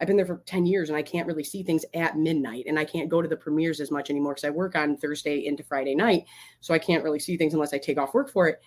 I've 0.01 0.07
been 0.07 0.16
there 0.16 0.26
for 0.26 0.42
10 0.46 0.64
years 0.66 0.90
and 0.90 0.96
I 0.96 1.03
can't 1.03 1.26
really 1.26 1.42
see 1.42 1.62
things 1.62 1.84
at 1.94 2.16
midnight 2.16 2.64
and 2.68 2.78
I 2.78 2.84
can't 2.84 3.09
go 3.09 3.20
to 3.20 3.28
the 3.28 3.36
premieres 3.36 3.80
as 3.80 3.90
much 3.90 4.11
anymore 4.11 4.34
because 4.34 4.44
I 4.44 4.51
work 4.51 4.76
on 4.76 4.96
Thursday 4.96 5.46
into 5.46 5.64
Friday 5.64 5.94
night. 5.94 6.24
So 6.61 6.72
I 6.72 6.78
can't 6.78 7.03
really 7.03 7.18
see 7.18 7.36
things 7.36 7.55
unless 7.55 7.74
I 7.74 7.78
take 7.78 7.99
off 7.99 8.14
work 8.14 8.30
for 8.30 8.49
it. 8.49 8.61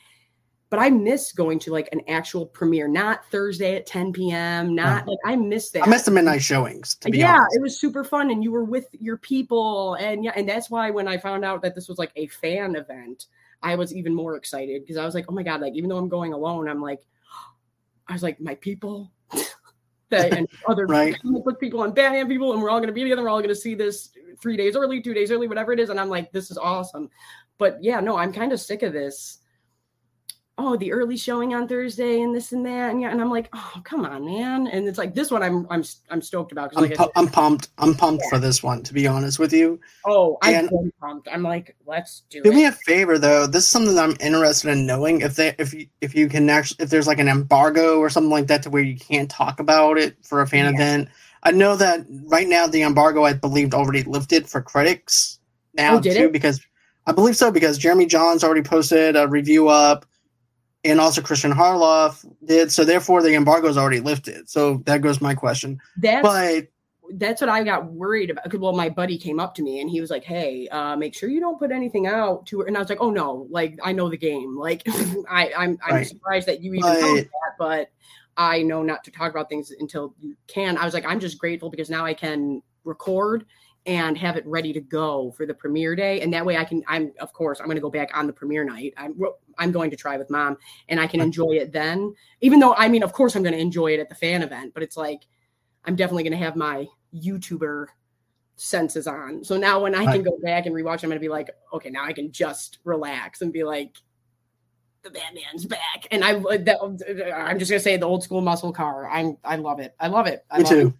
But 0.69 0.79
I 0.79 0.89
miss 0.89 1.33
going 1.33 1.59
to 1.59 1.71
like 1.71 1.89
an 1.91 2.01
actual 2.07 2.45
premiere, 2.45 2.87
not 2.87 3.25
Thursday 3.29 3.75
at 3.75 3.85
10 3.85 4.13
p.m. 4.13 4.73
Not 4.73 5.01
mm-hmm. 5.01 5.09
like 5.09 5.19
I 5.25 5.35
miss 5.35 5.69
that. 5.71 5.83
I 5.83 5.89
missed 5.89 6.05
the 6.05 6.11
midnight 6.11 6.41
showings, 6.41 6.95
to 6.95 7.09
be 7.09 7.19
yeah, 7.19 7.35
honest. 7.35 7.57
it 7.57 7.61
was 7.61 7.79
super 7.79 8.05
fun 8.05 8.31
and 8.31 8.41
you 8.41 8.51
were 8.51 8.63
with 8.63 8.87
your 8.93 9.17
people. 9.17 9.95
And 9.95 10.23
yeah, 10.23 10.31
and 10.35 10.47
that's 10.47 10.69
why 10.69 10.89
when 10.89 11.09
I 11.09 11.17
found 11.17 11.43
out 11.43 11.61
that 11.63 11.75
this 11.75 11.89
was 11.89 11.97
like 11.97 12.11
a 12.15 12.27
fan 12.27 12.75
event, 12.75 13.25
I 13.61 13.75
was 13.75 13.93
even 13.93 14.13
more 14.13 14.37
excited 14.37 14.81
because 14.81 14.97
I 14.97 15.05
was 15.05 15.13
like, 15.13 15.25
oh 15.27 15.33
my 15.33 15.43
God, 15.43 15.59
like 15.59 15.73
even 15.73 15.89
though 15.89 15.97
I'm 15.97 16.09
going 16.09 16.31
alone, 16.31 16.69
I'm 16.69 16.81
like, 16.81 17.01
I 18.07 18.13
was 18.13 18.23
like, 18.23 18.39
my 18.39 18.55
people. 18.55 19.11
That 20.11 20.33
and 20.33 20.47
other 20.67 20.85
Right. 20.85 21.19
comic 21.21 21.43
book 21.43 21.59
people 21.59 21.83
and 21.83 21.93
Batman 21.95 22.27
people, 22.27 22.53
and 22.53 22.61
we're 22.61 22.69
all 22.69 22.79
going 22.79 22.87
to 22.87 22.93
be 22.93 23.03
together. 23.03 23.23
We're 23.23 23.29
all 23.29 23.39
going 23.39 23.49
to 23.49 23.55
see 23.55 23.73
this 23.75 24.09
three 24.41 24.55
days 24.55 24.75
early, 24.75 25.01
two 25.01 25.13
days 25.13 25.31
early, 25.31 25.47
whatever 25.47 25.73
it 25.73 25.79
is. 25.79 25.89
And 25.89 25.99
I'm 25.99 26.09
like, 26.09 26.31
this 26.31 26.51
is 26.51 26.57
awesome. 26.57 27.09
But 27.57 27.83
yeah, 27.83 27.99
no, 27.99 28.17
I'm 28.17 28.31
kind 28.31 28.53
of 28.53 28.59
sick 28.59 28.83
of 28.83 28.93
this. 28.93 29.39
Oh, 30.57 30.75
the 30.77 30.91
early 30.91 31.17
showing 31.17 31.53
on 31.55 31.67
Thursday 31.67 32.21
and 32.21 32.35
this 32.35 32.51
and 32.51 32.65
that, 32.65 32.91
and 32.91 33.01
yeah, 33.01 33.09
and 33.09 33.19
I'm 33.19 33.31
like, 33.31 33.49
oh, 33.53 33.81
come 33.83 34.05
on, 34.05 34.25
man. 34.25 34.67
And 34.67 34.87
it's 34.87 34.97
like 34.97 35.15
this 35.15 35.31
one, 35.31 35.41
I'm 35.41 35.65
I'm 35.69 35.83
I'm 36.09 36.21
stoked 36.21 36.51
about 36.51 36.69
because 36.69 36.83
I'm, 36.83 36.89
like 36.89 36.97
pu- 36.99 37.11
I'm 37.15 37.27
pumped. 37.27 37.69
I'm 37.77 37.95
pumped 37.95 38.25
for 38.29 38.37
this 38.37 38.61
one, 38.61 38.83
to 38.83 38.93
be 38.93 39.07
honest 39.07 39.39
with 39.39 39.53
you. 39.53 39.79
Oh, 40.05 40.37
I'm 40.41 40.67
so 40.67 40.89
pumped. 40.99 41.29
I'm 41.31 41.41
like, 41.41 41.75
let's 41.87 42.23
do 42.29 42.39
it. 42.39 42.43
Do 42.43 42.51
it. 42.51 42.55
me 42.55 42.65
a 42.65 42.71
favor 42.71 43.17
though. 43.17 43.47
This 43.47 43.63
is 43.63 43.69
something 43.69 43.95
that 43.95 44.03
I'm 44.03 44.17
interested 44.19 44.69
in 44.69 44.85
knowing 44.85 45.21
if 45.21 45.35
they 45.35 45.55
if 45.57 45.73
you 45.73 45.87
if 46.01 46.13
you 46.13 46.27
can 46.27 46.49
actually 46.49 46.83
if 46.83 46.89
there's 46.89 47.07
like 47.07 47.19
an 47.19 47.29
embargo 47.29 47.97
or 47.99 48.09
something 48.09 48.29
like 48.31 48.47
that 48.47 48.61
to 48.63 48.69
where 48.69 48.83
you 48.83 48.97
can't 48.97 49.31
talk 49.31 49.59
about 49.59 49.97
it 49.97 50.15
for 50.23 50.41
a 50.41 50.47
fan 50.47 50.65
Yeah. 50.65 50.71
event. 50.71 51.09
I 51.43 51.51
know 51.51 51.75
that 51.77 52.05
right 52.27 52.47
now 52.47 52.67
the 52.67 52.83
embargo 52.83 53.23
I 53.23 53.33
believe 53.33 53.73
already 53.73 54.03
lifted 54.03 54.47
for 54.47 54.61
critics 54.61 55.39
oh, 55.79 55.81
now 55.81 55.97
Oh, 55.97 56.01
too 56.01 56.09
it? 56.09 56.31
because 56.33 56.61
I 57.07 57.13
believe 57.13 57.35
so 57.35 57.49
because 57.51 57.79
Jeremy 57.79 58.05
Jahns 58.05 58.43
already 58.43 58.61
posted 58.61 59.15
a 59.15 59.27
review 59.27 59.67
up 59.69 60.05
and 60.83 60.99
also 60.99 61.21
Christian 61.21 61.51
Harloff 61.51 62.25
did 62.45 62.71
so 62.71 62.83
therefore 62.83 63.21
the 63.21 63.33
embargo 63.35 63.67
is 63.67 63.77
already 63.77 63.99
lifted. 63.99 64.49
So 64.49 64.77
that 64.85 65.01
goes 65.01 65.21
my 65.21 65.33
question. 65.35 65.79
that's 65.97 66.23
But 66.27 66.67
that's 67.15 67.41
what 67.41 67.49
I 67.49 67.63
got 67.63 67.91
worried 67.91 68.29
about. 68.29 68.49
'Cause, 68.49 68.59
Well, 68.59 68.71
my 68.73 68.87
buddy 68.89 69.17
came 69.17 69.37
up 69.39 69.53
to 69.55 69.61
me 69.63 69.81
and 69.81 69.89
he 69.89 69.99
was 69.99 70.09
like, 70.09 70.23
"Hey, 70.23 70.67
uh, 70.69 70.95
make 70.95 71.13
sure 71.13 71.27
you 71.29 71.41
don't 71.41 71.59
put 71.59 71.71
anything 71.71 72.07
out 72.07 72.45
to 72.47 72.59
her." 72.61 72.67
And 72.67 72.77
I 72.77 72.79
was 72.79 72.87
like, 72.89 73.01
"Oh 73.01 73.09
no, 73.11 73.47
like 73.49 73.77
I 73.83 73.91
know 73.91 74.09
the 74.09 74.17
game. 74.17 74.57
Like 74.57 74.81
I, 75.29 75.51
I'm 75.57 75.77
I'm 75.85 75.95
Right. 75.95 76.07
surprised 76.07 76.47
that 76.47 76.61
you 76.61 76.73
even 76.73 76.89
know 76.93 77.15
But- 77.15 77.23
that, 77.25 77.55
but 77.59 77.91
I 78.37 78.61
know 78.63 78.81
not 78.81 79.03
to 79.03 79.11
talk 79.11 79.29
about 79.29 79.49
things 79.49 79.71
until 79.77 80.13
you 80.19 80.35
can." 80.47 80.77
I 80.77 80.85
was 80.85 80.93
like, 80.93 81.05
"I'm 81.05 81.19
just 81.19 81.37
grateful 81.37 81.69
because 81.69 81.89
now 81.89 82.05
I 82.05 82.13
can 82.13 82.61
record." 82.85 83.45
and 83.87 84.15
have 84.15 84.37
it 84.37 84.45
ready 84.45 84.71
to 84.71 84.79
go 84.79 85.31
for 85.35 85.47
the 85.47 85.55
premiere 85.55 85.95
day 85.95 86.21
and 86.21 86.31
that 86.31 86.45
way 86.45 86.55
i 86.55 86.63
can 86.63 86.83
i'm 86.87 87.11
of 87.19 87.33
course 87.33 87.59
i'm 87.59 87.65
going 87.65 87.75
to 87.75 87.81
go 87.81 87.89
back 87.89 88.15
on 88.15 88.27
the 88.27 88.31
premiere 88.33 88.63
night 88.63 88.93
i'm 88.95 89.15
i'm 89.61 89.71
going 89.71 89.89
to 89.89 89.95
try 89.95 90.17
with 90.17 90.29
mom 90.29 90.57
and 90.89 90.99
i 90.99 91.07
can 91.07 91.21
enjoy 91.21 91.51
it 91.51 91.71
then 91.71 92.13
even 92.41 92.59
though 92.59 92.73
i 92.75 92.89
mean 92.89 93.03
of 93.03 93.13
course 93.13 93.35
i'm 93.35 93.43
going 93.43 93.55
to 93.55 93.59
enjoy 93.59 93.93
it 93.93 93.99
at 93.99 94.09
the 94.09 94.15
fan 94.15 94.41
event 94.41 94.73
but 94.73 94.83
it's 94.83 94.97
like 94.97 95.21
I'm 95.85 95.95
definitely 95.95 96.23
going 96.23 96.37
to 96.37 96.43
have 96.45 96.55
my 96.55 96.87
YouTuber 97.13 97.87
senses 98.55 99.07
on. 99.07 99.43
So 99.43 99.57
now 99.57 99.81
when 99.81 99.95
I 99.95 100.05
can 100.05 100.23
go 100.23 100.37
back 100.43 100.65
and 100.65 100.75
rewatch, 100.75 101.03
I'm 101.03 101.09
going 101.09 101.15
to 101.15 101.19
be 101.19 101.29
like, 101.29 101.49
okay, 101.73 101.89
now 101.89 102.05
I 102.05 102.13
can 102.13 102.31
just 102.31 102.79
relax 102.83 103.41
and 103.41 103.51
be 103.51 103.63
like, 103.63 103.95
the 105.03 105.09
Batman's 105.09 105.65
back. 105.65 106.07
And 106.11 106.23
I, 106.23 106.33
that, 106.57 106.77
I'm 106.79 107.57
just 107.57 107.71
going 107.71 107.79
to 107.79 107.83
say 107.83 107.97
the 107.97 108.05
old 108.05 108.23
school 108.23 108.41
muscle 108.41 108.71
car. 108.71 109.09
I'm, 109.09 109.35
I 109.43 109.55
love 109.55 109.79
it. 109.79 109.95
I 109.99 110.07
love 110.07 110.27
it. 110.27 110.45
I 110.51 110.59
Me 110.59 110.63
love 110.63 110.73
it. 110.73 110.75
too. 110.75 110.93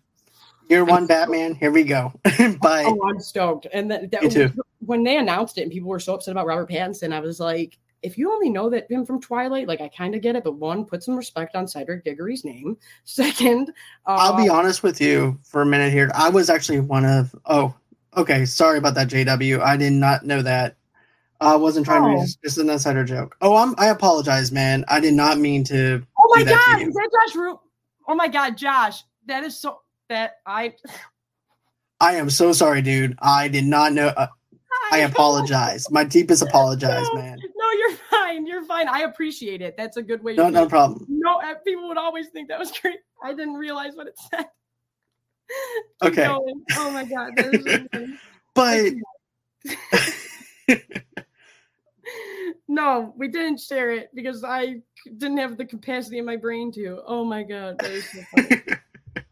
Year 0.69 0.85
one 0.85 1.05
Batman. 1.05 1.53
Here 1.53 1.69
we 1.69 1.83
go. 1.83 2.11
Bye. 2.61 2.85
Oh, 2.87 2.99
I'm 3.07 3.19
stoked. 3.19 3.67
And 3.71 3.91
that, 3.91 4.09
that 4.09 4.23
Me 4.23 4.29
too. 4.29 4.51
when 4.79 5.03
they 5.03 5.17
announced 5.17 5.59
it 5.59 5.63
and 5.63 5.71
people 5.71 5.89
were 5.89 5.99
so 5.99 6.15
upset 6.15 6.31
about 6.31 6.47
Robert 6.47 6.69
Pattinson, 6.69 7.13
I 7.13 7.19
was 7.19 7.39
like, 7.39 7.77
if 8.03 8.17
you 8.17 8.31
only 8.31 8.49
know 8.49 8.69
that 8.69 8.89
him 8.91 9.05
from 9.05 9.21
Twilight, 9.21 9.67
like 9.67 9.81
I 9.81 9.89
kind 9.89 10.15
of 10.15 10.21
get 10.21 10.35
it, 10.35 10.43
but 10.43 10.53
one, 10.53 10.85
put 10.85 11.03
some 11.03 11.15
respect 11.15 11.55
on 11.55 11.67
Cedric 11.67 12.03
Diggory's 12.03 12.43
name. 12.43 12.77
Second, 13.03 13.69
uh, 14.05 14.17
I'll 14.19 14.37
be 14.37 14.49
honest 14.49 14.83
with 14.83 14.99
you 14.99 15.39
for 15.43 15.61
a 15.61 15.65
minute 15.65 15.91
here. 15.91 16.11
I 16.15 16.29
was 16.29 16.49
actually 16.49 16.79
one 16.79 17.05
of. 17.05 17.35
Oh, 17.45 17.73
okay. 18.17 18.45
Sorry 18.45 18.77
about 18.77 18.95
that, 18.95 19.07
JW. 19.09 19.59
I 19.61 19.77
did 19.77 19.93
not 19.93 20.25
know 20.25 20.41
that. 20.41 20.75
I 21.39 21.55
wasn't 21.55 21.85
trying 21.85 22.03
Oh. 22.03 22.15
to. 22.19 22.21
Just, 22.25 22.41
just 22.43 22.57
an 22.59 22.69
insider 22.69 23.03
joke. 23.03 23.35
Oh, 23.41 23.55
I'm. 23.55 23.75
I 23.77 23.87
apologize, 23.87 24.51
man. 24.51 24.85
I 24.87 24.99
did 24.99 25.13
not 25.13 25.39
mean 25.39 25.63
to. 25.65 26.03
Oh 26.19 26.33
my 26.35 26.39
do 26.39 26.45
that 26.45 26.77
to 26.77 26.83
god, 26.83 26.87
is 26.87 26.93
that 26.93 27.09
Josh 27.27 27.35
Root? 27.35 27.59
Oh 28.07 28.15
my 28.15 28.27
god, 28.27 28.57
Josh, 28.57 29.03
that 29.27 29.43
is 29.43 29.57
so 29.59 29.81
that 30.09 30.37
I 30.45 30.73
I 31.99 32.15
am 32.15 32.29
so 32.29 32.51
sorry, 32.51 32.81
dude. 32.81 33.17
I 33.21 33.47
did 33.47 33.65
not 33.65 33.93
know. 33.93 34.07
Uh, 34.07 34.27
I 34.91 34.99
apologize. 34.99 35.89
My 35.89 36.03
deepest 36.03 36.41
apologize, 36.41 37.07
No, 37.13 37.21
man. 37.21 37.39
No, 37.55 37.71
you're 37.71 37.95
fine. 38.09 38.45
You're 38.45 38.65
fine. 38.65 38.89
I 38.89 39.01
appreciate 39.01 39.61
it. 39.61 39.75
That's 39.77 39.97
a 39.97 40.03
good 40.03 40.21
way. 40.21 40.35
No, 40.35 40.45
to 40.45 40.51
no 40.51 40.67
problem. 40.67 41.05
No, 41.07 41.39
uh, 41.39 41.55
people 41.65 41.87
would 41.87 41.97
always 41.97 42.27
think 42.29 42.49
that 42.49 42.59
was 42.59 42.71
great. 42.81 42.99
I 43.23 43.33
didn't 43.33 43.53
realize 43.53 43.95
what 43.95 44.07
it 44.07 44.19
said. 44.29 44.45
Keep 46.03 46.11
Okay. 46.13 46.25
going. 46.25 46.61
Oh 46.75 46.91
my 46.91 47.05
god. 47.05 47.31
that 47.37 47.55
is 47.55 47.65
so 47.65 47.85
funny. 47.93 48.07
But 48.53 48.91
no, 52.67 53.13
we 53.17 53.29
didn't 53.29 53.61
share 53.61 53.91
it 53.91 54.09
because 54.13 54.43
I 54.43 54.81
didn't 55.17 55.37
have 55.37 55.57
the 55.57 55.65
capacity 55.65 56.17
in 56.17 56.25
my 56.25 56.35
brain 56.35 56.69
to. 56.73 57.01
Oh 57.05 57.23
my 57.23 57.43
god, 57.43 57.77
that 57.79 57.91
is 57.91 58.11
so 58.11 58.21
funny. 58.35 58.61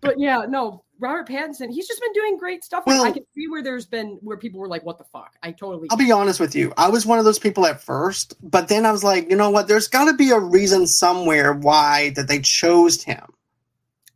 But 0.02 0.20
yeah, 0.20 0.46
no, 0.48 0.84
Robert 1.00 1.28
Pattinson, 1.28 1.70
he's 1.72 1.88
just 1.88 2.02
been 2.02 2.12
doing 2.14 2.38
great 2.38 2.64
stuff. 2.64 2.84
Well- 2.86 3.04
I 3.06 3.12
can 3.12 3.24
see 3.36 3.48
where 3.48 3.62
there's 3.64 3.86
been 3.86 4.18
where 4.22 4.38
people 4.38 4.60
were 4.60 4.68
like, 4.68 4.84
"What 4.86 4.98
the 4.98 5.06
fuck?" 5.06 5.34
I 5.44 5.52
totally. 5.52 5.88
I'll 5.92 5.98
be 5.98 6.12
honest 6.12 6.40
with 6.40 6.56
you. 6.56 6.74
I 6.78 6.90
was 6.90 7.06
one 7.06 7.20
of 7.20 7.26
those 7.26 7.40
people 7.40 7.66
at 7.66 7.82
first, 7.82 8.36
but 8.42 8.68
then 8.68 8.86
I 8.86 8.92
was 8.92 9.04
like, 9.04 9.30
you 9.30 9.36
know 9.38 9.50
what? 9.50 9.68
There's 9.68 9.88
got 9.88 10.06
to 10.06 10.14
be 10.14 10.32
a 10.32 10.40
reason 10.40 10.88
somewhere 10.88 11.54
why 11.54 12.12
that 12.16 12.28
they 12.28 12.40
chose 12.40 13.02
him 13.04 13.24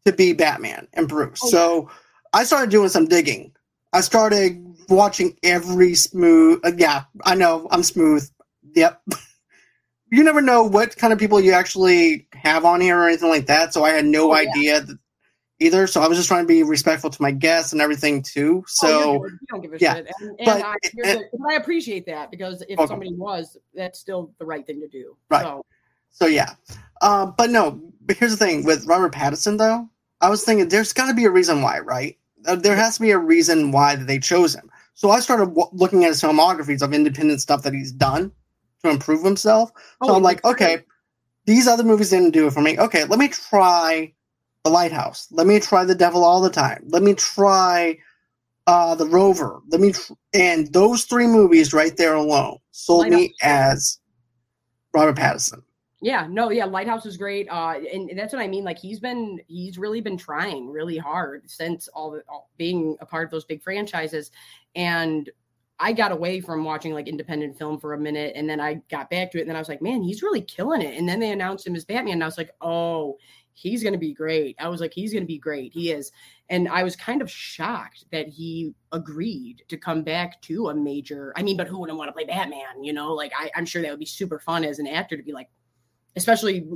to 0.06 0.12
be 0.12 0.34
Batman 0.34 0.88
and 0.94 1.08
Bruce. 1.08 1.40
Oh, 1.44 1.50
so 1.50 1.90
I 2.34 2.44
started 2.44 2.70
doing 2.70 2.90
some 2.90 3.06
digging. 3.06 3.54
I 3.94 4.02
started 4.02 4.62
watching 4.90 5.38
every 5.44 5.96
smooth. 5.96 6.60
Uh, 6.66 6.72
yeah, 6.76 7.04
I 7.26 7.36
know 7.36 7.68
I'm 7.72 7.84
smooth. 7.84 8.30
Yep. 8.76 9.02
you 10.12 10.24
never 10.24 10.42
know 10.42 10.64
what 10.64 10.98
kind 10.98 11.14
of 11.14 11.20
people 11.20 11.40
you 11.40 11.54
actually 11.54 12.28
have 12.34 12.66
on 12.66 12.82
here 12.82 12.98
or 13.00 13.08
anything 13.08 13.30
like 13.30 13.46
that. 13.46 13.74
So 13.74 13.84
I 13.86 13.92
had 13.92 14.06
no 14.06 14.34
Oh, 14.34 14.40
yeah. 14.40 14.50
idea 14.50 14.82
that 14.82 14.98
either. 15.60 15.88
So 15.88 16.02
I 16.02 16.08
was 16.08 16.18
just 16.18 16.28
trying 16.28 16.44
to 16.44 16.48
be 16.48 16.64
respectful 16.64 17.10
to 17.10 17.22
my 17.22 17.32
guests 17.32 17.72
and 17.74 17.82
everything 17.82 18.22
too. 18.22 18.60
Oh, 18.64 18.66
So. 18.68 19.14
you're 19.14 19.30
you 19.30 19.38
don't 19.50 19.62
give 19.62 19.74
a 19.74 19.80
yeah, 19.80 19.94
shit, 19.96 20.12
and, 20.20 20.30
and 20.30 20.46
but- 20.46 20.62
I, 20.64 20.76
and-. 21.04 21.26
But 21.32 21.52
I 21.52 21.56
appreciate 21.56 22.06
that 22.08 22.32
because 22.32 22.64
if 22.68 22.80
somebody 22.88 23.14
was, 23.14 23.58
that's 23.74 24.00
still 24.00 24.34
the 24.40 24.46
right 24.46 24.66
thing 24.66 24.80
to 24.82 24.88
do. 24.88 25.16
Right. 25.30 25.44
So, 25.44 25.66
So 26.12 26.26
yeah, 26.26 26.54
um, 27.02 27.34
but 27.38 27.50
no. 27.50 27.82
But 28.06 28.18
here's 28.18 28.32
the 28.38 28.46
thing 28.46 28.66
with 28.66 28.86
Robert 28.86 29.14
Pattinson, 29.14 29.58
though. 29.58 29.88
I 30.22 30.30
was 30.30 30.44
thinking 30.44 30.68
there's 30.70 30.94
got 30.94 31.08
to 31.08 31.14
be 31.14 31.26
a 31.26 31.30
reason 31.30 31.62
why, 31.62 31.80
right? 31.80 32.18
Uh, 32.46 32.56
There 32.56 32.76
has 32.76 32.96
to 32.96 33.02
be 33.02 33.12
a 33.12 33.18
reason 33.18 33.72
why 33.72 33.96
they 33.96 34.20
chose 34.20 34.56
him. 34.56 34.70
So 34.94 35.10
I 35.12 35.20
started 35.22 35.48
w- 35.48 35.70
looking 35.74 36.04
at 36.04 36.10
his 36.10 36.22
filmographies 36.22 36.82
of 36.82 36.94
independent 36.94 37.42
stuff 37.42 37.64
that 37.64 37.74
he's 37.74 37.92
done 37.92 38.32
to 38.84 38.90
improve 38.90 39.24
himself. 39.24 39.72
So 40.04 40.12
Oh, 40.12 40.16
I'm 40.16 40.22
like, 40.24 40.44
okay, 40.46 40.84
these 41.46 41.68
other 41.68 41.84
movies 41.84 42.10
didn't 42.10 42.32
do 42.32 42.48
it 42.48 42.54
for 42.54 42.62
me. 42.62 42.78
Okay, 42.78 43.06
let 43.06 43.18
me 43.20 43.28
try 43.30 44.14
The 44.64 44.70
Lighthouse. 44.70 45.28
Let 45.32 45.46
me 45.46 45.60
try 45.60 45.84
The 45.84 45.96
Devil 45.96 46.24
All 46.24 46.42
the 46.42 46.50
Time. 46.50 46.84
Let 46.88 47.04
me 47.04 47.14
try 47.14 47.98
uh, 48.66 48.96
The 48.96 49.06
Rover. 49.06 49.60
Let 49.70 49.82
me 49.82 49.92
tr- 49.92 50.14
and 50.34 50.72
those 50.72 51.04
three 51.04 51.28
movies 51.28 51.74
right 51.74 51.96
there 51.98 52.16
alone 52.16 52.58
sold 52.72 53.10
me 53.10 53.34
as 53.42 54.00
Robert 54.94 55.18
Pattinson. 55.18 55.64
Yeah, 56.02 56.28
no, 56.30 56.50
yeah, 56.50 56.66
Lighthouse 56.66 57.06
is 57.06 57.18
great. 57.18 57.48
Uh, 57.50 57.76
and, 57.94 58.10
and 58.10 58.20
that's 58.20 58.34
what 58.34 58.42
I 58.42 58.48
mean. 58.48 58.64
Like 58.64 58.80
he's 58.80 59.00
been, 59.00 59.40
he's 59.48 59.78
really 59.78 60.02
been 60.02 60.18
trying 60.18 60.70
really 60.70 60.98
hard 60.98 61.50
since 61.50 61.88
all 61.90 62.12
the 62.12 62.24
all, 62.30 62.50
being 62.58 62.98
a 63.02 63.06
part 63.06 63.26
of 63.26 63.32
those 63.32 63.46
big 63.46 63.62
franchises. 63.62 64.32
And 64.76 65.30
I 65.80 65.92
got 65.92 66.12
away 66.12 66.40
from 66.40 66.64
watching 66.64 66.94
like 66.94 67.08
independent 67.08 67.58
film 67.58 67.80
for 67.80 67.94
a 67.94 67.98
minute, 67.98 68.34
and 68.36 68.50
then 68.50 68.60
I 68.62 68.76
got 68.90 69.10
back 69.10 69.32
to 69.32 69.38
it. 69.38 69.42
And 69.42 69.50
then 69.50 69.56
I 69.56 69.60
was 69.60 69.70
like, 69.70 69.82
man, 69.82 70.04
he's 70.04 70.24
really 70.24 70.42
killing 70.42 70.82
it. 70.82 70.98
And 70.98 71.08
then 71.08 71.20
they 71.20 71.32
announced 71.32 71.68
him 71.68 71.76
as 71.76 71.84
Batman, 71.84 72.14
and 72.14 72.24
I 72.24 72.28
was 72.28 72.38
like, 72.38 72.52
oh, 72.62 73.18
he's 73.54 73.84
gonna 73.84 73.98
be 73.98 74.14
great. 74.14 74.56
I 74.60 74.68
was 74.68 74.82
like, 74.82 74.94
he's 74.94 75.14
gonna 75.14 75.26
be 75.26 75.40
great. 75.40 75.74
He 75.74 75.92
is. 75.92 76.12
And 76.50 76.68
I 76.68 76.84
was 76.84 76.96
kind 76.96 77.22
of 77.22 77.32
shocked 77.32 78.06
that 78.12 78.28
he 78.28 78.74
agreed 78.92 79.64
to 79.70 79.78
come 79.78 80.04
back 80.04 80.42
to 80.44 80.70
a 80.70 80.76
major. 80.76 81.34
I 81.36 81.44
mean, 81.44 81.58
but 81.58 81.68
who 81.68 81.80
wouldn't 81.80 81.98
want 81.98 82.10
to 82.10 82.14
play 82.14 82.26
Batman? 82.26 82.84
You 82.84 82.94
know, 82.94 83.14
like 83.14 83.32
I, 83.38 83.50
I'm 83.56 83.66
sure 83.66 83.82
that 83.82 83.92
would 83.92 84.00
be 84.00 84.06
super 84.06 84.40
fun 84.40 84.64
as 84.64 84.80
an 84.80 84.88
actor 84.88 85.18
to 85.18 85.24
be 85.24 85.34
like 85.34 85.50
especially 86.16 86.68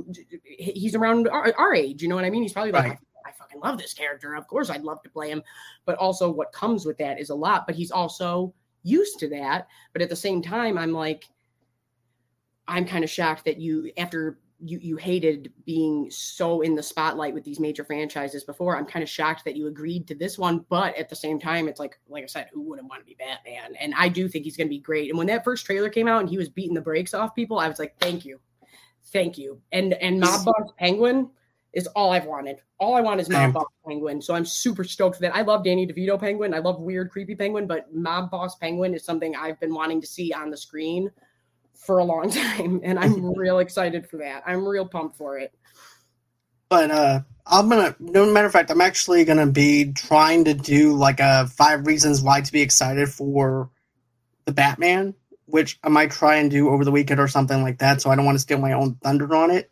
he's 0.44 0.94
around 0.94 1.28
our, 1.28 1.52
our 1.58 1.74
age. 1.74 2.02
You 2.02 2.08
know 2.08 2.16
what 2.16 2.24
I 2.24 2.30
mean? 2.30 2.42
He's 2.42 2.52
probably 2.52 2.72
like, 2.72 2.84
Right. 2.84 2.98
I 3.26 3.32
fucking 3.32 3.60
love 3.60 3.78
this 3.78 3.92
character. 3.94 4.34
Of 4.34 4.46
course, 4.48 4.70
I'd 4.70 4.82
love 4.82 5.02
to 5.02 5.10
play 5.10 5.30
him. 5.30 5.42
But 5.84 5.96
also, 5.98 6.30
what 6.30 6.52
comes 6.52 6.86
with 6.86 6.96
that 6.98 7.20
is 7.20 7.30
a 7.30 7.34
lot. 7.34 7.66
But 7.66 7.76
he's 7.76 7.90
also 7.90 8.54
used 8.82 9.18
to 9.20 9.28
that. 9.30 9.68
But 9.92 10.02
at 10.02 10.08
the 10.08 10.16
same 10.16 10.40
time, 10.42 10.78
I'm 10.78 10.92
like, 10.92 11.26
I'm 12.66 12.84
kind 12.84 13.04
of 13.04 13.10
shocked 13.10 13.44
that 13.44 13.58
you, 13.58 13.90
after 13.98 14.38
you 14.60 14.78
you 14.80 14.96
hated 14.96 15.52
being 15.64 16.10
so 16.10 16.62
in 16.62 16.74
the 16.74 16.82
spotlight 16.82 17.34
with 17.34 17.44
these 17.44 17.60
major 17.60 17.84
franchises 17.84 18.44
before. 18.44 18.76
I'm 18.76 18.86
kind 18.86 19.02
of 19.02 19.08
shocked 19.08 19.44
that 19.44 19.56
you 19.56 19.68
agreed 19.68 20.08
to 20.08 20.14
this 20.14 20.38
one, 20.38 20.64
but 20.68 20.96
at 20.96 21.08
the 21.08 21.16
same 21.16 21.38
time, 21.38 21.68
it's 21.68 21.78
like 21.78 21.98
like 22.08 22.24
I 22.24 22.26
said, 22.26 22.48
who 22.52 22.62
wouldn't 22.62 22.88
want 22.88 23.02
to 23.02 23.06
be 23.06 23.16
Batman? 23.18 23.76
And 23.80 23.94
I 23.96 24.08
do 24.08 24.28
think 24.28 24.44
he's 24.44 24.56
going 24.56 24.66
to 24.66 24.74
be 24.74 24.80
great. 24.80 25.10
And 25.10 25.18
when 25.18 25.28
that 25.28 25.44
first 25.44 25.64
trailer 25.64 25.88
came 25.88 26.08
out 26.08 26.20
and 26.20 26.28
he 26.28 26.38
was 26.38 26.48
beating 26.48 26.74
the 26.74 26.80
brakes 26.80 27.14
off 27.14 27.34
people, 27.34 27.58
I 27.58 27.68
was 27.68 27.78
like, 27.78 27.94
thank 28.00 28.24
you, 28.24 28.40
thank 29.12 29.38
you. 29.38 29.60
And 29.72 29.94
and 29.94 30.18
Mob 30.18 30.44
Boss 30.44 30.72
Penguin 30.76 31.30
is 31.72 31.86
all 31.88 32.12
I've 32.12 32.26
wanted. 32.26 32.60
All 32.80 32.96
I 32.96 33.00
want 33.00 33.20
is 33.20 33.28
Mob 33.28 33.52
Boss 33.52 33.66
Penguin. 33.86 34.20
So 34.20 34.34
I'm 34.34 34.44
super 34.44 34.82
stoked 34.82 35.16
for 35.16 35.22
that. 35.22 35.36
I 35.36 35.42
love 35.42 35.62
Danny 35.62 35.86
DeVito 35.86 36.18
Penguin. 36.18 36.52
I 36.52 36.58
love 36.58 36.80
weird, 36.80 37.10
creepy 37.10 37.36
Penguin, 37.36 37.66
but 37.66 37.94
Mob 37.94 38.30
Boss 38.30 38.56
Penguin 38.56 38.94
is 38.94 39.04
something 39.04 39.36
I've 39.36 39.60
been 39.60 39.74
wanting 39.74 40.00
to 40.00 40.06
see 40.06 40.32
on 40.32 40.50
the 40.50 40.56
screen 40.56 41.10
for 41.78 41.98
a 41.98 42.04
long 42.04 42.30
time, 42.30 42.80
and 42.82 42.98
I'm 42.98 43.34
real 43.34 43.58
excited 43.58 44.08
for 44.08 44.18
that. 44.18 44.42
I'm 44.46 44.66
real 44.66 44.86
pumped 44.86 45.16
for 45.16 45.38
it. 45.38 45.54
But 46.68 46.90
uh 46.90 47.20
I'm 47.46 47.68
gonna 47.68 47.96
no 47.98 48.30
matter 48.30 48.46
of 48.46 48.52
fact, 48.52 48.70
I'm 48.70 48.80
actually 48.80 49.24
gonna 49.24 49.46
be 49.46 49.92
trying 49.92 50.44
to 50.44 50.54
do 50.54 50.92
like 50.92 51.20
a 51.20 51.46
five 51.46 51.86
reasons 51.86 52.20
why 52.20 52.42
to 52.42 52.52
be 52.52 52.60
excited 52.60 53.08
for 53.08 53.70
the 54.44 54.52
Batman, 54.52 55.14
which 55.46 55.78
I 55.82 55.88
might 55.88 56.10
try 56.10 56.36
and 56.36 56.50
do 56.50 56.68
over 56.68 56.84
the 56.84 56.90
weekend 56.90 57.20
or 57.20 57.28
something 57.28 57.62
like 57.62 57.78
that, 57.78 58.02
so 58.02 58.10
I 58.10 58.16
don't 58.16 58.26
want 58.26 58.36
to 58.36 58.40
steal 58.40 58.58
my 58.58 58.72
own 58.72 58.96
thunder 58.96 59.34
on 59.34 59.50
it. 59.50 59.70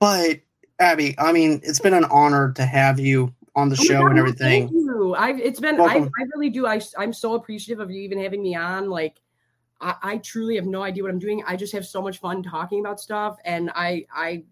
But 0.00 0.40
Abby, 0.80 1.16
I 1.18 1.32
mean, 1.32 1.60
it's 1.62 1.80
been 1.80 1.94
an 1.94 2.04
honor 2.04 2.52
to 2.52 2.64
have 2.64 2.98
you 2.98 3.34
on 3.54 3.68
the 3.68 3.76
Oh 3.78 3.84
show 3.84 4.02
God, 4.02 4.10
and 4.10 4.18
everything. 4.18 4.68
Thank 4.68 4.72
you. 4.72 5.14
I've 5.16 5.38
it's 5.38 5.60
been 5.60 5.80
I, 5.80 5.98
I 5.98 6.22
really 6.34 6.50
do. 6.50 6.66
I 6.66 6.80
I'm 6.96 7.12
so 7.12 7.34
appreciative 7.34 7.80
of 7.80 7.90
you 7.90 8.00
even 8.02 8.18
having 8.18 8.42
me 8.42 8.54
on. 8.54 8.88
Like 8.88 9.20
I, 9.80 9.94
I 10.02 10.16
truly 10.18 10.56
have 10.56 10.66
no 10.66 10.82
idea 10.82 11.02
what 11.02 11.12
I'm 11.12 11.18
doing. 11.18 11.42
I 11.46 11.56
just 11.56 11.72
have 11.72 11.86
so 11.86 12.02
much 12.02 12.18
fun 12.18 12.42
talking 12.42 12.80
about 12.80 13.00
stuff, 13.00 13.38
and 13.44 13.70
I 13.74 14.06
I 14.14 14.44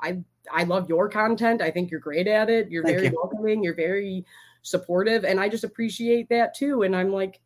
I 0.00 0.20
I 0.52 0.64
love 0.64 0.88
your 0.88 1.08
content. 1.08 1.62
I 1.62 1.70
think 1.70 1.90
you're 1.90 2.00
great 2.00 2.26
at 2.26 2.50
it. 2.50 2.70
You're 2.70 2.84
Thank 2.84 2.96
very 2.96 3.08
you. 3.08 3.16
welcoming. 3.16 3.62
You're 3.62 3.74
very 3.74 4.24
supportive, 4.62 5.24
and 5.24 5.38
I 5.40 5.48
just 5.48 5.64
appreciate 5.64 6.28
that 6.30 6.54
too. 6.54 6.82
And 6.82 6.94
I'm 6.96 7.12
like. 7.12 7.40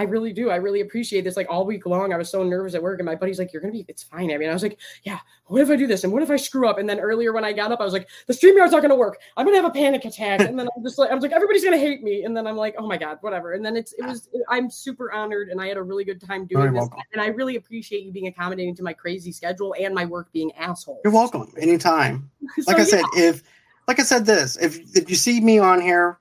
I 0.00 0.04
really 0.04 0.32
do. 0.32 0.48
I 0.48 0.56
really 0.56 0.80
appreciate 0.80 1.24
this. 1.24 1.36
Like 1.36 1.46
all 1.50 1.66
week 1.66 1.84
long, 1.84 2.14
I 2.14 2.16
was 2.16 2.30
so 2.30 2.42
nervous 2.42 2.74
at 2.74 2.82
work, 2.82 3.00
and 3.00 3.04
my 3.04 3.14
buddy's 3.14 3.38
like, 3.38 3.52
"You're 3.52 3.60
gonna 3.60 3.74
be, 3.74 3.84
it's 3.86 4.02
fine." 4.02 4.32
I 4.32 4.38
mean, 4.38 4.48
I 4.48 4.54
was 4.54 4.62
like, 4.62 4.78
"Yeah, 5.02 5.18
what 5.44 5.60
if 5.60 5.68
I 5.68 5.76
do 5.76 5.86
this? 5.86 6.04
And 6.04 6.12
what 6.12 6.22
if 6.22 6.30
I 6.30 6.36
screw 6.36 6.66
up?" 6.66 6.78
And 6.78 6.88
then 6.88 6.98
earlier 6.98 7.34
when 7.34 7.44
I 7.44 7.52
got 7.52 7.70
up, 7.70 7.80
I 7.82 7.84
was 7.84 7.92
like, 7.92 8.08
"The 8.26 8.32
StreamYard's 8.32 8.72
not 8.72 8.80
gonna 8.80 8.96
work. 8.96 9.18
I'm 9.36 9.44
gonna 9.44 9.58
have 9.58 9.66
a 9.66 9.70
panic 9.70 10.06
attack." 10.06 10.40
And 10.40 10.58
then 10.58 10.68
I'm 10.74 10.82
just 10.82 10.96
like, 10.98 11.10
I 11.10 11.14
was 11.14 11.20
like, 11.20 11.32
"Everybody's 11.32 11.62
gonna 11.62 11.76
hate 11.76 12.02
me." 12.02 12.24
And 12.24 12.34
then 12.34 12.46
I'm 12.46 12.56
like, 12.56 12.76
"Oh 12.78 12.86
my 12.86 12.96
god, 12.96 13.18
whatever." 13.20 13.52
And 13.52 13.62
then 13.62 13.76
it's 13.76 13.92
it 13.92 14.06
was 14.06 14.30
I'm 14.48 14.70
super 14.70 15.12
honored, 15.12 15.50
and 15.50 15.60
I 15.60 15.66
had 15.68 15.76
a 15.76 15.82
really 15.82 16.04
good 16.04 16.18
time 16.18 16.46
doing 16.46 16.62
Very 16.62 16.72
this. 16.72 16.78
welcome. 16.80 17.00
And 17.12 17.20
I 17.20 17.26
really 17.26 17.56
appreciate 17.56 18.04
you 18.04 18.10
being 18.10 18.28
accommodating 18.28 18.74
to 18.76 18.82
my 18.82 18.94
crazy 18.94 19.32
schedule 19.32 19.74
and 19.78 19.94
my 19.94 20.06
work 20.06 20.32
being 20.32 20.50
assholes. 20.52 21.00
You're 21.04 21.12
welcome 21.12 21.52
anytime. 21.60 22.30
So, 22.62 22.72
Like 22.72 22.76
I 22.76 22.80
yeah. 22.80 22.84
said, 22.86 23.04
if 23.16 23.42
like 23.86 24.00
I 24.00 24.02
said 24.02 24.24
this, 24.24 24.56
if 24.56 24.78
if 24.96 25.10
you 25.10 25.16
see 25.16 25.42
me 25.42 25.58
on 25.58 25.82
here 25.82 26.18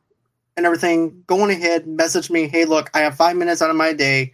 and 0.59 0.65
everything, 0.65 1.23
go 1.25 1.41
on 1.41 1.49
ahead, 1.49 1.87
message 1.87 2.29
me. 2.29 2.45
Hey, 2.49 2.65
look, 2.65 2.89
I 2.93 2.99
have 2.99 3.15
five 3.15 3.37
minutes 3.37 3.61
out 3.61 3.69
of 3.69 3.77
my 3.77 3.93
day 3.93 4.33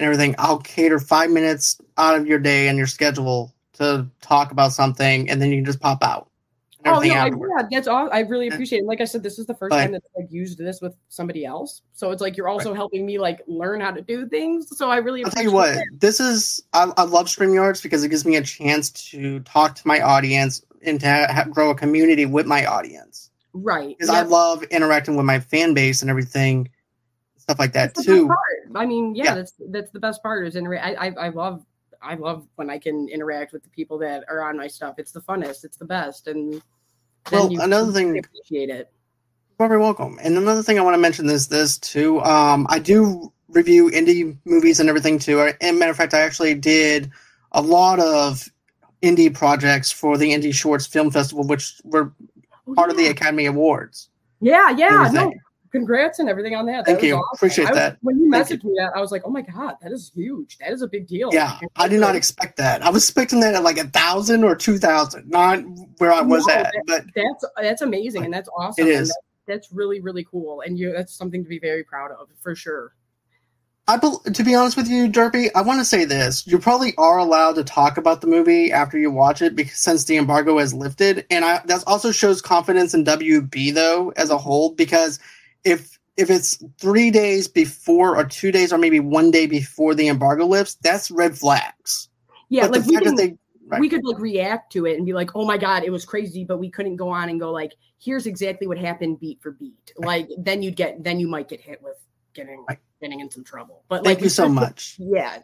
and 0.00 0.04
everything. 0.04 0.34
I'll 0.36 0.58
cater 0.58 0.98
five 0.98 1.30
minutes 1.30 1.80
out 1.96 2.16
of 2.16 2.26
your 2.26 2.40
day 2.40 2.66
and 2.66 2.76
your 2.76 2.88
schedule 2.88 3.54
to 3.74 4.08
talk 4.20 4.50
about 4.50 4.72
something, 4.72 5.30
and 5.30 5.40
then 5.40 5.50
you 5.50 5.58
can 5.58 5.64
just 5.64 5.80
pop 5.80 6.02
out. 6.02 6.28
Oh, 6.84 6.98
no, 6.98 6.98
I, 6.98 7.26
yeah, 7.26 7.68
that's 7.70 7.86
all. 7.86 8.08
I 8.12 8.20
really 8.20 8.48
appreciate 8.48 8.80
it. 8.80 8.86
Like 8.86 9.00
I 9.00 9.04
said, 9.04 9.22
this 9.22 9.38
is 9.38 9.46
the 9.46 9.54
first 9.54 9.70
But- 9.70 9.82
time 9.82 9.92
that 9.92 10.02
I've 10.18 10.32
used 10.32 10.58
this 10.58 10.80
with 10.80 10.96
somebody 11.08 11.44
else, 11.44 11.82
so 11.92 12.10
it's 12.10 12.20
like 12.20 12.36
you're 12.36 12.48
also 12.48 12.74
helping 12.74 13.06
me 13.06 13.20
like 13.20 13.40
learn 13.46 13.80
how 13.80 13.92
to 13.92 14.02
do 14.02 14.26
things. 14.28 14.76
So 14.76 14.90
I 14.90 14.96
really 14.96 15.22
I'll 15.24 15.30
tell 15.30 15.46
appreciate 15.46 15.50
you 15.52 15.56
what, 15.56 15.76
it. 15.76 16.00
this 16.00 16.18
is 16.18 16.60
I, 16.72 16.92
I 16.96 17.04
love 17.04 17.26
StreamYards 17.26 17.84
because 17.84 18.02
it 18.02 18.08
gives 18.08 18.24
me 18.24 18.34
a 18.34 18.42
chance 18.42 18.90
to 19.10 19.38
talk 19.40 19.76
to 19.76 19.86
my 19.86 20.00
audience 20.00 20.60
and 20.82 20.98
to 20.98 21.28
ha- 21.30 21.44
grow 21.48 21.70
a 21.70 21.74
community 21.76 22.26
with 22.26 22.46
my 22.46 22.66
audience. 22.66 23.30
Right? 23.54 23.96
Because 23.98 24.08
I 24.08 24.22
love 24.22 24.62
interacting 24.64 25.16
with 25.16 25.26
my 25.26 25.38
fan 25.40 25.74
base 25.74 26.00
and 26.02 26.10
everything, 26.10 26.70
stuff 27.36 27.58
like 27.58 27.72
that 27.74 27.94
That's 27.94 28.06
too. 28.06 28.30
I 28.74 28.86
mean, 28.86 29.14
yeah, 29.14 29.24
Yeah. 29.24 29.34
that's 29.34 29.52
that's 29.68 29.90
the 29.90 30.00
best 30.00 30.22
part 30.22 30.46
is 30.46 30.56
interact. 30.56 30.98
I, 30.98 31.08
I 31.08 31.26
I 31.26 31.28
love 31.28 31.64
I 32.00 32.14
love 32.14 32.46
when 32.56 32.70
I 32.70 32.78
can 32.78 33.08
interact 33.08 33.52
with 33.52 33.62
the 33.62 33.68
people 33.68 33.98
that 33.98 34.24
are 34.28 34.42
on 34.42 34.56
my 34.56 34.66
stuff. 34.66 34.94
It's 34.98 35.12
the 35.12 35.20
funnest. 35.20 35.64
It's 35.64 35.76
the 35.76 35.84
best. 35.84 36.26
And 36.28 36.62
Well, 37.30 37.52
you 37.52 37.60
another 37.60 37.92
thing- 37.92 38.18
appreciate 38.18 38.70
it. 38.70 38.90
You're 39.60 39.68
very 39.68 39.80
welcome. 39.80 40.18
And 40.22 40.36
another 40.36 40.62
thing 40.62 40.78
I 40.78 40.82
want 40.82 40.94
to 40.94 40.98
mention 40.98 41.28
is 41.28 41.46
this 41.48 41.78
too. 41.78 42.20
Um, 42.22 42.66
I 42.70 42.78
do 42.80 43.32
review 43.48 43.90
indie 43.90 44.36
movies 44.46 44.80
and 44.80 44.88
everything 44.88 45.18
too. 45.18 45.52
And 45.60 45.78
matter 45.78 45.90
of 45.90 45.96
fact, 45.96 46.14
I 46.14 46.20
actually 46.22 46.54
did 46.54 47.10
a 47.52 47.60
lot 47.62 48.00
of 48.00 48.48
indie 49.02 49.32
projects 49.32 49.92
for 49.92 50.16
the 50.16 50.32
Indie 50.32 50.54
Shorts 50.54 50.86
Film 50.86 51.10
Festival, 51.10 51.46
which 51.46 51.74
were 51.84 52.12
Oh, 52.66 52.74
part 52.74 52.90
of 52.90 52.96
the. 52.96 53.06
Academy 53.08 53.46
Awards. 53.46 54.10
Yeah, 54.40 54.70
yeah. 54.70 55.08
No, 55.12 55.32
congrats 55.70 56.18
and 56.18 56.28
everything 56.28 56.54
on 56.54 56.66
that. 56.66 56.84
Thank 56.84 57.00
that 57.00 57.02
was 57.02 57.08
you. 57.08 57.14
awesome. 57.16 57.28
Appreciate 57.34 57.68
was- 57.70 57.78
that. 57.78 57.98
When 58.02 58.18
you 58.18 58.30
Thank 58.30 58.48
messaged 58.48 58.64
me 58.64 58.74
that, 58.78 58.92
I 58.94 59.00
was 59.00 59.10
like, 59.12 59.22
oh 59.24 59.30
my 59.30 59.42
god, 59.42 59.76
that 59.82 59.92
is 59.92 60.10
huge. 60.14 60.58
That 60.58 60.70
is 60.72 60.82
a 60.82 60.88
big 60.88 61.06
deal. 61.06 61.30
Yeah, 61.32 61.58
I 61.76 61.88
did 61.88 62.00
not 62.00 62.14
expect 62.16 62.56
that. 62.58 62.82
I 62.82 62.90
was 62.90 63.04
expecting 63.04 63.40
that 63.40 63.54
at 63.54 63.62
like 63.62 63.78
a 63.78 63.84
thousand 63.88 64.44
or 64.44 64.54
two 64.54 64.78
thousand, 64.78 65.28
not 65.28 65.60
where 65.98 66.12
I 66.12 66.20
was 66.20 66.46
No, 66.46 66.54
at. 66.54 66.72
But 66.86 67.04
that's 67.14 67.44
that's 67.56 67.82
amazing 67.82 68.24
and 68.24 68.32
that's 68.34 68.48
awesome. 68.56 68.86
It 68.86 68.90
is. 68.90 69.08
that- 69.08 69.20
that's 69.48 69.72
really 69.72 70.00
really 70.00 70.24
cool, 70.30 70.60
and 70.60 70.78
you 70.78 70.92
that's 70.92 71.12
something 71.14 71.42
to 71.42 71.48
be 71.48 71.58
very 71.58 71.82
proud 71.82 72.12
of 72.12 72.28
for 72.40 72.54
sure. 72.54 72.94
I, 73.88 73.98
to 73.98 74.44
be 74.44 74.54
honest 74.54 74.76
with 74.76 74.88
you, 74.88 75.08
Derpy, 75.08 75.50
I 75.56 75.62
want 75.62 75.80
to 75.80 75.84
say 75.84 76.04
this: 76.04 76.46
you 76.46 76.58
probably 76.58 76.94
are 76.98 77.18
allowed 77.18 77.54
to 77.56 77.64
talk 77.64 77.96
about 77.96 78.20
the 78.20 78.28
movie 78.28 78.70
after 78.70 78.96
you 78.96 79.10
watch 79.10 79.42
it, 79.42 79.56
because 79.56 79.76
since 79.76 80.04
the 80.04 80.16
embargo 80.16 80.58
has 80.58 80.72
lifted, 80.72 81.26
and 81.30 81.44
I, 81.44 81.60
that 81.66 81.82
also 81.86 82.12
shows 82.12 82.40
confidence 82.40 82.94
in 82.94 83.04
WB 83.04 83.74
though 83.74 84.10
as 84.10 84.30
a 84.30 84.38
whole. 84.38 84.72
Because 84.74 85.18
if 85.64 85.98
if 86.16 86.30
it's 86.30 86.62
three 86.78 87.10
days 87.10 87.48
before, 87.48 88.16
or 88.16 88.24
two 88.24 88.52
days, 88.52 88.72
or 88.72 88.78
maybe 88.78 89.00
one 89.00 89.32
day 89.32 89.46
before 89.46 89.94
the 89.94 90.06
embargo 90.06 90.46
lifts, 90.46 90.76
that's 90.82 91.10
red 91.10 91.36
flags. 91.36 92.08
Yeah, 92.50 92.68
but 92.68 92.80
like 92.80 92.86
we 92.86 92.96
can, 92.98 93.16
they 93.16 93.36
right. 93.66 93.80
we 93.80 93.88
could 93.88 94.04
like 94.04 94.20
react 94.20 94.70
to 94.72 94.86
it 94.86 94.96
and 94.96 95.04
be 95.04 95.12
like, 95.12 95.34
oh 95.34 95.44
my 95.44 95.58
god, 95.58 95.82
it 95.82 95.90
was 95.90 96.04
crazy, 96.04 96.44
but 96.44 96.58
we 96.58 96.70
couldn't 96.70 96.96
go 96.96 97.08
on 97.08 97.30
and 97.30 97.40
go 97.40 97.50
like, 97.50 97.72
here's 97.98 98.26
exactly 98.26 98.68
what 98.68 98.78
happened 98.78 99.18
beat 99.18 99.42
for 99.42 99.52
beat. 99.52 99.92
Like 99.96 100.28
then 100.38 100.62
you'd 100.62 100.76
get 100.76 101.02
then 101.02 101.18
you 101.18 101.26
might 101.26 101.48
get 101.48 101.60
hit 101.60 101.82
with 101.82 101.96
getting 102.34 102.64
getting 103.00 103.20
in 103.20 103.30
some 103.30 103.44
trouble. 103.44 103.84
But 103.88 104.04
Thank 104.04 104.18
like 104.18 104.24
you 104.24 104.30
so 104.30 104.48
much. 104.48 104.96
Yeah, 104.98 105.38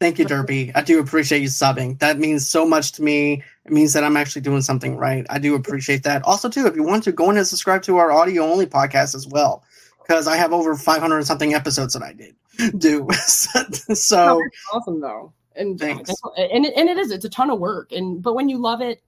Thank 0.00 0.18
you, 0.18 0.26
Derpy. 0.26 0.72
I 0.74 0.82
do 0.82 1.00
appreciate 1.00 1.40
you 1.40 1.48
subbing. 1.48 1.98
That 2.00 2.18
means 2.18 2.46
so 2.46 2.66
much 2.66 2.92
to 2.92 3.02
me. 3.02 3.42
It 3.64 3.72
means 3.72 3.92
that 3.92 4.04
I'm 4.04 4.16
actually 4.16 4.42
doing 4.42 4.60
something 4.60 4.96
right. 4.96 5.24
I 5.30 5.38
do 5.38 5.54
appreciate 5.54 6.02
that. 6.02 6.22
Also, 6.24 6.48
too, 6.48 6.66
if 6.66 6.76
you 6.76 6.82
want 6.82 7.04
to 7.04 7.12
go 7.12 7.30
in 7.30 7.36
and 7.36 7.46
subscribe 7.46 7.82
to 7.84 7.96
our 7.96 8.10
audio 8.10 8.42
only 8.42 8.66
podcast 8.66 9.14
as 9.14 9.26
well, 9.26 9.64
because 10.02 10.26
I 10.26 10.36
have 10.36 10.52
over 10.52 10.74
500 10.74 11.16
and 11.16 11.26
something 11.26 11.54
episodes 11.54 11.94
that 11.94 12.02
I 12.02 12.12
did 12.12 12.34
do. 12.78 13.08
So, 13.14 13.62
that's 13.88 14.10
awesome 14.72 15.00
though. 15.00 15.32
And 15.56 15.78
Thanks. 15.78 16.10
and 16.36 16.66
it, 16.66 16.74
and 16.76 16.88
it 16.88 16.98
is 16.98 17.10
it's 17.10 17.24
a 17.24 17.30
ton 17.30 17.48
of 17.48 17.60
work 17.60 17.92
and 17.92 18.20
but 18.20 18.34
when 18.34 18.48
you 18.48 18.58
love 18.58 18.80
it 18.80 19.00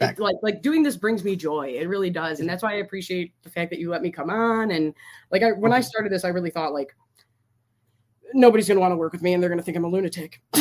like 0.00 0.36
like 0.42 0.62
doing 0.62 0.82
this 0.82 0.96
brings 0.96 1.24
me 1.24 1.36
joy. 1.36 1.68
It 1.68 1.88
really 1.88 2.10
does. 2.10 2.40
And 2.40 2.48
that's 2.48 2.62
why 2.62 2.72
i 2.72 2.76
appreciate 2.76 3.32
the 3.42 3.50
fact 3.50 3.70
that 3.70 3.78
you 3.78 3.90
let 3.90 4.02
me 4.02 4.10
come 4.10 4.30
on. 4.30 4.70
And 4.70 4.94
like 5.30 5.42
I, 5.42 5.52
when 5.52 5.72
i 5.72 5.80
started 5.80 6.12
this 6.12 6.24
i 6.24 6.28
really 6.28 6.50
thought 6.50 6.72
like 6.72 6.94
nobody's 8.34 8.68
going 8.68 8.76
to 8.76 8.80
want 8.80 8.92
to 8.92 8.96
work 8.96 9.12
with 9.12 9.22
me 9.22 9.32
and 9.32 9.42
they're 9.42 9.50
going 9.50 9.58
to 9.58 9.64
think 9.64 9.76
i'm 9.76 9.84
a 9.84 9.88
lunatic. 9.88 10.40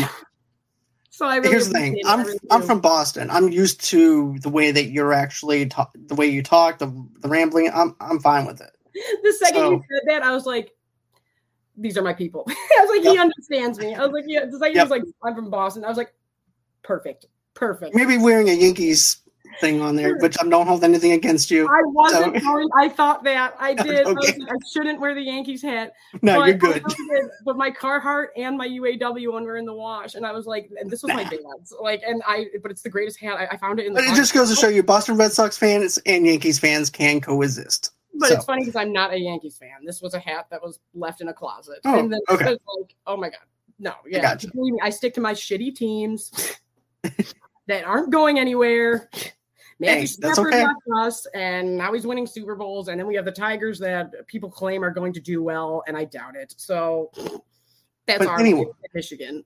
So 1.11 1.25
i 1.25 1.37
really 1.37 1.51
here's 1.51 1.69
the 1.69 1.75
thing. 1.75 1.93
appreciate 1.93 2.01
it. 2.01 2.09
I 2.09 2.13
I'm, 2.13 2.25
really 2.25 2.39
I'm 2.51 2.59
do. 2.59 2.67
from 2.67 2.81
Boston. 2.81 3.31
I'm 3.31 3.47
used 3.47 3.81
to 3.85 4.37
the 4.39 4.49
way 4.49 4.71
that 4.71 4.87
you're 4.87 5.13
actually, 5.13 5.65
ta- 5.65 5.89
the 5.95 6.13
way 6.13 6.25
you 6.25 6.43
talk, 6.43 6.77
the, 6.77 6.87
the 7.21 7.29
rambling. 7.29 7.71
I'm, 7.73 7.95
I'm 8.01 8.19
fine 8.19 8.45
with 8.45 8.59
it. 8.59 8.71
the 9.23 9.31
second 9.31 9.71
you 9.71 9.83
said 9.89 10.01
that 10.07 10.23
i 10.23 10.31
was 10.31 10.45
like 10.45 10.71
these 11.77 11.97
are 11.97 12.01
my 12.01 12.13
people. 12.13 12.45
I 12.49 12.79
was 12.81 12.89
like 12.89 13.13
he 13.13 13.17
understands 13.17 13.79
me. 13.79 13.95
I 13.95 14.05
was 14.05 14.11
like 14.11 14.25
yeah. 14.27 14.45
The 14.45 14.59
second 14.59 14.75
he 14.75 14.81
was 14.81 14.89
like 14.89 15.03
i'm 15.23 15.35
from 15.35 15.49
boston. 15.49 15.85
I 15.85 15.87
was 15.87 15.97
like 15.97 16.13
perfect. 16.83 17.27
Perfect. 17.53 17.95
Maybe 17.95 18.17
wearing 18.17 18.49
a 18.49 18.53
Yankees 18.53 19.21
thing 19.59 19.81
on 19.81 19.95
there, 19.95 20.17
which 20.17 20.35
I 20.41 20.47
don't 20.47 20.67
hold 20.67 20.83
anything 20.83 21.11
against 21.13 21.49
you. 21.51 21.67
I 21.67 21.81
wasn't 21.85 22.35
So- 22.35 22.41
going. 22.41 22.67
I 22.77 22.89
thought 22.89 23.23
that 23.23 23.55
I 23.59 23.73
did. 23.83 24.05
I, 24.05 24.11
was 24.11 24.25
like, 24.25 24.37
I 24.49 24.55
shouldn't 24.71 24.99
wear 24.99 25.13
the 25.13 25.21
Yankees 25.21 25.61
hat. 25.61 25.93
No, 26.21 26.39
but 26.39 26.45
you're 26.47 26.57
good. 26.57 26.83
did. 26.85 27.25
But 27.43 27.57
my 27.57 27.71
Carhartt 27.71 28.27
and 28.37 28.57
my 28.57 28.67
UAW 28.67 29.31
one 29.31 29.43
were 29.43 29.57
in 29.57 29.65
the 29.65 29.73
wash, 29.73 30.15
and 30.15 30.25
I 30.25 30.31
was 30.31 30.45
like, 30.45 30.69
and 30.79 30.89
this 30.89 31.03
was 31.03 31.13
my 31.13 31.23
dad's. 31.29 31.73
Like, 31.79 32.01
and 32.05 32.21
I, 32.27 32.47
but 32.61 32.71
it's 32.71 32.81
the 32.81 32.89
greatest 32.89 33.19
hat. 33.19 33.37
I, 33.37 33.47
I 33.47 33.57
found 33.57 33.79
it 33.79 33.85
in 33.85 33.93
the. 33.93 34.01
But 34.01 34.09
it 34.09 34.15
just 34.15 34.33
goes 34.33 34.49
to 34.49 34.55
show 34.55 34.67
you, 34.67 34.83
Boston 34.83 35.17
Red 35.17 35.31
Sox 35.33 35.57
fans 35.57 35.97
and 36.05 36.25
Yankees 36.25 36.59
fans 36.59 36.89
can 36.89 37.21
coexist. 37.21 37.91
But 38.17 38.29
so. 38.29 38.35
it's 38.35 38.45
funny 38.45 38.61
because 38.61 38.77
I'm 38.77 38.93
not 38.93 39.11
a 39.11 39.17
Yankees 39.19 39.57
fan. 39.57 39.83
This 39.85 40.01
was 40.01 40.13
a 40.13 40.19
hat 40.19 40.47
that 40.49 40.61
was 40.63 40.79
left 40.93 41.19
in 41.21 41.27
a 41.27 41.33
closet, 41.33 41.79
Oh, 41.83 41.99
and 41.99 42.11
then 42.13 42.21
okay. 42.29 42.45
like, 42.51 42.95
oh 43.07 43.17
my 43.17 43.29
god, 43.29 43.39
no, 43.77 43.93
yeah. 44.07 44.21
gotcha. 44.21 44.47
Believe 44.51 44.73
me, 44.73 44.79
I 44.81 44.89
stick 44.89 45.13
to 45.15 45.21
my 45.21 45.33
shitty 45.33 45.75
teams 45.75 46.31
that 47.67 47.83
aren't 47.83 48.11
going 48.11 48.39
anywhere. 48.39 49.09
Matthew 49.79 49.93
Hey, 49.95 49.99
that's 50.01 50.13
Stafford 50.35 50.53
okay. 50.53 50.63
left 50.63 50.79
us, 51.01 51.25
and 51.33 51.77
now 51.77 51.93
he's 51.93 52.07
winning 52.07 52.25
Super 52.25 52.55
Bowls. 52.55 52.87
And 52.87 52.99
then 52.99 53.07
we 53.07 53.15
have 53.15 53.25
the 53.25 53.31
Tigers 53.31 53.77
that 53.79 54.25
people 54.27 54.49
claim 54.49 54.83
are 54.83 54.89
going 54.91 55.11
to 55.13 55.19
do 55.19 55.43
well, 55.43 55.83
and 55.87 55.97
I 55.97 56.05
doubt 56.05 56.35
it. 56.35 56.53
So 56.57 57.11
that's 58.05 58.19
But 58.19 58.27
our 58.27 58.39
anyway. 58.39 58.65
Michigan. 58.93 59.43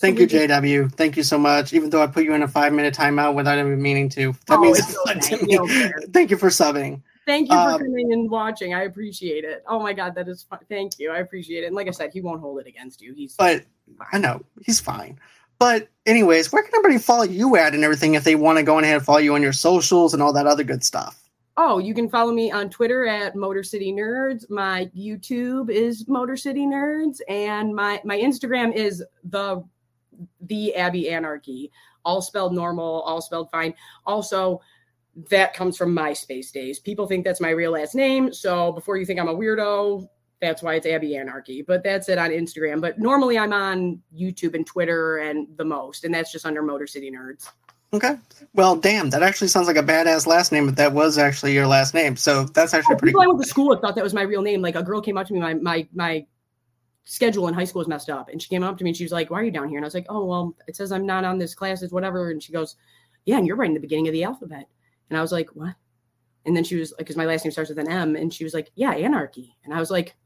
Thank 0.00 0.16
So 0.16 0.22
you, 0.22 0.26
just- 0.26 0.48
JW. 0.50 0.92
Thank 0.92 1.16
you 1.16 1.22
so 1.22 1.38
much. 1.38 1.72
Even 1.72 1.88
though 1.88 2.02
I 2.02 2.08
put 2.08 2.24
you 2.24 2.34
in 2.34 2.42
a 2.42 2.48
five 2.48 2.72
minute 2.72 2.94
timeout 2.94 3.34
without 3.34 3.58
even 3.58 3.80
meaning 3.80 4.08
to, 4.10 4.32
that 4.46 4.58
Oh, 4.58 4.60
means 4.60 4.80
okay. 5.08 5.20
to 5.36 5.46
me. 5.46 5.92
Thank 6.12 6.30
you 6.32 6.36
for 6.36 6.48
subbing. 6.48 7.02
Thank 7.26 7.48
you 7.48 7.54
for 7.56 7.70
Um, 7.70 7.78
coming 7.78 8.12
and 8.12 8.28
watching. 8.28 8.74
I 8.74 8.82
appreciate 8.82 9.44
it. 9.44 9.62
Oh 9.68 9.78
my 9.80 9.92
god, 9.94 10.14
that 10.16 10.28
is 10.28 10.42
fun. 10.42 10.58
Thank 10.68 10.98
you. 10.98 11.10
I 11.10 11.18
appreciate 11.18 11.62
it. 11.64 11.68
And 11.68 11.76
like 11.76 11.86
I 11.88 11.92
said, 11.92 12.10
he 12.12 12.20
won't 12.20 12.40
hold 12.40 12.58
it 12.60 12.66
against 12.66 13.00
you. 13.00 13.14
He's 13.14 13.34
But 13.36 13.64
I 14.12 14.18
know 14.18 14.42
he's 14.62 14.80
fine. 14.80 15.18
But 15.58 15.88
anyways, 16.06 16.52
where 16.52 16.62
can 16.62 16.72
everybody 16.74 16.98
follow 16.98 17.24
you 17.24 17.56
at 17.56 17.74
and 17.74 17.84
everything 17.84 18.14
if 18.14 18.24
they 18.24 18.34
want 18.34 18.58
to 18.58 18.64
go 18.64 18.78
ahead 18.78 18.96
and 18.96 19.04
follow 19.04 19.18
you 19.18 19.34
on 19.34 19.42
your 19.42 19.52
socials 19.52 20.12
and 20.14 20.22
all 20.22 20.32
that 20.32 20.46
other 20.46 20.64
good 20.64 20.84
stuff? 20.84 21.24
Oh, 21.56 21.78
you 21.78 21.94
can 21.94 22.08
follow 22.08 22.32
me 22.32 22.50
on 22.50 22.68
Twitter 22.68 23.06
at 23.06 23.36
Motor 23.36 23.62
City 23.62 23.92
Nerds. 23.92 24.50
My 24.50 24.90
YouTube 24.96 25.70
is 25.70 26.08
Motor 26.08 26.36
City 26.36 26.66
Nerds, 26.66 27.20
and 27.28 27.74
my 27.74 28.00
my 28.04 28.18
Instagram 28.18 28.74
is 28.74 29.04
the 29.22 29.62
the 30.40 30.74
Abby 30.74 31.08
Anarchy, 31.10 31.70
all 32.04 32.20
spelled 32.20 32.54
normal, 32.54 33.02
all 33.02 33.20
spelled 33.20 33.50
fine. 33.50 33.72
Also, 34.04 34.60
that 35.30 35.54
comes 35.54 35.76
from 35.76 35.94
MySpace 35.94 36.50
days. 36.50 36.80
People 36.80 37.06
think 37.06 37.24
that's 37.24 37.40
my 37.40 37.50
real 37.50 37.70
last 37.70 37.94
name, 37.94 38.32
so 38.32 38.72
before 38.72 38.96
you 38.96 39.06
think 39.06 39.20
I'm 39.20 39.28
a 39.28 39.34
weirdo, 39.34 40.08
that's 40.40 40.62
why 40.62 40.74
it's 40.74 40.86
Abby 40.86 41.16
Anarchy. 41.16 41.62
But 41.62 41.82
that's 41.82 42.08
it 42.08 42.18
on 42.18 42.30
Instagram. 42.30 42.80
But 42.80 42.98
normally 42.98 43.38
I'm 43.38 43.52
on 43.52 44.00
YouTube 44.14 44.54
and 44.54 44.66
Twitter 44.66 45.18
and 45.18 45.46
the 45.56 45.64
most, 45.64 46.04
and 46.04 46.14
that's 46.14 46.30
just 46.32 46.46
under 46.46 46.62
Motor 46.62 46.86
City 46.86 47.10
Nerds. 47.10 47.48
Okay. 47.94 48.16
Well, 48.54 48.74
damn, 48.74 49.10
that 49.10 49.22
actually 49.22 49.46
sounds 49.46 49.68
like 49.68 49.76
a 49.76 49.82
badass 49.82 50.26
last 50.26 50.50
name, 50.50 50.66
but 50.66 50.74
that 50.76 50.92
was 50.92 51.16
actually 51.16 51.52
your 51.54 51.68
last 51.68 51.94
name. 51.94 52.16
So 52.16 52.44
that's 52.46 52.74
actually 52.74 52.96
Oh, 52.96 52.98
pretty 52.98 53.10
people 53.12 53.22
I 53.22 53.28
went 53.28 53.40
to 53.40 53.48
school 53.48 53.68
with 53.68 53.80
thought 53.80 53.94
that 53.94 54.02
was 54.02 54.12
my 54.12 54.22
real 54.22 54.42
name. 54.42 54.60
Like 54.62 54.74
a 54.74 54.82
girl 54.82 55.00
came 55.00 55.16
up 55.16 55.28
to 55.28 55.32
me, 55.32 55.38
my 55.38 55.54
my 55.54 55.86
my 55.94 56.26
schedule 57.04 57.46
in 57.46 57.54
high 57.54 57.64
school 57.64 57.78
was 57.78 57.88
messed 57.88 58.10
up, 58.10 58.30
and 58.30 58.42
she 58.42 58.48
came 58.48 58.64
up 58.64 58.76
to 58.78 58.84
me 58.84 58.90
and 58.90 58.96
she 58.96 59.04
was 59.04 59.12
like, 59.12 59.30
"Why 59.30 59.40
are 59.40 59.44
you 59.44 59.52
down 59.52 59.68
here?" 59.68 59.78
And 59.78 59.84
I 59.84 59.86
was 59.86 59.94
like, 59.94 60.06
"Oh 60.08 60.24
well, 60.24 60.56
it 60.66 60.74
says 60.74 60.90
I'm 60.90 61.06
not 61.06 61.24
on 61.24 61.38
this 61.38 61.54
class, 61.54 61.82
it's 61.82 61.92
whatever." 61.92 62.30
And 62.32 62.42
she 62.42 62.52
goes, 62.52 62.74
"Yeah, 63.26 63.38
and 63.38 63.46
you're 63.46 63.56
right 63.56 63.68
in 63.68 63.74
the 63.74 63.80
beginning 63.80 64.08
of 64.08 64.12
the 64.12 64.24
alphabet." 64.24 64.66
And 65.08 65.16
I 65.16 65.22
was 65.22 65.30
like, 65.30 65.50
"What?" 65.54 65.76
And 66.46 66.56
then 66.56 66.64
she 66.64 66.74
was 66.76 66.90
like, 66.92 66.98
"Because 66.98 67.16
my 67.16 67.26
last 67.26 67.44
name 67.44 67.52
starts 67.52 67.70
with 67.70 67.78
an 67.78 67.88
M," 67.90 68.16
and 68.16 68.34
she 68.34 68.42
was 68.42 68.54
like, 68.54 68.72
"Yeah, 68.74 68.92
Anarchy." 68.92 69.56
And 69.64 69.72
I 69.72 69.78
was 69.78 69.90
like. 69.90 70.16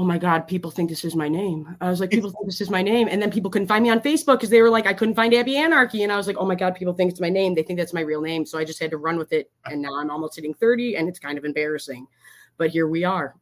Oh 0.00 0.04
my 0.04 0.16
God, 0.16 0.48
people 0.48 0.70
think 0.70 0.88
this 0.88 1.04
is 1.04 1.14
my 1.14 1.28
name. 1.28 1.76
I 1.82 1.90
was 1.90 2.00
like, 2.00 2.08
people 2.16 2.30
think 2.30 2.46
this 2.46 2.62
is 2.62 2.70
my 2.70 2.80
name. 2.80 3.06
And 3.10 3.20
then 3.20 3.30
people 3.30 3.50
couldn't 3.50 3.68
find 3.68 3.82
me 3.82 3.90
on 3.90 4.00
Facebook 4.00 4.36
because 4.38 4.48
they 4.48 4.62
were 4.62 4.70
like, 4.70 4.86
I 4.86 4.94
couldn't 4.94 5.14
find 5.14 5.34
Abby 5.34 5.58
Anarchy. 5.58 6.02
And 6.02 6.10
I 6.10 6.16
was 6.16 6.26
like, 6.26 6.36
oh 6.38 6.46
my 6.46 6.54
God, 6.54 6.74
people 6.74 6.94
think 6.94 7.10
it's 7.10 7.20
my 7.20 7.28
name. 7.28 7.54
They 7.54 7.62
think 7.62 7.78
that's 7.78 7.92
my 7.92 8.00
real 8.00 8.22
name. 8.22 8.46
So 8.46 8.58
I 8.58 8.64
just 8.64 8.80
had 8.80 8.90
to 8.92 8.96
run 8.96 9.18
with 9.18 9.30
it. 9.34 9.50
And 9.66 9.82
now 9.82 9.94
I'm 9.94 10.10
almost 10.10 10.36
hitting 10.36 10.54
30 10.54 10.96
and 10.96 11.06
it's 11.06 11.18
kind 11.18 11.36
of 11.36 11.44
embarrassing. 11.44 12.06
But 12.56 12.70
here 12.70 12.88
we 12.88 13.04
are. 13.04 13.34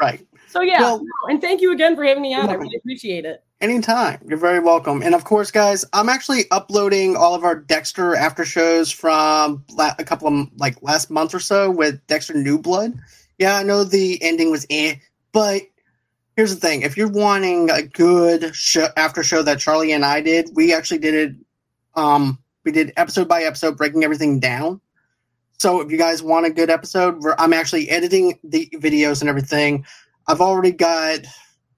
Right. 0.00 0.26
So 0.48 0.62
yeah. 0.62 0.80
Well- 0.80 1.00
no, 1.00 1.28
and 1.28 1.40
thank 1.40 1.60
you 1.60 1.72
again 1.72 1.96
for 1.96 2.04
having 2.04 2.22
me 2.22 2.32
on. 2.32 2.48
I 2.48 2.54
really 2.54 2.76
appreciate 2.76 3.26
it. 3.26 3.44
Anytime. 3.60 4.20
You're 4.26 4.38
very 4.38 4.60
welcome. 4.60 5.02
And 5.02 5.14
of 5.14 5.24
course, 5.24 5.50
guys, 5.50 5.84
I'm 5.92 6.08
actually 6.08 6.44
uploading 6.52 7.16
all 7.16 7.34
of 7.34 7.42
our 7.42 7.56
Dexter 7.56 8.14
after 8.14 8.44
shows 8.44 8.90
from 8.90 9.64
a 9.76 10.04
couple 10.04 10.28
of 10.28 10.48
like 10.56 10.80
last 10.82 11.10
month 11.10 11.34
or 11.34 11.40
so 11.40 11.68
with 11.68 12.06
Dexter 12.06 12.34
New 12.34 12.58
Blood. 12.58 12.94
Yeah, 13.38 13.56
I 13.56 13.64
know 13.64 13.82
the 13.82 14.22
ending 14.22 14.50
was 14.52 14.66
eh, 14.70 14.94
but 15.32 15.62
here's 16.36 16.54
the 16.54 16.60
thing: 16.60 16.82
if 16.82 16.96
you're 16.96 17.08
wanting 17.08 17.70
a 17.70 17.82
good 17.82 18.54
show 18.54 18.88
after 18.96 19.22
show 19.22 19.42
that 19.42 19.58
Charlie 19.58 19.92
and 19.92 20.04
I 20.04 20.20
did, 20.20 20.50
we 20.54 20.72
actually 20.74 20.98
did 20.98 21.14
it 21.14 21.36
um 21.94 22.38
We 22.64 22.72
did 22.72 22.92
episode 22.96 23.28
by 23.28 23.44
episode, 23.44 23.76
breaking 23.76 24.02
everything 24.04 24.40
down. 24.40 24.80
So 25.58 25.80
if 25.80 25.90
you 25.90 25.96
guys 25.96 26.22
want 26.22 26.46
a 26.46 26.50
good 26.50 26.68
episode, 26.68 27.22
I'm 27.38 27.52
actually 27.52 27.88
editing 27.88 28.38
the 28.44 28.68
videos 28.74 29.20
and 29.20 29.30
everything. 29.30 29.86
I've 30.26 30.40
already 30.40 30.72
got 30.72 31.20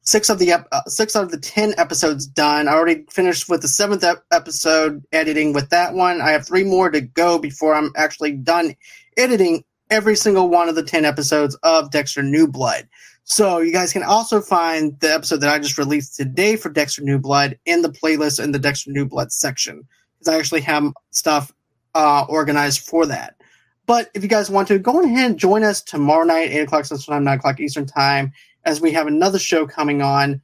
six 0.00 0.30
of 0.30 0.38
the 0.38 0.52
ep- 0.52 0.68
uh, 0.72 0.82
six 0.86 1.14
out 1.14 1.24
of 1.24 1.30
the 1.30 1.38
ten 1.38 1.74
episodes 1.76 2.26
done. 2.26 2.66
I 2.66 2.72
already 2.72 3.04
finished 3.10 3.48
with 3.50 3.60
the 3.60 3.68
seventh 3.68 4.02
ep- 4.02 4.24
episode 4.32 5.04
editing 5.12 5.52
with 5.52 5.68
that 5.68 5.92
one. 5.92 6.22
I 6.22 6.30
have 6.30 6.46
three 6.46 6.64
more 6.64 6.90
to 6.90 7.02
go 7.02 7.38
before 7.38 7.74
I'm 7.74 7.92
actually 7.94 8.32
done 8.32 8.74
editing 9.18 9.62
every 9.90 10.16
single 10.16 10.48
one 10.48 10.68
of 10.70 10.74
the 10.74 10.82
ten 10.82 11.04
episodes 11.04 11.54
of 11.62 11.90
Dexter 11.90 12.22
New 12.22 12.48
Blood. 12.48 12.88
So 13.30 13.58
you 13.58 13.72
guys 13.72 13.92
can 13.92 14.02
also 14.02 14.40
find 14.40 14.98
the 15.00 15.12
episode 15.12 15.42
that 15.42 15.54
I 15.54 15.58
just 15.58 15.76
released 15.76 16.16
today 16.16 16.56
for 16.56 16.70
Dexter 16.70 17.02
New 17.02 17.18
Blood 17.18 17.58
in 17.66 17.82
the 17.82 17.90
playlist 17.90 18.42
in 18.42 18.52
the 18.52 18.58
Dexter 18.58 18.90
New 18.90 19.04
Blood 19.04 19.32
section 19.32 19.86
because 20.18 20.34
I 20.34 20.38
actually 20.38 20.62
have 20.62 20.90
stuff 21.10 21.52
uh, 21.94 22.24
organized 22.30 22.80
for 22.80 23.04
that. 23.04 23.36
But 23.84 24.10
if 24.14 24.22
you 24.22 24.30
guys 24.30 24.48
want 24.48 24.66
to, 24.68 24.78
go 24.78 25.02
ahead 25.02 25.30
and 25.30 25.38
join 25.38 25.62
us 25.62 25.82
tomorrow 25.82 26.24
night, 26.24 26.52
8 26.52 26.60
o'clock 26.60 26.86
Central 26.86 27.14
Time, 27.16 27.24
9 27.24 27.38
o'clock 27.38 27.60
Eastern 27.60 27.84
Time, 27.84 28.32
as 28.64 28.80
we 28.80 28.92
have 28.92 29.06
another 29.06 29.38
show 29.38 29.66
coming 29.66 30.00
on. 30.00 30.40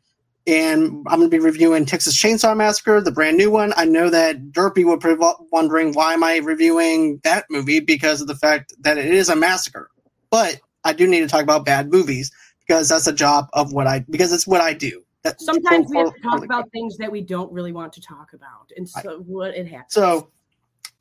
And 0.47 1.07
I'm 1.07 1.21
going 1.21 1.31
to 1.31 1.37
be 1.37 1.39
reviewing 1.39 1.87
Texas 1.87 2.23
Chainsaw 2.23 2.55
Massacre, 2.55 3.01
the 3.01 3.11
brand 3.11 3.39
new 3.39 3.51
one. 3.51 3.73
I 3.79 3.87
know 3.87 4.11
that 4.11 4.53
Derpy 4.53 4.85
would 4.85 5.01
be 5.01 5.17
wondering 5.51 5.95
why 5.95 6.13
am 6.13 6.23
I 6.23 6.37
reviewing 6.37 7.19
that 7.25 7.47
movie 7.49 7.81
because 7.81 8.21
of 8.21 8.27
the 8.27 8.37
fact 8.37 8.75
that 8.81 8.99
it 8.99 9.07
is 9.07 9.31
a 9.31 9.37
massacre. 9.37 9.89
But 10.29 10.61
I 10.85 10.93
do 10.93 11.07
need 11.07 11.21
to 11.21 11.29
talk 11.29 11.43
about 11.43 11.65
bad 11.65 11.91
movies 11.91 12.31
because 12.67 12.89
that's 12.89 13.07
a 13.07 13.13
job 13.13 13.49
of 13.53 13.73
what 13.73 13.87
I 13.87 14.01
because 14.11 14.33
it's 14.33 14.47
what 14.47 14.61
I 14.61 14.73
do. 14.73 15.03
That- 15.23 15.41
Sometimes 15.41 15.89
we 15.91 15.99
have 15.99 16.15
to 16.15 16.21
talk 16.21 16.45
about 16.45 16.71
things 16.71 16.97
that 16.99 17.11
we 17.11 17.23
don't 17.23 17.51
really 17.53 17.73
want 17.73 17.93
to 17.95 18.01
talk 18.01 18.33
about, 18.33 18.71
and 18.77 18.89
so 18.89 19.21
what 19.27 19.55
it 19.55 19.67
happens. 19.67 19.93
So, 19.93 20.29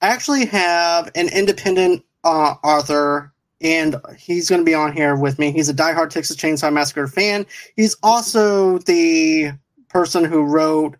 I 0.01 0.07
actually 0.07 0.45
have 0.45 1.11
an 1.15 1.29
independent 1.29 2.03
uh, 2.23 2.55
author, 2.63 3.33
and 3.61 3.97
he's 4.17 4.49
going 4.49 4.61
to 4.61 4.65
be 4.65 4.73
on 4.73 4.93
here 4.93 5.15
with 5.15 5.39
me. 5.39 5.51
He's 5.51 5.69
a 5.69 5.73
diehard 5.73 6.09
Texas 6.09 6.37
Chainsaw 6.37 6.71
Massacre 6.71 7.07
fan. 7.07 7.45
He's 7.75 7.95
also 8.01 8.79
the 8.79 9.51
person 9.89 10.23
who 10.23 10.43
wrote 10.43 10.95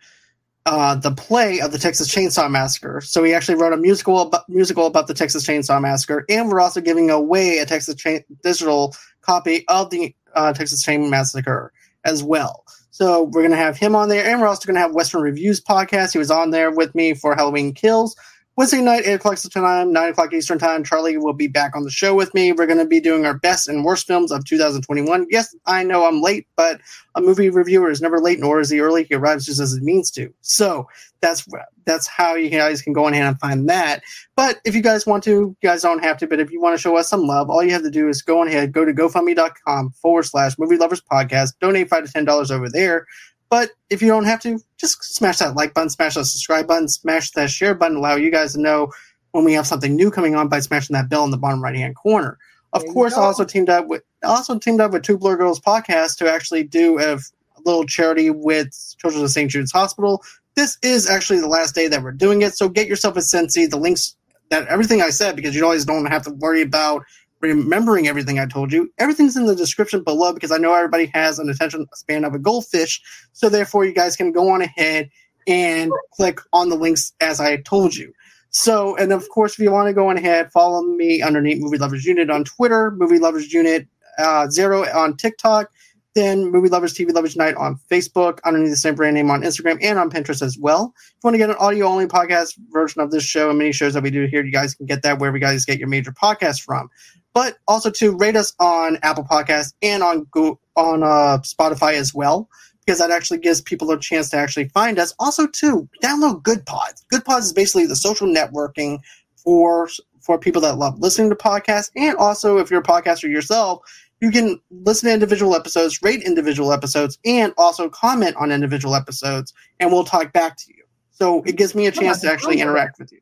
uh, 0.66 0.96
the 0.96 1.12
play 1.12 1.60
of 1.60 1.72
the 1.72 1.78
Texas 1.78 2.14
Chainsaw 2.14 2.50
Massacre. 2.50 3.02
So 3.02 3.24
he 3.24 3.34
actually 3.34 3.56
wrote 3.56 3.74
a 3.74 3.78
musical 3.78 4.22
about, 4.22 4.48
musical 4.48 4.86
about 4.86 5.08
the 5.08 5.14
Texas 5.14 5.46
Chainsaw 5.46 5.82
Massacre, 5.82 6.26
and 6.30 6.50
we're 6.50 6.62
also 6.62 6.80
giving 6.82 7.10
away 7.10 7.60
a 7.60 7.66
Texas 7.66 7.96
Chain 7.96 8.24
digital 8.44 8.96
copy 9.22 9.66
of 9.68 9.90
the 9.90 10.16
uh, 10.36 10.54
Texas 10.54 10.84
Chain 10.84 11.10
Massacre 11.10 11.72
as 12.06 12.24
well. 12.24 12.64
So 12.92 13.24
we're 13.24 13.42
going 13.42 13.52
to 13.52 13.58
have 13.58 13.78
him 13.78 13.96
on 13.96 14.10
there, 14.10 14.26
and 14.26 14.40
we're 14.40 14.48
also 14.48 14.68
going 14.68 14.76
to 14.76 14.82
have 14.82 14.94
Western 14.94 15.22
Reviews 15.22 15.60
podcast. 15.60 16.14
He 16.14 16.20
was 16.20 16.30
on 16.30 16.52
there 16.52 16.70
with 16.70 16.94
me 16.94 17.14
for 17.14 17.36
Halloween 17.36 17.74
Kills. 17.74 18.16
Wednesday 18.56 18.82
night, 18.82 19.02
8 19.08 19.14
o'clock 19.14 19.38
Central 19.40 19.66
Time, 19.66 19.92
9 19.92 20.10
o'clock 20.10 20.32
Eastern 20.32 20.60
Time. 20.60 20.84
Charlie 20.84 21.18
will 21.18 21.34
be 21.34 21.48
back 21.48 21.76
on 21.76 21.84
the 21.84 21.90
show 21.90 22.14
with 22.14 22.32
me. 22.36 22.52
We're 22.52 22.68
going 22.68 22.78
to 22.78 22.86
be 22.86 23.00
doing 23.00 23.26
our 23.26 23.34
best 23.34 23.68
and 23.68 23.84
worst 23.84 24.06
films 24.06 24.32
of 24.32 24.46
2021. 24.46 25.26
Yes, 25.32 25.56
I 25.66 25.84
know 25.84 26.06
I'm 26.06 26.22
late, 26.22 26.46
but 26.56 26.80
a 27.16 27.22
movie 27.22 27.50
reviewer 27.50 27.90
is 27.90 28.00
never 28.00 28.20
late, 28.20 28.40
nor 28.40 28.60
is 28.60 28.70
he 28.70 28.80
early. 28.80 29.06
He 29.06 29.16
arrives 29.16 29.48
just 29.48 29.60
as 29.60 29.74
it 29.74 29.82
means 29.82 30.12
to. 30.12 30.32
So 30.42 30.88
that's 31.20 31.48
that's 31.86 32.08
how 32.08 32.36
you 32.36 32.50
guys 32.50 32.82
can 32.82 32.94
go 32.94 33.08
ahead 33.08 33.24
and 33.24 33.40
find 33.40 33.70
that. 33.70 34.04
But 34.36 34.60
if 34.66 34.76
you 34.76 34.82
guys 34.82 35.06
want 35.06 35.24
to, 35.24 35.32
you 35.32 35.58
guys 35.62 35.82
don't 35.82 36.04
have 36.04 36.18
to. 36.18 36.28
But 36.28 36.40
if 36.40 36.52
you 36.52 36.62
want 36.62 36.76
to 36.76 36.82
show 36.82 36.98
us 36.98 37.10
some 37.10 37.22
love, 37.28 37.50
all 37.50 37.64
you 37.64 37.72
have 37.72 37.84
to 37.84 37.92
do 37.92 38.08
is 38.08 38.22
go 38.22 38.42
on 38.42 38.48
ahead, 38.48 38.72
go 38.72 38.86
to 38.86 38.94
GoFundMe.com 38.94 39.92
forward 39.92 40.24
slash 40.24 40.58
Movie 40.58 40.78
Lovers 40.78 41.02
Podcast. 41.02 41.54
Donate 41.60 41.90
five 41.90 42.06
to 42.06 42.12
ten 42.12 42.26
dollars 42.26 42.52
over 42.52 42.70
there. 42.70 43.06
But 43.50 43.70
if 43.92 44.02
you 44.02 44.08
don't 44.08 44.26
have 44.26 44.42
to, 44.42 44.60
just 44.78 45.04
smash 45.04 45.38
that 45.38 45.56
like 45.56 45.76
button, 45.76 45.90
smash 45.90 46.16
that 46.16 46.26
subscribe 46.26 46.68
button, 46.68 46.88
smash 46.88 47.30
that 47.32 47.52
share 47.52 47.76
button, 47.76 47.98
allow 47.98 48.16
you 48.16 48.32
guys 48.32 48.54
to 48.54 48.60
know 48.60 48.92
when 49.34 49.44
we 49.44 49.54
have 49.54 49.68
something 49.68 49.96
new 49.96 50.10
coming 50.10 50.36
on 50.36 50.48
by 50.48 50.60
smashing 50.60 50.96
that 50.96 51.10
bell 51.10 51.24
in 51.24 51.32
the 51.32 51.38
bottom 51.38 51.62
right 51.64 51.76
hand 51.76 51.96
corner. 51.96 52.38
Of 52.74 52.84
There 52.84 52.94
course, 52.94 53.14
I 53.14 53.22
also 53.22 53.46
teamed 53.46 53.70
up 53.70 53.88
with 53.88 54.02
also 54.24 54.58
teamed 54.58 54.82
up 54.82 54.92
with 54.92 55.04
Two 55.04 55.18
Blur 55.18 55.38
Girls 55.38 55.60
podcast 55.60 56.18
to 56.18 56.32
actually 56.32 56.64
do 56.64 56.98
a, 56.98 57.14
a 57.16 57.20
little 57.64 57.86
charity 57.86 58.32
with 58.32 58.96
Children 58.98 59.24
of 59.24 59.30
St. 59.30 59.52
Jude's 59.52 59.72
Hospital. 59.72 60.24
This 60.56 60.78
is 60.84 61.10
actually 61.10 61.40
the 61.40 61.48
last 61.48 61.74
day 61.74 61.88
that 61.88 62.04
we're 62.04 62.12
doing 62.12 62.42
it, 62.42 62.56
so 62.56 62.70
get 62.70 62.88
yourself 62.88 63.18
a 63.18 63.22
Sensi. 63.22 63.66
The 63.66 63.78
links 63.78 64.16
that 64.50 64.68
everything 64.68 65.02
I 65.02 65.10
said 65.10 65.36
because 65.36 65.56
you 65.56 65.64
always 65.64 65.86
don't 65.86 66.06
have 66.06 66.24
to 66.24 66.32
worry 66.32 66.62
about 66.62 67.04
remembering 67.42 68.08
everything 68.08 68.40
I 68.40 68.46
told 68.46 68.72
you. 68.72 68.92
Everything's 69.00 69.36
in 69.36 69.46
the 69.46 69.56
description 69.56 70.04
below 70.04 70.34
because 70.34 70.52
I 70.52 70.58
know 70.58 70.74
everybody 70.74 71.12
has 71.14 71.40
an 71.40 71.50
attention 71.50 71.86
span 71.94 72.24
of 72.24 72.34
a 72.34 72.40
goldfish. 72.40 73.02
So 73.34 73.50
therefore, 73.50 73.86
you 73.86 73.94
guys 73.94 74.16
can 74.16 74.32
go 74.32 74.50
on 74.50 74.62
ahead 74.62 75.10
and 75.48 75.92
click 76.14 76.40
on 76.54 76.70
the 76.70 76.76
links 76.76 77.14
as 77.20 77.42
I 77.42 77.58
told 77.58 77.96
you. 77.96 78.14
So, 78.52 78.96
and 78.98 79.12
of 79.12 79.28
course, 79.30 79.54
if 79.54 79.60
you 79.60 79.72
want 79.72 79.88
to 79.88 79.94
go 79.94 80.10
on 80.10 80.18
ahead, 80.18 80.52
follow 80.52 80.84
me 80.84 81.22
underneath 81.22 81.60
Movie 81.60 81.80
Lovers 81.80 82.06
Unit 82.06 82.30
on 82.30 82.44
Twitter, 82.44 82.92
Movie 82.92 83.20
Lovers 83.20 83.52
Unit 83.52 83.88
uh, 84.20 84.48
Zero 84.50 84.86
on 84.94 85.18
TikTok, 85.18 85.72
then 86.16 86.52
Movie 86.52 86.70
Lovers 86.70 86.94
TV 86.94 87.14
Lovers 87.14 87.36
Night 87.36 87.56
on 87.56 87.80
Facebook, 87.90 88.40
underneath 88.44 88.70
the 88.70 88.76
same 88.76 88.96
brand 88.96 89.16
name 89.16 89.32
on 89.32 89.42
Instagram 89.42 89.78
and 89.82 89.98
on 89.98 90.10
Pinterest 90.10 90.42
as 90.42 90.58
well. 90.58 90.94
If 90.96 91.12
you 91.12 91.20
want 91.24 91.34
to 91.36 91.40
get 91.40 91.50
an 91.50 91.56
audio 91.58 91.88
only 91.88 92.06
podcast 92.06 92.56
version 92.72 93.02
of 93.02 93.12
this 93.12 93.24
show 93.24 93.50
and 93.50 93.58
many 93.58 93.72
shows 93.72 93.94
that 93.94 94.04
we 94.04 94.12
do 94.12 94.26
here, 94.26 94.44
you 94.44 94.52
guys 94.52 94.76
can 94.76 94.86
get 94.86 95.02
that 95.04 95.20
wherever 95.20 95.38
you 95.38 95.42
guys 95.42 95.66
get 95.66 95.80
your 95.80 95.88
major 95.88 96.12
podcasts 96.12 96.62
from. 96.62 96.90
But 97.34 97.58
also 97.68 97.90
to 97.90 98.16
rate 98.16 98.36
us 98.36 98.54
on 98.60 99.00
Apple 99.02 99.24
Podcasts 99.24 99.74
and 99.82 100.04
on 100.04 100.28
Go- 100.32 100.60
on 100.76 101.02
uh, 101.02 101.40
Spotify 101.40 101.94
as 101.94 102.14
well, 102.14 102.48
because 102.86 103.00
that 103.00 103.10
actually 103.10 103.40
gives 103.40 103.62
people 103.62 103.90
a 103.92 104.00
chance 104.00 104.30
to 104.30 104.38
actually 104.38 104.70
find 104.70 105.00
us. 105.00 105.16
Also, 105.20 105.48
to 105.48 105.88
download 106.04 106.44
Good 106.44 106.66
Pods. 106.66 107.04
Good 107.10 107.26
Pods 107.26 107.48
is 107.48 107.54
basically 107.54 107.88
the 107.88 107.96
social 107.96 108.28
networking 108.28 109.00
for 109.36 109.90
for 110.22 110.38
people 110.38 110.62
that 110.62 110.78
love 110.78 111.00
listening 111.00 111.30
to 111.30 111.36
podcasts, 111.36 111.90
and 111.96 112.16
also 112.18 112.58
if 112.58 112.70
you're 112.70 112.82
a 112.82 112.84
podcaster 112.84 113.30
yourself, 113.30 113.82
you 114.24 114.32
can 114.32 114.58
listen 114.72 115.10
to 115.10 115.14
individual 115.14 115.54
episodes, 115.54 116.02
rate 116.02 116.24
individual 116.24 116.72
episodes, 116.72 117.20
and 117.26 117.54
also 117.58 117.90
comment 117.90 118.38
on 118.38 118.52
individual 118.54 118.96
episodes, 118.96 119.54
and 119.82 119.92
we'll 119.92 120.06
talk 120.06 120.32
back 120.32 120.56
to 120.56 120.66
you. 120.74 120.84
So 121.12 121.44
it 121.44 121.58
gives 121.58 121.76
me 121.76 121.88
a 121.88 121.92
chance 121.92 122.22
to 122.22 122.32
actually 122.32 122.62
interact 122.62 123.00
with 123.00 123.12
you. 123.12 123.20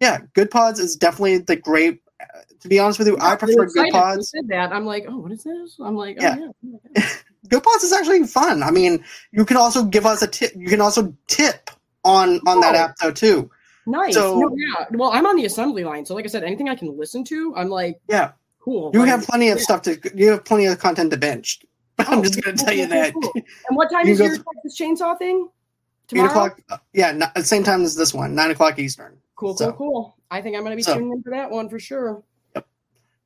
Yeah, 0.00 0.18
Good 0.34 0.50
Pods 0.50 0.78
is 0.80 0.96
definitely 0.96 1.38
the 1.38 1.56
great. 1.56 2.02
uh, 2.20 2.26
To 2.60 2.68
be 2.68 2.78
honest 2.78 2.98
with 2.98 3.08
you, 3.08 3.16
I 3.20 3.36
prefer 3.36 3.64
Good 3.64 3.86
you 3.86 3.92
Pods. 3.92 4.30
Said 4.30 4.48
that 4.48 4.70
I'm 4.70 4.84
like, 4.84 5.06
oh, 5.08 5.16
what 5.16 5.32
is 5.32 5.44
this? 5.44 5.76
I'm 5.82 5.96
like, 5.96 6.20
Yeah. 6.20 6.36
oh 6.38 6.54
yeah. 6.62 6.78
oh 6.78 6.78
my 6.94 7.08
Good 7.48 7.62
Pods 7.62 7.82
is 7.84 7.92
actually 7.94 8.24
fun. 8.24 8.62
I 8.62 8.70
mean, 8.70 9.02
you 9.32 9.44
can 9.46 9.56
also 9.56 9.82
give 9.84 10.04
us 10.04 10.20
a 10.22 10.26
tip. 10.26 10.52
You 10.56 10.68
can 10.68 10.80
also 10.82 11.14
tip 11.26 11.70
on 12.04 12.40
on 12.46 12.60
that 12.60 12.74
Oh. 12.74 12.78
app 12.78 12.96
though 13.00 13.12
too. 13.12 13.50
Nice. 13.86 14.12
So- 14.14 14.38
no, 14.40 14.54
yeah. 14.56 14.86
Well, 14.92 15.10
I'm 15.12 15.26
on 15.26 15.36
the 15.36 15.46
assembly 15.46 15.84
line, 15.84 16.04
so 16.04 16.14
like 16.14 16.24
I 16.26 16.28
said, 16.28 16.44
anything 16.44 16.68
I 16.68 16.74
can 16.74 16.96
listen 16.98 17.24
to, 17.24 17.54
I'm 17.56 17.68
like, 17.70 17.98
Yeah, 18.08 18.32
cool. 18.64 18.90
you 18.94 19.02
have 19.02 19.22
plenty 19.22 19.50
of 19.50 19.60
stuff 19.60 19.82
to. 19.82 19.98
You 20.14 20.30
have 20.30 20.44
plenty 20.44 20.66
of 20.66 20.78
content 20.78 21.10
to 21.10 21.16
bench. 21.16 21.60
I'm 21.98 22.22
just 22.22 22.42
going 22.42 22.56
to 22.56 22.64
tell 22.64 22.74
you 22.74 22.86
cool, 22.88 22.94
that. 22.96 23.12
cool, 23.12 23.22
cool. 23.22 23.32
And 23.68 23.76
what 23.76 23.90
time 23.90 24.06
You 24.06 24.12
is 24.14 24.18
your 24.18 24.28
th- 24.30 24.40
Texas 24.64 24.78
chainsaw 24.80 25.16
thing? 25.18 25.48
Eight 25.48 26.08
Tomorrow. 26.08 26.28
o'clock. 26.30 26.60
uh, 26.70 26.78
Yeah, 26.92 27.08
n- 27.08 27.22
at 27.22 27.34
the 27.34 27.44
same 27.44 27.62
time 27.62 27.82
as 27.82 27.94
this 27.94 28.12
one, 28.12 28.34
nine 28.34 28.50
o'clock 28.50 28.78
Eastern. 28.78 29.16
Cool, 29.36 29.56
So- 29.56 29.72
cool, 29.72 29.76
cool. 29.92 30.16
I 30.30 30.40
think 30.42 30.56
I'm 30.56 30.64
gonna 30.64 30.76
be 30.76 30.82
So- 30.82 30.94
tuning 30.94 31.12
in 31.12 31.22
for 31.22 31.30
that 31.30 31.50
one 31.50 31.68
for 31.68 31.78
sure. 31.78 32.22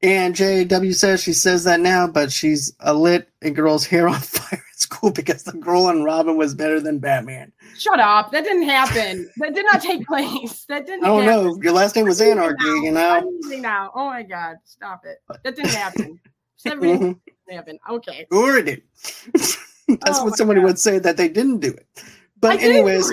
And 0.00 0.34
JW 0.34 0.94
says 0.94 1.22
she 1.22 1.32
says 1.32 1.64
that 1.64 1.80
now, 1.80 2.06
but 2.06 2.30
she's 2.30 2.72
a 2.80 2.94
lit 2.94 3.28
a 3.42 3.50
girl's 3.50 3.84
hair 3.84 4.08
on 4.08 4.14
fire 4.20 4.62
at 4.72 4.78
school 4.80 5.10
because 5.10 5.42
the 5.42 5.52
girl 5.52 5.86
on 5.86 6.04
Robin 6.04 6.36
was 6.36 6.54
better 6.54 6.78
than 6.80 7.00
Batman. 7.00 7.50
Shut 7.76 7.98
up. 7.98 8.30
That 8.30 8.44
didn't 8.44 8.62
happen. 8.68 9.28
that 9.38 9.54
did 9.54 9.64
not 9.64 9.82
take 9.82 10.06
place. 10.06 10.64
That 10.68 10.86
didn't 10.86 11.04
I 11.04 11.08
don't 11.08 11.22
happen. 11.24 11.44
know. 11.46 11.58
Your 11.62 11.72
last 11.72 11.96
name 11.96 12.04
was 12.06 12.20
Anarchy, 12.20 12.54
leaving 12.64 12.84
you 12.84 12.92
know. 12.92 13.28
Now. 13.60 13.90
Oh 13.94 14.06
my 14.06 14.22
god. 14.22 14.56
Stop 14.64 15.04
it. 15.04 15.18
That 15.42 15.56
didn't 15.56 15.70
happen. 15.70 16.20
Mhm. 16.66 17.18
didn't 17.46 17.56
happen. 17.56 17.78
Okay. 17.88 18.26
Or 18.32 18.56
it 18.56 18.64
did. 18.66 18.82
That's 19.32 20.18
Oh 20.18 20.24
what 20.24 20.36
somebody 20.36 20.60
God. 20.60 20.66
would 20.66 20.78
say 20.78 20.98
that 20.98 21.16
they 21.16 21.28
didn't 21.28 21.60
do 21.60 21.70
it. 21.70 21.86
I 21.96 22.02
But 22.40 22.58
did. 22.60 22.70
anyways, 22.74 23.10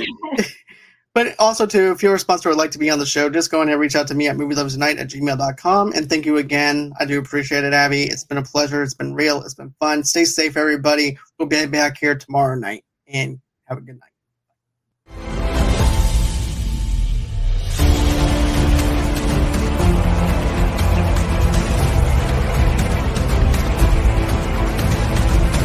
but 1.16 1.34
also 1.40 1.66
too, 1.66 1.92
if 1.92 2.04
you're 2.04 2.16
a 2.16 2.20
sponsor 2.20 2.50
or 2.50 2.52
would 2.52 2.58
like 2.58 2.72
to 2.72 2.78
be 2.78 2.90
on 2.90 3.00
the 3.00 3.06
show, 3.06 3.30
just 3.30 3.50
go 3.50 3.62
ahead 3.62 3.72
and 3.72 3.80
reach 3.80 3.96
out 3.96 4.06
to 4.10 4.14
me 4.14 4.28
at 4.28 4.36
movieloversnight 4.36 5.00
at 5.00 5.08
gmail.com. 5.08 5.94
And 5.94 6.10
thank 6.10 6.26
you 6.26 6.38
again. 6.38 6.94
I 7.00 7.06
do 7.06 7.18
appreciate 7.18 7.64
it, 7.64 7.74
Abby. 7.74 8.04
It's 8.04 8.26
been 8.26 8.38
a 8.38 8.44
pleasure. 8.44 8.84
It's 8.84 8.94
been 8.94 9.14
real. 9.14 9.42
It's 9.42 9.54
been 9.54 9.74
fun. 9.80 10.04
Stay 10.04 10.26
safe, 10.26 10.58
everybody. 10.58 11.18
We'll 11.40 11.48
be 11.48 11.66
back 11.68 11.98
here 11.98 12.16
tomorrow 12.16 12.56
night 12.56 12.84
and 13.08 13.40
have 13.64 13.78
a 13.78 13.82
good 13.82 13.98
night. 13.98 14.15